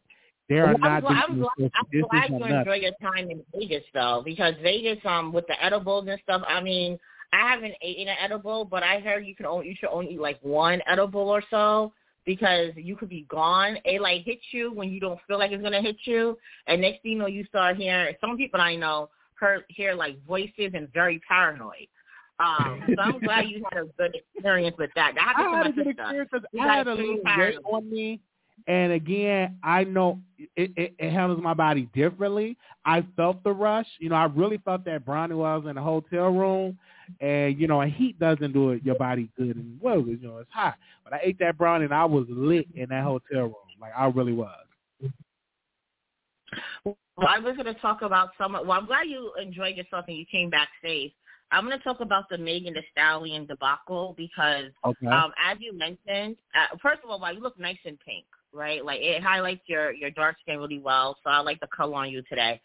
there 0.48 0.64
are 0.64 0.74
Well, 0.74 0.84
I'm 0.84 0.94
not. 0.94 1.02
glad, 1.02 1.22
I'm 1.28 1.36
these- 1.36 1.70
I'm 1.74 2.08
glad 2.08 2.30
you 2.30 2.44
enjoy 2.44 2.74
your 2.74 2.92
time 3.00 3.30
in 3.30 3.42
Vegas 3.54 3.84
though, 3.94 4.22
because 4.24 4.54
Vegas, 4.62 4.98
um, 5.06 5.32
with 5.32 5.46
the 5.46 5.64
edibles 5.64 6.08
and 6.08 6.20
stuff. 6.22 6.42
I 6.46 6.60
mean, 6.60 6.98
I 7.32 7.48
haven't 7.52 7.74
eaten 7.82 8.08
an 8.08 8.16
edible, 8.20 8.64
but 8.64 8.82
I 8.82 8.98
heard 9.00 9.24
you 9.24 9.34
can 9.36 9.46
only 9.46 9.68
you 9.68 9.74
should 9.78 9.90
only 9.90 10.14
eat 10.14 10.20
like 10.20 10.38
one 10.42 10.82
edible 10.86 11.28
or 11.28 11.42
so 11.50 11.92
because 12.26 12.72
you 12.76 12.96
could 12.96 13.08
be 13.08 13.26
gone. 13.28 13.78
It 13.84 14.00
like 14.02 14.24
hits 14.24 14.42
you 14.50 14.72
when 14.72 14.90
you 14.90 15.00
don't 15.00 15.20
feel 15.26 15.38
like 15.38 15.52
it's 15.52 15.62
gonna 15.62 15.80
hit 15.80 15.96
you, 16.04 16.36
and 16.66 16.80
next 16.80 17.02
thing 17.02 17.12
you 17.12 17.18
know, 17.18 17.26
you 17.26 17.44
start 17.44 17.76
hearing. 17.76 18.14
Some 18.20 18.36
people 18.36 18.60
I 18.60 18.74
know 18.76 19.08
heard 19.36 19.64
hear 19.68 19.94
like 19.94 20.22
voices 20.26 20.72
and 20.74 20.92
very 20.92 21.20
paranoid. 21.28 21.86
Um, 22.40 22.82
so 22.86 23.02
I'm 23.02 23.18
glad 23.20 23.48
you 23.48 23.62
had 23.70 23.82
a 23.82 23.86
good 23.98 24.16
experience 24.16 24.76
with 24.78 24.90
that. 24.94 25.12
Happened 25.18 25.54
I 25.54 25.58
had 25.58 25.66
a 25.66 25.72
good 25.72 25.86
experience 25.88 26.30
because 26.32 26.46
I 26.58 26.76
had 26.76 26.88
a 26.88 26.94
little 26.94 27.18
weight 27.22 27.58
on 27.70 27.90
me, 27.90 28.20
and 28.66 28.92
again, 28.92 29.58
I 29.62 29.84
know 29.84 30.20
it, 30.56 30.72
it, 30.76 30.94
it 30.98 31.10
handles 31.10 31.42
my 31.42 31.54
body 31.54 31.88
differently. 31.94 32.56
I 32.84 33.04
felt 33.16 33.42
the 33.44 33.52
rush. 33.52 33.86
You 33.98 34.08
know, 34.08 34.16
I 34.16 34.24
really 34.24 34.58
felt 34.58 34.84
that 34.86 35.04
brownie 35.04 35.34
while 35.34 35.54
I 35.54 35.56
was 35.56 35.68
in 35.68 35.76
the 35.76 35.82
hotel 35.82 36.30
room, 36.30 36.78
and 37.20 37.58
you 37.58 37.66
know, 37.66 37.82
and 37.82 37.92
heat 37.92 38.18
doesn't 38.18 38.52
do 38.52 38.70
it 38.70 38.84
your 38.84 38.94
body 38.96 39.30
good. 39.36 39.56
And 39.56 39.78
well, 39.80 40.00
you 40.00 40.18
know, 40.22 40.38
it's 40.38 40.50
hot. 40.52 40.76
But 41.04 41.14
I 41.14 41.20
ate 41.22 41.38
that 41.40 41.58
brownie 41.58 41.84
and 41.84 41.94
I 41.94 42.04
was 42.04 42.26
lit 42.28 42.66
in 42.74 42.88
that 42.88 43.04
hotel 43.04 43.42
room, 43.42 43.54
like 43.80 43.92
I 43.96 44.06
really 44.06 44.32
was. 44.32 44.56
Well, 46.84 47.28
I 47.28 47.38
was 47.38 47.54
going 47.54 47.72
to 47.72 47.80
talk 47.80 48.02
about 48.02 48.30
some. 48.38 48.52
Well, 48.52 48.72
I'm 48.72 48.86
glad 48.86 49.06
you 49.06 49.32
enjoyed 49.40 49.76
yourself 49.76 50.06
and 50.08 50.16
you 50.16 50.24
came 50.24 50.48
back 50.48 50.68
safe. 50.82 51.12
I'm 51.52 51.64
going 51.66 51.76
to 51.76 51.82
talk 51.84 52.00
about 52.00 52.28
the 52.28 52.38
Megan 52.38 52.74
Thee 52.74 52.86
Stallion 52.92 53.46
debacle 53.46 54.14
because, 54.16 54.70
Okay. 54.84 55.06
um, 55.06 55.32
as 55.44 55.58
you 55.60 55.72
mentioned, 55.72 56.36
uh, 56.54 56.76
first 56.80 57.00
of 57.02 57.10
all, 57.10 57.18
wow, 57.20 57.30
you 57.30 57.40
look 57.40 57.58
nice 57.58 57.78
in 57.84 57.96
pink, 57.98 58.24
right? 58.52 58.84
Like 58.84 59.00
it 59.00 59.22
highlights 59.22 59.62
your 59.66 59.92
your 59.92 60.10
dark 60.10 60.36
skin 60.42 60.58
really 60.58 60.78
well. 60.78 61.16
So 61.24 61.30
I 61.30 61.40
like 61.40 61.60
the 61.60 61.66
color 61.68 61.96
on 61.96 62.10
you 62.10 62.22
today. 62.28 62.60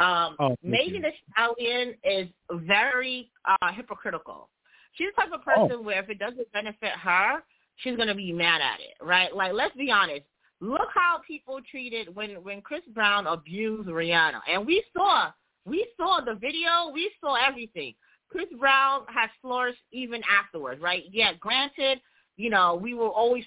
Um, 0.00 0.36
Oh, 0.38 0.56
Megan. 0.62 1.02
Thee 1.02 1.10
Stallion 1.32 1.94
is 2.04 2.28
very 2.52 3.30
uh, 3.44 3.72
hypocritical. 3.72 4.48
She's 4.92 5.08
the 5.16 5.22
type 5.22 5.32
of 5.32 5.40
Oh. 5.46 5.66
person 5.66 5.84
where 5.84 6.00
if 6.00 6.08
it 6.08 6.18
doesn't 6.18 6.50
benefit 6.52 6.92
her, 6.92 7.42
she's 7.76 7.96
going 7.96 8.08
to 8.08 8.14
be 8.14 8.32
mad 8.32 8.60
at 8.60 8.80
it, 8.80 8.94
right? 9.04 9.34
Like 9.34 9.52
let's 9.52 9.76
be 9.76 9.90
honest. 9.90 10.22
Look 10.60 10.88
how 10.92 11.20
people 11.26 11.60
treated 11.70 12.14
when 12.14 12.42
when 12.42 12.60
Chris 12.62 12.82
Brown 12.94 13.26
abused 13.26 13.88
Rihanna, 13.88 14.40
and 14.52 14.66
we 14.66 14.82
saw 14.96 15.30
we 15.64 15.86
saw 15.96 16.20
the 16.20 16.34
video, 16.34 16.90
we 16.92 17.10
saw 17.20 17.34
everything. 17.34 17.94
Chris 18.30 18.46
Brown 18.58 19.02
has 19.08 19.30
flourished 19.40 19.78
even 19.92 20.22
afterwards, 20.28 20.80
right? 20.80 21.04
Yeah, 21.10 21.32
granted, 21.40 22.00
you 22.36 22.50
know, 22.50 22.74
we 22.80 22.94
will 22.94 23.10
always, 23.10 23.44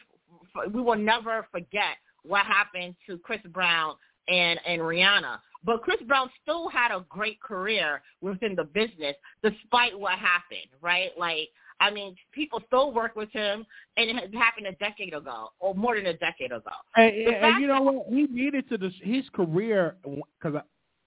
we 0.74 0.82
will 0.82 0.98
never 0.98 1.48
forget 1.52 1.98
what 2.24 2.46
happened 2.46 2.96
to 3.08 3.18
Chris 3.20 3.42
Brown 3.52 3.96
and 4.28 4.60
and 4.66 4.82
Rihanna. 4.82 5.40
But 5.64 5.84
Chris 5.84 6.02
Brown 6.08 6.30
still 6.42 6.70
had 6.70 6.92
a 6.92 7.06
great 7.10 7.40
career 7.42 8.02
within 8.22 8.56
the 8.56 8.64
business 8.64 9.16
despite 9.44 9.98
what 9.98 10.18
happened, 10.18 10.70
right? 10.82 11.12
Like, 11.18 11.50
I 11.80 11.92
mean, 11.92 12.16
people 12.32 12.62
still 12.68 12.92
work 12.92 13.16
with 13.16 13.32
him, 13.32 13.66
and 13.98 14.10
it 14.20 14.34
happened 14.36 14.68
a 14.68 14.74
decade 14.74 15.14
ago, 15.14 15.50
or 15.60 15.74
more 15.76 15.96
than 15.96 16.06
a 16.08 16.14
decade 16.14 16.52
ago. 16.52 16.72
And, 16.96 17.14
and- 17.16 17.36
and 17.46 17.62
you 17.62 17.68
know 17.68 17.82
what? 17.82 18.08
He 18.10 18.24
needed 18.28 18.70
to 18.70 18.90
his 19.04 19.28
career 19.34 19.96
because 20.04 20.62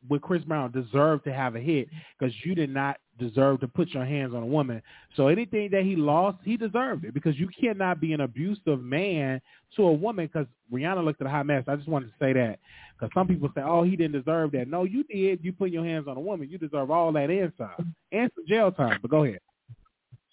with 0.09 0.23
Chris 0.23 0.43
Brown 0.45 0.71
deserved 0.71 1.25
to 1.25 1.33
have 1.33 1.57
a 1.57 1.61
hit 1.61 1.89
because 2.19 2.35
you 2.45 2.55
did 2.55 2.71
not 2.71 2.99
deserve 3.19 3.61
to 3.61 3.69
put 3.69 3.89
your 3.91 4.05
hands 4.05 4.35
on 4.35 4.43
a 4.43 4.47
woman. 4.47 4.83
So 5.17 5.29
anything 5.29 5.71
that 5.73 5.83
he 5.83 5.97
lost, 5.97 6.39
he 6.45 6.57
deserved 6.57 7.05
it 7.05 7.15
because 7.15 7.39
you 7.39 7.49
cannot 7.61 8.01
be 8.01 8.13
an 8.13 8.21
abusive 8.21 8.81
man 8.81 9.41
to 9.77 9.83
a 9.85 9.93
woman. 9.93 10.27
Because 10.27 10.47
Rihanna 10.73 11.05
looked 11.05 11.21
at 11.21 11.27
a 11.27 11.31
hot 11.31 11.47
mess. 11.47 11.65
I 11.69 11.77
just 11.77 11.89
wanted 11.89 12.07
to 12.07 12.15
say 12.21 12.33
that 12.33 12.59
because 12.99 13.13
some 13.15 13.27
people 13.27 13.49
say, 13.55 13.63
"Oh, 13.63 13.83
he 13.83 13.97
didn't 13.97 14.21
deserve 14.21 14.53
that." 14.53 14.69
No, 14.69 14.85
you 14.85 15.05
did. 15.05 15.45
You 15.45 15.53
put 15.53 15.71
your 15.71 15.85
hands 15.85 16.07
on 16.09 16.17
a 16.17 16.21
woman. 16.21 16.49
You 16.49 16.59
deserve 16.59 16.91
all 16.91 17.13
that 17.13 17.31
inside 17.31 17.85
and 18.13 18.31
some 18.35 18.47
jail 18.49 18.73
time. 18.73 18.99
But 19.01 19.11
go 19.11 19.25
ahead. 19.25 19.41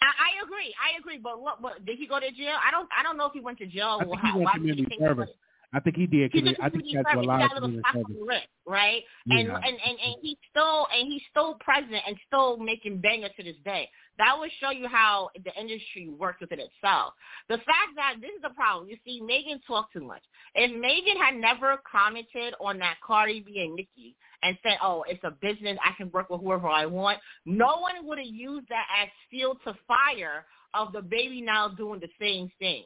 I, 0.01 0.43
agree. 0.43 0.73
I 0.81 0.97
agree. 0.99 1.17
But 1.17 1.41
what, 1.41 1.61
what? 1.61 1.85
Did 1.85 1.97
he 1.97 2.07
go 2.07 2.19
to 2.19 2.31
jail? 2.31 2.55
I 2.65 2.71
don't. 2.71 2.89
I 2.97 3.03
don't 3.03 3.17
know 3.17 3.25
if 3.25 3.33
he 3.33 3.39
went 3.39 3.57
to 3.59 3.67
jail. 3.67 3.99
I 4.01 4.05
or 4.05 4.15
think 4.15 4.19
how, 4.21 4.33
he 4.33 4.39
went 4.39 4.55
community 4.55 4.97
service. 4.99 5.29
I 5.73 5.79
think 5.79 5.95
he 5.95 6.05
did. 6.05 6.31
He 6.33 6.55
I 6.61 6.69
think 6.69 6.83
he 6.85 6.95
has 6.95 7.05
a 7.13 7.21
lot 7.21 7.41
of 7.41 7.49
got 7.49 7.57
a 7.57 7.65
little 7.65 7.69
community 7.69 7.81
slap 7.81 7.93
service. 7.93 8.05
on 8.09 8.15
the 8.19 8.25
wrist, 8.25 8.47
right? 8.65 9.03
And, 9.29 9.47
Yeah. 9.47 9.55
and 9.55 9.79
and 9.79 9.99
and 9.99 10.15
he's 10.21 10.37
still 10.49 10.87
and 10.93 11.07
he's 11.07 11.21
still 11.29 11.55
present 11.55 12.01
and 12.05 12.17
still 12.27 12.57
making 12.57 12.99
bangers 12.99 13.31
to 13.37 13.43
this 13.43 13.55
day. 13.63 13.89
That 14.17 14.37
would 14.37 14.51
show 14.59 14.71
you 14.71 14.87
how 14.87 15.29
the 15.45 15.57
industry 15.59 16.09
works 16.09 16.41
within 16.41 16.59
itself. 16.59 17.13
The 17.47 17.57
fact 17.59 17.95
that 17.95 18.15
this 18.19 18.31
is 18.35 18.41
the 18.41 18.49
problem. 18.49 18.89
You 18.89 18.97
see, 19.05 19.21
Megan 19.21 19.61
talked 19.65 19.93
too 19.93 20.01
much. 20.01 20.23
If 20.55 20.71
Megan 20.75 21.17
had 21.17 21.35
never 21.35 21.77
commented 21.89 22.53
on 22.59 22.77
that 22.79 22.97
Cardi 23.01 23.39
B 23.39 23.61
and 23.61 23.75
Nicki 23.75 24.15
and 24.43 24.57
said, 24.63 24.77
"Oh, 24.81 25.03
it's 25.07 25.23
a 25.23 25.31
business. 25.31 25.77
I 25.85 25.93
can 25.93 26.11
work 26.11 26.29
with 26.29 26.41
whoever 26.41 26.67
I 26.67 26.85
want," 26.85 27.19
no 27.45 27.77
one 27.79 28.05
would 28.07 28.17
have 28.17 28.27
used 28.27 28.67
that 28.67 28.87
as 29.01 29.09
fuel 29.29 29.55
to 29.63 29.73
fire 29.87 30.45
of 30.73 30.89
DaBaby 30.93 31.43
now 31.43 31.69
doing 31.69 32.01
the 32.01 32.09
same 32.19 32.49
thing 32.59 32.83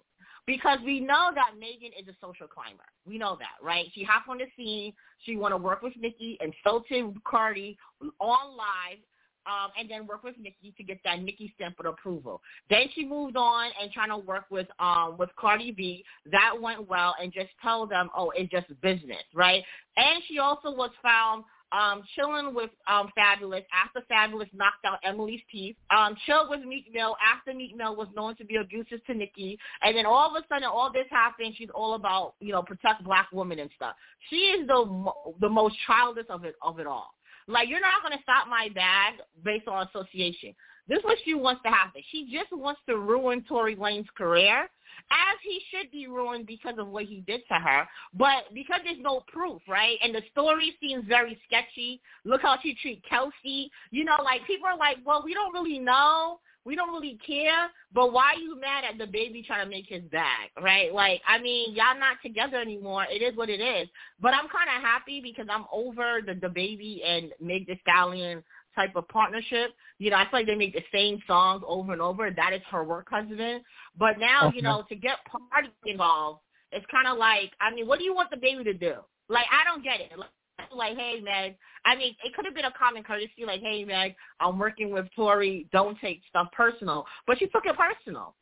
because 0.47 0.79
we 0.85 0.99
know 0.99 1.31
that 1.33 1.51
Megan 1.59 1.91
is 1.99 2.07
a 2.07 2.15
social 2.21 2.47
climber. 2.47 2.83
We 3.07 3.17
know 3.17 3.35
that, 3.39 3.63
right? 3.65 3.85
She 3.93 4.03
hopped 4.03 4.29
on 4.29 4.37
the 4.37 4.45
scene. 4.55 4.93
She 5.23 5.35
want 5.35 5.53
to 5.53 5.57
work 5.57 5.81
with 5.81 5.93
Nicki 5.99 6.37
and 6.39 6.53
insulted 6.53 7.23
Cardi 7.23 7.77
on 8.19 8.57
live. 8.57 8.99
Um, 9.47 9.69
and 9.79 9.87
then 9.87 10.07
work 10.07 10.23
with 10.23 10.33
Nicki 10.39 10.73
to 10.75 10.83
get 10.83 10.97
that 11.03 11.21
Nicki 11.21 11.53
stamp 11.53 11.75
of 11.79 11.85
approval. 11.85 12.41
Then 12.67 12.87
she 12.95 13.05
moved 13.05 13.37
on 13.37 13.69
and 13.79 13.91
trying 13.91 14.09
to 14.09 14.17
work 14.17 14.45
with 14.49 14.65
um 14.79 15.17
with 15.19 15.29
Cardi 15.35 15.69
B. 15.69 16.03
That 16.31 16.59
went 16.59 16.89
well, 16.89 17.13
and 17.21 17.31
just 17.31 17.49
tell 17.61 17.85
them, 17.85 18.09
oh, 18.17 18.31
it's 18.35 18.49
just 18.49 18.65
business, 18.81 19.21
right? 19.35 19.63
And 19.97 20.23
she 20.27 20.39
also 20.39 20.71
was 20.71 20.89
found 21.03 21.43
um, 21.75 22.03
chilling 22.15 22.53
with 22.53 22.69
um, 22.87 23.09
Fabolous 23.17 23.65
after 23.73 24.01
Fabolous 24.09 24.49
knocked 24.53 24.85
out 24.85 24.99
Emily's 25.03 25.41
teeth. 25.51 25.75
Um, 25.95 26.15
chill 26.25 26.49
with 26.49 26.61
Meek 26.61 26.85
Mill 26.93 27.15
after 27.21 27.53
Meek 27.53 27.75
Mill 27.75 27.95
was 27.95 28.07
known 28.15 28.35
to 28.37 28.45
be 28.45 28.55
abusive 28.55 29.05
to 29.05 29.13
Nicki. 29.13 29.57
And 29.81 29.95
then 29.95 30.05
all 30.05 30.29
of 30.29 30.41
a 30.41 30.47
sudden, 30.47 30.63
all 30.65 30.91
this 30.91 31.07
happened. 31.11 31.55
She's 31.57 31.69
all 31.73 31.95
about 31.95 32.35
you 32.39 32.53
know 32.53 32.63
protect 32.63 33.03
black 33.03 33.27
women 33.33 33.59
and 33.59 33.69
stuff. 33.75 33.95
She 34.29 34.37
is 34.37 34.67
the 34.67 35.11
the 35.41 35.49
most 35.49 35.75
childish 35.85 36.27
of 36.29 36.45
it 36.45 36.55
of 36.61 36.79
it 36.79 36.87
all. 36.87 37.13
Like 37.47 37.69
you're 37.69 37.81
not 37.81 38.01
gonna 38.01 38.21
stop 38.23 38.47
my 38.47 38.69
bag 38.73 39.15
based 39.43 39.67
on 39.67 39.87
association. 39.87 40.55
This 40.87 40.99
is 40.99 41.03
what 41.03 41.17
she 41.25 41.33
wants 41.33 41.61
to 41.63 41.69
happen. 41.69 42.01
She 42.11 42.29
just 42.31 42.51
wants 42.51 42.81
to 42.87 42.97
ruin 42.97 43.43
Tory 43.47 43.75
Lanez 43.75 44.05
career, 44.15 44.69
as 45.11 45.37
he 45.43 45.59
should 45.69 45.91
be 45.91 46.07
ruined 46.07 46.47
because 46.47 46.75
of 46.77 46.87
what 46.87 47.05
he 47.05 47.21
did 47.27 47.41
to 47.47 47.55
her. 47.55 47.87
But 48.13 48.53
because 48.53 48.81
there's 48.83 49.01
no 49.01 49.23
proof, 49.27 49.61
right? 49.67 49.97
And 50.03 50.13
the 50.13 50.21
story 50.31 50.75
seems 50.79 51.05
very 51.07 51.39
sketchy. 51.47 52.01
Look 52.23 52.41
how 52.41 52.57
she 52.61 52.75
treat 52.81 53.03
Kelsey. 53.07 53.71
You 53.91 54.05
know, 54.05 54.17
like 54.23 54.45
people 54.47 54.67
are 54.67 54.77
like, 54.77 54.97
well, 55.05 55.23
we 55.23 55.33
don't 55.33 55.53
really 55.53 55.79
know 55.79 56.39
we 56.65 56.75
don't 56.75 56.91
really 56.91 57.19
care, 57.25 57.69
but 57.93 58.11
why 58.11 58.33
are 58.33 58.39
you 58.39 58.59
mad 58.59 58.83
at 58.83 58.97
DaBaby 58.97 59.45
trying 59.45 59.63
to 59.63 59.69
make 59.69 59.85
his 59.87 60.01
bag, 60.11 60.49
right? 60.61 60.91
Like, 60.91 61.21
I 61.27 61.39
mean, 61.39 61.75
y'all 61.75 61.97
not 61.97 62.17
together 62.23 62.57
anymore. 62.57 63.05
It 63.09 63.21
is 63.21 63.37
what 63.37 63.49
it 63.49 63.61
is. 63.61 63.87
But 64.19 64.33
I'm 64.33 64.49
kind 64.49 64.69
of 64.75 64.81
happy 64.81 65.21
because 65.21 65.45
I'm 65.49 65.65
over 65.71 66.21
the 66.25 66.33
DaBaby 66.33 67.07
and 67.07 67.31
Meg 67.39 67.67
Thee 67.67 67.79
Stallion 67.83 68.43
type 68.75 68.95
of 68.95 69.07
partnership. 69.07 69.71
You 69.97 70.11
know, 70.11 70.17
I 70.17 70.23
feel 70.23 70.39
like 70.39 70.47
they 70.47 70.55
make 70.55 70.73
the 70.73 70.83
same 70.93 71.19
songs 71.27 71.63
over 71.65 71.93
and 71.93 72.01
over. 72.01 72.29
That 72.29 72.53
is 72.53 72.61
her 72.71 72.83
work 72.83 73.07
husband. 73.09 73.61
But 73.97 74.19
now, 74.19 74.47
okay. 74.47 74.57
you 74.57 74.67
uh-huh. 74.67 74.77
know, 74.77 74.83
to 74.89 74.95
get 74.95 75.17
party 75.25 75.69
involved, 75.85 76.41
it's 76.71 76.85
kind 76.91 77.07
of 77.07 77.17
like, 77.17 77.51
I 77.61 77.73
mean, 77.73 77.87
what 77.87 77.99
do 77.99 78.05
you 78.05 78.13
want 78.13 78.31
DaBaby 78.31 78.63
to 78.65 78.73
do? 78.73 78.95
Like, 79.29 79.45
I 79.51 79.63
don't 79.63 79.83
get 79.83 80.01
it. 80.01 80.17
Like, 80.17 80.29
like, 80.73 80.97
hey, 80.97 81.19
Meg. 81.23 81.55
I 81.85 81.95
mean, 81.95 82.15
it 82.23 82.33
could 82.33 82.45
have 82.45 82.55
been 82.55 82.65
a 82.65 82.73
common 82.77 83.03
courtesy, 83.03 83.45
like, 83.45 83.61
hey, 83.61 83.85
Meg, 83.85 84.15
I'm 84.39 84.57
working 84.57 84.91
with 84.91 85.05
Tory. 85.15 85.67
Don't 85.71 85.99
take 85.99 86.21
stuff 86.29 86.47
personal. 86.55 87.05
But 87.27 87.39
she 87.39 87.47
took 87.47 87.65
it 87.65 87.75
personal. 87.77 88.35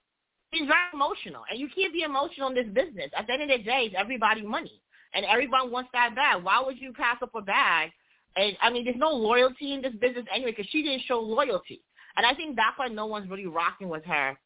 She's 0.53 0.67
very 0.67 0.93
emotional, 0.93 1.43
and 1.49 1.59
you 1.59 1.67
can't 1.75 1.91
be 1.91 2.03
emotional 2.03 2.49
in 2.49 2.55
this 2.55 2.67
business. 2.67 3.09
At 3.17 3.25
the 3.25 3.33
end 3.33 3.43
of 3.43 3.49
the 3.49 3.63
day, 3.63 3.85
it's 3.85 3.95
everybody 3.97 4.43
money, 4.43 4.81
and 5.13 5.25
everyone 5.25 5.71
wants 5.71 5.89
that 5.93 6.15
bag. 6.15 6.43
Why 6.43 6.61
would 6.63 6.79
you 6.79 6.93
pass 6.93 7.17
up 7.23 7.33
a 7.35 7.41
bag? 7.41 7.91
And 8.35 8.57
I 8.61 8.69
mean, 8.69 8.85
there's 8.85 8.97
no 8.97 9.11
loyalty 9.11 9.73
in 9.73 9.81
this 9.81 9.93
business 9.93 10.25
anyway, 10.33 10.51
because 10.51 10.69
she 10.71 10.81
didn't 10.81 11.03
show 11.07 11.19
loyalty, 11.19 11.81
and 12.17 12.25
I 12.25 12.33
think 12.33 12.55
that's 12.55 12.77
why 12.77 12.87
no 12.87 13.05
one's 13.05 13.29
really 13.29 13.47
rocking 13.47 13.89
with 13.89 14.03
her 14.05 14.37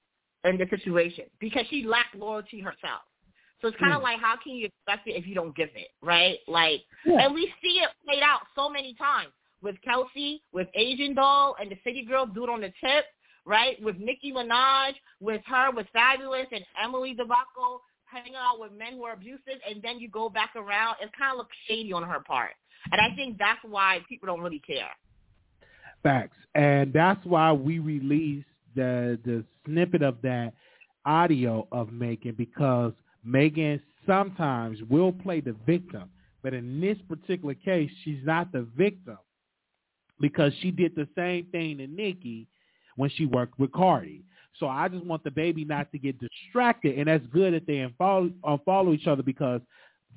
in 0.44 0.58
the 0.58 0.68
situation 0.70 1.26
because 1.40 1.66
she 1.70 1.84
lacked 1.84 2.16
loyalty 2.16 2.60
herself. 2.60 3.02
So 3.62 3.68
it's 3.68 3.78
kind 3.78 3.94
of 3.94 4.02
mm. 4.02 4.04
like, 4.04 4.20
how 4.20 4.36
can 4.42 4.54
you 4.54 4.68
expect 4.68 5.08
it 5.08 5.16
if 5.16 5.26
you 5.26 5.34
don't 5.34 5.56
give 5.56 5.70
it, 5.76 5.88
right? 6.02 6.38
Like, 6.48 6.82
yeah. 7.06 7.26
and 7.26 7.34
we 7.34 7.52
see 7.62 7.80
it 7.80 7.90
played 8.06 8.22
out 8.22 8.42
so 8.56 8.70
many 8.70 8.94
times 8.94 9.32
with 9.62 9.76
Kelsey, 9.84 10.42
with 10.54 10.68
Asian 10.76 11.16
Doll, 11.16 11.56
and 11.60 11.72
the 11.72 11.78
City 11.84 12.06
Girl 12.06 12.26
dude 12.26 12.50
on 12.50 12.62
the 12.62 12.72
tip, 12.80 13.06
right? 13.46 13.82
With 13.82 13.98
Nicki 13.98 14.32
Minaj, 14.32 14.94
with 15.20 15.42
her, 15.48 15.72
with 15.72 15.88
Fabolous, 15.96 16.46
and 16.52 16.64
Emily 16.82 17.16
DeBacco 17.16 17.80
hanging 18.06 18.36
out 18.36 18.60
with 18.60 18.72
men 18.72 18.94
who 18.94 19.04
are 19.04 19.14
abusive, 19.14 19.60
and 19.68 19.82
then 19.82 20.00
you 20.00 20.10
go 20.10 20.30
back 20.30 20.52
around. 20.56 20.98
It 21.02 21.10
kind 21.18 21.32
of 21.32 21.38
looks 21.40 21.56
shady 21.68 21.92
on 21.94 22.04
her 22.04 22.20
part. 22.20 22.52
And 22.92 23.02
I 23.02 23.16
think 23.16 23.38
that's 23.38 23.60
why 23.64 24.00
people 24.08 24.28
don't 24.28 24.42
really 24.42 24.62
care. 24.66 24.90
Facts. 26.04 26.38
And 26.56 26.94
that's 26.94 27.24
why 27.26 27.52
we 27.52 27.80
released 27.80 28.48
the 28.76 29.20
the 29.26 29.44
snippet 29.66 30.02
of 30.02 30.22
that 30.22 30.54
audio 31.06 31.68
of 31.72 31.92
Megan 31.92 32.36
because– 32.38 32.94
Megan 33.28 33.82
sometimes 34.06 34.80
will 34.90 35.12
play 35.12 35.42
the 35.42 35.56
victim, 35.66 36.10
but 36.42 36.54
in 36.54 36.80
this 36.80 36.98
particular 37.10 37.54
case, 37.54 37.92
she's 38.04 38.24
not 38.24 38.52
the 38.54 38.66
victim 38.78 39.18
because 40.22 40.54
she 40.62 40.72
did 40.72 40.96
the 40.96 41.08
same 41.16 41.46
thing 41.52 41.78
to 41.80 41.88
Nicki 41.88 42.48
when 42.96 43.10
she 43.10 43.26
worked 43.26 43.60
with 43.60 43.72
Cardi. 43.74 44.24
So 44.60 44.68
I 44.68 44.88
just 44.88 45.06
want 45.06 45.24
DaBaby 45.24 45.68
not 45.68 45.92
to 45.92 46.00
get 46.00 46.18
distracted, 46.20 46.98
and 46.98 47.08
that's 47.08 47.26
good 47.28 47.54
that 47.54 47.68
they 47.68 47.86
unfollow, 47.86 48.32
unfollow 48.44 48.96
each 48.96 49.08
other 49.08 49.22
because 49.22 49.62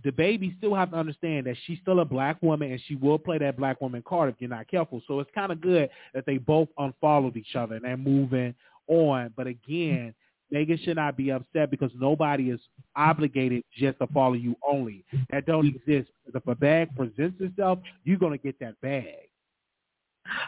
DaBaby 0.04 0.56
still 0.58 0.74
have 0.74 0.90
to 0.90 0.96
understand 0.96 1.46
that 1.46 1.56
she's 1.66 1.78
still 1.82 2.00
a 2.00 2.04
black 2.04 2.40
woman 2.42 2.70
and 2.70 2.80
she 2.86 2.94
will 2.94 3.18
play 3.18 3.38
that 3.38 3.56
black 3.56 3.80
woman 3.80 4.02
card 4.06 4.30
if 4.30 4.36
you're 4.40 4.50
not 4.50 4.68
careful. 4.68 5.02
So 5.06 5.20
it's 5.20 5.30
kind 5.34 5.52
of 5.52 5.60
good 5.60 5.90
that 6.14 6.26
they 6.26 6.38
both 6.38 6.68
unfollowed 6.78 7.36
each 7.36 7.54
other 7.54 7.76
and 7.76 7.84
they're 7.84 7.96
moving 7.96 8.54
on. 8.88 9.32
But 9.36 9.46
again, 9.46 10.14
Megan 10.50 10.78
should 10.82 10.96
not 10.96 11.16
be 11.16 11.30
upset 11.30 11.70
because 11.70 11.90
nobody 11.94 12.50
is 12.50 12.60
obligated 12.96 13.62
just 13.76 13.98
to 13.98 14.06
follow 14.08 14.34
you 14.34 14.56
only. 14.68 15.04
That 15.30 15.46
don't 15.46 15.66
exist. 15.66 16.10
If 16.26 16.46
a 16.46 16.54
bag 16.54 16.94
presents 16.96 17.40
itself, 17.40 17.78
you're 18.04 18.18
gonna 18.18 18.38
get 18.38 18.58
that 18.60 18.80
bag. 18.80 19.28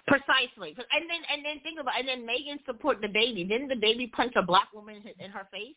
Precisely, 0.07 0.77
and 0.77 1.11
then 1.11 1.23
and 1.33 1.45
then 1.45 1.61
think 1.63 1.81
about 1.81 1.99
and 1.99 2.07
then 2.07 2.27
Megan 2.27 2.59
support 2.67 3.03
DaBaby. 3.03 3.49
Didn't 3.49 3.71
DaBaby 3.71 4.13
punch 4.13 4.33
a 4.37 4.43
black 4.43 4.69
woman 4.73 5.03
in 5.19 5.31
her 5.31 5.49
face? 5.51 5.75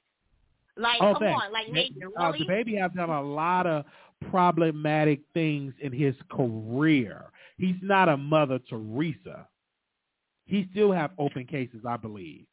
Like, 0.78 0.98
oh, 1.02 1.14
come 1.14 1.22
thanks. 1.22 1.42
on, 1.46 1.54
like 1.54 1.72
Megan, 1.72 2.00
really? 2.00 2.14
Uh, 2.18 2.32
DaBaby 2.34 2.80
has 2.80 2.92
done 2.96 3.10
a 3.10 3.22
lot 3.22 3.66
of 3.66 3.86
problematic 4.30 5.22
things 5.34 5.74
in 5.82 5.92
his 5.94 6.16
career. 6.30 7.26
He's 7.58 7.76
not 7.82 8.10
a 8.10 8.18
Mother 8.18 8.60
Teresa. 8.70 9.48
He 10.46 10.68
still 10.72 10.92
have 10.92 11.12
open 11.18 11.46
cases, 11.46 11.82
I 11.88 11.98
believe. 11.98 12.46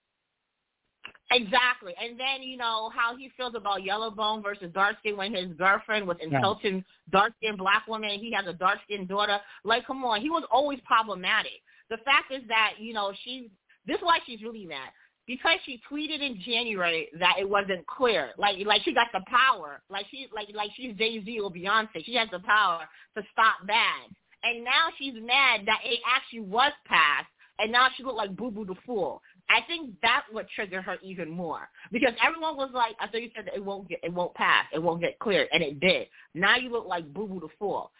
Exactly. 1.32 1.94
And 2.00 2.20
then, 2.20 2.42
you 2.42 2.56
know, 2.56 2.90
how 2.94 3.16
he 3.16 3.30
feels 3.36 3.54
about 3.54 3.84
yellow 3.84 4.10
bone 4.10 4.42
versus 4.42 4.70
dark 4.74 4.96
skin 4.98 5.16
when 5.16 5.34
his 5.34 5.48
girlfriend 5.56 6.06
was 6.06 6.18
insulting 6.20 6.84
dark 7.10 7.32
skinned 7.38 7.58
black 7.58 7.86
woman 7.88 8.10
he 8.20 8.32
has 8.32 8.46
a 8.46 8.52
dark 8.52 8.78
skinned 8.84 9.08
daughter. 9.08 9.38
Like, 9.64 9.86
come 9.86 10.04
on, 10.04 10.20
he 10.20 10.28
was 10.28 10.44
always 10.50 10.78
problematic. 10.84 11.52
The 11.88 11.96
fact 11.98 12.32
is 12.32 12.42
that, 12.48 12.74
you 12.78 12.92
know, 12.92 13.12
she 13.24 13.50
this 13.86 13.96
is 13.96 14.02
why 14.02 14.18
she's 14.26 14.42
really 14.42 14.66
mad. 14.66 14.90
Because 15.26 15.58
she 15.64 15.80
tweeted 15.90 16.20
in 16.20 16.40
January 16.44 17.08
that 17.20 17.36
it 17.38 17.48
wasn't 17.48 17.86
clear. 17.86 18.30
Like 18.38 18.56
like 18.66 18.82
she 18.82 18.92
got 18.92 19.08
the 19.12 19.22
power. 19.26 19.80
Like 19.88 20.06
she 20.10 20.26
like 20.34 20.48
like 20.54 20.70
she's 20.76 20.96
Jay 20.96 21.22
Z 21.24 21.40
or 21.40 21.50
Beyonce. 21.50 22.04
She 22.04 22.14
has 22.16 22.28
the 22.30 22.40
power 22.40 22.80
to 23.16 23.22
stop 23.32 23.66
bags. 23.66 24.14
And 24.42 24.64
now 24.64 24.88
she's 24.98 25.14
mad 25.14 25.60
that 25.66 25.80
it 25.84 26.00
actually 26.04 26.40
was 26.40 26.72
passed 26.86 27.28
and 27.58 27.70
now 27.70 27.88
she 27.96 28.02
looked 28.02 28.16
like 28.16 28.36
Boo 28.36 28.50
Boo 28.50 28.64
the 28.64 28.74
Fool. 28.86 29.22
I 29.48 29.60
think 29.66 29.94
that 30.02 30.24
would 30.32 30.48
trigger 30.54 30.80
her 30.82 30.96
even 31.02 31.30
more 31.30 31.68
because 31.90 32.12
everyone 32.24 32.56
was 32.56 32.70
like, 32.72 32.96
I 33.00 33.06
thought 33.06 33.22
you 33.22 33.30
said 33.36 33.46
that 33.46 33.54
it 33.54 33.64
won't 33.64 33.88
get, 33.88 34.00
it 34.02 34.12
won't 34.12 34.34
pass, 34.34 34.64
it 34.72 34.82
won't 34.82 35.00
get 35.00 35.18
cleared, 35.18 35.48
and 35.52 35.62
it 35.62 35.78
did. 35.78 36.08
Now 36.34 36.56
you 36.56 36.70
look 36.70 36.86
like 36.86 37.12
Boo 37.12 37.26
Boo 37.26 37.40
the 37.40 37.48
Fool. 37.58 37.90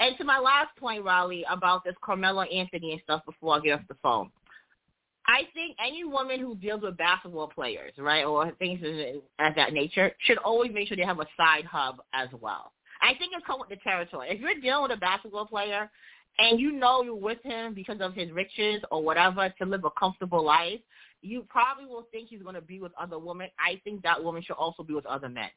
And 0.00 0.16
to 0.18 0.24
my 0.24 0.38
last 0.38 0.74
point, 0.76 1.04
Raleigh, 1.04 1.44
about 1.50 1.84
this 1.84 1.94
Carmelo 2.02 2.42
Anthony 2.42 2.92
and 2.92 3.00
stuff 3.04 3.24
before 3.26 3.56
I 3.56 3.60
get 3.60 3.72
off 3.74 3.86
the 3.88 3.96
phone. 4.02 4.30
I 5.26 5.42
think 5.54 5.76
any 5.84 6.04
woman 6.04 6.40
who 6.40 6.56
deals 6.56 6.82
with 6.82 6.96
basketball 6.96 7.48
players, 7.48 7.92
right, 7.98 8.24
or 8.24 8.50
things 8.58 8.80
of 9.38 9.54
that 9.54 9.72
nature, 9.72 10.12
should 10.20 10.38
always 10.38 10.72
make 10.72 10.88
sure 10.88 10.96
they 10.96 11.04
have 11.04 11.20
a 11.20 11.26
side 11.36 11.64
hub 11.64 12.02
as 12.12 12.28
well. 12.40 12.72
I 13.00 13.14
think 13.14 13.32
it's 13.36 13.46
comes 13.46 13.60
with 13.60 13.68
the 13.68 13.82
territory. 13.82 14.28
If 14.30 14.40
you're 14.40 14.60
dealing 14.60 14.82
with 14.82 14.92
a 14.92 15.00
basketball 15.00 15.46
player 15.46 15.90
and 16.38 16.58
you 16.58 16.72
know 16.72 17.02
you're 17.02 17.14
with 17.14 17.42
him 17.42 17.74
because 17.74 18.00
of 18.00 18.14
his 18.14 18.30
riches 18.30 18.80
or 18.90 19.02
whatever 19.02 19.52
to 19.58 19.66
live 19.66 19.84
a 19.84 19.90
comfortable 19.98 20.44
life, 20.44 20.80
you 21.20 21.44
probably 21.48 21.86
will 21.86 22.06
think 22.10 22.28
he's 22.28 22.42
going 22.42 22.54
to 22.54 22.60
be 22.60 22.80
with 22.80 22.92
other 23.00 23.18
women. 23.18 23.48
I 23.58 23.80
think 23.84 24.02
that 24.02 24.22
woman 24.22 24.42
should 24.42 24.56
also 24.56 24.82
be 24.82 24.94
with 24.94 25.06
other 25.06 25.28
men. 25.28 25.50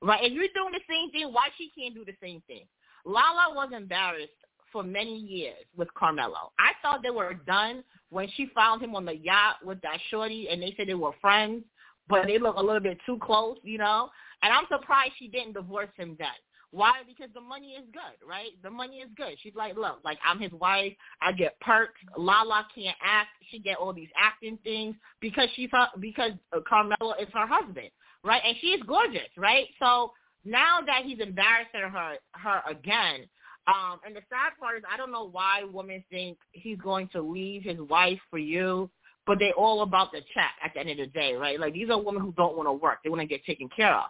Right? 0.00 0.24
If 0.24 0.32
you're 0.32 0.46
doing 0.54 0.72
the 0.72 0.80
same 0.88 1.10
thing, 1.10 1.32
why 1.32 1.48
she 1.56 1.70
can't 1.76 1.94
do 1.94 2.04
the 2.04 2.16
same 2.22 2.42
thing? 2.46 2.66
Lala 3.04 3.54
was 3.54 3.70
embarrassed 3.74 4.30
for 4.72 4.82
many 4.82 5.16
years 5.16 5.64
with 5.76 5.92
Carmelo. 5.94 6.52
I 6.58 6.72
thought 6.82 7.02
they 7.02 7.10
were 7.10 7.34
done 7.34 7.82
when 8.10 8.28
she 8.36 8.50
found 8.54 8.82
him 8.82 8.94
on 8.94 9.04
the 9.04 9.16
yacht 9.16 9.56
with 9.64 9.80
that 9.82 9.98
shorty 10.10 10.48
and 10.50 10.62
they 10.62 10.74
said 10.76 10.88
they 10.88 10.94
were 10.94 11.12
friends, 11.20 11.64
but 12.08 12.26
they 12.26 12.38
look 12.38 12.56
a 12.56 12.62
little 12.62 12.80
bit 12.80 12.98
too 13.04 13.18
close, 13.20 13.58
you 13.62 13.78
know? 13.78 14.08
And 14.42 14.52
I'm 14.52 14.64
surprised 14.70 15.12
she 15.18 15.28
didn't 15.28 15.54
divorce 15.54 15.90
him 15.96 16.16
then. 16.18 16.28
Why? 16.70 16.92
Because 17.06 17.32
the 17.34 17.40
money 17.40 17.72
is 17.72 17.84
good, 17.92 18.26
right? 18.28 18.50
The 18.62 18.70
money 18.70 18.96
is 18.96 19.08
good. 19.16 19.36
She's 19.42 19.54
like, 19.54 19.76
look, 19.76 20.00
like 20.04 20.18
I'm 20.26 20.38
his 20.38 20.52
wife. 20.52 20.92
I 21.22 21.32
get 21.32 21.58
perks. 21.60 22.00
Lala 22.16 22.66
can't 22.74 22.96
act. 23.02 23.30
She 23.50 23.58
get 23.58 23.78
all 23.78 23.94
these 23.94 24.10
acting 24.18 24.58
things 24.64 24.94
because 25.20 25.48
she's 25.54 25.70
her, 25.72 25.86
because 25.98 26.32
Carmelo 26.68 27.14
is 27.18 27.28
her 27.32 27.46
husband, 27.46 27.88
right? 28.22 28.42
And 28.44 28.56
she 28.60 28.68
is 28.68 28.82
gorgeous, 28.86 29.28
right? 29.38 29.66
So 29.78 30.12
now 30.44 30.80
that 30.84 31.02
he's 31.04 31.20
embarrassing 31.20 31.80
her 31.80 32.16
her 32.32 32.62
again, 32.68 33.26
um, 33.68 34.00
and 34.04 34.16
the 34.16 34.22
sad 34.28 34.58
part 34.58 34.78
is 34.78 34.84
I 34.92 34.96
don't 34.96 35.12
know 35.12 35.28
why 35.28 35.62
women 35.70 36.02
think 36.10 36.38
he's 36.52 36.78
going 36.78 37.08
to 37.12 37.20
leave 37.20 37.62
his 37.62 37.78
wife 37.78 38.18
for 38.30 38.38
you 38.38 38.90
but 39.28 39.38
they're 39.38 39.52
all 39.52 39.82
about 39.82 40.10
the 40.10 40.22
check 40.32 40.52
at 40.64 40.72
the 40.72 40.80
end 40.80 40.88
of 40.88 40.96
the 40.96 41.06
day, 41.06 41.34
right? 41.34 41.60
Like 41.60 41.74
these 41.74 41.90
are 41.90 42.00
women 42.00 42.22
who 42.22 42.32
don't 42.32 42.56
want 42.56 42.66
to 42.66 42.72
work; 42.72 43.00
they 43.04 43.10
want 43.10 43.20
to 43.20 43.26
get 43.26 43.44
taken 43.44 43.68
care 43.68 43.94
of. 43.94 44.06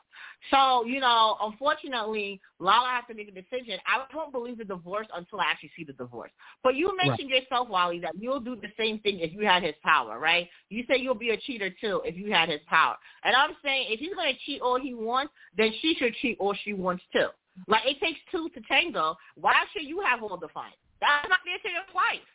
So, 0.52 0.84
you 0.86 1.00
know, 1.00 1.36
unfortunately, 1.42 2.40
Lala 2.60 2.88
has 2.88 3.04
to 3.08 3.14
make 3.14 3.28
a 3.28 3.32
decision. 3.32 3.80
I 3.84 4.04
don't 4.12 4.30
believe 4.30 4.58
the 4.58 4.64
divorce 4.64 5.08
until 5.12 5.40
I 5.40 5.46
actually 5.50 5.72
see 5.76 5.82
the 5.82 5.92
divorce. 5.92 6.30
But 6.62 6.76
you 6.76 6.96
mentioned 6.96 7.30
right. 7.32 7.42
yourself, 7.42 7.68
Wally, 7.68 7.98
that 7.98 8.12
you'll 8.16 8.38
do 8.38 8.54
the 8.54 8.68
same 8.78 9.00
thing 9.00 9.18
if 9.18 9.32
you 9.32 9.44
had 9.44 9.64
his 9.64 9.74
power, 9.82 10.20
right? 10.20 10.48
You 10.70 10.84
say 10.88 10.98
you'll 10.98 11.16
be 11.16 11.30
a 11.30 11.36
cheater 11.36 11.70
too 11.80 12.00
if 12.04 12.16
you 12.16 12.32
had 12.32 12.48
his 12.48 12.60
power. 12.68 12.94
And 13.24 13.34
I'm 13.34 13.56
saying 13.64 13.88
if 13.90 13.98
he's 13.98 14.14
going 14.14 14.32
to 14.32 14.38
cheat 14.46 14.62
all 14.62 14.80
he 14.80 14.94
wants, 14.94 15.32
then 15.56 15.72
she 15.82 15.96
should 15.98 16.14
cheat 16.22 16.36
all 16.38 16.54
she 16.64 16.72
wants 16.72 17.02
too. 17.12 17.26
Like 17.66 17.86
it 17.86 17.98
takes 18.00 18.20
two 18.30 18.48
to 18.50 18.60
tango. 18.68 19.16
Why 19.36 19.64
should 19.72 19.84
you 19.84 20.00
have 20.00 20.22
all 20.22 20.36
the 20.36 20.48
fun? 20.48 20.70
That's 21.00 21.28
not 21.28 21.40
fair 21.44 21.58
to 21.58 21.68
your 21.68 21.88
wife. 21.94 22.26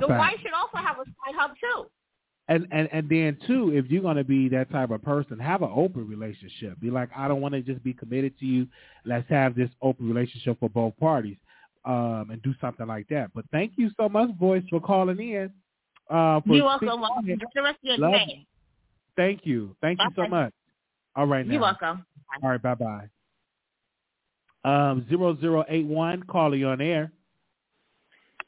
The 0.00 0.08
wife 0.08 0.36
should 0.42 0.52
also 0.52 0.76
have 0.78 0.96
a 0.98 1.04
side 1.04 1.34
hub 1.34 1.52
too 1.60 1.86
and 2.48 2.66
and 2.70 2.88
and 2.92 3.08
then 3.08 3.36
too, 3.46 3.72
if 3.74 3.90
you're 3.90 4.02
gonna 4.02 4.24
be 4.24 4.48
that 4.50 4.70
type 4.70 4.90
of 4.90 5.02
person, 5.02 5.38
have 5.38 5.62
an 5.62 5.70
open 5.74 6.06
relationship. 6.06 6.78
Be 6.80 6.90
like, 6.90 7.08
I 7.16 7.28
don't 7.28 7.40
want 7.40 7.54
to 7.54 7.60
just 7.62 7.82
be 7.82 7.92
committed 7.92 8.38
to 8.38 8.46
you. 8.46 8.66
Let's 9.04 9.28
have 9.30 9.54
this 9.54 9.70
open 9.82 10.08
relationship 10.08 10.58
for 10.60 10.68
both 10.68 10.96
parties, 10.98 11.36
um, 11.84 12.28
and 12.30 12.40
do 12.42 12.54
something 12.60 12.86
like 12.86 13.08
that. 13.08 13.30
But 13.34 13.46
thank 13.50 13.72
you 13.76 13.90
so 13.96 14.08
much, 14.08 14.30
voice, 14.38 14.62
for 14.70 14.80
calling 14.80 15.18
in. 15.18 15.50
Uh, 16.08 16.40
for 16.40 16.54
You're 16.54 16.64
welcome. 16.66 16.88
Enjoy 17.28 17.46
the 17.54 17.62
rest 17.62 17.78
of 17.82 17.84
your 17.84 17.98
Love 17.98 18.12
day. 18.12 18.46
Thank 19.16 19.40
you. 19.44 19.74
Thank 19.80 19.98
you 20.00 20.10
so 20.14 20.28
much. 20.28 20.52
All 21.16 21.26
right 21.26 21.44
now. 21.44 21.52
You're 21.52 21.62
welcome. 21.62 22.06
All 22.42 22.50
right, 22.50 22.62
bye 22.62 22.74
bye. 22.74 23.08
Um, 24.66 25.06
zero 25.08 25.36
zero 25.40 25.64
eight 25.68 25.86
one, 25.86 26.24
caller, 26.24 26.56
you 26.56 26.66
on 26.66 26.80
air. 26.80 27.12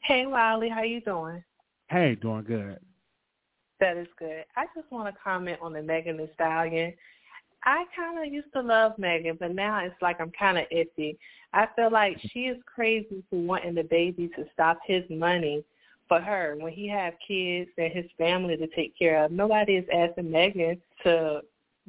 Hey, 0.01 0.25
Wiley, 0.25 0.67
how 0.67 0.83
you 0.83 0.99
doing? 0.99 1.41
Hey, 1.87 2.15
doing 2.15 2.43
good. 2.43 2.77
That 3.79 3.95
is 3.95 4.07
good. 4.17 4.43
I 4.57 4.65
just 4.75 4.91
want 4.91 5.07
to 5.07 5.21
comment 5.23 5.59
on 5.61 5.71
the 5.71 5.81
Megan 5.81 6.17
Thee 6.17 6.29
Stallion. 6.35 6.93
I 7.63 7.85
kind 7.95 8.19
of 8.19 8.33
used 8.33 8.51
to 8.51 8.61
love 8.61 8.99
Megan, 8.99 9.37
but 9.39 9.55
now 9.55 9.79
it's 9.79 9.95
like 10.01 10.19
I'm 10.19 10.31
kind 10.37 10.57
of 10.57 10.65
iffy. 10.73 11.17
I 11.53 11.67
feel 11.73 11.89
like 11.89 12.19
she 12.33 12.47
is 12.47 12.57
crazy 12.65 13.23
for 13.29 13.39
wanting 13.39 13.75
DaBaby 13.75 14.35
to 14.35 14.45
stop 14.51 14.79
his 14.85 15.03
money 15.09 15.63
for 16.09 16.19
her 16.19 16.57
when 16.59 16.73
he 16.73 16.89
have 16.89 17.13
kids 17.25 17.69
and 17.77 17.93
his 17.93 18.05
family 18.17 18.57
to 18.57 18.67
take 18.75 18.97
care 18.99 19.23
of. 19.23 19.31
Nobody 19.31 19.77
is 19.77 19.85
asking 19.93 20.29
Megan 20.29 20.81
to 21.03 21.43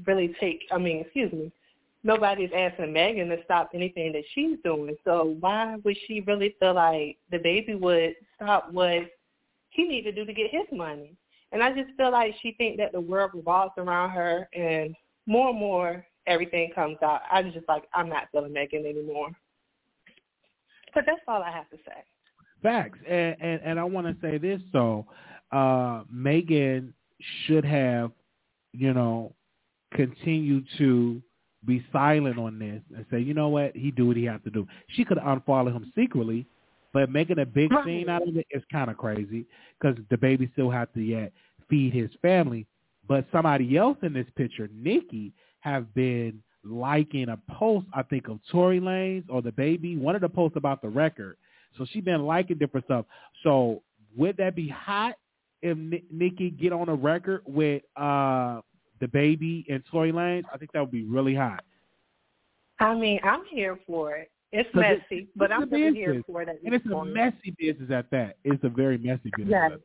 really 0.06 0.36
take. 0.38 0.68
I 0.70 0.78
mean, 0.78 1.00
excuse 1.00 1.32
me. 1.32 1.50
Nobody 2.02 2.44
is 2.44 2.52
asking 2.56 2.92
Megan 2.92 3.28
to 3.28 3.36
stop 3.44 3.70
anything 3.74 4.12
that 4.12 4.24
she's 4.34 4.56
doing. 4.64 4.96
So 5.04 5.36
why 5.40 5.76
would 5.84 5.96
she 6.06 6.20
really 6.20 6.56
feel 6.58 6.74
like 6.74 7.18
DaBaby 7.32 7.78
would 7.78 8.14
stop 8.36 8.72
what 8.72 9.10
he 9.70 9.84
need 9.84 10.02
to 10.02 10.12
do 10.12 10.24
to 10.24 10.32
get 10.32 10.50
his 10.50 10.66
money? 10.72 11.14
And 11.52 11.62
I 11.62 11.72
just 11.72 11.94
feel 11.96 12.12
like 12.12 12.34
she 12.40 12.52
think 12.52 12.78
that 12.78 12.92
the 12.92 13.00
world 13.00 13.32
revolves 13.34 13.74
around 13.76 14.10
her, 14.10 14.48
and 14.54 14.94
more 15.26 15.50
and 15.50 15.58
more 15.58 16.06
everything 16.26 16.70
comes 16.74 16.96
out. 17.02 17.22
I'm 17.30 17.52
just 17.52 17.68
like 17.68 17.84
I'm 17.92 18.08
not 18.08 18.28
feeling 18.32 18.52
Megan 18.52 18.86
anymore. 18.86 19.30
But 20.94 21.04
that's 21.06 21.20
all 21.28 21.42
I 21.42 21.50
have 21.50 21.68
to 21.70 21.76
say. 21.78 22.04
Facts, 22.62 22.98
and 23.06 23.36
and, 23.40 23.60
and 23.62 23.80
I 23.80 23.84
want 23.84 24.06
to 24.06 24.16
say 24.22 24.38
this 24.38 24.60
so, 24.72 25.06
uh, 25.52 26.02
Megan 26.10 26.94
should 27.44 27.64
have, 27.64 28.12
you 28.72 28.94
know, 28.94 29.34
continued 29.92 30.66
to 30.78 31.20
be 31.66 31.84
silent 31.92 32.38
on 32.38 32.58
this 32.58 32.80
and 32.96 33.04
say, 33.10 33.20
you 33.20 33.34
know 33.34 33.48
what, 33.48 33.76
he 33.76 33.90
do 33.90 34.06
what 34.06 34.16
he 34.16 34.24
have 34.24 34.42
to 34.44 34.50
do. 34.50 34.66
She 34.88 35.04
could 35.04 35.18
unfollow 35.18 35.72
him 35.72 35.92
secretly, 35.94 36.46
but 36.92 37.10
making 37.10 37.38
a 37.38 37.46
big 37.46 37.70
scene 37.84 38.08
out 38.08 38.26
of 38.26 38.36
it 38.36 38.46
is 38.50 38.62
kind 38.72 38.90
of 38.90 38.96
crazy 38.96 39.44
because 39.78 39.98
DaBaby 40.10 40.52
still 40.52 40.70
have 40.70 40.92
to 40.94 41.00
yet 41.00 41.32
feed 41.68 41.92
his 41.92 42.10
family. 42.22 42.66
But 43.06 43.26
somebody 43.32 43.76
else 43.76 43.98
in 44.02 44.12
this 44.12 44.26
picture, 44.36 44.68
Nicki, 44.72 45.32
have 45.60 45.92
been 45.94 46.42
liking 46.64 47.28
a 47.28 47.38
post, 47.52 47.86
I 47.94 48.02
think, 48.02 48.28
of 48.28 48.38
Tory 48.50 48.80
Lanez 48.80 49.24
or 49.28 49.42
DaBaby, 49.42 49.98
one 49.98 50.14
of 50.14 50.20
the 50.20 50.28
posts 50.28 50.56
about 50.56 50.82
the 50.82 50.88
record. 50.88 51.36
So 51.76 51.86
she 51.90 52.00
been 52.00 52.22
liking 52.26 52.58
different 52.58 52.86
stuff. 52.86 53.06
So 53.42 53.82
would 54.16 54.36
that 54.38 54.56
be 54.56 54.68
hot 54.68 55.14
if 55.62 55.76
Ni- 55.76 56.04
Nicki 56.10 56.50
get 56.50 56.72
on 56.72 56.88
a 56.88 56.94
record 56.94 57.42
with 57.46 57.82
uh 57.96 58.60
DaBaby 59.02 59.64
and 59.68 59.82
Tory 59.90 60.12
Lanez? 60.12 60.44
I 60.52 60.58
think 60.58 60.72
that 60.72 60.80
would 60.80 60.90
be 60.90 61.04
really 61.04 61.34
hot. 61.34 61.64
I 62.78 62.94
mean, 62.94 63.20
I'm 63.22 63.44
here 63.50 63.78
for 63.86 64.16
it. 64.16 64.30
It's 64.52 64.68
So 64.74 64.80
messy, 64.80 65.28
but 65.36 65.50
this 65.50 65.58
I'm 65.60 65.94
here 65.94 66.22
for 66.26 66.42
it. 66.42 66.48
And 66.48 66.74
it's 66.74 66.84
a 66.86 67.04
messy 67.04 67.54
business 67.58 67.90
at 67.90 68.10
that. 68.10 68.36
It's 68.42 68.62
a 68.64 68.68
very 68.68 68.98
messy 68.98 69.30
business. 69.36 69.70
Yes. 69.70 69.78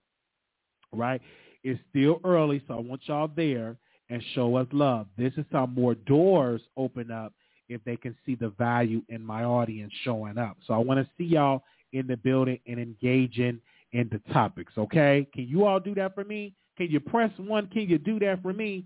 Right? 0.91 1.21
It's 1.63 1.79
still 1.89 2.19
early, 2.23 2.61
so 2.67 2.75
I 2.75 2.79
want 2.79 3.01
y'all 3.05 3.29
there 3.33 3.77
and 4.09 4.23
show 4.35 4.55
us 4.57 4.67
love. 4.71 5.07
This 5.17 5.33
is 5.37 5.45
how 5.51 5.65
more 5.65 5.95
doors 5.95 6.61
open 6.77 7.11
up 7.11 7.33
if 7.69 7.83
they 7.83 7.95
can 7.95 8.15
see 8.25 8.35
the 8.35 8.49
value 8.49 9.01
in 9.09 9.23
my 9.23 9.43
audience 9.43 9.91
showing 10.03 10.37
up. 10.37 10.57
So 10.67 10.73
I 10.73 10.77
want 10.77 10.99
to 10.99 11.09
see 11.17 11.23
y'all 11.23 11.63
in 11.93 12.07
the 12.07 12.17
building 12.17 12.59
and 12.67 12.79
engaging 12.79 13.59
in 13.93 14.09
the 14.11 14.19
topics, 14.33 14.73
okay? 14.77 15.27
Can 15.33 15.47
you 15.47 15.65
all 15.65 15.79
do 15.79 15.95
that 15.95 16.15
for 16.15 16.23
me? 16.23 16.53
Can 16.77 16.87
you 16.89 16.99
press 16.99 17.31
one? 17.37 17.67
Can 17.67 17.87
you 17.87 17.97
do 17.97 18.19
that 18.19 18.41
for 18.41 18.53
me? 18.53 18.85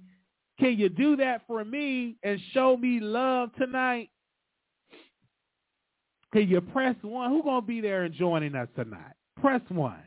Can 0.60 0.78
you 0.78 0.90
do 0.90 1.16
that 1.18 1.44
for 1.48 1.64
me 1.64 2.16
and 2.24 2.40
show 2.54 2.78
me 2.78 3.00
love 3.00 3.50
tonight? 3.58 4.10
Can 6.34 6.48
you 6.48 6.62
press 6.62 6.96
one? 7.02 7.30
Who 7.30 7.44
gonna 7.44 7.62
be 7.62 7.80
there 7.80 8.04
and 8.04 8.14
joining 8.14 8.56
us 8.56 8.68
tonight? 8.76 9.14
Press 9.40 9.62
one. 9.70 10.02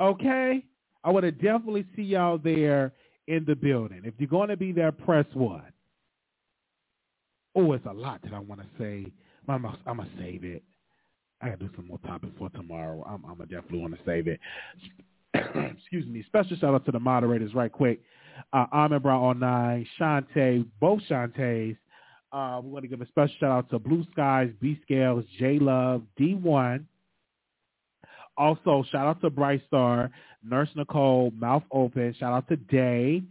Okay? 0.00 0.64
I 1.04 1.10
want 1.10 1.24
to 1.24 1.32
definitely 1.32 1.84
see 1.94 2.02
y'all 2.02 2.38
there 2.38 2.92
in 3.28 3.44
the 3.44 3.54
building. 3.54 4.02
If 4.04 4.14
you're 4.18 4.46
to 4.46 4.56
be 4.56 4.72
there, 4.72 4.90
press 4.90 5.26
one. 5.34 5.62
Oh, 7.54 7.72
it's 7.72 7.86
a 7.86 7.92
lot 7.92 8.20
that 8.22 8.32
I 8.32 8.38
want 8.38 8.62
to 8.62 8.66
say. 8.78 9.12
I'm 9.48 9.62
gonna, 9.62 9.78
I'm 9.86 9.98
gonna 9.98 10.08
save 10.18 10.44
it. 10.44 10.62
I 11.40 11.50
gotta 11.50 11.58
do 11.58 11.70
some 11.76 11.86
more 11.86 11.98
topics 11.98 12.32
for 12.38 12.48
tomorrow. 12.50 13.04
I'm, 13.06 13.24
I'm 13.24 13.36
gonna 13.36 13.46
definitely 13.46 13.80
want 13.80 13.94
to 13.94 14.00
save 14.06 14.26
it. 14.26 14.40
Excuse 15.34 16.06
me. 16.06 16.24
Special 16.26 16.56
shout 16.56 16.74
out 16.74 16.86
to 16.86 16.92
the 16.92 16.98
moderators, 16.98 17.54
right 17.54 17.70
quick. 17.70 18.00
Uh, 18.52 18.66
Armin 18.72 19.02
Brown 19.02 19.38
nine, 19.40 19.86
Shantae, 19.98 20.66
both 20.80 21.00
Shantaes. 21.08 21.76
Uh, 22.32 22.60
we 22.62 22.70
want 22.70 22.82
to 22.82 22.88
give 22.88 23.00
a 23.00 23.06
special 23.06 23.34
shout 23.38 23.50
out 23.50 23.70
to 23.70 23.78
Blue 23.78 24.04
Skies, 24.12 24.50
B 24.60 24.78
Scales, 24.82 25.24
J 25.38 25.58
Love, 25.58 26.02
D1. 26.18 26.84
Also, 28.36 28.84
shout 28.90 29.06
out 29.06 29.20
to 29.20 29.30
Bright 29.30 29.62
Star, 29.68 30.10
Nurse 30.42 30.68
Nicole, 30.74 31.30
Mouth 31.38 31.62
Open. 31.70 32.14
Shout 32.18 32.32
out 32.32 32.48
to 32.48 32.56
Day. 32.56 33.22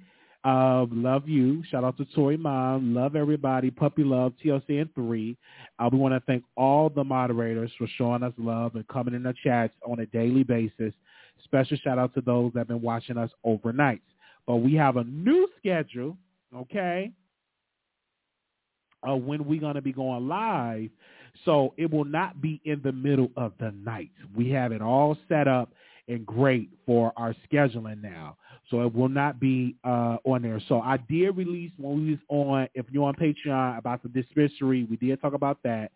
Uh, 0.45 0.85
love 0.91 1.27
you. 1.27 1.63
Shout 1.69 1.83
out 1.83 1.97
to 1.97 2.05
Tori 2.05 2.35
Mom. 2.35 2.93
Love 2.93 3.15
everybody. 3.15 3.71
Puppy 3.71 4.03
Love, 4.03 4.33
TLC 4.43 4.81
and 4.81 4.93
3. 4.93 5.37
Uh, 5.79 5.89
we 5.91 5.97
want 5.97 6.13
to 6.13 6.19
thank 6.21 6.43
all 6.57 6.89
the 6.89 7.03
moderators 7.03 7.71
for 7.77 7.87
showing 7.97 8.23
us 8.23 8.33
love 8.37 8.75
and 8.75 8.87
coming 8.89 9.13
in 9.13 9.23
the 9.23 9.33
chats 9.43 9.73
on 9.87 9.99
a 9.99 10.05
daily 10.07 10.43
basis. 10.43 10.93
Special 11.45 11.77
shout 11.77 11.97
out 11.97 12.13
to 12.15 12.21
those 12.21 12.51
that 12.53 12.59
have 12.59 12.67
been 12.67 12.81
watching 12.81 13.17
us 13.17 13.31
overnight. 13.43 14.01
But 14.45 14.57
we 14.57 14.73
have 14.75 14.97
a 14.97 15.03
new 15.05 15.47
schedule, 15.57 16.17
okay, 16.55 17.11
uh, 19.07 19.15
when 19.15 19.45
we're 19.45 19.59
going 19.59 19.75
to 19.75 19.81
be 19.81 19.93
going 19.93 20.27
live. 20.27 20.89
So 21.45 21.73
it 21.77 21.91
will 21.91 22.05
not 22.05 22.41
be 22.41 22.61
in 22.65 22.81
the 22.83 22.91
middle 22.91 23.31
of 23.35 23.53
the 23.59 23.71
night. 23.71 24.11
We 24.35 24.49
have 24.51 24.71
it 24.71 24.81
all 24.81 25.17
set 25.27 25.47
up 25.47 25.71
and 26.07 26.25
great 26.25 26.69
for 26.85 27.13
our 27.17 27.35
scheduling 27.51 28.01
now. 28.01 28.37
So 28.69 28.81
it 28.81 28.93
will 28.93 29.09
not 29.09 29.39
be 29.39 29.75
uh, 29.83 30.17
on 30.25 30.41
there. 30.41 30.61
So 30.67 30.81
I 30.81 30.97
did 30.97 31.35
release 31.35 31.71
when 31.77 32.03
we 32.03 32.11
was 32.11 32.19
on, 32.29 32.67
if 32.73 32.85
you're 32.91 33.05
on 33.05 33.15
Patreon, 33.15 33.77
about 33.77 34.03
the 34.03 34.09
dispensary. 34.09 34.85
We 34.89 34.97
did 34.97 35.21
talk 35.21 35.33
about 35.33 35.59
that. 35.63 35.91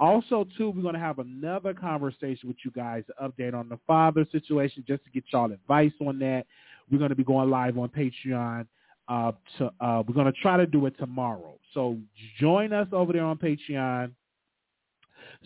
Also, 0.00 0.46
too, 0.58 0.70
we're 0.70 0.82
going 0.82 0.94
to 0.94 1.00
have 1.00 1.20
another 1.20 1.72
conversation 1.72 2.48
with 2.48 2.56
you 2.64 2.70
guys, 2.72 3.04
to 3.06 3.28
update 3.28 3.54
on 3.54 3.68
the 3.68 3.78
father 3.86 4.26
situation, 4.32 4.84
just 4.86 5.04
to 5.04 5.10
get 5.10 5.24
y'all 5.32 5.50
advice 5.52 5.92
on 6.04 6.18
that. 6.18 6.46
We're 6.90 6.98
going 6.98 7.10
to 7.10 7.16
be 7.16 7.24
going 7.24 7.50
live 7.50 7.78
on 7.78 7.88
Patreon. 7.88 8.66
Uh, 9.06 9.32
to, 9.58 9.66
uh, 9.80 10.02
we're 10.06 10.14
going 10.14 10.32
to 10.32 10.40
try 10.40 10.56
to 10.56 10.66
do 10.66 10.86
it 10.86 10.96
tomorrow. 10.98 11.58
So 11.74 11.98
join 12.40 12.72
us 12.72 12.88
over 12.92 13.12
there 13.12 13.24
on 13.24 13.36
Patreon 13.36 14.12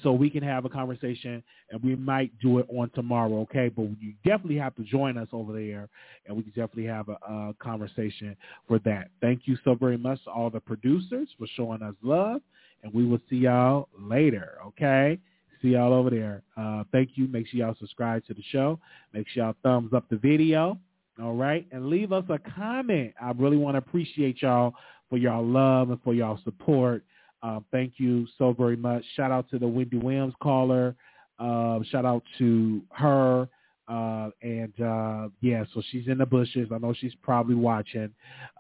so 0.03 0.13
we 0.13 0.31
can 0.31 0.43
have 0.43 0.65
a 0.65 0.69
conversation, 0.69 1.43
and 1.71 1.83
we 1.83 1.97
might 1.97 2.31
do 2.41 2.59
it 2.59 2.67
on 2.69 2.91
tomorrow, 2.91 3.41
okay? 3.41 3.69
But 3.69 3.89
you 4.01 4.15
definitely 4.25 4.59
have 4.59 4.75
to 4.77 4.83
join 4.85 5.19
us 5.19 5.29
over 5.33 5.53
there, 5.53 5.89
and 6.27 6.37
we 6.37 6.43
can 6.43 6.53
definitely 6.53 6.87
have 6.87 7.09
a, 7.09 7.15
a 7.29 7.55
conversation 7.61 8.37
for 8.67 8.79
that. 8.81 9.11
Thank 9.21 9.43
you 9.47 9.57
so 9.65 9.75
very 9.75 9.99
much 9.99 10.23
to 10.25 10.31
all 10.31 10.51
the 10.51 10.61
producers 10.61 11.29
for 11.39 11.47
showing 11.57 11.83
us 11.83 11.95
love, 12.03 12.41
and 12.83 12.93
we 12.93 13.05
will 13.07 13.21
see 13.29 13.37
y'all 13.37 13.89
later, 13.99 14.59
okay? 14.67 15.19
See 15.61 15.69
y'all 15.71 15.93
over 15.93 16.11
there. 16.11 16.43
Uh, 16.57 16.85
thank 16.93 17.11
you. 17.15 17.27
Make 17.27 17.49
sure 17.49 17.61
y'all 17.61 17.77
subscribe 17.81 18.25
to 18.27 18.35
the 18.35 18.43
show. 18.51 18.79
Make 19.13 19.27
sure 19.29 19.45
y'all 19.45 19.57
thumbs 19.65 19.93
up 19.93 20.09
the 20.09 20.17
video. 20.17 20.79
All 21.23 21.35
right. 21.35 21.67
And 21.73 21.87
leave 21.87 22.13
us 22.13 22.25
a 22.29 22.39
comment. 22.39 23.13
I 23.21 23.33
really 23.33 23.57
want 23.57 23.75
to 23.75 23.79
appreciate 23.79 24.43
y'all 24.43 24.75
for 25.11 25.19
y'all 25.19 25.45
love 25.45 25.91
and 25.91 26.01
for 26.03 26.15
y'all 26.15 26.39
support. 26.45 27.03
Um, 27.43 27.65
thank 27.71 27.95
you 27.97 28.27
so 28.37 28.53
very 28.53 28.77
much. 28.77 29.05
Shout 29.17 29.31
out 29.31 29.49
to 29.51 29.59
the 29.59 29.67
Wendy 29.67 29.97
Williams 29.97 30.35
caller. 30.43 30.95
Uh, 31.39 31.81
shout 31.91 32.05
out 32.05 32.23
to 32.39 32.83
her. 32.91 33.49
Uh, 33.89 34.29
and 34.43 34.73
uh, 34.83 35.29
yeah, 35.41 35.65
so 35.73 35.83
she's 35.91 36.09
in 36.09 36.19
the 36.19 36.27
bushes. 36.27 36.69
I 36.73 36.79
know 36.79 36.95
she's 36.99 37.15
probably 37.23 37.55
watching. 37.55 38.11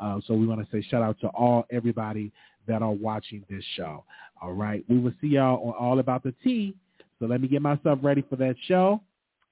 Uh, 0.00 0.20
so 0.26 0.34
we 0.34 0.46
want 0.46 0.60
to 0.60 0.66
say 0.72 0.86
shout 0.88 1.02
out 1.02 1.20
to 1.20 1.28
all 1.28 1.66
everybody 1.70 2.32
that 2.66 2.82
are 2.82 2.92
watching 2.92 3.44
this 3.50 3.64
show. 3.76 4.04
All 4.40 4.52
right. 4.52 4.84
We 4.88 4.98
will 4.98 5.12
see 5.20 5.28
y'all 5.28 5.62
on 5.68 5.74
All 5.74 5.98
About 5.98 6.22
the 6.22 6.34
Tea. 6.42 6.74
So 7.18 7.26
let 7.26 7.40
me 7.40 7.48
get 7.48 7.62
myself 7.62 7.98
ready 8.02 8.22
for 8.28 8.36
that 8.36 8.54
show. 8.66 9.02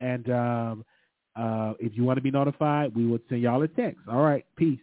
And 0.00 0.30
um, 0.30 0.84
uh, 1.36 1.74
if 1.78 1.96
you 1.96 2.04
want 2.04 2.16
to 2.18 2.22
be 2.22 2.30
notified, 2.30 2.94
we 2.94 3.06
will 3.06 3.18
send 3.28 3.42
y'all 3.42 3.62
a 3.62 3.68
text. 3.68 4.00
All 4.10 4.22
right. 4.22 4.44
Peace. 4.56 4.78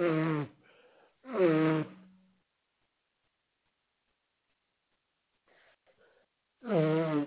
Mm. 0.00 0.46
Mm. 1.34 1.86
Mm. 6.68 7.26